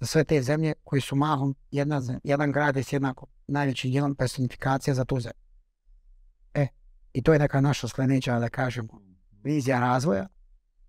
za 0.00 0.06
sve 0.06 0.24
te 0.24 0.42
zemlje 0.42 0.74
koji 0.84 1.00
su 1.00 1.16
mahom 1.16 1.54
jedna, 1.70 2.02
jedan 2.24 2.52
grad 2.52 2.76
je 2.76 2.82
s 2.82 2.92
jednako 2.92 3.26
najvećim 3.46 3.90
dijelom 3.90 4.14
personifikacija 4.14 4.94
za 4.94 5.04
tu 5.04 5.20
zemlju. 5.20 5.42
E, 6.54 6.66
i 7.12 7.22
to 7.22 7.32
je 7.32 7.38
neka 7.38 7.60
naša 7.60 7.88
skleneća, 7.88 8.38
da 8.38 8.48
kažemo, 8.48 9.00
vizija 9.42 9.80
razvoja, 9.80 10.28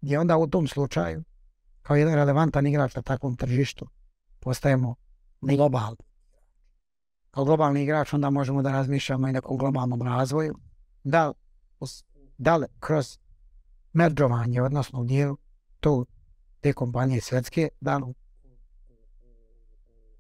gdje 0.02 0.20
onda 0.20 0.38
u 0.38 0.48
tom 0.48 0.68
slučaju, 0.68 1.24
kao 1.82 1.96
jedan 1.96 2.16
relevantan 2.16 2.68
igrač 2.68 2.96
na 2.96 3.02
takvom 3.02 3.36
tržištu, 3.36 3.88
postajemo 4.40 4.96
globalni. 5.42 5.98
Kao 7.32 7.46
globalni 7.46 7.84
igrač 7.84 8.14
onda 8.14 8.30
možemo 8.30 8.62
da 8.62 8.72
razmišljamo 8.72 9.28
i 9.28 9.32
nekom 9.32 9.58
globalnom 9.58 10.02
razvoju, 10.02 10.56
da, 11.04 11.34
da 12.38 12.58
li 12.58 12.66
kroz 12.80 13.18
meržovanje, 13.94 14.62
odnosno 14.62 15.02
u 15.02 15.04
dijelu 15.04 15.38
to, 15.80 16.06
te 16.62 16.74
kompanije 16.74 17.22
svjetske, 17.22 17.70
da 17.82 17.98
li 17.98 18.04
u 18.04 18.14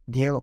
dijelu 0.07 0.41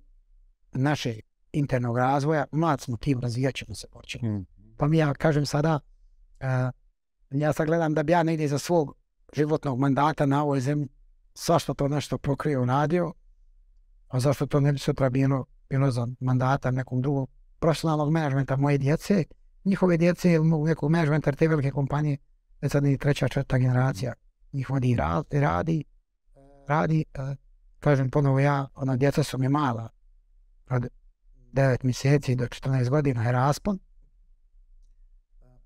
naše 0.73 1.21
internog 1.53 1.99
razvoja, 1.99 2.45
mlad 2.53 2.81
smo 2.81 2.97
tim, 2.97 3.21
razvijat 3.21 3.55
ćemo 3.55 3.75
se 3.75 3.87
početi. 3.89 4.27
Mm. 4.27 4.47
Pa 4.77 4.89
mi 4.89 4.99
ja 4.99 5.15
kažem 5.15 5.47
sada, 5.47 5.81
e, 6.41 6.47
ja 7.31 7.53
sad 7.53 7.67
gledam 7.67 7.95
da 7.95 8.03
bi 8.03 8.13
ja 8.13 8.23
negdje 8.23 8.49
za 8.49 8.59
svog 8.59 8.97
životnog 9.33 9.79
mandata 9.79 10.27
na 10.27 10.43
ovoj 10.43 10.61
zemlji 10.61 10.89
svašta 11.35 11.75
to 11.75 11.89
nešto 11.89 12.19
pokrio 12.19 12.63
uradio, 12.63 13.13
a 14.15 14.21
zašto 14.21 14.47
to 14.47 14.61
ne 14.61 14.73
bi 14.73 14.79
sutra 14.79 15.11
bilo, 15.11 15.45
bilo 15.71 15.91
za 15.91 16.09
mandata 16.21 16.71
nekom 16.71 17.03
drugog 17.03 17.31
profesionalnog 17.59 18.13
menadžmenta 18.13 18.57
moje 18.57 18.79
djece, 18.79 19.25
njihove 19.65 19.97
djece 19.97 20.33
ili 20.33 20.49
nekog 20.49 20.93
te 21.39 21.49
velike 21.49 21.71
kompanije, 21.71 22.17
već 22.61 22.73
sad 22.73 22.83
ni 22.83 22.99
treća, 22.99 23.29
četvrta 23.29 23.59
generacija 23.59 24.13
njih 24.53 24.71
vodi 24.71 24.91
i 24.91 24.97
radi, 24.97 25.41
radi, 25.41 25.85
radi 26.69 27.05
e, 27.15 27.37
kažem 27.81 28.11
ponovo 28.11 28.41
ja, 28.41 28.67
ona 28.75 28.97
djeca 28.97 29.23
su 29.23 29.39
mi 29.39 29.49
mala, 29.49 29.89
od 30.71 30.87
9 31.53 31.85
mjeseci 31.85 32.35
do 32.35 32.45
14 32.45 32.89
godina 32.89 33.25
je 33.25 33.33
raspon, 33.33 33.79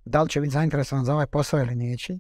da 0.05 0.23
li 0.23 0.29
će 0.29 0.41
biti 0.41 0.53
zainteresovan 0.53 1.05
za 1.05 1.15
ovaj 1.15 1.27
posao 1.27 1.61
ili 1.61 1.75
neće, 1.75 2.19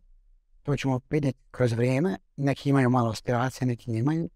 to 0.63 0.77
ćemo 0.77 1.01
vidjeti 1.11 1.39
kroz 1.51 1.73
vrijeme. 1.73 2.17
Neki 2.37 2.71
imaju 2.71 2.91
malo 2.91 3.11
aspiracije, 3.11 3.67
neki 3.67 3.91
nemaju. 3.91 4.29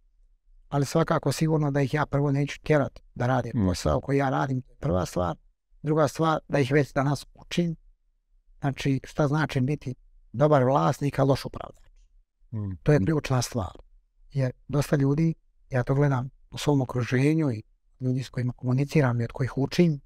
Ali 0.73 0.87
svakako 0.87 1.33
sigurno 1.33 1.71
da 1.71 1.81
ih 1.81 1.95
ja 1.95 2.07
prvo 2.07 2.33
neću 2.33 2.61
tjerati 2.63 3.03
da 3.15 3.27
rade 3.27 3.51
posao 3.67 4.01
koji 4.01 4.19
ja 4.19 4.31
radim, 4.31 4.63
to 4.63 4.73
je 4.73 4.77
prva 4.77 5.07
stvar. 5.07 5.37
Druga 5.83 6.09
stvar, 6.09 6.39
da 6.49 6.59
ih 6.59 6.73
već 6.73 6.93
danas 6.93 7.27
učim. 7.35 7.77
Znači, 8.61 9.01
šta 9.05 9.29
znači 9.29 9.61
biti 9.61 9.95
dobar 10.33 10.65
vlasnik, 10.65 11.19
a 11.19 11.25
loš 11.25 11.45
upravljač. 11.45 11.85
Mm. 12.53 12.77
To 12.83 12.93
je 12.93 12.99
ključna 12.99 13.43
stvar. 13.43 13.73
Jer 14.31 14.53
dosta 14.69 14.97
ljudi, 14.97 15.35
ja 15.71 15.83
to 15.83 15.95
gledam 15.95 16.31
u 16.51 16.59
svom 16.59 16.81
okruženju 16.81 17.51
i 17.51 17.63
ljudi 18.01 18.23
s 18.23 18.29
kojima 18.29 18.53
komuniciram 18.53 19.21
i 19.21 19.25
od 19.25 19.33
kojih 19.33 19.59
učim, 19.59 20.01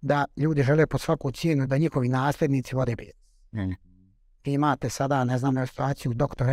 da 0.00 0.24
ljudi 0.36 0.62
žele 0.62 0.86
pod 0.86 1.00
svaku 1.00 1.30
cijenu 1.32 1.66
da 1.66 1.78
njihovi 1.78 2.08
nasljednici 2.08 2.74
vode 2.74 2.96
biznis. 2.96 3.16
Mm. 3.52 3.74
Vi 4.44 4.52
imate 4.52 4.90
sada, 4.90 5.24
ne 5.24 5.38
znam, 5.38 5.56
evo 5.56 5.66
situaciju 5.66 6.10
u 6.10 6.14
Dr. 6.14 6.44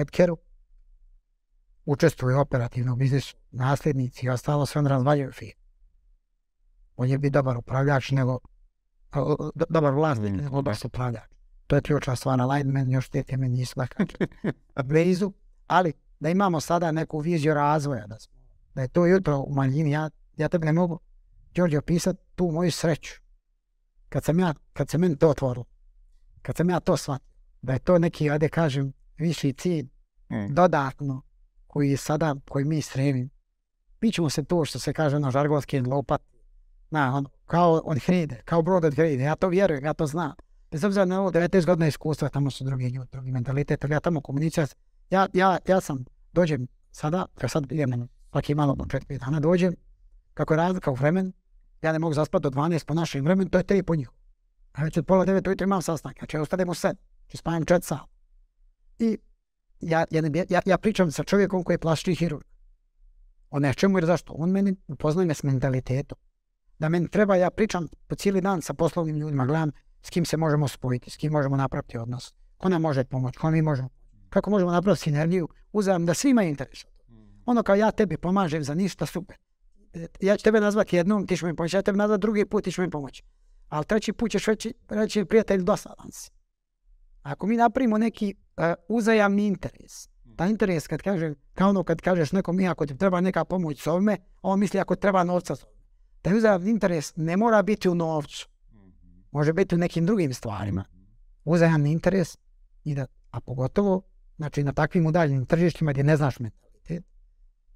Edkeru, 1.87 1.93
učestvuje 1.93 2.35
u 2.35 2.39
operativnom 2.39 2.97
biznisu, 2.99 3.35
nasljednici 3.51 4.25
i 4.25 4.29
ostalo 4.29 4.65
se 4.65 4.79
on 4.79 4.87
razvaljaju 4.87 5.31
firmu. 5.31 5.61
On 6.97 7.09
je 7.09 7.17
bi 7.17 7.29
dobar 7.29 7.57
upravljač 7.57 8.11
nego, 8.11 8.39
do- 9.55 9.65
dobar 9.69 9.93
vlasnik 9.93 10.33
Mm. 10.33 10.37
nego 10.37 10.55
dobar 10.55 10.75
upravljač. 10.85 11.23
To 11.67 11.75
je 11.75 11.81
ključna 11.81 12.15
stvar, 12.15 12.41
alignment, 12.41 12.91
još 12.91 13.09
te 13.09 13.23
teme 13.23 13.49
nisu 13.49 13.75
blizu, 14.85 15.31
ali 15.67 15.93
da 16.19 16.29
imamo 16.29 16.59
sada 16.59 16.91
neku 16.91 17.19
viziju 17.19 17.53
razvoja, 17.53 18.07
da, 18.07 18.19
smo, 18.19 18.33
da 18.75 18.81
je 18.81 18.87
to 18.87 19.05
jutro 19.05 19.39
u 19.39 19.53
manjini, 19.53 19.91
ja, 19.91 20.09
ja 20.37 20.49
tebi 20.49 20.65
ne 20.65 20.73
mogu, 20.73 20.99
Đorđe, 21.55 21.77
opisati 21.77 22.19
tu 22.35 22.51
moju 22.51 22.71
sreću. 22.71 23.13
Kad 24.09 24.23
sam 24.23 24.39
ja, 24.39 24.53
kad 24.73 24.89
se 24.89 24.97
meni 24.97 25.17
to 25.17 25.29
otvorilo, 25.29 25.65
kad 26.41 26.55
sam 26.55 26.69
ja 26.69 26.79
to 26.79 26.97
shvatio, 26.97 27.27
da 27.61 27.73
je 27.73 27.79
to 27.79 27.99
neki, 27.99 28.29
ajde 28.29 28.49
kažem, 28.49 28.93
viši 29.17 29.53
cilj, 29.53 29.87
Mm. 30.29 30.53
dodatno, 30.53 31.21
koji 31.67 31.91
je 31.91 31.97
sada, 31.97 32.35
koji 32.49 32.65
mi 32.65 32.81
stremimo. 32.81 33.29
Mi 34.01 34.11
ćemo 34.11 34.29
se 34.29 34.43
to, 34.43 34.65
što 34.65 34.79
se 34.79 34.93
kaže 34.93 35.19
na 35.19 35.31
žargonski, 35.31 35.79
lopat, 35.79 36.21
na, 36.89 37.15
ono, 37.15 37.29
kao 37.45 37.81
on 37.85 37.99
hride, 37.99 38.41
kao 38.45 38.61
brod 38.61 38.85
od 38.85 38.95
hride, 38.95 39.23
ja 39.23 39.35
to 39.35 39.47
vjerujem, 39.47 39.85
ja 39.85 39.93
to 39.93 40.05
znam. 40.05 40.33
Bez 40.71 40.83
obzira 40.83 41.05
na 41.05 41.21
ovo 41.21 41.31
19 41.31 41.65
godina 41.65 41.87
iskustva, 41.87 42.29
tamo 42.29 42.51
su 42.51 42.63
drugi 42.63 42.87
ljudi, 42.87 43.09
drugi 43.11 43.31
mentalitet, 43.31 43.83
ali 43.83 43.93
ja 43.93 43.99
tamo 43.99 44.21
komuniciram, 44.21 44.67
ja, 45.09 45.27
ja, 45.33 45.57
ja 45.67 45.81
sam, 45.81 46.05
dođem 46.33 46.67
sada, 46.91 47.25
kad 47.35 47.51
sad 47.51 47.71
idem 47.71 48.07
svaki 48.31 48.55
malo 48.55 48.75
po 48.75 48.85
4 48.85 49.19
dana, 49.19 49.39
dođem, 49.39 49.75
kako 50.33 50.53
je 50.53 50.57
razlika 50.57 50.91
u 50.91 50.93
vremenu, 50.93 51.31
ja 51.81 51.91
ne 51.91 51.99
mogu 51.99 52.13
zaspati 52.13 52.43
do 52.43 52.49
12 52.49 52.85
po 52.85 52.93
našem 52.93 53.25
vremenu, 53.25 53.49
to 53.49 53.57
je 53.57 53.63
3 53.63 53.81
po 53.83 53.95
njihovu. 53.95 54.17
A 54.73 54.83
već 54.83 54.97
od 54.97 55.05
pola 55.05 55.25
9 55.25 55.47
ujutro 55.47 55.65
imam 55.65 55.81
sastanak, 55.81 56.17
znači 56.17 56.37
ja 56.37 56.41
ustanem 56.41 56.69
u 56.69 56.73
7, 56.73 56.79
znači 56.79 57.37
spavim 57.37 57.65
4 57.65 57.81
sata. 57.83 58.05
I 58.99 59.17
ja, 59.81 60.05
ja, 60.11 60.21
ja, 60.49 60.61
ja 60.65 60.77
pričam 60.77 61.11
sa 61.11 61.23
čovjekom 61.23 61.63
koji 61.63 61.73
je 61.73 61.79
plastični 61.79 62.15
hirurg. 62.15 62.43
O 63.49 63.59
nečemu 63.59 63.97
jer 63.97 64.05
zašto? 64.05 64.33
On 64.33 64.49
meni 64.49 64.75
upoznaje 64.87 65.25
me 65.25 65.33
s 65.33 65.43
mentalitetom. 65.43 66.17
Da 66.79 66.89
meni 66.89 67.07
treba, 67.09 67.35
ja 67.35 67.49
pričam 67.49 67.87
po 68.07 68.15
cijeli 68.15 68.41
dan 68.41 68.61
sa 68.61 68.73
poslovnim 68.73 69.17
ljudima, 69.17 69.45
gledam 69.45 69.71
s 70.01 70.09
kim 70.09 70.25
se 70.25 70.37
možemo 70.37 70.67
spojiti, 70.67 71.09
s 71.09 71.17
kim 71.17 71.31
možemo 71.31 71.57
napraviti 71.57 71.97
odnos, 71.97 72.33
ko 72.57 72.69
nam 72.69 72.81
može 72.81 73.03
pomoći, 73.03 73.39
ko 73.39 73.51
mi 73.51 73.61
možemo, 73.61 73.89
kako 74.29 74.49
možemo 74.49 74.71
napraviti 74.71 75.01
sinergiju, 75.01 75.49
uzajam 75.71 76.05
da 76.05 76.13
svima 76.13 76.41
je 76.41 76.49
interes. 76.49 76.85
Ono 77.45 77.63
kao 77.63 77.75
ja 77.75 77.91
tebi 77.91 78.17
pomažem 78.17 78.63
za 78.63 78.73
ništa, 78.73 79.05
super. 79.05 79.37
Ja 80.19 80.37
ću 80.37 80.43
tebe 80.43 80.59
nazvati 80.59 80.95
jednom, 80.95 81.27
ti 81.27 81.35
ćeš 81.35 81.41
mi 81.41 81.55
pomoći, 81.55 81.75
ja 81.75 81.81
tebe 81.81 81.97
nazvati 81.97 82.21
drugi 82.21 82.45
put, 82.45 82.63
ti 82.63 82.71
ćeš 82.71 82.77
mi 82.77 82.89
pomoći. 82.89 83.23
Ali 83.69 83.85
treći 83.85 84.13
put 84.13 84.31
ćeš 84.31 84.45
reći, 84.45 84.73
reći 84.89 85.25
prijatelj, 85.25 85.63
dosadan 85.63 86.11
si. 86.11 86.31
Ako 87.27 87.47
mi 87.47 87.57
napravimo 87.57 87.97
neki 87.97 88.35
e, 88.57 88.73
uzajamni 88.87 89.47
interes, 89.47 90.09
taj 90.35 90.49
interes 90.49 90.87
kad 90.87 91.01
kaže, 91.01 91.33
kao 91.53 91.69
ono 91.69 91.83
kad 91.83 92.01
kažeš 92.01 92.31
nekom 92.31 92.55
mi 92.55 92.67
ako 92.67 92.85
ti 92.85 92.97
treba 92.97 93.21
neka 93.21 93.45
pomoć 93.45 93.81
s 93.81 93.87
ovime, 93.87 94.17
on 94.41 94.59
misli 94.59 94.79
ako 94.79 94.95
treba 94.95 95.23
novca 95.23 95.55
s 95.55 95.63
ovime. 95.63 95.81
Taj 96.21 96.37
uzajamni 96.37 96.71
interes 96.71 97.13
ne 97.15 97.37
mora 97.37 97.61
biti 97.61 97.89
u 97.89 97.95
novcu, 97.95 98.49
može 99.31 99.53
biti 99.53 99.75
u 99.75 99.77
nekim 99.77 100.05
drugim 100.05 100.33
stvarima. 100.33 100.85
Uzajamni 101.45 101.91
interes, 101.91 102.37
i 102.83 102.95
da, 102.95 103.05
a 103.31 103.41
pogotovo 103.41 104.01
znači, 104.37 104.63
na 104.63 104.73
takvim 104.73 105.05
udaljenim 105.05 105.45
tržištima 105.45 105.91
gdje 105.91 106.03
ne 106.03 106.17
znaš 106.17 106.39
mentalitet, 106.39 107.03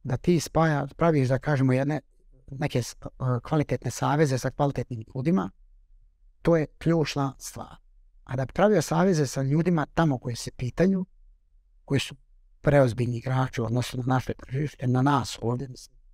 da 0.04 0.18
ti 0.18 0.40
spaja, 0.40 0.88
praviš 0.98 1.28
da 1.28 1.40
kažemo 1.40 1.74
jedne 1.74 2.02
neke 2.52 2.80
e, 2.80 2.84
kvalitetne 3.44 3.92
saveze 3.92 4.38
sa 4.38 4.50
kvalitetnim 4.50 5.04
ljudima, 5.16 5.50
To 6.42 6.58
je 6.58 6.66
ključna 6.78 7.34
stvar. 7.38 7.81
A 8.32 8.36
da 8.36 8.46
bi 8.46 8.54
pravio 8.54 8.82
saveze 8.82 9.28
sa 9.28 9.42
ljudima 9.42 9.86
tamo 9.86 10.18
koji 10.18 10.36
se 10.36 10.52
pitaju, 10.52 11.06
koji 11.86 12.00
su 12.00 12.16
preozbiljni 12.62 13.18
igrači 13.18 13.62
u 13.62 13.66
odnosu 13.66 13.98
na 13.98 14.04
naše 14.06 14.34
tržište, 14.34 14.88
na 14.88 15.02
nas 15.02 15.40
ovdje. 15.42 15.70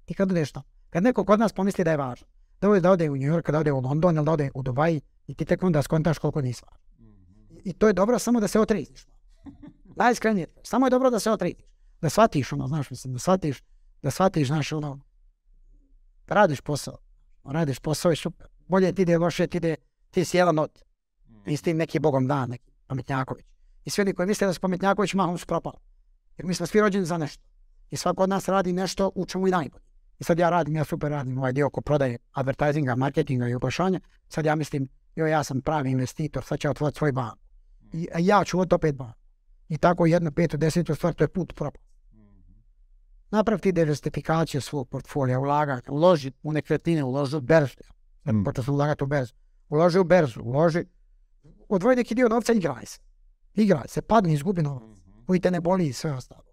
I 0.08 0.14
kad 0.14 0.32
odeš 0.32 0.52
tamo, 0.52 0.64
kad 0.90 1.04
neko 1.04 1.26
kod 1.26 1.40
nas 1.40 1.54
pomisli 1.54 1.84
da 1.84 1.92
je 1.92 1.98
važno, 1.98 2.28
da 2.62 2.70
ode, 2.70 2.80
da 2.80 2.92
ode 2.92 3.10
u 3.10 3.16
New 3.16 3.34
York, 3.34 3.52
da 3.52 3.60
ode 3.60 3.72
u 3.72 3.80
London 3.80 4.16
ili 4.16 4.26
da 4.26 4.32
ode 4.32 4.52
u 4.54 4.64
Dubai 4.64 5.02
i 5.28 5.36
ti 5.36 5.46
tek 5.46 5.64
onda 5.64 5.82
skontaš 5.82 6.18
koliko 6.18 6.42
nisi 6.42 6.62
važan. 6.66 6.82
I 7.64 7.74
to 7.74 7.88
je 7.88 7.94
dobro 7.94 8.20
samo 8.20 8.40
da 8.40 8.48
se 8.48 8.60
otrizniš. 8.60 9.06
Najiskrenije, 9.96 10.48
samo 10.64 10.86
je 10.86 10.90
dobro 10.90 11.10
da 11.10 11.20
se 11.20 11.32
otrizniš. 11.32 11.66
Da 12.02 12.10
shvatiš 12.10 12.54
ono, 12.54 12.68
znaš, 12.68 12.90
mislim, 12.90 13.14
da 13.14 13.20
shvatiš, 13.20 13.64
da 14.02 14.12
shvatiš, 14.12 14.48
znaš, 14.48 14.72
ono, 14.72 15.00
da 16.28 16.36
radiš 16.36 16.62
posao. 16.62 16.98
Radiš 17.44 17.80
posao 17.80 18.12
i 18.12 18.16
super. 18.16 18.48
Bolje 18.68 18.94
ti 18.94 19.02
ide, 19.02 19.18
loše 19.18 19.48
ti 19.48 19.58
ide, 19.58 19.76
ti 20.12 20.26
si 20.26 20.38
jedan 20.38 20.60
od. 20.60 20.87
I 21.48 21.58
s 21.58 21.62
tim 21.62 21.78
neki 21.78 22.00
bogom 22.00 22.28
dan, 22.28 22.50
neki 22.50 22.72
pametnjaković. 22.88 23.46
I 23.86 23.90
svi 23.90 24.02
oni 24.02 24.14
koji 24.14 24.28
misle 24.28 24.48
da 24.48 24.54
su 24.54 24.62
pametnjaković, 24.62 25.14
mahom 25.14 25.38
su 25.38 25.46
propali. 25.46 25.78
Jer 26.38 26.46
mi 26.46 26.54
smo 26.54 26.66
svi 26.66 26.82
rođeni 26.82 27.06
za 27.06 27.18
nešto. 27.18 27.44
I 27.90 27.98
svako 27.98 28.24
od 28.24 28.30
nas 28.30 28.48
radi 28.48 28.74
nešto 28.74 29.12
u 29.16 29.26
čemu 29.26 29.48
i 29.48 29.52
najbolje. 29.52 29.84
I 30.20 30.24
sad 30.24 30.40
ja 30.40 30.50
radim, 30.50 30.76
ja 30.76 30.84
super 30.84 31.12
radim 31.12 31.38
ovaj 31.38 31.54
dio 31.54 31.68
oko 31.68 31.82
prodaje 31.82 32.18
advertisinga, 32.32 32.96
marketinga 32.96 33.48
i 33.48 33.54
oglašanja. 33.54 34.00
Sad 34.30 34.46
ja 34.46 34.56
mislim, 34.56 34.88
joj, 35.16 35.32
ja 35.32 35.44
sam 35.44 35.62
pravi 35.62 35.92
investitor, 35.92 36.44
sad 36.44 36.60
ću 36.60 36.70
otvoriti 36.70 36.98
svoj 36.98 37.12
bank. 37.12 37.40
I 37.94 38.08
ja 38.20 38.44
ću 38.44 38.60
od 38.60 38.74
opet 38.74 38.96
bank. 38.96 39.16
I 39.70 39.78
tako 39.78 40.06
jedno, 40.06 40.32
peto, 40.32 40.58
deseto 40.58 40.96
stvar, 40.96 41.14
to 41.14 41.24
je 41.24 41.28
put 41.28 41.54
propast. 41.56 41.86
Napraviti 43.32 43.72
diversifikaciju 43.72 44.62
svog 44.62 44.90
portfolija, 44.90 45.40
ulagati, 45.40 45.92
uloži 45.92 46.32
u 46.44 46.54
nekretnine, 46.54 47.04
uloži 47.04 47.38
u 47.38 47.42
berzu. 47.42 47.76
Mm. 48.26 48.44
Počeo 48.44 48.64
sam 48.64 48.74
ulagati 48.74 49.04
u 49.04 49.08
berzu. 49.08 49.34
Uloži 49.70 50.00
u 50.00 50.04
berzu, 50.04 50.42
uloži, 50.44 50.86
odvoji 51.70 51.96
neki 51.96 52.16
dio 52.16 52.28
novca 52.30 52.54
igraj 52.54 52.86
se. 52.86 53.00
Igraj 53.54 53.88
se, 53.88 54.02
padni, 54.02 54.34
izgubi 54.34 54.62
novac. 54.62 54.84
Koji 55.28 55.40
te 55.40 55.52
ne 55.52 55.62
boli 55.62 55.88
i 55.88 55.94
sve 55.94 56.12
ostalo. 56.14 56.44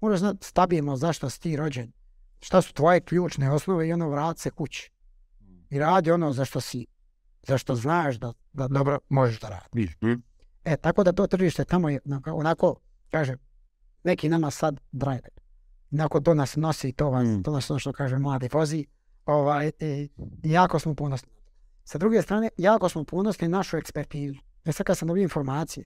Moraš 0.00 0.18
znati 0.18 0.46
stabilno 0.46 0.96
zašto 0.96 1.30
si 1.30 1.40
ti 1.40 1.56
rođen. 1.56 1.92
Šta 2.40 2.62
su 2.62 2.72
tvoje 2.74 3.00
ključne 3.00 3.50
osnove 3.50 3.88
i 3.88 3.92
ono 3.92 4.08
vrat 4.08 4.38
se 4.38 4.50
kući. 4.50 4.90
I 5.70 5.78
radi 5.78 6.10
ono 6.10 6.32
za 6.32 6.44
što 6.44 6.60
si, 6.60 6.86
za 7.42 7.58
što 7.58 7.74
znaš 7.74 8.16
da, 8.16 8.32
da 8.52 8.68
dobro 8.68 8.98
možeš 9.08 9.40
da 9.40 9.48
radiš. 9.48 9.96
E, 10.64 10.76
tako 10.76 11.04
da 11.04 11.12
to 11.12 11.26
tržište 11.26 11.64
tamo 11.64 11.88
je 11.88 12.00
onako, 12.32 12.76
kaže, 13.10 13.36
neki 14.04 14.28
nama 14.28 14.50
sad 14.50 14.80
drive. 14.92 15.28
Onako 15.92 16.20
to 16.20 16.34
nas 16.34 16.56
nosi, 16.56 16.92
to, 16.92 17.10
vas, 17.10 17.26
Mm. 17.26 17.42
to 17.42 17.50
nas 17.50 17.70
ono 17.70 17.78
što 17.78 17.92
kaže 17.92 18.18
mladi 18.18 18.48
vozi. 18.52 18.86
Ovaj, 19.26 19.70
i 19.80 20.08
jako 20.42 20.78
smo 20.78 20.94
ponosni. 20.94 21.28
Sa 21.84 21.98
druge 21.98 22.22
strane, 22.22 22.48
jako 22.56 22.88
smo 22.88 23.04
ponosni 23.04 23.48
na 23.48 23.58
našu 23.58 23.76
ekspertizu. 23.76 24.38
E 24.66 24.72
sad 24.72 24.86
kad 24.86 24.98
sam 24.98 25.08
dobio 25.08 25.22
informacije 25.22 25.84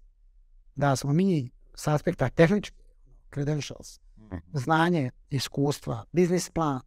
da 0.75 0.97
smo 0.97 1.13
mi 1.13 1.51
s 1.75 1.89
aspekta 1.89 2.29
tehnički 2.29 2.77
credentials, 3.35 4.01
znanje, 4.53 5.11
iskustva, 5.31 6.05
biznis 6.13 6.51
plan, 6.51 6.81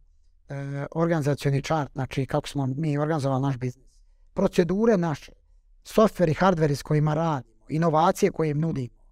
e, 0.48 0.86
organizacioni 0.94 1.62
chart, 1.62 1.92
znači 1.92 2.26
kako 2.26 2.48
smo 2.48 2.66
mi 2.66 2.98
organizovali 2.98 3.42
naš 3.42 3.56
biznis, 3.56 4.00
procedure 4.34 4.96
naše, 4.96 5.32
software 5.84 6.30
i 6.30 6.34
hardware 6.34 6.74
s 6.74 6.82
kojima 6.82 7.14
radimo, 7.14 7.54
inovacije 7.68 8.30
koje 8.30 8.50
im 8.50 8.60
nudimo, 8.60 9.04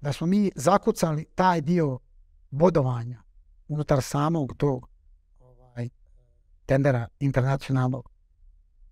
da 0.00 0.12
smo 0.12 0.26
mi 0.26 0.50
zakucali 0.54 1.24
taj 1.34 1.60
dio 1.60 1.98
bodovanja 2.50 3.22
unutar 3.68 4.02
samog 4.02 4.54
tog 4.56 4.88
ovaj, 5.40 5.88
tendera 6.66 7.08
internacionalnog. 7.20 8.10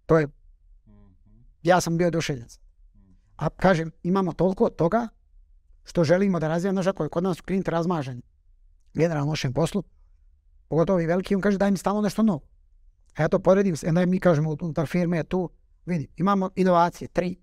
To 0.07 0.19
je, 0.19 0.29
ja 1.63 1.81
sam 1.81 1.99
bio 1.99 2.09
oduševljen. 2.09 2.49
A 3.41 3.49
kažem, 3.49 3.91
imamo 4.03 4.33
toliko 4.33 4.71
toga 4.71 5.09
što 5.85 6.05
želimo 6.05 6.41
da 6.41 6.49
razvijamo, 6.49 6.77
znaš 6.77 6.87
ako 6.87 7.03
je 7.03 7.09
kod 7.09 7.23
nas 7.23 7.41
klient 7.41 7.69
razmažen 7.69 8.23
generalno 8.95 9.29
u 9.29 9.33
našem 9.33 9.53
poslu, 9.53 9.83
pogotovo 10.69 11.01
i 11.01 11.07
veliki, 11.07 11.35
on 11.35 11.41
kaže 11.41 11.59
daj 11.59 11.71
mi 11.71 11.77
stalno 11.77 12.01
nešto 12.01 12.23
novo. 12.23 12.41
A 13.17 13.23
ja 13.23 13.29
to 13.29 13.39
poredim, 13.39 13.75
onda 13.89 14.07
mi 14.07 14.21
kažemo 14.21 14.57
unutar 14.61 14.87
firme 14.87 15.25
tu, 15.25 15.51
vidi, 15.87 16.09
imamo 16.17 16.51
inovacije, 16.55 17.09
tri. 17.09 17.37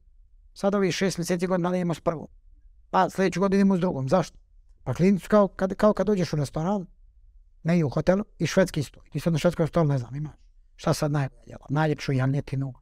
Sad 0.54 0.76
ovih 0.76 0.93
šest 0.93 1.18
mjeseci 1.18 1.48
godina 1.48 1.76
idemo 1.76 1.93
s 1.93 2.00
prvom. 2.00 2.28
Pa 2.89 3.10
sljedeću 3.10 3.39
godinu 3.39 3.60
idemo 3.60 3.78
s 3.78 3.80
drugom. 3.80 4.10
Zašto? 4.10 4.38
Pa 4.84 4.93
klijenti 4.93 5.24
su 5.24 5.30
kao 5.30 5.48
kad, 5.48 5.76
kao 5.76 5.93
kad 5.93 6.08
dođeš 6.08 6.34
u 6.34 6.36
restoran, 6.36 6.86
ne 7.64 7.80
i 7.80 7.84
u 7.84 7.89
hotelu, 7.89 8.24
i 8.39 8.48
švedski 8.48 8.84
stol. 8.84 9.04
Ti 9.12 9.20
sad 9.20 9.34
na 9.34 9.39
švedskom 9.39 9.68
stolu 9.68 9.88
ne 9.88 9.98
znam, 9.98 10.16
imaš. 10.16 10.36
Šta 10.76 10.93
sad 10.93 11.12
najbolje 11.12 11.43
jela? 11.45 11.66
Najljepšu 11.70 12.12
janjetinu, 12.12 12.74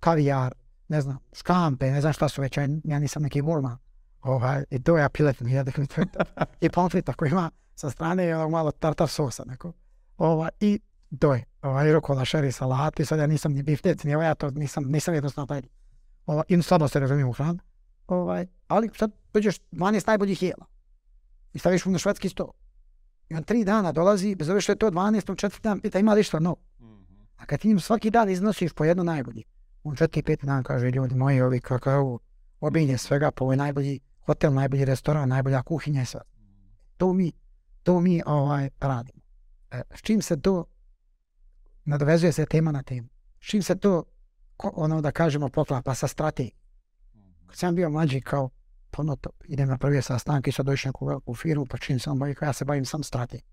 kavijar, 0.00 0.54
ne 0.88 1.00
znam, 1.00 1.18
škampe, 1.32 1.90
ne 1.90 2.00
znam 2.00 2.12
šta 2.12 2.28
su 2.28 2.42
već, 2.42 2.56
ja, 2.56 2.68
ja 2.84 2.98
nisam 2.98 3.22
neki 3.22 3.40
gurman. 3.40 3.78
Ovaj, 4.22 4.64
I 4.70 4.82
to 4.82 4.96
ja 4.96 5.08
to 5.08 6.00
je 6.00 6.06
to. 6.12 6.24
I 6.60 6.70
pomfrit 6.70 7.08
ako 7.08 7.26
ima 7.26 7.50
sa 7.74 7.90
strane 7.90 8.26
i 8.26 8.32
ono 8.32 8.48
malo 8.48 8.70
tartar 8.70 9.08
sosa 9.08 9.44
neko. 9.44 9.72
Ovaj, 10.18 10.50
I 10.60 10.80
to 11.18 11.34
je, 11.34 11.44
ovaj, 11.62 11.92
rukola, 11.92 12.24
šeri, 12.24 12.52
salati, 12.52 13.04
sad 13.04 13.18
ja 13.18 13.26
nisam 13.26 13.52
ni 13.52 13.62
biftec, 13.62 14.04
ni 14.04 14.14
ovaj, 14.14 14.26
ja 14.26 14.34
to 14.34 14.50
nisam, 14.50 14.84
nisam 14.84 15.14
jednostavno 15.14 15.46
taj, 15.46 15.62
ovaj, 16.26 16.44
i 16.48 16.62
slabo 16.62 16.88
se 16.88 17.00
razumijem 17.00 17.28
u 17.28 17.32
hranu. 17.32 17.58
Ovaj, 18.06 18.46
ali 18.68 18.90
sad 18.96 19.10
dođeš 19.32 19.58
12 19.72 20.06
najboljih 20.06 20.42
jela 20.42 20.66
i 21.52 21.58
staviš 21.58 21.84
mu 21.84 21.92
na 21.92 21.98
švedski 21.98 22.28
sto. 22.28 22.52
I 23.28 23.34
on 23.34 23.42
tri 23.42 23.64
dana 23.64 23.92
dolazi, 23.92 24.34
bez 24.34 24.48
ove 24.48 24.60
što 24.60 24.72
je 24.72 24.76
to 24.76 24.90
12, 24.90 25.30
on 25.30 25.36
četiri 25.36 25.60
dan 25.62 25.80
pita 25.80 25.98
ima 25.98 26.14
li 26.14 26.22
što 26.22 26.40
novo. 26.40 26.56
A 27.36 27.46
kad 27.46 27.60
ti 27.60 27.68
njim 27.68 27.80
svaki 27.80 28.10
dan 28.10 28.30
iznosiš 28.30 28.72
po 28.72 28.84
jedno 28.84 29.02
najbolji, 29.02 29.44
on 29.88 29.96
četiri, 29.96 30.22
pet 30.22 30.44
dan 30.44 30.62
kaže 30.62 30.90
ljudi 30.90 31.14
moji 31.14 31.40
ovi 31.40 31.60
kakao, 31.60 32.18
obilje 32.60 32.98
svega, 32.98 33.30
po 33.30 33.44
ovaj 33.44 33.56
najbolji 33.56 34.00
hotel, 34.26 34.54
najbolji 34.54 34.84
restoran, 34.84 35.28
najbolja 35.28 35.62
kuhinja 35.62 36.02
i 36.02 36.06
sve. 36.06 36.20
To 36.96 37.12
mi, 37.12 37.32
to 37.82 38.00
mi 38.00 38.22
ovaj, 38.26 38.70
radimo. 38.80 39.20
E, 39.70 39.82
s 39.94 40.02
čim 40.02 40.22
se 40.22 40.40
to, 40.40 40.64
nadovezuje 41.84 42.32
se 42.32 42.46
tema 42.46 42.72
na 42.72 42.82
temu, 42.82 43.08
s 43.40 43.46
čim 43.46 43.62
se 43.62 43.78
to, 43.78 44.04
ono 44.58 45.00
da 45.00 45.10
kažemo, 45.10 45.48
poklapa 45.48 45.94
sa 45.94 46.08
strategijom. 46.08 46.60
Kad 47.46 47.56
sam 47.56 47.74
bio 47.74 47.90
mlađi 47.90 48.20
kao, 48.20 48.50
pa 48.90 49.02
ono 49.02 49.16
to, 49.16 49.30
idem 49.44 49.68
na 49.68 49.78
prvi 49.78 50.02
sastanak 50.02 50.48
i 50.48 50.52
sad 50.52 50.66
dođeš 50.66 50.84
neku 50.84 51.06
veliku 51.06 51.34
firmu, 51.34 51.66
pa 51.66 51.78
čim 51.78 52.00
sam 52.00 52.18
bavi, 52.18 52.34
ja 52.42 52.52
se 52.52 52.64
bavim 52.64 52.84
sam 52.84 53.02
strategijom. 53.02 53.50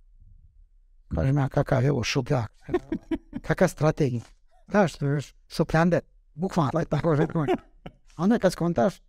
Kažem 1.15 1.37
ja, 1.37 1.49
kakav 1.49 1.83
je 1.83 1.91
ovo 1.91 2.03
šupljak, 2.03 2.51
kakav 3.47 3.67
strategija. 3.67 4.21
Znaš, 4.69 4.95
to 4.95 5.05
je 5.05 5.13
još 5.13 5.33
šupljande, 5.47 5.99
bukvalno, 6.33 6.85
tako 6.89 7.15
rekao. 7.15 7.45
A 8.15 8.23
onda 8.23 8.39
kad 8.39 8.51
skontaš, 8.51 9.01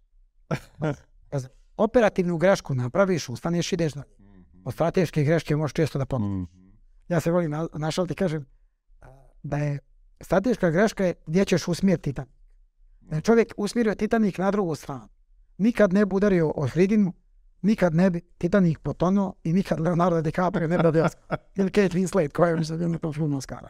kad 1.28 1.48
operativnu 1.76 2.38
grešku 2.38 2.74
napraviš, 2.74 3.28
ustaneš 3.28 3.72
i 3.72 3.74
ideš 3.74 3.92
dalje. 3.92 4.14
Od 4.64 4.74
strateške 4.74 5.24
greške 5.24 5.56
možeš 5.56 5.74
često 5.74 5.98
da 5.98 6.06
pomoći. 6.06 6.52
Ja 7.08 7.20
se 7.20 7.30
volim 7.30 7.50
na, 7.50 7.68
našaliti, 7.74 8.14
kažem, 8.14 8.46
da 9.42 9.56
je 9.56 9.78
strateška 10.20 10.70
greška 10.70 11.04
je 11.04 11.14
gdje 11.26 11.44
ćeš 11.44 11.68
usmjeriti 11.68 12.02
Titanik. 12.02 12.34
Da 13.00 13.16
je 13.16 13.22
čovjek 13.22 13.54
usmjerio 13.56 13.94
Titanik 13.94 14.38
na 14.38 14.50
drugu 14.50 14.74
stranu. 14.74 15.08
Nikad 15.58 15.92
ne 15.92 16.06
bi 16.06 16.16
udario 16.16 16.52
o 16.56 16.66
hridinu, 16.66 17.12
nikad 17.62 17.94
ne 17.94 18.10
bi 18.10 18.20
Titanik 18.38 18.78
potonuo 18.78 19.34
i 19.42 19.52
nikad 19.52 19.80
Leonardo 19.80 20.22
DiCaprio 20.22 20.68
ne 20.68 20.76
bi 20.76 20.82
dobio 20.82 21.04
Oscar. 21.04 21.38
Ili 21.58 21.70
Kate 21.70 21.98
Winslet 21.98 22.32
koja 22.32 22.50
je 22.50 22.88
na 22.88 23.12
filmu 23.12 23.36
Oscara. 23.36 23.68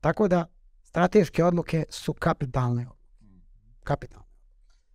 Tako 0.00 0.28
da 0.28 0.46
strateške 0.90 1.44
odluke 1.44 1.84
su 1.90 2.12
kapitalne. 2.12 2.86
Kapitalne. 3.84 4.26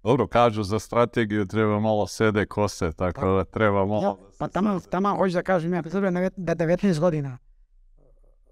Dobro, 0.03 0.27
kažu 0.27 0.63
za 0.63 0.79
strategiju 0.79 1.45
treba 1.45 1.79
malo 1.79 2.07
sede 2.07 2.45
kose, 2.45 2.91
tako 2.91 3.35
da 3.35 3.43
treba 3.43 3.85
malo... 3.85 4.01
Ja, 4.03 4.15
pa 4.39 4.47
tamo, 4.47 4.79
tamo 4.79 5.15
hoću 5.15 5.33
da 5.33 5.43
kažem, 5.43 5.73
ja 5.73 5.81
da 5.81 6.55
19 6.55 6.99
godina 6.99 7.37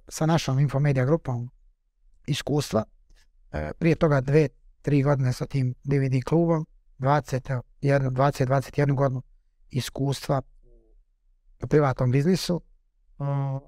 sa 0.08 0.26
našom 0.26 0.60
Infomedia 0.60 1.06
grupom 1.06 1.50
iskustva, 2.28 2.84
e, 3.52 3.72
prije 3.80 3.96
toga 3.96 4.22
dve, 4.22 4.48
tri 4.82 5.04
godine 5.04 5.34
sa 5.34 5.46
tim 5.46 5.74
DVD 5.84 6.24
klubom, 6.26 6.66
20, 7.00 7.62
20, 7.82 8.46
21 8.48 8.96
godinu 8.96 9.22
iskustva 9.70 10.42
u 11.64 11.68
privatnom 11.68 12.12
biznisu. 12.12 12.62
O, 13.18 13.60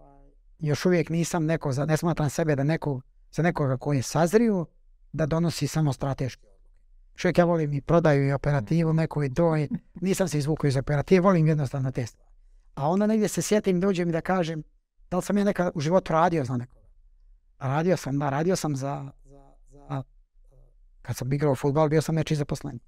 još 0.60 0.86
uvijek 0.86 1.10
nisam 1.10 1.46
neko, 1.46 1.72
za, 1.72 1.86
ne 1.86 1.98
smatram 1.98 2.30
sebe 2.30 2.56
da 2.56 2.64
neko, 2.64 3.02
za 3.36 3.44
nekoga 3.44 3.78
koji 3.78 3.98
je 3.98 4.04
sazrio, 4.04 4.66
da 5.14 5.26
donosi 5.26 5.68
samo 5.68 5.94
strateške 5.94 6.48
odluke. 6.48 6.56
Čovjek, 7.16 7.38
ja 7.38 7.46
volim 7.46 7.74
i 7.74 7.82
prodaju 7.82 8.28
i 8.28 8.32
operativu, 8.32 8.94
neku 8.94 9.24
i 9.24 9.34
to, 9.34 9.58
i 9.58 9.70
nisam 10.02 10.28
se 10.28 10.38
izvukao 10.38 10.68
iz 10.68 10.78
operative, 10.78 11.22
volim 11.22 11.48
jednostavno 11.48 11.92
te 11.92 12.06
stvari. 12.06 12.32
A 12.76 12.90
onda 12.90 13.08
negdje 13.08 13.28
se 13.28 13.42
sjetim, 13.42 13.80
dođem 13.80 14.10
i 14.10 14.12
da 14.12 14.22
kažem, 14.22 14.64
da 15.12 15.18
li 15.18 15.24
sam 15.24 15.38
ja 15.38 15.44
nekad 15.44 15.72
u 15.76 15.80
životu 15.80 16.14
radio 16.14 16.46
za 16.46 16.58
nekoga? 16.58 16.86
Radio 17.60 17.98
sam, 17.98 18.20
da, 18.20 18.30
radio 18.30 18.56
sam 18.56 18.76
za, 18.76 19.12
za, 19.26 19.54
za 19.72 20.04
kad 21.02 21.16
sam 21.16 21.34
igrao 21.34 21.56
futbal, 21.56 21.90
bio 21.90 22.02
sam 22.02 22.16
nečiji 22.16 22.38
zaposlenik. 22.38 22.82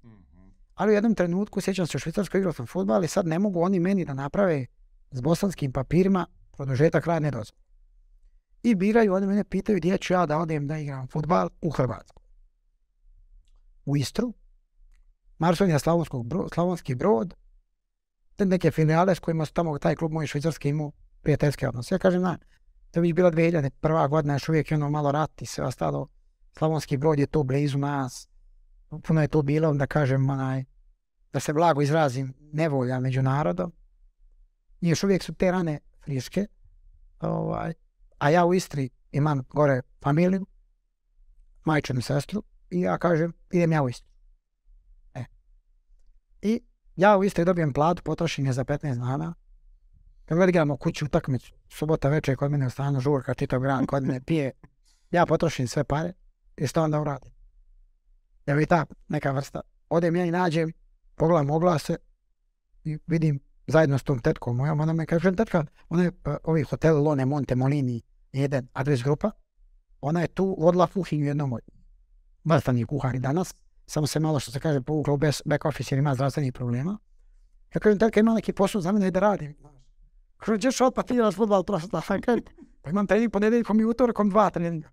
Ali 0.74 0.92
u 0.92 0.94
jednom 0.94 1.14
trenutku, 1.14 1.60
sjećam 1.60 1.86
se 1.86 1.96
u 1.96 2.00
Švicarskoj 2.00 2.38
igrao 2.38 2.52
sam 2.52 2.66
futbal 2.66 3.04
i 3.04 3.08
sad 3.08 3.26
ne 3.26 3.38
mogu 3.38 3.60
oni 3.60 3.80
meni 3.80 4.04
da 4.04 4.14
naprave 4.14 4.66
s 5.10 5.20
bosanskim 5.20 5.72
papirima 5.72 6.26
produžetak 6.56 7.06
radne 7.06 7.30
dozvole. 7.30 7.67
I 8.62 8.74
biraju, 8.74 9.14
oni 9.14 9.26
mene 9.26 9.44
pitaju 9.44 9.78
gdje 9.78 9.98
ću 9.98 10.12
ja 10.12 10.26
da 10.26 10.38
odem 10.38 10.66
da 10.66 10.78
igram 10.78 11.08
futbal 11.08 11.48
u 11.60 11.70
Hrvatsku. 11.70 12.22
u 13.84 13.96
Istru, 13.96 14.34
Marsonija 15.38 15.78
Slavonskog 15.78 16.26
Bro- 16.26 16.48
Slavonski 16.54 16.94
brod, 16.94 17.34
te 18.36 18.44
neke 18.44 18.70
filijale 18.70 19.14
s 19.14 19.18
kojima 19.18 19.44
su 19.44 19.52
tamo 19.52 19.78
taj 19.78 19.96
klub 19.96 20.12
moj 20.12 20.26
švicarski 20.26 20.68
imao 20.68 20.92
prijateljske 21.22 21.68
odnose. 21.68 21.94
Ja 21.94 21.98
kažem, 21.98 22.22
na, 22.22 22.38
to 22.90 23.00
bi 23.00 23.12
bila 23.12 23.30
2001. 23.30 24.08
godina, 24.08 24.34
još 24.34 24.48
uvijek 24.48 24.70
je 24.70 24.74
ono 24.74 24.90
malo 24.90 25.12
rat 25.12 25.42
i 25.42 25.46
sve 25.46 25.64
ostalo. 25.64 26.08
Slavonski 26.58 26.96
brod 26.96 27.18
je 27.18 27.26
tu 27.26 27.42
blizu 27.42 27.78
nas. 27.78 28.28
Puno 29.06 29.22
je 29.22 29.28
tu 29.28 29.42
bilo, 29.42 29.74
da 29.74 29.86
kažem, 29.86 30.30
onaj, 30.30 30.64
da 31.32 31.40
se 31.40 31.52
blago 31.52 31.82
izrazim, 31.82 32.34
nevolja 32.52 33.00
među 33.00 33.22
narodom. 33.22 33.72
I 34.80 34.88
još 34.88 35.04
uvijek 35.04 35.22
su 35.22 35.34
te 35.34 35.50
rane 35.50 35.78
friške. 36.04 36.46
Ovaj, 37.20 37.74
a 38.18 38.30
ja 38.30 38.44
u 38.44 38.54
Istri 38.54 38.88
imam 39.12 39.44
gore 39.50 39.82
familiju, 40.02 40.46
majčinu 41.64 42.02
sestru, 42.02 42.42
i 42.70 42.80
ja 42.80 42.98
kažem, 42.98 43.32
idem 43.50 43.72
ja 43.72 43.82
u 43.82 43.88
Istru. 43.88 44.08
E. 45.14 45.24
I 46.42 46.60
ja 46.96 47.16
u 47.16 47.24
Istri 47.24 47.44
dobijem 47.44 47.72
platu, 47.72 48.02
potrošim 48.02 48.46
je 48.46 48.52
za 48.52 48.64
15 48.64 48.94
dana. 48.94 49.34
Kad 50.24 50.38
god 50.38 50.48
igramo 50.48 50.76
kuću 50.76 51.04
utakmicu, 51.04 51.52
subota 51.68 52.08
večer 52.08 52.36
kod 52.36 52.50
mene 52.50 52.66
u 52.66 52.70
stanu 52.70 53.00
žurka, 53.00 53.34
čitav 53.34 53.60
grad 53.60 53.86
kod 53.86 54.02
mene 54.02 54.20
pije, 54.20 54.52
ja 55.10 55.26
potrošim 55.26 55.68
sve 55.68 55.84
pare 55.84 56.12
i 56.56 56.66
što 56.66 56.82
onda 56.82 57.00
uradim? 57.00 57.32
Ja 58.46 58.54
bi 58.54 58.66
ta 58.66 58.86
neka 59.08 59.30
vrsta. 59.30 59.60
Odem 59.88 60.16
ja 60.16 60.24
i 60.24 60.30
nađem, 60.30 60.72
pogledam 61.14 61.50
oglase 61.50 61.96
i 62.84 62.98
vidim 63.06 63.40
zajedno 63.66 63.98
s 63.98 64.02
tom 64.02 64.18
tetkom 64.18 64.56
mojom, 64.56 64.80
ona 64.80 64.92
me 64.92 65.06
kaže, 65.06 65.36
tetka, 65.36 65.64
ona 65.88 66.02
je 66.02 66.08
uh, 66.08 66.34
ovi 66.44 66.62
hotel 66.62 67.02
Lone 67.02 67.26
Monte 67.26 67.54
Molini, 67.54 68.02
jedan 68.32 68.68
adres 68.72 69.02
grupa, 69.02 69.30
ona 70.00 70.20
je 70.20 70.26
tu 70.28 70.56
vodila 70.58 70.86
kuhinju 70.86 71.26
jednom 71.26 71.52
od 71.52 71.60
vrstanih 72.44 72.86
kuhari 72.86 73.18
danas, 73.18 73.54
samo 73.86 74.06
se 74.06 74.20
malo 74.20 74.40
što 74.40 74.52
se 74.52 74.60
kaže 74.60 74.80
povukla 74.80 75.14
u 75.14 75.18
back 75.44 75.64
office 75.64 75.94
jer 75.94 75.98
ima 75.98 76.14
zdravstvenih 76.14 76.52
problema. 76.52 76.98
Ja 77.74 77.80
kažem, 77.80 77.98
tetka 77.98 78.20
ima 78.20 78.34
neki 78.34 78.52
posao 78.52 78.80
za 78.80 78.92
mene 78.92 79.10
da 79.10 79.20
radim. 79.20 79.54
Kaže, 80.36 80.60
ćeš 80.60 80.80
odpad 80.80 81.06
ti 81.06 81.14
igraš 81.14 81.34
futbal 81.34 81.64
prošla. 81.64 82.00
Kažem, 82.00 82.42
pa 82.82 82.90
imam 82.90 83.06
trening 83.06 83.32
ponedjeljkom 83.32 83.80
i 83.80 83.84
utorkom 83.84 84.30
dva 84.30 84.50
treninga. 84.50 84.88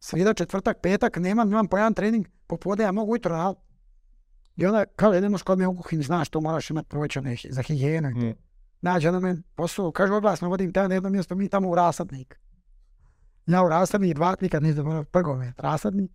Sreda, 0.00 0.34
četvrtak, 0.34 0.76
petak, 0.82 1.16
nemam, 1.16 1.48
imam 1.48 1.66
po 1.68 1.76
jedan 1.78 1.94
trening, 1.94 2.26
popodne 2.46 2.84
ja 2.84 2.92
mogu 2.92 3.12
ujutro 3.12 3.32
raditi. 3.32 3.62
I 4.56 4.66
onda 4.66 4.84
kaže, 4.96 5.20
ne 5.20 5.28
možeš 5.28 5.42
kod 5.42 5.58
me 5.58 5.66
u 5.66 5.76
kuhinji, 5.76 6.02
znaš, 6.02 6.28
to 6.28 6.40
moraš 6.40 6.70
imati 6.70 6.96
hi- 7.36 7.52
za 7.52 7.62
higijenu. 7.62 8.08
Mm. 8.10 8.34
Nađe 8.80 9.08
ona 9.08 9.20
men 9.20 9.42
posao, 9.54 9.92
kaže, 9.92 10.12
oglasno 10.12 10.48
vodim 10.48 10.72
te 10.72 10.88
na 10.88 10.94
jedno 10.94 11.10
mjesto, 11.10 11.34
mi 11.34 11.48
tamo 11.48 11.68
u 11.68 11.74
rasadnik. 11.74 12.40
Ja 13.46 13.64
u 13.64 13.68
rasadnik, 13.68 14.14
dva, 14.14 14.36
nikad 14.40 14.62
nisam 14.62 14.76
zaboravio, 14.76 15.04
prvo 15.04 15.36
me 15.36 15.52
rasadnik, 15.56 16.10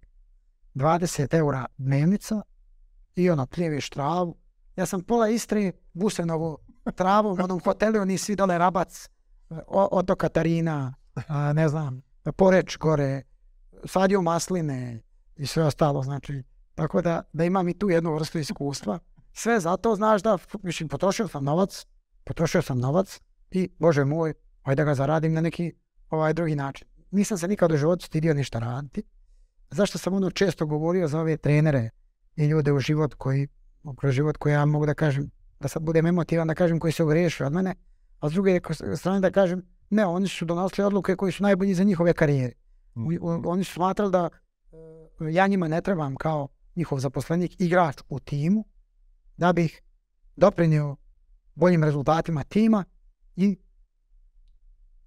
20 0.76 1.36
eura 1.38 1.66
dnevnica 1.78 2.42
i 3.16 3.30
ono, 3.30 3.46
pljeviš 3.46 3.90
travu. 3.90 4.38
Ja 4.76 4.86
sam 4.86 5.02
pola 5.02 5.30
Istre, 5.30 5.72
Busenovo, 5.94 6.58
travu, 6.96 7.30
u 7.30 7.44
onom 7.44 7.60
hotelu, 7.60 8.02
oni 8.02 8.18
svi 8.18 8.36
dole 8.36 8.58
Rabac, 8.58 9.10
Oto 9.68 10.16
Katarina, 10.16 10.94
a, 11.28 11.54
ne 11.54 11.70
znam, 11.70 12.02
Poreč 12.38 12.78
gore, 12.78 13.24
sadio 13.86 14.22
masline 14.22 15.02
i 15.36 15.46
sve 15.46 15.64
ostalo, 15.64 16.04
znači, 16.04 16.44
tako 16.76 17.02
da, 17.02 17.22
da 17.34 17.46
imam 17.46 17.68
i 17.68 17.78
tu 17.80 17.90
jednu 17.90 18.14
vrstu 18.14 18.40
iskustva. 18.40 19.00
Sve 19.34 19.60
zato, 19.60 19.96
znaš 19.96 20.22
da, 20.22 20.38
mislim, 20.64 20.90
potrošio 20.90 21.28
sam 21.28 21.44
novac, 21.44 21.86
potrošio 22.24 22.62
sam 22.62 22.80
novac 22.80 23.20
i, 23.52 23.70
bože 23.80 24.06
moj, 24.06 24.34
ajde 24.64 24.82
da 24.82 24.86
ga 24.86 24.96
zaradim 24.96 25.34
na 25.34 25.42
neki 25.42 25.74
ovaj 26.10 26.34
drugi 26.34 26.56
način. 26.56 26.88
Nisam 27.12 27.38
se 27.38 27.48
nikad 27.48 27.72
u 27.72 27.78
životu 27.78 28.06
stidio 28.06 28.34
ništa 28.34 28.60
raditi. 28.60 29.04
Zašto 29.72 29.98
sam 29.98 30.14
ono 30.14 30.32
često 30.32 30.66
govorio 30.66 31.08
za 31.08 31.20
ove 31.20 31.38
trenere 31.38 31.90
i 32.36 32.46
ljude 32.46 32.72
u 32.72 32.80
život 32.80 33.14
koji, 33.14 33.48
kroz 33.98 34.14
život 34.14 34.38
koji 34.38 34.54
ja 34.54 34.66
mogu 34.66 34.86
da 34.86 34.94
kažem, 34.94 35.32
da 35.60 35.68
sad 35.68 35.84
budem 35.84 36.06
emotivan 36.06 36.48
da 36.48 36.56
kažem 36.56 36.80
koji 36.80 36.94
se 36.94 37.04
ogriješio 37.04 37.46
od 37.48 37.54
mene, 37.54 37.76
a 38.20 38.30
s 38.30 38.34
druge 38.34 38.60
strane 38.96 39.20
da 39.20 39.32
kažem 39.32 39.66
ne, 39.90 40.06
oni 40.06 40.28
su 40.28 40.46
donosili 40.46 40.86
odluke 40.88 41.16
koji 41.16 41.32
su 41.32 41.44
najbolji 41.44 41.74
za 41.74 41.84
njihove 41.84 42.14
karijere. 42.14 42.54
U- 42.96 43.42
Oni 43.46 43.64
su 43.64 43.74
smatrali 43.74 44.12
da 44.12 44.30
e, 44.72 45.32
ja 45.32 45.48
njima 45.48 45.68
ne 45.68 45.82
trebam 45.82 46.16
kao 46.16 46.48
njihov 46.76 47.00
zaposlenik, 47.00 47.62
igrač 47.62 47.96
u 48.10 48.20
timu, 48.20 48.66
da 49.38 49.54
bih 49.54 49.82
doprinio 50.36 50.96
boljim 51.56 51.84
rezultatima 51.84 52.44
tima 52.44 52.86
i 53.36 53.58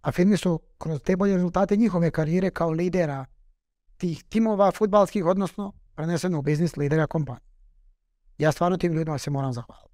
afirmisao 0.03 0.59
kroz 0.79 1.01
te 1.03 1.17
bolje 1.17 1.35
rezultate 1.35 1.77
njihove 1.77 2.11
karijere 2.11 2.51
kao 2.51 2.71
lidera 2.71 3.27
tih 3.97 4.25
timova 4.25 4.73
futbalskih, 4.73 5.27
odnosno 5.27 5.73
preneseno 5.95 6.39
u 6.39 6.43
biznis 6.43 6.77
lidera 6.77 7.07
kompanije. 7.07 7.47
Ja 8.39 8.53
stvarno 8.53 8.77
tim 8.77 8.93
ljudima 8.93 9.19
se 9.19 9.31
moram 9.31 9.53
zahvaliti. 9.53 9.93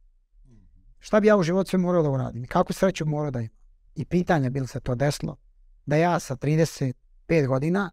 Šta 0.99 1.21
bi 1.21 1.27
ja 1.27 1.37
u 1.37 1.43
životu 1.43 1.71
sve 1.71 1.79
morao 1.79 2.03
da 2.03 2.11
uradim? 2.11 2.47
Kakvu 2.47 2.73
sreću 2.73 3.07
morao 3.07 3.31
da 3.31 3.41
imam? 3.41 3.57
I 3.95 4.05
pitanje 4.05 4.51
bi 4.51 4.61
li 4.61 4.67
se 4.67 4.81
to 4.81 4.95
desilo 4.95 5.37
da 5.87 5.97
ja 5.97 6.19
sa 6.21 6.37
35 6.37 7.47
godina, 7.47 7.91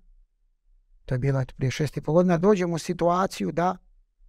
to 1.06 1.16
je 1.16 1.20
bilo 1.20 1.44
prije 1.56 1.72
6,5 1.72 2.14
godina, 2.14 2.38
dođem 2.38 2.74
u 2.74 2.78
situaciju 2.78 3.52
da 3.52 3.78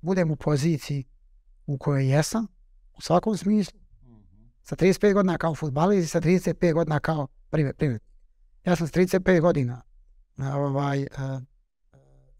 budem 0.00 0.30
u 0.30 0.36
poziciji 0.36 1.04
u 1.66 1.78
kojoj 1.78 2.08
jesam, 2.08 2.46
u 2.96 3.00
svakom 3.00 3.36
smislu, 3.36 3.80
sa 4.68 4.76
35 4.76 5.14
godina 5.14 5.38
kao 5.38 5.54
futbalist 5.54 6.04
i 6.04 6.08
sa 6.08 6.20
35 6.20 6.72
godina 6.72 7.00
kao 7.00 7.26
privred- 7.50 7.72
privrednik. 7.72 8.02
Ja 8.64 8.76
sam 8.76 8.86
s 8.86 8.92
35 8.92 9.40
godina 9.40 9.82
ovaj, 10.38 11.02
e, 11.02 11.08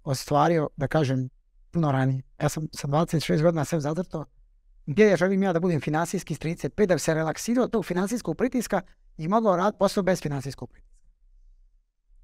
ostvario, 0.04 0.68
da 0.76 0.88
kažem, 0.88 1.28
puno 1.70 1.92
ranije. 1.92 2.22
Ja 2.42 2.48
sam 2.48 2.68
sa 2.72 2.88
26 2.88 3.42
godina 3.42 3.64
sve 3.64 3.80
zacrtao 3.80 4.24
gdje 4.86 5.06
ja 5.06 5.16
želim 5.16 5.42
ja 5.42 5.52
da 5.52 5.60
budem 5.60 5.80
finansijski 5.80 6.34
s 6.34 6.38
35, 6.38 6.86
da 6.86 6.94
bi 6.94 6.98
se 7.00 7.14
relaksirao 7.14 7.64
od 7.64 7.70
tog 7.70 7.86
finansijskog 7.86 8.36
pritiska 8.36 8.80
i 9.16 9.28
mogao 9.28 9.56
raditi 9.56 9.78
posao 9.78 10.02
bez 10.02 10.22
finansijskog 10.22 10.70
pritiska. 10.70 10.96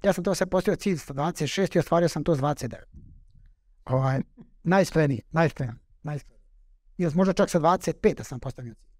Ja 0.03 0.13
sam 0.13 0.23
to 0.23 0.35
sve 0.35 0.47
postavio 0.47 0.75
cilj 0.75 0.97
sa 0.97 1.13
26 1.13 1.75
i 1.75 1.79
ostvario 1.79 2.09
sam 2.09 2.23
to 2.23 2.35
s 2.35 2.39
29. 2.39 2.75
Ovaj, 3.85 4.21
najspreniji, 4.63 5.21
najspreniji, 5.31 5.79
najspreniji. 6.03 6.43
Ili 6.97 7.15
možda 7.15 7.33
čak 7.33 7.49
sa 7.49 7.59
25 7.59 8.15
da 8.15 8.23
sam 8.23 8.39
postavio 8.39 8.73
cilj. 8.73 8.92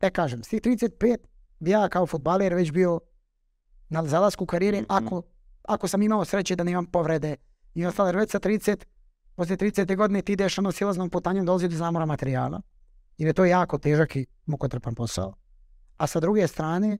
E 0.00 0.10
kažem, 0.10 0.42
s 0.42 0.48
tih 0.48 0.60
35 0.60 1.16
bi 1.58 1.70
ja 1.70 1.88
kao 1.88 2.06
futbaler 2.06 2.54
već 2.54 2.72
bio 2.72 3.00
na 3.88 4.04
zalasku 4.04 4.46
karijere 4.46 4.76
Mhm. 4.78 4.86
ako, 4.88 5.22
ako 5.64 5.88
sam 5.88 6.02
imao 6.02 6.24
sreće 6.24 6.56
da 6.56 6.64
nemam 6.64 6.86
povrede 6.86 7.36
i 7.74 7.86
ostalo, 7.86 8.08
jer 8.08 8.16
već 8.16 8.30
sa 8.30 8.38
30, 8.38 8.84
poslije 9.34 9.56
30. 9.56 9.96
godine 9.96 10.22
ti 10.22 10.32
ideš 10.32 10.58
ono 10.58 10.72
silaznom 10.72 11.10
putanjem 11.10 11.46
dolazi 11.46 11.68
do 11.68 11.76
zamora 11.76 12.06
materijala, 12.06 12.60
jer 13.18 13.26
je 13.26 13.32
to 13.32 13.44
jako 13.44 13.78
težak 13.78 14.16
i 14.16 14.26
mukotrpan 14.46 14.94
posao. 14.94 15.34
A 15.96 16.06
sa 16.06 16.20
druge 16.20 16.46
strane, 16.46 16.98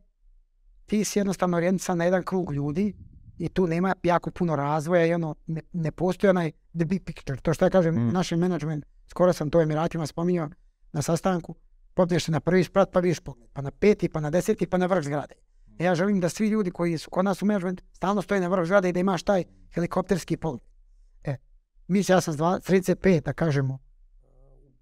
ti 0.86 1.04
si 1.04 1.18
jednostavno 1.18 1.56
orijentan 1.56 1.98
na 1.98 2.04
jedan 2.04 2.22
krug 2.22 2.52
ljudi 2.52 2.96
i 3.38 3.48
tu 3.48 3.66
nema 3.66 3.94
jako 4.02 4.30
puno 4.30 4.56
razvoja 4.56 5.06
i 5.06 5.14
ono, 5.14 5.34
ne, 5.46 5.60
ne 5.72 5.90
postoji 5.90 6.30
onaj 6.30 6.50
the 6.70 6.84
big 6.84 7.04
picture. 7.04 7.40
To 7.40 7.54
što 7.54 7.64
ja 7.64 7.70
kažem, 7.70 7.94
Mm. 7.96 8.12
naš 8.12 8.30
management, 8.30 8.84
skoro 9.06 9.32
sam 9.32 9.50
to 9.50 9.60
Emiratima 9.60 10.06
spominjao 10.06 10.48
na 10.92 11.02
sastanku, 11.02 11.54
popneš 11.96 12.24
se 12.24 12.32
na 12.32 12.40
prvi 12.40 12.64
sprat 12.64 12.92
pa 12.92 13.00
vidiš 13.00 13.20
pogled, 13.20 13.48
pa 13.52 13.62
na 13.62 13.70
peti, 13.70 14.08
pa 14.08 14.20
na 14.20 14.30
deseti, 14.30 14.66
pa 14.66 14.78
na 14.78 14.86
vrh 14.86 15.04
zgrade. 15.04 15.34
E 15.78 15.84
Ja 15.84 15.94
želim 15.94 16.20
da 16.20 16.28
svi 16.28 16.48
ljudi 16.48 16.70
koji 16.70 16.98
su 16.98 17.10
kod 17.10 17.24
nas 17.24 17.42
u 17.42 17.46
management 17.46 17.82
stalno 17.92 18.22
stoje 18.22 18.40
na 18.40 18.48
vrh 18.48 18.64
zgrade 18.64 18.88
i 18.88 18.92
da 18.92 19.00
imaš 19.00 19.22
taj 19.22 19.44
helikopterski 19.74 20.36
pogled. 20.36 20.62
E, 21.24 21.36
mi 21.88 22.02
ja 22.08 22.20
sam 22.20 22.34
s 22.34 22.36
dva- 22.36 22.60
35, 22.60 23.20
da 23.20 23.32
kažemo, 23.32 23.78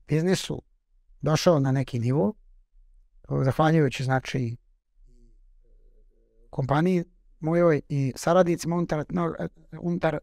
biznisu 0.09 0.63
došao 1.21 1.61
na 1.61 1.73
neki 1.73 1.99
nivo, 1.99 2.35
zahvaljujući 3.45 4.05
znači 4.05 4.57
kompaniji 6.51 7.05
mojoj 7.41 7.81
i 7.89 8.13
saradnicima 8.17 8.77
unutar, 8.77 9.05
unutar 9.81 10.15
e, 10.15 10.19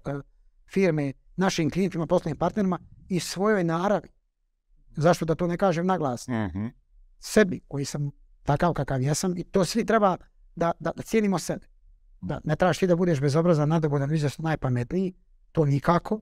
firme, 0.73 1.13
našim 1.35 1.69
klijentima, 1.69 2.07
poslovnim 2.07 2.38
partnerima 2.38 2.80
i 3.09 3.19
svojoj 3.19 3.63
naravi. 3.63 4.09
Zašto 4.95 5.26
da 5.26 5.35
to 5.35 5.47
ne 5.47 5.57
kažem 5.57 5.85
naglas? 5.85 6.27
Mhm. 6.27 6.65
sebi 7.19 7.59
koji 7.68 7.85
sam 7.85 8.11
takav 8.43 8.73
kakav 8.73 9.01
jesam 9.01 9.38
i 9.38 9.43
to 9.43 9.65
svi 9.65 9.85
treba 9.85 10.18
da, 10.55 10.72
da, 10.80 10.91
da 10.95 11.03
cijenimo 11.03 11.39
sebe. 11.39 11.65
Da 12.22 12.41
ne 12.43 12.55
trebaš 12.55 12.77
ti 12.77 12.88
da 12.88 12.95
budeš 12.95 13.22
bezobrazan, 13.22 13.69
nadobudan, 13.69 14.13
izvjesno 14.13 14.43
najpametniji, 14.43 15.13
to 15.51 15.65
nikako. 15.65 16.19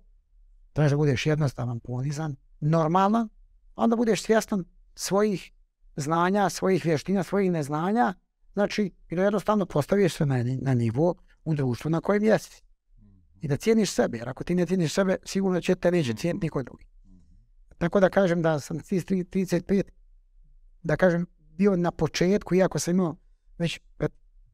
Trebaš 0.74 0.92
da 0.92 0.98
budeš 0.98 1.26
jednostavan, 1.26 1.80
ponizan, 1.80 2.36
normalan, 2.60 3.30
onda 3.76 3.96
budeš 3.96 4.24
svjestan 4.24 4.66
svojih 4.96 5.52
znanja, 5.96 6.50
svojih 6.50 6.86
vještina, 6.86 7.24
svojih 7.24 7.52
neznanja, 7.52 8.14
znači 8.54 8.92
i 9.10 9.16
da 9.16 9.24
jednostavno 9.24 9.66
postaviš 9.66 10.14
se 10.14 10.26
na, 10.26 10.44
na 10.62 10.74
nivo 10.74 11.16
u 11.46 11.54
društvu 11.54 11.92
na 11.92 12.02
kojem 12.02 12.24
jesi. 12.24 12.64
I 13.42 13.48
da 13.48 13.58
cijeniš 13.58 13.92
sebe, 13.92 14.18
jer 14.18 14.30
ako 14.30 14.44
ti 14.44 14.56
ne 14.56 14.66
cijeniš 14.66 14.94
sebe, 14.94 15.18
sigurno 15.26 15.62
će 15.62 15.76
te 15.76 15.92
neće 15.92 16.14
cijeniti 16.14 16.46
niko 16.46 16.64
drugi. 16.64 16.86
Tako 17.80 18.00
da 18.00 18.10
kažem 18.10 18.42
da 18.42 18.60
sam 18.60 18.80
tih 18.80 19.06
35 19.06 19.84
da 20.84 20.96
kažem, 20.96 21.26
bio 21.58 21.76
na 21.76 21.92
početku, 21.92 22.56
iako 22.56 22.80
sam 22.80 22.94
imao 22.94 23.16
već 23.58 23.80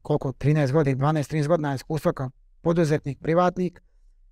koliko, 0.01 0.31
13 0.31 0.71
godina, 0.71 1.07
12-13 1.07 1.47
godina 1.47 1.75
iskustva 1.75 2.13
kao 2.13 2.29
poduzetnik, 2.61 3.19
privatnik, 3.21 3.81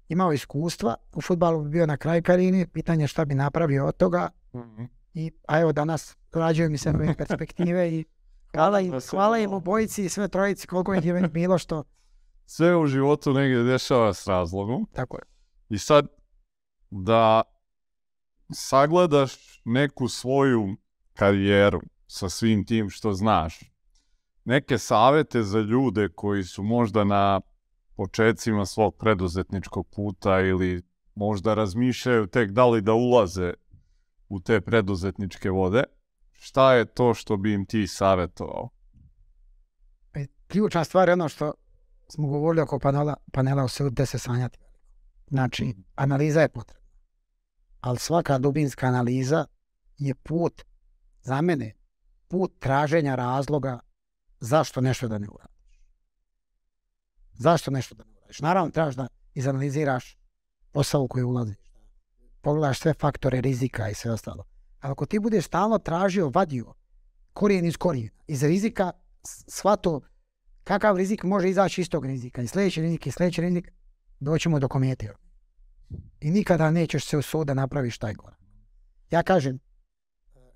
imao 0.09 0.33
iskustva, 0.33 0.95
u 1.13 1.21
futbalu 1.21 1.63
bi 1.63 1.69
bio 1.69 1.85
na 1.85 1.97
kraju 1.97 2.23
karijere, 2.23 2.67
pitanje 2.67 3.07
šta 3.07 3.25
bi 3.25 3.35
napravio 3.35 3.85
od 3.85 3.97
toga. 3.97 4.29
Mhm. 4.55 4.83
I, 5.13 5.31
a 5.47 5.59
evo 5.59 5.71
danas 5.71 6.17
rađuju 6.33 6.69
mi 6.69 6.77
se 6.77 6.93
nove 6.93 7.13
perspektive 7.27 7.91
i 7.91 8.05
hvala 8.51 8.79
im, 8.79 8.93
hvala 9.09 9.37
im 9.37 9.53
obojici 9.53 10.05
i 10.05 10.09
sve 10.09 10.27
trojici 10.27 10.67
koliko 10.67 10.93
ih 10.93 11.05
je 11.05 11.13
već 11.13 11.31
bilo 11.31 11.57
što. 11.57 11.83
Sve 12.45 12.77
u 12.77 12.87
životu 12.87 13.33
negdje 13.33 13.63
dešava 13.63 14.13
s 14.13 14.27
razlogom. 14.27 14.87
Tako 14.93 15.17
je. 15.17 15.23
I 15.69 15.77
sad 15.77 16.07
da 16.89 17.41
sagledaš 18.53 19.61
neku 19.65 20.07
svoju 20.07 20.75
karijeru 21.13 21.81
sa 22.07 22.29
svim 22.29 22.65
tim 22.65 22.89
što 22.89 23.13
znaš. 23.13 23.59
Neke 24.45 24.77
savete 24.77 25.43
za 25.43 25.59
ljude 25.59 26.09
koji 26.15 26.43
su 26.43 26.63
možda 26.63 27.03
na 27.03 27.41
počecima 27.95 28.65
svog 28.65 28.95
preduzetničkog 28.97 29.87
puta 29.95 30.39
ili 30.39 30.81
možda 31.15 31.53
razmišljaju 31.53 32.27
tek 32.27 32.51
da 32.51 32.65
li 32.65 32.81
da 32.81 32.93
ulaze 32.93 33.53
u 34.29 34.39
te 34.39 34.61
preduzetničke 34.61 35.49
vode. 35.49 35.83
Šta 36.31 36.73
je 36.73 36.85
to 36.85 37.13
što 37.13 37.37
bi 37.37 37.53
im 37.53 37.65
ti 37.65 37.87
savjetovao? 37.87 38.69
E, 40.13 40.25
Ključna 40.47 40.83
stvar 40.83 41.09
je 41.09 41.13
ono 41.13 41.29
što 41.29 41.53
smo 42.09 42.27
govorili 42.27 42.61
oko 42.61 42.79
panela, 42.79 43.15
panela 43.31 43.63
usudite 43.63 44.05
se 44.05 44.19
sanjati. 44.19 44.59
Znači, 45.27 45.75
analiza 45.95 46.41
je 46.41 46.49
potrebna. 46.49 46.82
Ali 47.83 47.99
svaka 47.99 48.37
dubinska 48.37 48.87
analiza 48.87 49.45
je 49.97 50.15
put, 50.15 50.63
za 51.21 51.41
mene, 51.41 51.73
put 52.27 52.59
traženja 52.59 53.15
razloga 53.15 53.79
zašto 54.39 54.81
nešto 54.81 55.07
da 55.07 55.17
ne 55.17 55.27
uradiš. 55.29 55.79
Zašto 57.33 57.71
nešto 57.71 57.95
da 57.95 58.03
ne 58.03 58.11
uradiš? 58.17 58.39
Naravno, 58.39 58.71
trebaš 58.71 58.95
da 58.95 59.07
izanaliziraš 59.33 60.17
posao 60.71 61.07
koji 61.07 61.23
ulaziš. 61.23 61.57
Pogledaš 62.41 62.79
sve 62.79 62.93
faktore 62.93 63.41
rizika 63.41 63.89
i 63.89 63.93
sve 63.93 64.11
ostalo. 64.11 64.43
Ali 64.79 64.91
ako 64.91 65.05
ti 65.05 65.19
budeš 65.19 65.45
stalno 65.45 65.77
tražio, 65.79 66.29
vadio 66.29 66.73
korijen 67.33 67.65
iz 67.65 67.77
korijena, 67.77 68.17
iz 68.27 68.43
rizika, 68.43 68.91
s- 69.27 69.43
shvato 69.47 70.01
kakav 70.63 70.97
rizik 70.97 71.23
može 71.23 71.49
izaći 71.49 71.81
iz 71.81 71.89
tog 71.89 72.05
rizika. 72.05 72.41
I 72.41 72.47
sljedeći 72.47 72.81
rizik 72.81 73.07
i 73.07 73.11
sljedeći 73.11 73.41
rizik, 73.41 73.71
doćemo 74.19 74.59
do 74.59 74.67
komete. 74.67 75.13
I 76.19 76.31
nikada 76.31 76.71
nećeš 76.71 77.05
se 77.05 77.17
usuditi 77.17 77.47
da 77.47 77.53
napraviš 77.53 77.97
taj 77.97 78.13
korak. 78.13 78.39
Ja 79.11 79.23
kažem, 79.23 79.59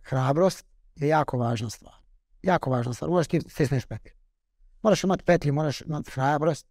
hrabrost 0.02 0.66
je 0.96 1.08
jako 1.08 1.38
važna 1.38 1.70
stvar. 1.70 1.96
Jako 2.44 2.70
važna 2.70 2.94
stvar. 2.94 3.10
Moraš 3.10 3.28
ti 3.28 3.42
stisneš 3.48 3.86
petlju. 3.86 4.12
Moraš 4.84 5.04
imati 5.04 5.24
petlju, 5.24 5.54
moraš 5.54 5.82
imati 5.82 6.12
hrabrost. 6.12 6.68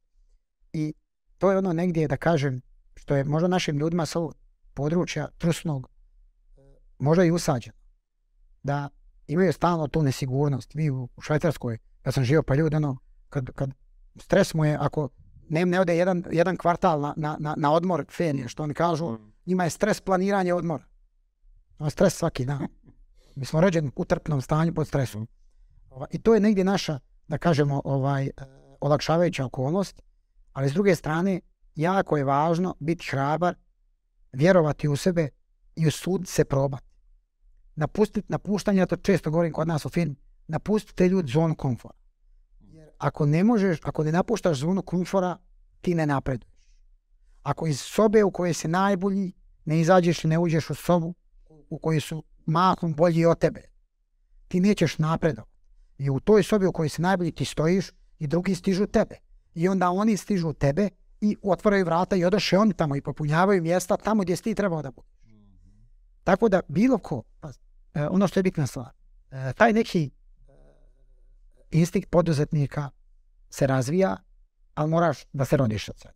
I 0.72 0.94
to 1.38 1.50
je 1.50 1.58
ono 1.58 1.72
negdje, 1.72 2.08
da 2.08 2.16
kažem, 2.16 2.60
što 2.94 3.16
je 3.16 3.24
možda 3.24 3.48
našim 3.48 3.78
ljudima 3.78 4.06
sa 4.06 4.18
područja 4.74 5.28
trusnog 5.38 5.90
možda 6.98 7.24
i 7.24 7.30
usađeno. 7.30 7.76
Da 8.62 8.88
imaju 9.26 9.52
stalno 9.52 9.88
tu 9.88 10.02
nesigurnost. 10.02 10.74
Vi 10.74 10.90
u 10.90 11.08
Švajcarskoj, 11.20 11.78
ja 12.06 12.12
sam 12.12 12.24
živio 12.24 12.42
pa 12.42 12.54
ljudi, 12.54 12.76
ono, 12.76 12.98
kad, 13.28 13.50
kad 13.54 13.70
stres 14.16 14.54
mu 14.54 14.64
je, 14.64 14.76
ako 14.80 15.08
ne, 15.48 15.66
ne 15.66 15.80
ode 15.80 15.96
jedan, 15.96 16.24
jedan 16.30 16.56
kvartal 16.56 17.00
na, 17.00 17.14
na, 17.38 17.54
na, 17.56 17.72
odmor 17.72 18.04
fenije, 18.10 18.48
što 18.48 18.62
oni 18.62 18.74
kažu, 18.74 19.18
njima 19.46 19.64
je 19.64 19.70
stres 19.70 20.00
planiranje 20.00 20.54
odmora. 20.54 20.84
Ima 21.80 21.90
stres 21.90 22.16
svaki 22.16 22.44
dan. 22.44 22.66
Mi 23.34 23.44
smo 23.44 23.60
rođeni 23.60 23.90
u 23.96 24.04
trpnom 24.04 24.40
stanju 24.40 24.74
pod 24.74 24.88
stresom. 24.88 25.28
Ova, 25.90 26.06
I 26.10 26.18
to 26.18 26.34
je 26.34 26.40
negdje 26.40 26.64
naša, 26.64 26.98
da 27.28 27.38
kažemo, 27.38 27.82
ovaj, 27.84 28.26
e, 28.26 28.30
olakšavajuća 28.80 29.44
okolnost, 29.44 30.02
ali 30.52 30.68
s 30.68 30.72
druge 30.72 30.94
strane, 30.94 31.40
jako 31.74 32.16
je 32.16 32.24
važno 32.24 32.74
biti 32.80 33.06
hrabar, 33.10 33.54
vjerovati 34.32 34.88
u 34.88 34.96
sebe 34.96 35.28
i 35.76 35.86
usuditi 35.86 36.32
se 36.32 36.44
probati. 36.44 36.86
Napustiti, 37.74 38.26
napuštanje, 38.28 38.78
ja 38.78 38.86
to 38.86 38.96
često 38.96 39.30
govorim 39.30 39.52
kod 39.52 39.68
nas 39.68 39.84
u 39.84 39.88
firmi, 39.88 40.16
napustite 40.48 41.08
ljudi 41.08 41.32
zonu 41.32 41.54
komfora. 41.54 41.94
Ako 42.98 43.26
ne 43.26 43.44
možeš, 43.44 43.78
ako 43.82 44.04
ne 44.04 44.12
napuštaš 44.12 44.58
zonu 44.58 44.82
komfora, 44.82 45.36
ti 45.80 45.94
ne 45.94 46.06
napreduješ. 46.06 46.56
Ako 47.42 47.66
iz 47.66 47.80
sobe 47.80 48.24
u 48.24 48.30
kojoj 48.30 48.54
si 48.54 48.68
najbolji, 48.68 49.32
ne 49.64 49.80
izađeš 49.80 50.24
i 50.24 50.28
ne 50.28 50.38
uđeš 50.38 50.70
u 50.70 50.74
sobu 50.74 51.14
u 51.70 51.78
kojoj 51.78 52.00
su 52.00 52.24
mahom 52.46 52.94
bolji 52.94 53.26
od 53.26 53.38
tebe, 53.38 53.62
ti 54.48 54.60
nećeš 54.60 54.98
napredovati. 54.98 55.56
I 55.98 56.10
u 56.10 56.20
toj 56.20 56.42
sobi 56.42 56.66
u 56.66 56.72
kojoj 56.72 56.88
si 56.88 57.02
najbolji 57.02 57.32
ti 57.32 57.44
stojiš 57.44 57.90
i 58.18 58.26
drugi 58.26 58.54
stižu 58.54 58.86
tebe. 58.86 59.16
I 59.54 59.68
onda 59.68 59.90
oni 59.90 60.16
stižu 60.16 60.52
tebe 60.52 60.88
i 61.20 61.36
otvaraju 61.42 61.84
vrata 61.84 62.16
i 62.16 62.24
odoše 62.24 62.58
oni 62.58 62.74
tamo 62.74 62.96
i 62.96 63.00
popunjavaju 63.00 63.62
mjesta 63.62 63.96
tamo 63.96 64.22
gdje 64.22 64.36
si 64.36 64.42
ti 64.42 64.54
trebao 64.54 64.82
da 64.82 64.90
budeš. 64.90 65.10
Tako 66.24 66.48
da 66.48 66.60
bilo 66.68 66.98
ko, 66.98 67.22
pa, 67.40 67.50
e, 67.94 68.08
ono 68.08 68.28
što 68.28 68.38
je 68.38 68.42
bitna 68.42 68.66
stvar, 68.66 68.90
e, 69.30 69.52
taj 69.52 69.72
neki 69.72 70.10
instinkt 71.70 72.10
poduzetnika 72.10 72.90
se 73.50 73.66
razvija, 73.66 74.16
ali 74.74 74.90
moraš 74.90 75.18
da 75.32 75.44
se 75.44 75.56
rodiš 75.56 75.88
od 75.88 75.98
sebe. 75.98 76.14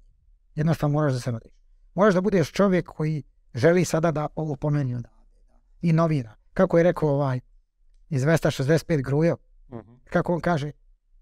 Jednostavno 0.54 0.92
moraš 0.92 1.12
da 1.12 1.20
se 1.20 1.30
rodiš. 1.30 1.52
Moraš 1.94 2.14
da 2.14 2.20
budeš 2.20 2.52
čovjek 2.52 2.86
koji 2.88 3.22
želi 3.54 3.84
sada 3.84 4.10
da 4.10 4.26
ovo 4.34 4.56
pomeni 4.56 4.94
odavde. 4.94 5.18
Inovira. 5.82 6.34
Kako 6.54 6.78
je 6.78 6.84
rekao 6.84 7.08
ovaj 7.08 7.40
iz 8.08 8.22
265 8.22 9.02
Grujo, 9.02 9.36
Mhm. 9.72 9.92
kako 10.04 10.34
on 10.34 10.40
kaže, 10.40 10.72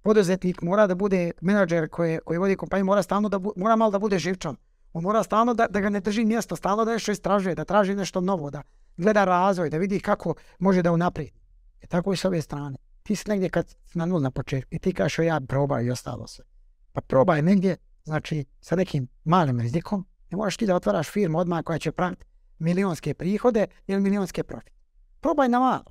poduzetnik 0.03 0.63
mora 0.63 0.87
da 0.87 0.95
bude 0.95 1.31
menadžer 1.41 1.89
koji, 1.89 2.19
koji 2.25 2.39
vodi 2.39 2.57
kompaniju, 2.57 2.85
mora 2.85 3.03
stalno 3.03 3.29
da 3.29 3.39
bu, 3.39 3.53
mora 3.57 3.77
malo 3.77 3.91
da 3.91 3.99
bude 3.99 4.19
živčan. 4.19 4.57
On 4.93 5.03
mora 5.03 5.23
stalno 5.23 5.55
da, 5.55 5.67
da 5.67 5.81
ga 5.81 5.89
ne 5.89 6.01
drži 6.01 6.25
mjesto, 6.25 6.57
stalno 6.57 6.85
da 6.85 6.93
nešto 6.93 7.13
istražuje, 7.13 7.55
da 7.55 7.65
traži 7.65 7.95
nešto 7.95 8.21
novo, 8.21 8.51
da 8.51 8.63
gleda 8.97 9.25
razvoj, 9.25 9.71
da 9.71 9.79
vidi 9.79 10.01
kako 10.01 10.35
može 10.59 10.83
da 10.83 10.93
unaprijedi. 10.93 11.39
I 11.83 11.87
tako 11.87 12.13
i 12.13 12.17
s 12.17 12.25
ove 12.25 12.41
strane. 12.43 12.77
Ti 13.09 13.17
si 13.17 13.29
negdje 13.29 13.49
kad 13.49 13.75
na 13.95 14.07
nul 14.07 14.21
na 14.21 14.31
početku 14.31 14.75
i 14.75 14.79
ti 14.79 14.93
kažeš 14.93 15.19
ja 15.19 15.41
probaj 15.49 15.85
i 15.85 15.91
ostalo 15.91 16.27
sve. 16.27 16.45
Pa 16.93 17.01
probaj 17.01 17.43
negdje, 17.43 17.77
znači 18.05 18.45
sa 18.61 18.77
nekim 18.77 19.09
malim 19.25 19.61
rizikom, 19.61 20.07
ne 20.31 20.37
moraš 20.37 20.57
ti 20.57 20.67
da 20.67 20.77
otvaraš 20.77 21.11
firmu 21.11 21.39
odmah 21.39 21.65
koja 21.65 21.79
će 21.79 21.93
praviti 21.93 22.25
milionske 22.59 23.15
prihode 23.15 23.67
ili 23.87 24.01
milionske 24.01 24.43
profite. 24.43 24.73
Probaj 25.21 25.49
na 25.49 25.61
malo. 25.61 25.85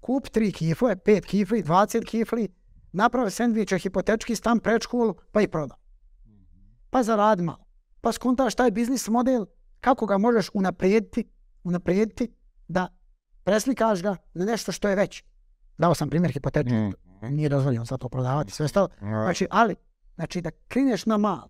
Kup 0.00 0.28
tri 0.28 0.52
kifle, 0.52 0.96
pet 0.96 1.26
kifli, 1.26 1.62
20 1.62 2.04
kifli, 2.04 2.48
napravi 2.92 3.30
sendviče, 3.30 3.78
hipotečki 3.78 4.36
stan, 4.36 4.60
predškolu, 4.60 5.14
pa 5.32 5.40
i 5.40 5.48
prodaj. 5.48 5.78
Pa 6.90 7.02
zaradi 7.02 7.42
malo. 7.42 7.66
Pa 8.00 8.12
skontaš 8.12 8.54
taj 8.54 8.70
biznis 8.70 9.08
model, 9.08 9.46
kako 9.80 10.06
ga 10.06 10.18
možeš 10.18 10.50
unaprijediti, 10.54 11.24
unaprijediti 11.64 12.32
da 12.68 12.88
preslikaš 13.44 14.02
ga 14.02 14.16
na 14.34 14.44
nešto 14.44 14.72
što 14.72 14.88
je 14.88 14.96
već. 14.96 15.29
Dao 15.80 15.94
sam 15.94 16.10
primjer 16.10 16.32
hipotečki, 16.32 16.74
Mhm. 16.74 16.90
nije 17.34 17.48
dozvoljeno 17.48 17.86
sad 17.86 18.00
to 18.00 18.08
prodavati, 18.08 18.52
sve 18.52 18.64
ostalo. 18.64 18.88
Znači, 18.98 19.46
ali, 19.50 19.74
znači 20.14 20.40
da 20.40 20.50
kreneš 20.68 21.06
na 21.06 21.16
malo. 21.16 21.48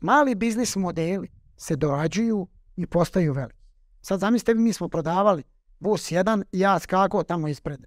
Mali 0.00 0.34
biznis 0.34 0.76
modeli 0.76 1.28
se 1.56 1.76
dorađuju 1.76 2.46
i 2.76 2.86
postaju 2.86 3.32
veliki. 3.32 3.58
Sad 4.02 4.20
zamislite 4.20 4.54
mi 4.54 4.72
smo 4.72 4.88
prodavali 4.88 5.42
bus 5.80 6.12
jedan 6.12 6.44
i 6.52 6.60
ja 6.60 6.78
skakao 6.78 7.22
tamo 7.22 7.48
ispred 7.48 7.86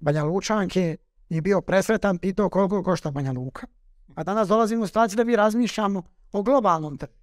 Banja 0.00 0.24
Lučanke 0.24 0.96
i 1.28 1.40
bio 1.40 1.60
presretan, 1.60 2.18
pitao 2.18 2.50
koliko 2.50 2.82
košta 2.82 3.10
Banja 3.10 3.32
Luka. 3.32 3.66
A 4.14 4.24
danas 4.24 4.48
dolazimo 4.48 4.84
u 4.84 4.86
situaciju 4.86 5.16
da 5.16 5.24
mi 5.24 5.36
razmišljamo 5.36 6.02
o 6.32 6.42
globalnom 6.42 6.96
tržištu. 6.98 7.22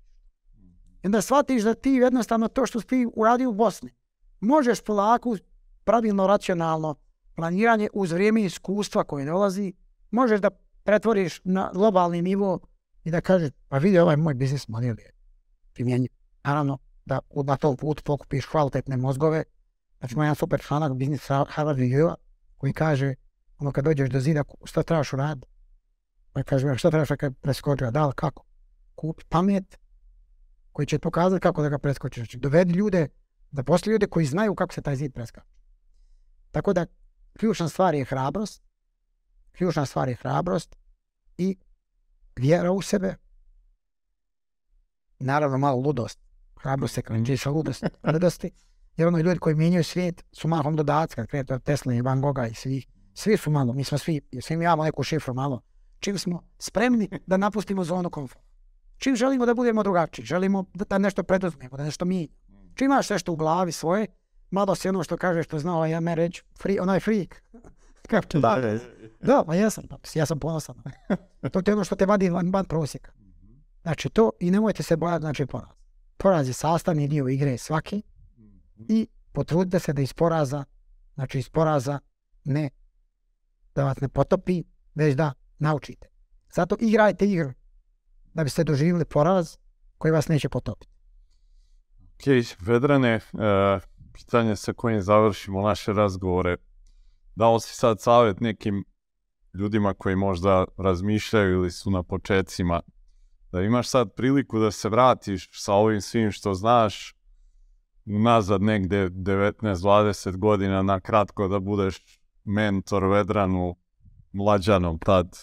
I 1.04 1.08
onda 1.08 1.22
shvatiš 1.22 1.64
da 1.64 1.74
ti 1.74 1.90
jednostavno 1.92 2.48
to 2.48 2.66
što 2.66 2.82
si 2.82 2.88
ti 2.88 3.08
uradio 3.16 3.50
u 3.50 3.54
Bosni, 3.54 3.92
možeš 4.40 4.82
polako, 4.82 5.38
pravilno, 5.84 6.28
racionalno 6.28 6.96
planiranje 7.40 7.90
uz 7.94 8.12
vrijeme 8.12 8.42
iskustva 8.44 9.04
koje 9.04 9.26
dolazi, 9.26 9.74
možeš 10.12 10.42
da 10.42 10.50
pretvoriš 10.84 11.42
na 11.44 11.72
globalni 11.74 12.22
nivo 12.22 12.60
i 13.04 13.12
da 13.12 13.22
kažeš, 13.22 13.50
pa 13.68 13.78
vidi 13.78 14.00
ovaj 14.00 14.18
moj 14.18 14.34
biznis 14.34 14.68
model 14.68 14.96
je 15.00 15.12
primjenjiv. 15.74 16.12
Naravno, 16.44 16.78
da 17.06 17.20
na 17.46 17.58
tom 17.58 17.78
putu 17.78 18.04
pokupiš 18.04 18.46
kvalitetne 18.46 18.98
mozgove. 18.98 19.44
Znači, 20.00 20.14
ima 20.14 20.24
jedan 20.24 20.36
super 20.36 20.62
članak 20.62 20.94
Business 20.94 21.28
Harvard 21.48 21.80
Review 21.80 22.16
koji 22.58 22.74
kaže, 22.74 23.16
ono 23.60 23.72
kad 23.72 23.86
dođeš 23.86 24.10
do 24.10 24.20
zida, 24.20 24.44
šta 24.64 24.84
trebaš 24.84 25.14
uraditi? 25.14 25.48
Pa 26.34 26.44
kaže, 26.44 26.78
šta 26.78 26.92
trebaš 26.92 27.10
da 27.10 27.16
ga 27.16 27.32
preskočiti? 27.32 27.92
Da 27.92 28.06
li 28.08 28.14
kako? 28.16 28.44
Kupi 28.96 29.24
pamet 29.30 29.80
koji 30.72 30.86
će 30.86 30.98
ti 30.98 31.02
pokazati 31.02 31.42
kako 31.42 31.62
da 31.62 31.70
ga 31.70 31.78
preskočiš. 31.78 32.22
Znači, 32.22 32.38
dovedi 32.38 32.74
ljude, 32.74 33.08
da 33.52 33.64
postoje 33.64 33.92
ljude 33.92 34.08
koji 34.08 34.26
znaju 34.26 34.56
kako 34.56 34.74
se 34.74 34.82
taj 34.82 34.96
zid 34.96 35.14
preskače. 35.14 35.48
Tako 36.52 36.74
da, 36.74 36.86
ključna 37.40 37.70
stvar 37.70 37.96
je 37.96 38.06
hrabrost, 38.06 38.64
ključna 39.52 39.86
stvar 39.86 40.10
je 40.10 40.16
hrabrost 40.16 40.76
i 41.38 41.58
vjera 42.36 42.72
u 42.72 42.82
sebe. 42.82 43.16
Naravno, 45.20 45.58
malo 45.58 45.82
ludost. 45.82 46.20
Hrabrost 46.62 46.94
se 46.94 47.02
kreće 47.02 47.38
sa 47.38 47.50
ludost, 47.50 47.84
ludosti. 48.14 48.52
Jer 48.98 49.08
ono 49.08 49.18
ljudi 49.18 49.40
koji 49.40 49.56
mijenjaju 49.56 49.84
svijet 49.84 50.24
su 50.32 50.48
mahom 50.48 50.76
dodaci, 50.76 51.16
kad 51.16 51.52
od 51.52 51.64
Tesla 51.64 51.94
i 51.94 52.02
Van 52.02 52.22
Gogha 52.22 52.48
i 52.48 52.54
svi. 52.54 52.86
Svi 53.14 53.38
su 53.38 53.52
malo, 53.52 53.74
mi 53.74 53.84
smo 53.84 53.98
svi, 53.98 54.22
svi 54.42 54.58
mi 54.58 54.64
imamo 54.64 54.84
neku 54.84 55.04
šifru 55.04 55.34
malo. 55.34 55.62
Čim 56.00 56.18
smo 56.18 56.44
spremni 56.58 57.10
da 57.28 57.38
napustimo 57.38 57.84
zonu 57.84 58.10
komfora. 58.10 58.42
Čim 58.98 59.16
želimo 59.16 59.46
da 59.46 59.54
budemo 59.54 59.84
drugačiji, 59.84 60.26
želimo 60.26 60.66
da, 60.74 60.86
da 60.86 60.98
nešto 60.98 61.24
preduzmemo, 61.24 61.78
da 61.78 61.84
nešto 61.84 62.06
mi. 62.06 62.28
Čim 62.76 62.86
imaš 62.86 63.10
nešto 63.10 63.32
u 63.32 63.36
glavi 63.36 63.72
svoje, 63.72 64.08
malo 64.52 64.76
si 64.76 64.90
ono 64.90 65.04
što 65.04 65.18
kaže 65.18 65.44
što 65.44 65.60
zna 65.60 65.76
ovaj 65.76 66.02
me 66.02 66.16
reći, 66.16 66.44
free, 66.62 66.82
onaj 66.82 67.00
freak. 67.00 67.44
Kako 68.10 68.40
da, 68.40 68.80
da, 69.22 69.44
pa 69.48 69.56
jesam, 69.56 69.84
pa 69.88 69.98
ja 70.14 70.26
sam 70.26 70.40
ponosan. 70.40 70.76
to 71.52 71.62
je 71.66 71.74
ono 71.74 71.84
što 71.84 71.96
te 71.96 72.06
vadi 72.06 72.30
van, 72.30 72.50
van 72.54 72.66
prosjeka. 72.66 73.12
Znači 73.82 74.10
to, 74.10 74.32
i 74.40 74.52
nemojte 74.52 74.84
se 74.84 74.98
bojati, 74.98 75.22
znači 75.22 75.46
poraz. 75.46 75.70
Poraz 76.18 76.48
je 76.48 76.54
sastavni 76.54 77.08
dio 77.08 77.28
igre 77.28 77.58
svaki 77.58 78.02
i 78.78 79.08
potrudite 79.32 79.80
se 79.80 79.94
da 79.94 80.02
iz 80.02 80.14
poraza, 80.14 80.64
znači 81.14 81.40
iz 81.40 81.50
poraza 81.50 82.00
ne, 82.44 82.70
da 83.76 83.84
vas 83.84 84.02
ne 84.02 84.10
potopi, 84.10 84.64
već 84.96 85.16
da 85.16 85.34
naučite. 85.60 86.08
Zato 86.54 86.76
igrajte 86.80 87.26
igru 87.26 87.54
da 88.34 88.44
biste 88.44 88.64
doživjeli 88.64 89.06
poraz 89.06 89.58
koji 89.98 90.12
vas 90.12 90.28
neće 90.28 90.50
potopiti. 90.50 90.92
Ok, 92.20 92.26
Vedrane, 92.60 93.10
e, 93.10 93.20
pitanje 94.14 94.56
sa 94.56 94.74
kojim 94.74 95.02
završimo 95.02 95.62
naše 95.62 95.94
razgovore. 95.94 96.58
Dao 97.36 97.60
si 97.60 97.76
sad 97.76 98.02
savjet 98.02 98.40
nekim 98.40 98.86
ljudima 99.54 99.94
koji 99.94 100.16
možda 100.16 100.66
razmišljaju 100.78 101.54
ili 101.54 101.72
su 101.72 101.92
na 101.92 102.04
počecima 102.04 102.82
da 103.52 103.62
imaš 103.62 103.90
sad 103.90 104.14
priliku 104.16 104.60
da 104.60 104.72
se 104.72 104.90
vratiš 104.90 105.50
sa 105.64 105.74
ovim 105.74 106.02
svim 106.02 106.32
što 106.32 106.54
znaš 106.54 107.16
nazad 108.06 108.62
negde 108.62 109.10
19-20 109.10 110.38
godina 110.38 110.82
na 110.82 111.00
kratko 111.00 111.48
da 111.48 111.60
budeš 111.60 112.20
mentor 112.46 113.06
Vedranu 113.06 113.76
mlađanom 114.32 115.00
tad. 115.00 115.38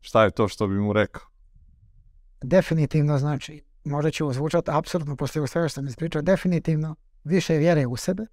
Šta 0.00 0.24
je 0.24 0.30
to 0.30 0.48
što 0.48 0.66
bi 0.66 0.74
mu 0.74 0.92
rekao? 0.92 1.22
Definitivno 2.42 3.18
znači, 3.18 3.62
možda 3.84 4.10
ću 4.10 4.32
zvučati 4.32 4.70
apsurdno 4.70 5.16
poslije 5.16 5.46
svega 5.46 5.68
što 5.68 5.74
sam 5.74 5.86
ispričao, 5.86 6.22
definitivno 6.22 6.96
više 7.28 7.56
vjere 7.56 7.86
u 7.86 7.96
sebe 7.96 8.26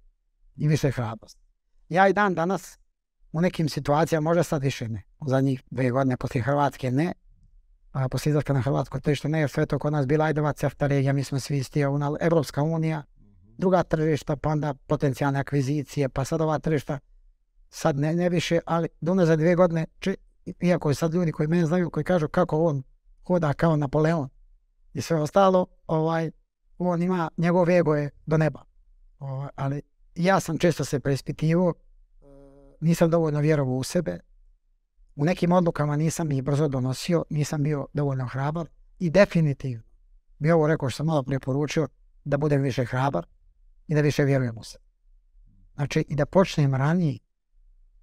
i 0.56 0.68
više 0.68 0.90
hrabrosti. 0.90 1.40
Ja 1.88 2.08
i 2.08 2.12
dan 2.12 2.34
danas 2.34 2.78
u 3.32 3.40
nekim 3.40 3.68
situacijama, 3.68 4.30
možda 4.30 4.42
sad 4.42 4.62
više 4.62 4.88
ne, 4.88 5.02
u 5.20 5.28
zadnjih 5.28 5.62
dvije 5.70 5.90
godine 5.90 6.16
poslije 6.16 6.42
Hrvatske 6.42 6.90
ne, 6.90 7.12
a 7.92 8.08
poslije 8.08 8.30
izlaska 8.30 8.52
na 8.52 8.60
Hrvatsko 8.60 9.00
tržište 9.00 9.28
ne, 9.28 9.40
jer 9.40 9.50
sve 9.50 9.66
to 9.66 9.78
kod 9.78 9.92
nas 9.92 10.06
bila 10.06 10.24
ajdova 10.24 10.52
CEFTA 10.52 10.86
regija, 10.86 11.12
mi 11.12 11.24
smo 11.24 11.40
svi 11.40 11.58
isti, 11.58 11.80
Evropska 12.20 12.62
unija, 12.62 13.02
druga 13.58 13.82
tržišta, 13.82 14.36
pa 14.36 14.48
onda 14.48 14.74
potencijalne 14.74 15.40
akvizicije, 15.40 16.08
pa 16.08 16.24
sad 16.24 16.40
ova 16.40 16.58
tržišta, 16.58 16.98
sad 17.68 17.96
ne, 17.98 18.14
ne 18.14 18.28
više, 18.28 18.60
ali 18.66 18.88
do 19.00 19.24
za 19.24 19.36
dvije 19.36 19.54
godine, 19.54 19.86
či, 19.98 20.16
iako 20.60 20.94
sad 20.94 21.14
ljudi 21.14 21.32
koji 21.32 21.48
mene 21.48 21.66
znaju, 21.66 21.90
koji 21.90 22.04
kažu 22.04 22.28
kako 22.28 22.64
on 22.64 22.82
hoda 23.26 23.52
kao 23.52 23.76
Napoleon 23.76 24.28
i 24.94 25.00
sve 25.00 25.20
ostalo, 25.20 25.66
ovaj, 25.86 26.30
on 26.78 27.02
ima, 27.02 27.30
njegov 27.36 27.70
ego 27.70 27.94
je 27.94 28.10
do 28.26 28.36
neba. 28.36 28.62
Ovaj, 29.18 29.48
ali 29.54 29.82
ja 30.14 30.40
sam 30.40 30.58
često 30.58 30.84
se 30.84 31.00
preispitivao, 31.00 31.74
nisam 32.80 33.10
dovoljno 33.10 33.40
vjerovao 33.40 33.74
u 33.74 33.82
sebe, 33.82 34.20
u 35.16 35.24
nekim 35.24 35.52
odlukama 35.52 35.96
nisam 35.96 36.32
ih 36.32 36.42
brzo 36.42 36.68
donosio, 36.68 37.24
nisam 37.30 37.62
bio 37.62 37.86
dovoljno 37.92 38.26
hrabar 38.26 38.68
i 38.98 39.10
definitivno 39.10 39.86
bi 40.38 40.50
ovo 40.50 40.66
rekao 40.66 40.90
što 40.90 40.96
sam 40.96 41.06
malo 41.06 41.22
prije 41.22 41.40
poručio, 41.40 41.88
da 42.24 42.36
budem 42.36 42.62
više 42.62 42.84
hrabar 42.84 43.26
i 43.88 43.94
da 43.94 44.00
više 44.00 44.24
vjerujem 44.24 44.58
u 44.58 44.64
sebe. 44.64 44.84
Znači 45.74 46.04
i 46.08 46.16
da 46.16 46.26
počnem 46.26 46.74
ranije, 46.74 47.18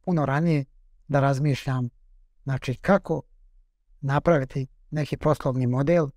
puno 0.02 0.26
ranije 0.26 0.66
da 1.08 1.20
razmišljam 1.20 1.90
znači 2.44 2.76
kako 2.76 3.22
napraviti 4.02 4.68
neki 4.92 5.18
poslovni 5.18 5.68
model, 5.68 6.08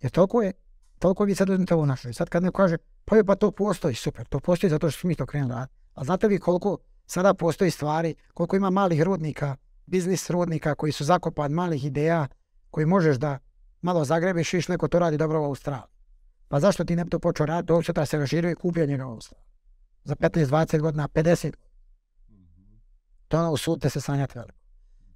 jer 0.00 0.10
toliko 0.12 0.42
je, 0.42 0.52
toliko 0.98 1.24
vi 1.24 1.34
sad 1.34 1.50
uzmete 1.50 1.74
ovo 1.74 1.86
našli. 1.86 2.14
Sad 2.14 2.28
kad 2.28 2.42
neko 2.42 2.56
kaže, 2.56 2.76
pa 3.04 3.16
je 3.16 3.24
pa 3.24 3.34
to 3.34 3.50
postoji, 3.50 3.94
super, 3.94 4.26
to 4.26 4.40
postoji 4.40 4.70
zato 4.70 4.90
što 4.90 5.00
smo 5.00 5.08
mi 5.08 5.14
to 5.14 5.26
krenuli 5.26 5.54
raditi. 5.54 5.74
A 5.94 6.04
znate 6.04 6.28
vi 6.28 6.38
koliko 6.38 6.78
sada 7.06 7.34
postoji 7.34 7.70
stvari, 7.70 8.14
koliko 8.34 8.56
ima 8.56 8.70
malih 8.70 9.02
rudnika, 9.02 9.56
biznis 9.86 10.30
rudnika 10.30 10.74
koji 10.74 10.92
su 10.92 11.04
zakopan 11.04 11.52
malih 11.52 11.84
ideja, 11.84 12.28
koji 12.70 12.86
možeš 12.86 13.16
da 13.16 13.38
malo 13.82 14.04
zagrebiš 14.04 14.54
i 14.54 14.60
neko 14.68 14.88
to 14.88 14.98
radi 14.98 15.16
dobro 15.16 15.42
u 15.42 15.44
Australiji. 15.44 15.96
Pa 16.48 16.60
zašto 16.60 16.84
ti 16.84 16.96
ne 16.96 17.04
bi 17.04 17.10
to 17.10 17.18
počeo 17.18 17.46
raditi, 17.46 17.72
uopće 17.72 17.92
da 17.92 18.06
se 18.06 18.54
kupio 18.54 18.86
njega 18.86 19.06
u 19.06 19.10
Australiji. 19.10 19.46
Za 20.04 20.14
15-20 20.14 20.80
godina, 20.80 21.08
50 21.08 21.52
To 23.28 23.38
ono 23.38 23.50
usudite 23.50 23.90
se 23.90 24.00
sanjati 24.00 24.38
veliko. 24.38 24.58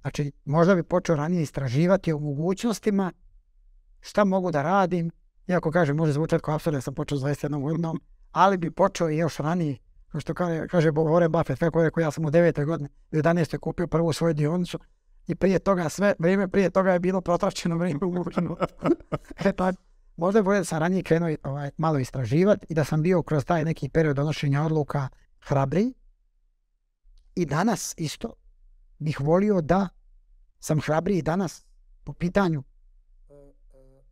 Znači, 0.01 0.31
možda 0.45 0.75
bi 0.75 0.83
počeo 0.83 1.15
ranije 1.15 1.43
istraživati 1.43 2.13
o 2.13 2.19
mogućnostima 2.19 3.11
šta 3.99 4.23
mogu 4.23 4.51
da 4.51 4.61
radim, 4.61 5.11
iako 5.47 5.71
kažem, 5.71 5.95
može 5.95 6.11
zvučati 6.11 6.43
kao 6.43 6.55
apsurd, 6.55 6.83
sam 6.83 6.93
počeo 6.93 7.17
s 7.17 7.21
21 7.21 7.61
godinom, 7.61 8.01
ali 8.31 8.57
bi 8.57 8.71
počeo 8.71 9.09
i 9.09 9.17
još 9.17 9.37
ranije, 9.37 9.77
kao 10.07 10.21
što 10.21 10.33
kaže, 10.33 10.67
kaže 10.67 10.91
Warren 10.91 11.29
Buffett, 11.29 11.59
kako 11.59 11.83
rekao, 11.83 12.01
ja 12.01 12.11
sam 12.11 12.25
u 12.25 12.29
9. 12.29 12.65
godine, 12.65 12.89
u 13.11 13.15
11. 13.15 13.57
kupio 13.57 13.87
prvu 13.87 14.13
svoju 14.13 14.33
dionicu 14.33 14.79
i 15.27 15.35
prije 15.35 15.59
toga 15.59 15.89
sve, 15.89 16.13
vrijeme 16.19 16.47
prije 16.47 16.69
toga 16.69 16.93
je 16.93 16.99
bilo 16.99 17.21
protračeno 17.21 17.77
vrijeme 17.77 17.99
u 18.05 18.25
e 19.45 19.53
pa, 19.53 19.71
možda 20.17 20.39
je 20.39 20.43
bolje 20.43 20.59
da 20.59 20.65
sam 20.65 20.79
ranije 20.79 21.03
krenuo 21.03 21.35
ovaj, 21.43 21.71
malo 21.77 21.99
istraživati 21.99 22.65
i 22.69 22.73
da 22.73 22.83
sam 22.83 23.01
bio 23.01 23.23
kroz 23.23 23.45
taj 23.45 23.65
neki 23.65 23.89
period 23.89 24.15
donošenja 24.15 24.63
odluka 24.63 25.09
hrabri. 25.39 25.93
I 27.35 27.45
danas 27.45 27.93
isto 27.97 28.33
bih 28.99 29.21
volio 29.21 29.61
da 29.61 29.87
sam 30.59 30.81
hrabriji 30.81 31.21
danas 31.21 31.65
po 32.03 32.13
pitanju 32.13 32.63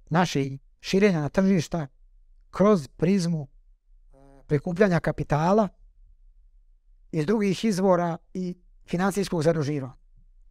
naše 0.10 0.58
širenja 0.82 1.22
na 1.22 1.30
tržišta 1.30 1.88
kroz 2.52 2.88
prizmu 2.88 3.48
prikupljanja 4.48 5.00
kapitala 5.00 5.68
iz 7.12 7.26
drugih 7.26 7.66
izvora 7.66 8.18
i 8.34 8.56
financijskog 8.88 9.44
zaduživanja. 9.44 9.94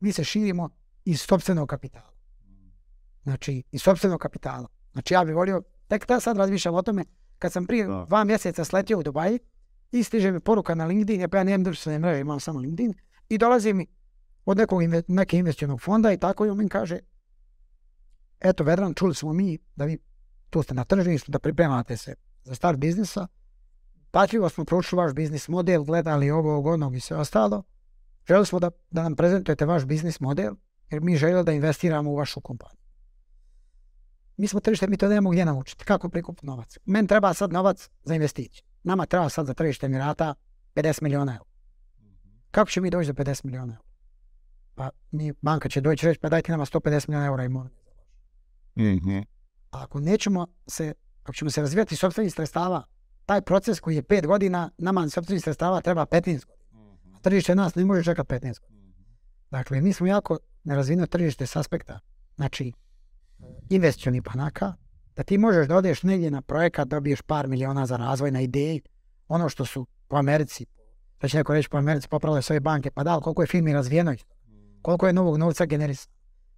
Mi 0.01 0.13
se 0.13 0.25
širimo 0.25 0.71
iz 1.05 1.21
sobstvenog 1.21 1.69
kapitala. 1.69 2.13
Znači, 3.23 3.63
iz 3.73 3.83
sobstvenog 3.83 4.21
kapitala. 4.21 4.69
Znači, 4.93 5.15
ja 5.15 5.25
bih 5.25 5.35
volio, 5.35 5.63
tek 5.89 6.07
da 6.07 6.21
sad 6.21 6.37
razmišljam 6.37 6.75
o 6.75 6.83
tome, 6.83 7.05
kad 7.39 7.53
sam 7.53 7.67
prije 7.67 7.87
dva 8.07 8.25
mjeseca 8.25 8.65
sletio 8.65 8.99
u 8.99 9.03
Dubaji 9.03 9.39
i 9.93 10.03
stiže 10.03 10.33
mi 10.33 10.41
poruka 10.41 10.75
na 10.75 10.87
LinkedIn, 10.87 11.21
ja 11.21 11.29
pa 11.29 11.37
ja 11.37 11.45
nemam 11.45 11.65
društvene 11.65 11.99
mreže, 11.99 12.21
imam 12.21 12.41
samo 12.41 12.61
LinkedIn, 12.61 12.95
i 13.29 13.39
dolazi 13.39 13.73
mi 13.73 13.87
od 14.45 14.57
nekog 14.57 14.81
neke 15.09 15.39
investicionog 15.39 15.81
fonda 15.81 16.13
i 16.13 16.19
tako 16.19 16.47
i 16.47 16.51
on 16.51 16.59
mi 16.59 16.69
kaže, 16.69 16.99
eto 18.41 18.65
Vedran, 18.65 18.95
čuli 18.95 19.15
smo 19.15 19.33
mi 19.33 19.59
da 19.77 19.85
vi 19.85 19.99
tu 20.51 20.63
ste 20.63 20.75
na 20.75 20.85
tržištu, 20.85 21.31
da 21.31 21.39
pripremate 21.39 21.97
se 21.97 22.15
za 22.45 22.55
start 22.55 22.79
biznisa, 22.79 23.27
pažljivo 24.11 24.49
smo 24.49 24.65
proučili 24.65 25.03
vaš 25.03 25.13
biznis 25.13 25.49
model, 25.49 25.85
gledali 25.85 26.31
ovo, 26.31 26.73
onog 26.73 26.97
i 26.97 27.01
sve 27.01 27.17
ostalo. 27.17 27.63
Želili 28.29 28.47
smo 28.47 28.59
da, 28.59 28.71
da 28.91 29.03
nam 29.03 29.17
prezentujete 29.17 29.67
vaš 29.67 29.85
biznis 29.85 30.21
model, 30.21 30.55
jer 30.91 31.01
mi 31.03 31.17
želimo 31.17 31.43
da 31.43 31.53
investiramo 31.53 32.11
u 32.11 32.17
vašu 32.17 32.41
kompaniju. 32.41 32.79
Mi 34.37 34.49
smo 34.49 34.61
tržište, 34.61 34.87
mi 34.87 34.97
to 34.97 35.09
nemamo 35.09 35.31
gdje 35.31 35.45
naučiti. 35.45 35.85
Kako 35.85 36.09
prikupiti 36.09 36.47
novac? 36.47 36.79
Meni 36.85 37.09
treba 37.09 37.35
sad 37.35 37.53
novac 37.53 37.91
za 38.05 38.15
investiciju. 38.15 38.65
Nama 38.83 39.07
treba 39.07 39.29
sad 39.29 39.47
za 39.47 39.55
tržište 39.55 39.87
Emirata 39.87 40.35
50 40.75 41.03
milijuna 41.03 41.33
eura. 41.33 41.51
Kako 42.51 42.71
će 42.71 42.81
mi 42.81 42.91
doći 42.91 43.13
do 43.13 43.25
50 43.25 43.45
milijuna 43.45 43.73
eura? 43.73 43.89
Pa 44.75 44.91
mi, 45.11 45.33
banka 45.43 45.69
će 45.69 45.81
doći 45.81 46.07
reći, 46.07 46.21
pa 46.21 46.29
dajte 46.29 46.53
nama 46.53 46.65
150 46.65 47.09
milijuna 47.09 47.27
eura 47.27 47.45
imovine. 47.45 47.77
Mm-hmm. 48.77 49.25
A 49.71 49.83
ako 49.83 50.01
nećemo 50.01 50.47
se, 50.67 50.95
ako 51.23 51.33
ćemo 51.33 51.51
se 51.51 51.61
razvijati 51.61 51.97
sobstvenih 51.97 52.35
sredstava, 52.35 52.83
taj 53.27 53.43
proces 53.43 53.81
koji 53.81 53.97
je 53.97 54.03
5 54.03 54.27
godina, 54.27 54.71
nama 54.79 55.09
sobstvenih 55.09 55.43
sredstava 55.43 55.81
treba 55.81 56.07
15 56.07 56.45
godina. 56.47 56.59
A 57.17 57.21
tržište 57.21 57.55
nas 57.55 57.75
ne 57.75 57.85
može 57.85 58.05
čekati 58.05 58.35
15 58.35 58.61
godina. 58.61 58.79
Dakle, 59.51 59.81
mi 59.81 59.93
smo 59.93 60.07
jako 60.07 60.39
nerazvijeno 60.65 61.07
tržište 61.07 61.47
s 61.47 61.57
aspekta, 61.57 62.01
znači, 62.37 62.73
investicioni 63.71 64.21
banaka, 64.21 64.75
da 65.17 65.23
ti 65.23 65.39
možeš 65.39 65.69
da 65.69 65.77
odeš 65.77 66.03
negdje 66.03 66.31
na 66.31 66.43
projekat, 66.43 66.89
dobiješ 66.89 67.23
par 67.23 67.49
miliona 67.49 67.87
za 67.87 67.97
razvoj 67.97 68.31
na 68.31 68.41
ideji, 68.41 68.83
ono 69.29 69.49
što 69.49 69.65
su 69.65 69.87
po 70.09 70.17
Americi, 70.17 70.67
da 71.21 71.29
će 71.29 71.37
neko 71.37 71.55
reći 71.55 71.69
po 71.69 71.77
Americi 71.77 72.09
popravile 72.09 72.43
svoje 72.43 72.61
banke, 72.61 72.91
pa 72.91 73.05
da, 73.05 73.21
koliko 73.21 73.43
je 73.43 73.47
firmi 73.47 73.73
razvijeno, 73.73 74.15
koliko 74.83 75.07
je 75.07 75.13
novog 75.13 75.37
novca 75.37 75.65
generis. 75.65 76.09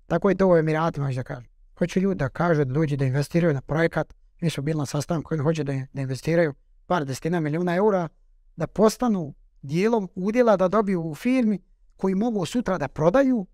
Tako 0.07 0.29
je 0.29 0.35
to 0.35 0.49
u 0.49 0.57
Emiratima, 0.57 1.13
da 1.13 1.23
kažem. 1.23 1.50
Hoće 1.81 2.01
ljudi 2.01 2.19
da 2.19 2.29
kažu 2.29 2.65
da 2.65 2.73
dođe 2.73 2.97
da 2.97 3.05
investiraju 3.05 3.55
na 3.55 3.61
projekat, 3.61 4.15
mi 4.41 4.51
smo 4.51 4.63
bili 4.63 4.79
na 4.79 4.87
sastanku 4.87 5.29
koji 5.29 5.41
hoće 5.41 5.65
da, 5.65 5.73
da 5.93 6.01
investiraju 6.01 6.55
par 6.87 7.05
desetina 7.05 7.41
milijuna 7.41 7.75
eura, 7.75 8.09
da 8.57 8.67
postanu 8.67 9.35
dijelom 9.63 10.09
udjela 10.15 10.57
da 10.57 10.69
dobiju 10.69 11.03
u 11.03 11.15
firmi 11.15 11.59
koji 11.97 12.15
mogu 12.15 12.47
sutra 12.47 12.79
da 12.79 12.89
prodaju 12.89 13.47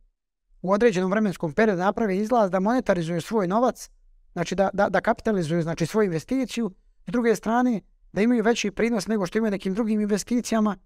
u 0.62 0.72
određenom 0.72 1.10
vremenskom 1.10 1.52
periodu 1.52 1.82
naprave 1.82 2.16
izlaz 2.16 2.50
da 2.50 2.60
monetarizuju 2.60 3.20
svoj 3.20 3.48
novac, 3.48 3.90
znači 4.32 4.54
da, 4.54 4.70
da, 4.72 4.88
da 4.88 5.00
kapitalizuju 5.00 5.62
znači 5.62 5.86
svoju 5.86 6.06
investiciju, 6.06 6.70
s 7.06 7.10
druge 7.10 7.36
strane 7.36 7.80
da 8.12 8.20
imaju 8.22 8.42
veći 8.42 8.70
prinos 8.70 9.06
nego 9.06 9.26
što 9.26 9.38
imaju 9.38 9.50
nekim 9.50 9.74
drugim 9.74 10.00
investicijama, 10.00 10.76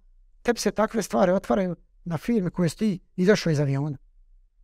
te 0.43 0.53
se 0.57 0.71
takve 0.71 1.03
stvari 1.03 1.33
otvaraju 1.33 1.77
na 2.05 2.19
firme 2.19 2.51
koje 2.51 2.69
si 2.69 2.77
ti 2.77 3.01
izašao 3.17 3.51
iz 3.51 3.61
aviona. 3.61 3.99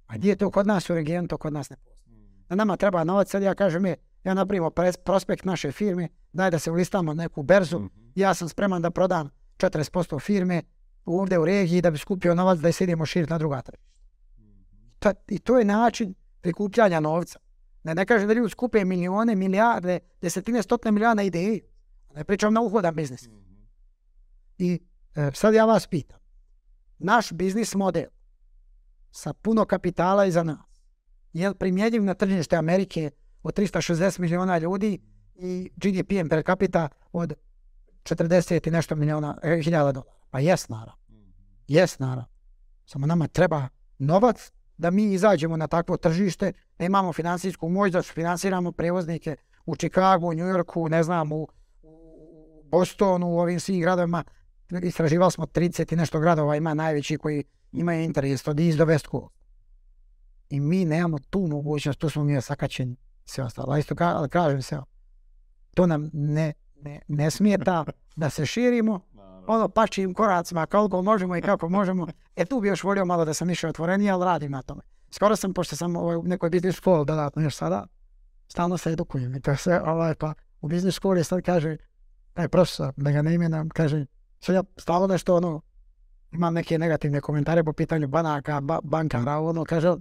A 0.07 0.17
gdje 0.17 0.29
je 0.29 0.37
to 0.37 0.51
kod 0.51 0.67
nas 0.67 0.91
u 0.91 0.95
regionu, 0.95 1.29
to 1.29 1.39
kod 1.39 1.53
nas 1.53 1.71
ne 1.71 1.77
postoji. 1.77 2.06
Da 2.49 2.55
nama 2.55 2.77
treba 2.77 3.05
novac, 3.05 3.31
sad 3.31 3.43
ja 3.43 3.55
kažem, 3.55 3.87
je, 3.87 3.97
ja 4.25 4.35
napravimo 4.35 4.71
prospekt 5.05 5.45
naše 5.45 5.73
firme, 5.73 6.09
daj 6.33 6.51
da 6.51 6.59
se 6.59 6.71
ulistamo 6.71 7.15
na 7.15 7.23
neku 7.23 7.43
berzu, 7.43 7.79
Mhm. 7.79 7.87
ja 8.15 8.35
sam 8.35 8.49
spreman 8.49 8.83
da 8.83 8.91
prodam 8.91 9.31
40% 9.57 10.21
firme 10.21 10.63
ovdje 11.05 11.39
u 11.39 11.45
regiji 11.45 11.81
da 11.81 11.91
bi 11.91 11.99
skupio 11.99 12.35
novac 12.35 12.59
da 12.59 12.73
se 12.73 12.85
idemo 12.85 13.07
širiti 13.07 13.31
na 13.33 13.39
druga 13.39 13.63
tržišta. 13.63 13.87
Ta- 14.99 15.15
I 15.29 15.39
to 15.39 15.59
je 15.59 15.65
način 15.65 16.15
prikupljanja 16.41 17.01
novca. 17.01 17.39
Ne, 17.85 17.95
ne 17.95 18.07
kažem 18.07 18.29
da 18.29 18.35
ljudi 18.35 18.51
skupe 18.51 18.85
milijone, 18.85 19.35
milijarde, 19.35 19.99
desetine, 20.21 20.63
stotine 20.63 20.93
milijana 20.93 21.23
ideje. 21.23 21.61
Ne 22.15 22.25
pričam 22.25 22.53
na 22.55 22.61
uhodan 22.61 22.95
biznis. 22.95 23.29
I 24.59 24.81
e, 25.15 25.31
sad 25.35 25.55
ja 25.55 25.65
vas 25.65 25.87
pitam. 25.87 26.19
Naš 26.99 27.33
biznis 27.33 27.75
model 27.75 28.05
sa 29.11 29.33
puno 29.33 29.65
kapitala 29.65 30.27
iza 30.27 30.43
nas 30.43 30.59
je 31.41 31.55
primjenjiv 31.55 32.05
na 32.05 32.15
tržište 32.15 32.57
Amerike 32.57 33.11
od 33.43 33.59
360 33.59 34.21
milijuna 34.21 34.59
ljudi 34.59 34.99
i 35.35 35.71
GDP 35.77 36.31
per 36.31 36.43
capita 36.47 36.89
od 37.13 37.35
40 38.03 38.69
i 38.69 38.71
nešto 38.71 38.95
milijuna 38.95 39.39
e, 39.43 39.61
hiljada 39.63 39.93
dolara. 39.93 40.17
Pa 40.31 40.41
jes 40.41 40.69
naravno. 40.69 40.93
Jes 41.69 41.99
naravno. 41.99 42.25
Samo 42.87 43.07
nama 43.07 43.29
treba 43.29 43.69
novac 43.99 44.53
da 44.79 44.91
mi 44.91 45.13
izađemo 45.13 45.57
na 45.57 45.67
takvo 45.67 45.97
tržište, 45.97 46.53
da 46.79 46.85
imamo 46.85 47.13
financijsku 47.13 47.69
moć, 47.69 47.93
da 47.93 48.03
financiramo 48.03 48.73
prevoznike 48.73 49.37
u 49.67 49.77
Chicagu, 49.77 50.27
u 50.29 50.33
Yorku, 50.33 50.89
ne 50.89 51.03
znam, 51.03 51.33
u 51.33 51.49
Bostonu, 52.65 53.27
u 53.27 53.39
ovim 53.39 53.61
svim 53.61 53.81
gradovima. 53.81 54.25
Istraživali 54.83 55.33
smo 55.33 55.47
30 55.47 55.93
i 55.93 55.97
nešto 55.97 56.21
gradova, 56.21 56.57
ima 56.57 56.75
najveći 56.75 57.17
koji 57.19 57.45
imaju 57.73 58.03
interes 58.03 58.49
od 58.49 58.61
East 58.61 58.79
do 58.79 58.85
West 58.85 59.11
Coast. 59.11 59.46
I 60.51 60.61
mi 60.61 60.85
nemamo 60.85 61.19
tu 61.31 61.47
mogućnost, 61.47 61.99
tu 61.99 62.11
smo 62.11 62.25
mi 62.25 62.41
sakačeni 62.41 62.97
sve 63.25 63.45
ostalo. 63.45 63.73
A 63.73 63.79
isto 63.79 63.95
ka, 63.95 64.07
ali 64.07 64.29
kažem 64.29 64.63
se, 64.63 64.79
to 65.75 65.87
nam 65.87 66.11
ne, 66.13 66.53
ne, 66.83 67.01
ne 67.09 67.31
smeta 67.31 67.85
da 68.17 68.31
se 68.31 68.47
širimo, 68.47 69.01
ono 69.47 69.69
pačim 69.69 70.15
koracima 70.15 70.67
koliko 70.67 71.03
možemo 71.03 71.37
i 71.37 71.43
kako 71.43 71.69
možemo. 71.69 72.07
E 72.37 72.45
tu 72.45 72.61
bi 72.61 72.69
još 72.69 72.85
volio 72.85 73.05
malo 73.05 73.25
da 73.25 73.35
sam 73.35 73.49
više 73.49 73.69
otvoreniji, 73.69 74.11
ali 74.11 74.25
radim 74.25 74.53
na 74.53 74.63
tome. 74.63 74.83
Skoro 75.11 75.37
sam, 75.37 75.55
pošto 75.55 75.77
sam 75.77 75.97
ovaj, 75.97 76.17
u 76.17 76.23
nekoj 76.23 76.51
biznis 76.51 76.75
školi 76.75 77.07
dodatno 77.07 77.43
još 77.43 77.57
sada, 77.57 77.87
stalno 78.49 78.79
se 78.79 78.93
edukujem 78.93 79.35
i 79.35 79.41
to 79.41 79.51
je 79.51 79.57
sve, 79.57 79.83
ovaj, 79.83 80.15
pa 80.15 80.35
u 80.61 80.69
biznis 80.69 80.95
školi 80.95 81.25
sad 81.25 81.43
kaže, 81.43 81.77
taj 82.33 82.49
profesor, 82.49 82.93
da 82.97 83.11
ga 83.11 83.23
ne 83.23 83.35
imenujem, 83.35 83.69
kaže, 83.69 84.07
sad 84.41 84.55
ja 84.55 84.63
stalno 84.77 85.07
nešto 85.07 85.37
ono, 85.37 85.61
imam 86.33 86.55
neke 86.55 86.79
negativne 86.79 87.21
komentare 87.21 87.65
po 87.65 87.73
pitanju 87.73 88.09
banaka, 88.09 88.61
ba, 88.61 88.79
bankara, 88.83 89.39
ono, 89.39 89.65
kaže 89.65 89.95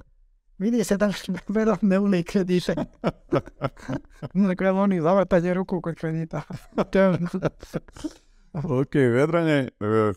vidi 0.58 0.84
se 0.84 0.98
da 0.98 1.12
vedom 1.48 1.78
ne 1.82 2.00
uli 2.00 2.24
kredite. 2.24 2.76
Dakle, 4.34 4.72
oni 4.72 5.02
zavrtanje 5.02 5.54
ruku 5.54 5.82
kod 5.82 5.96
kredita. 5.96 6.42
Ok, 8.54 8.96
Vedrane, 8.96 9.58
e, 9.58 9.70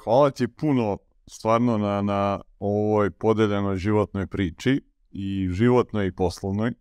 hvala 0.05 0.31
ti 0.31 0.49
puno 0.49 0.99
stvarno 1.27 1.79
na, 1.79 2.03
na 2.03 2.41
ovoj 2.59 3.11
podeljenoj 3.11 3.77
životnoj 3.77 4.27
priči 4.27 4.83
i 5.11 5.49
životnoj 5.53 6.07
i 6.07 6.13
poslovnoj. 6.13 6.73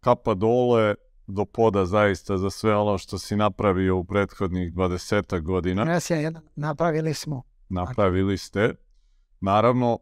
Kapa 0.00 0.34
dole 0.34 0.94
do 1.26 1.44
poda 1.44 1.86
zaista 1.86 2.38
za 2.38 2.50
sve 2.50 2.76
ono 2.76 2.98
što 2.98 3.18
si 3.18 3.36
napravio 3.36 3.96
u 3.96 4.04
prethodnih 4.04 4.72
20 4.72 5.40
godina. 5.40 5.84
Res 5.84 6.10
je 6.10 6.22
jedan, 6.22 6.42
napravili 6.56 7.14
smo. 7.14 7.42
Napravili 7.68 8.38
ste. 8.38 8.74
Naravno, 9.40 9.98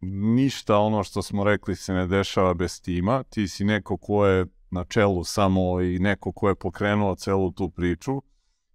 ništa 0.00 0.78
ono 0.78 1.04
što 1.04 1.22
smo 1.22 1.44
rekli 1.44 1.76
se 1.76 1.92
ne 1.92 2.06
dešava 2.06 2.54
bez 2.54 2.82
tima. 2.82 3.22
Ti 3.22 3.48
si 3.48 3.64
neko 3.64 3.96
ko 3.96 4.26
je 4.26 4.46
na 4.70 4.84
čelu 4.84 5.24
samo 5.24 5.80
i 5.80 5.98
neko 5.98 6.32
ko 6.32 6.48
je 6.48 6.54
pokrenuo 6.54 7.14
celu 7.14 7.50
tu 7.50 7.70
priču. 7.70 8.22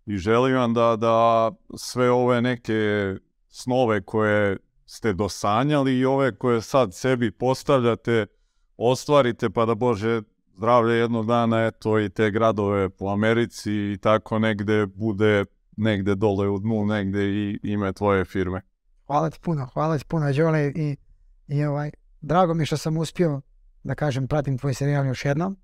I 0.05 0.17
želim 0.17 0.55
vam 0.55 0.73
da, 0.73 0.95
da 0.95 1.51
sve 1.77 2.11
ove 2.11 2.41
neke 2.41 2.73
snove 3.49 4.01
koje 4.01 4.57
ste 4.85 5.13
dosanjali 5.13 5.97
i 5.97 6.05
ove 6.05 6.37
koje 6.37 6.61
sad 6.61 6.93
sebi 6.93 7.31
postavljate, 7.31 8.25
ostvarite 8.77 9.49
pa 9.49 9.65
da 9.65 9.75
Bože 9.75 10.21
zdravlje 10.57 10.93
jednog 10.93 11.25
dana, 11.25 11.65
eto 11.65 11.99
i 11.99 12.09
te 12.09 12.31
gradove 12.31 12.89
po 12.89 13.05
Americi 13.05 13.71
i 13.71 13.97
tako 14.01 14.39
negde 14.39 14.85
bude 14.85 15.45
negde 15.77 16.15
dole 16.15 16.49
u 16.49 16.59
dnu, 16.59 16.85
negde 16.85 17.25
i 17.25 17.59
ime 17.63 17.93
tvoje 17.93 18.25
firme. 18.25 18.61
Hvala 19.07 19.29
ti 19.29 19.39
puno, 19.41 19.67
hvala 19.73 19.97
ti 19.97 20.05
puno, 20.07 20.33
Đole, 20.33 20.71
i, 20.75 20.97
i 21.47 21.65
ovaj, 21.65 21.91
drago 22.21 22.53
mi 22.53 22.61
je 22.61 22.65
što 22.65 22.77
sam 22.77 22.97
uspio, 22.97 23.41
da 23.83 23.95
kažem, 23.95 24.27
pratim 24.27 24.57
tvoj 24.57 24.73
serijal 24.73 25.05
još 25.05 25.25
jednom. 25.25 25.57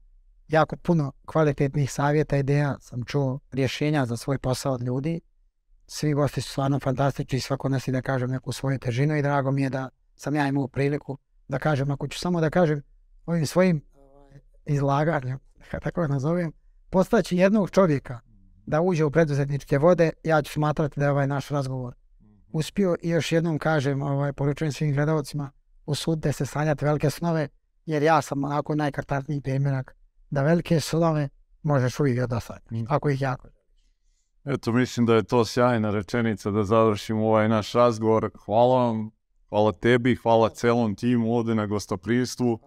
Jako 0.48 0.76
puno 0.78 1.12
kvalitetnih 1.26 1.91
savjeta, 1.91 2.38
ideja 2.38 2.78
sam 2.80 3.03
čuo, 3.06 3.40
rješenja 3.52 4.06
za 4.06 4.18
svoj 4.18 4.38
posao 4.38 4.74
od 4.74 4.82
ljudi. 4.82 5.22
Svi 5.88 6.14
gosti 6.14 6.41
su 6.41 6.49
stvarno 6.49 6.80
fantastični, 6.80 7.40
svako 7.40 7.70
nosi, 7.70 7.91
da 7.91 8.02
kažem, 8.02 8.30
neku 8.30 8.52
svoju 8.52 8.80
težinu 8.80 9.16
i 9.16 9.22
drago 9.22 9.52
mi 9.52 9.62
je 9.62 9.70
da 9.70 9.90
sam 10.16 10.36
ja 10.36 10.48
imao 10.48 10.68
priliku 10.68 11.18
da 11.48 11.60
kažem, 11.60 11.91
ako 11.91 12.08
ću 12.08 12.20
samo 12.20 12.41
da 12.41 12.49
kažem 12.49 12.82
ovim 13.26 13.45
svojim 13.45 13.86
ovaj, 13.94 14.40
izlaganjem, 14.66 15.40
tako 15.84 16.02
ga 16.02 16.08
nazovem, 16.08 16.52
postaći 16.90 17.38
jednog 17.38 17.70
čovjeka 17.70 18.20
da 18.66 18.82
uđe 18.82 19.06
u 19.06 19.12
preduzetničke 19.12 19.78
vode, 19.78 20.12
ja 20.24 20.41
ću 20.41 20.53
smatrati 20.53 20.99
da 20.99 21.06
je 21.06 21.12
ovaj 21.12 21.28
naš 21.28 21.49
razgovor 21.49 21.95
uspio 22.52 22.95
i 23.02 23.10
još 23.10 23.32
jednom 23.32 23.60
kažem, 23.60 24.02
ovaj, 24.02 24.34
poručujem 24.34 24.72
svim 24.72 24.94
gledalcima, 24.94 25.52
usudite 25.92 26.34
se 26.34 26.46
sanjati 26.46 26.86
velike 26.86 27.10
snove, 27.10 27.48
jer 27.86 28.04
ja 28.04 28.22
sam 28.22 28.44
onako 28.44 28.76
najkartarniji 28.76 29.42
primjerak 29.42 29.96
da 30.30 30.44
velike 30.44 30.80
snove 30.80 31.30
možeš 31.64 32.00
uvijek 32.00 32.28
da 32.28 32.40
sanjaš, 32.40 32.86
ako 32.90 33.10
ih 33.10 33.22
jako. 33.22 33.48
Eto, 34.46 34.72
mislim 34.72 35.06
da 35.06 35.16
je 35.16 35.24
to 35.24 35.46
sjajna 35.46 35.92
rečenica 35.92 36.52
da 36.52 36.64
završimo 36.64 37.28
ovaj 37.28 37.50
naš 37.50 37.74
razgovor. 37.74 38.30
Hvala 38.46 38.86
vam, 38.86 39.12
hvala 39.50 39.72
tebi, 39.72 40.16
hvala 40.16 40.50
celom 40.50 40.96
timu 40.96 41.34
ovdje 41.34 41.56
na 41.56 41.66
gostoprimstvu. 41.66 42.60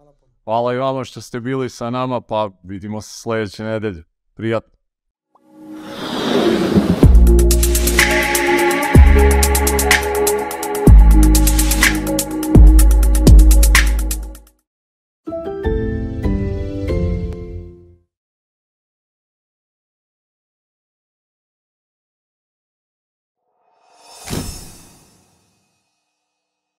Hvala 0.44 0.74
i 0.74 0.78
vama 0.78 1.04
što 1.04 1.20
ste 1.20 1.40
bili 1.40 1.70
sa 1.70 1.90
nama, 1.90 2.20
pa 2.20 2.50
vidimo 2.62 3.00
se 3.00 3.22
sljedeće 3.22 3.64
nedelje. 3.64 4.04
Prijatno. 4.34 4.74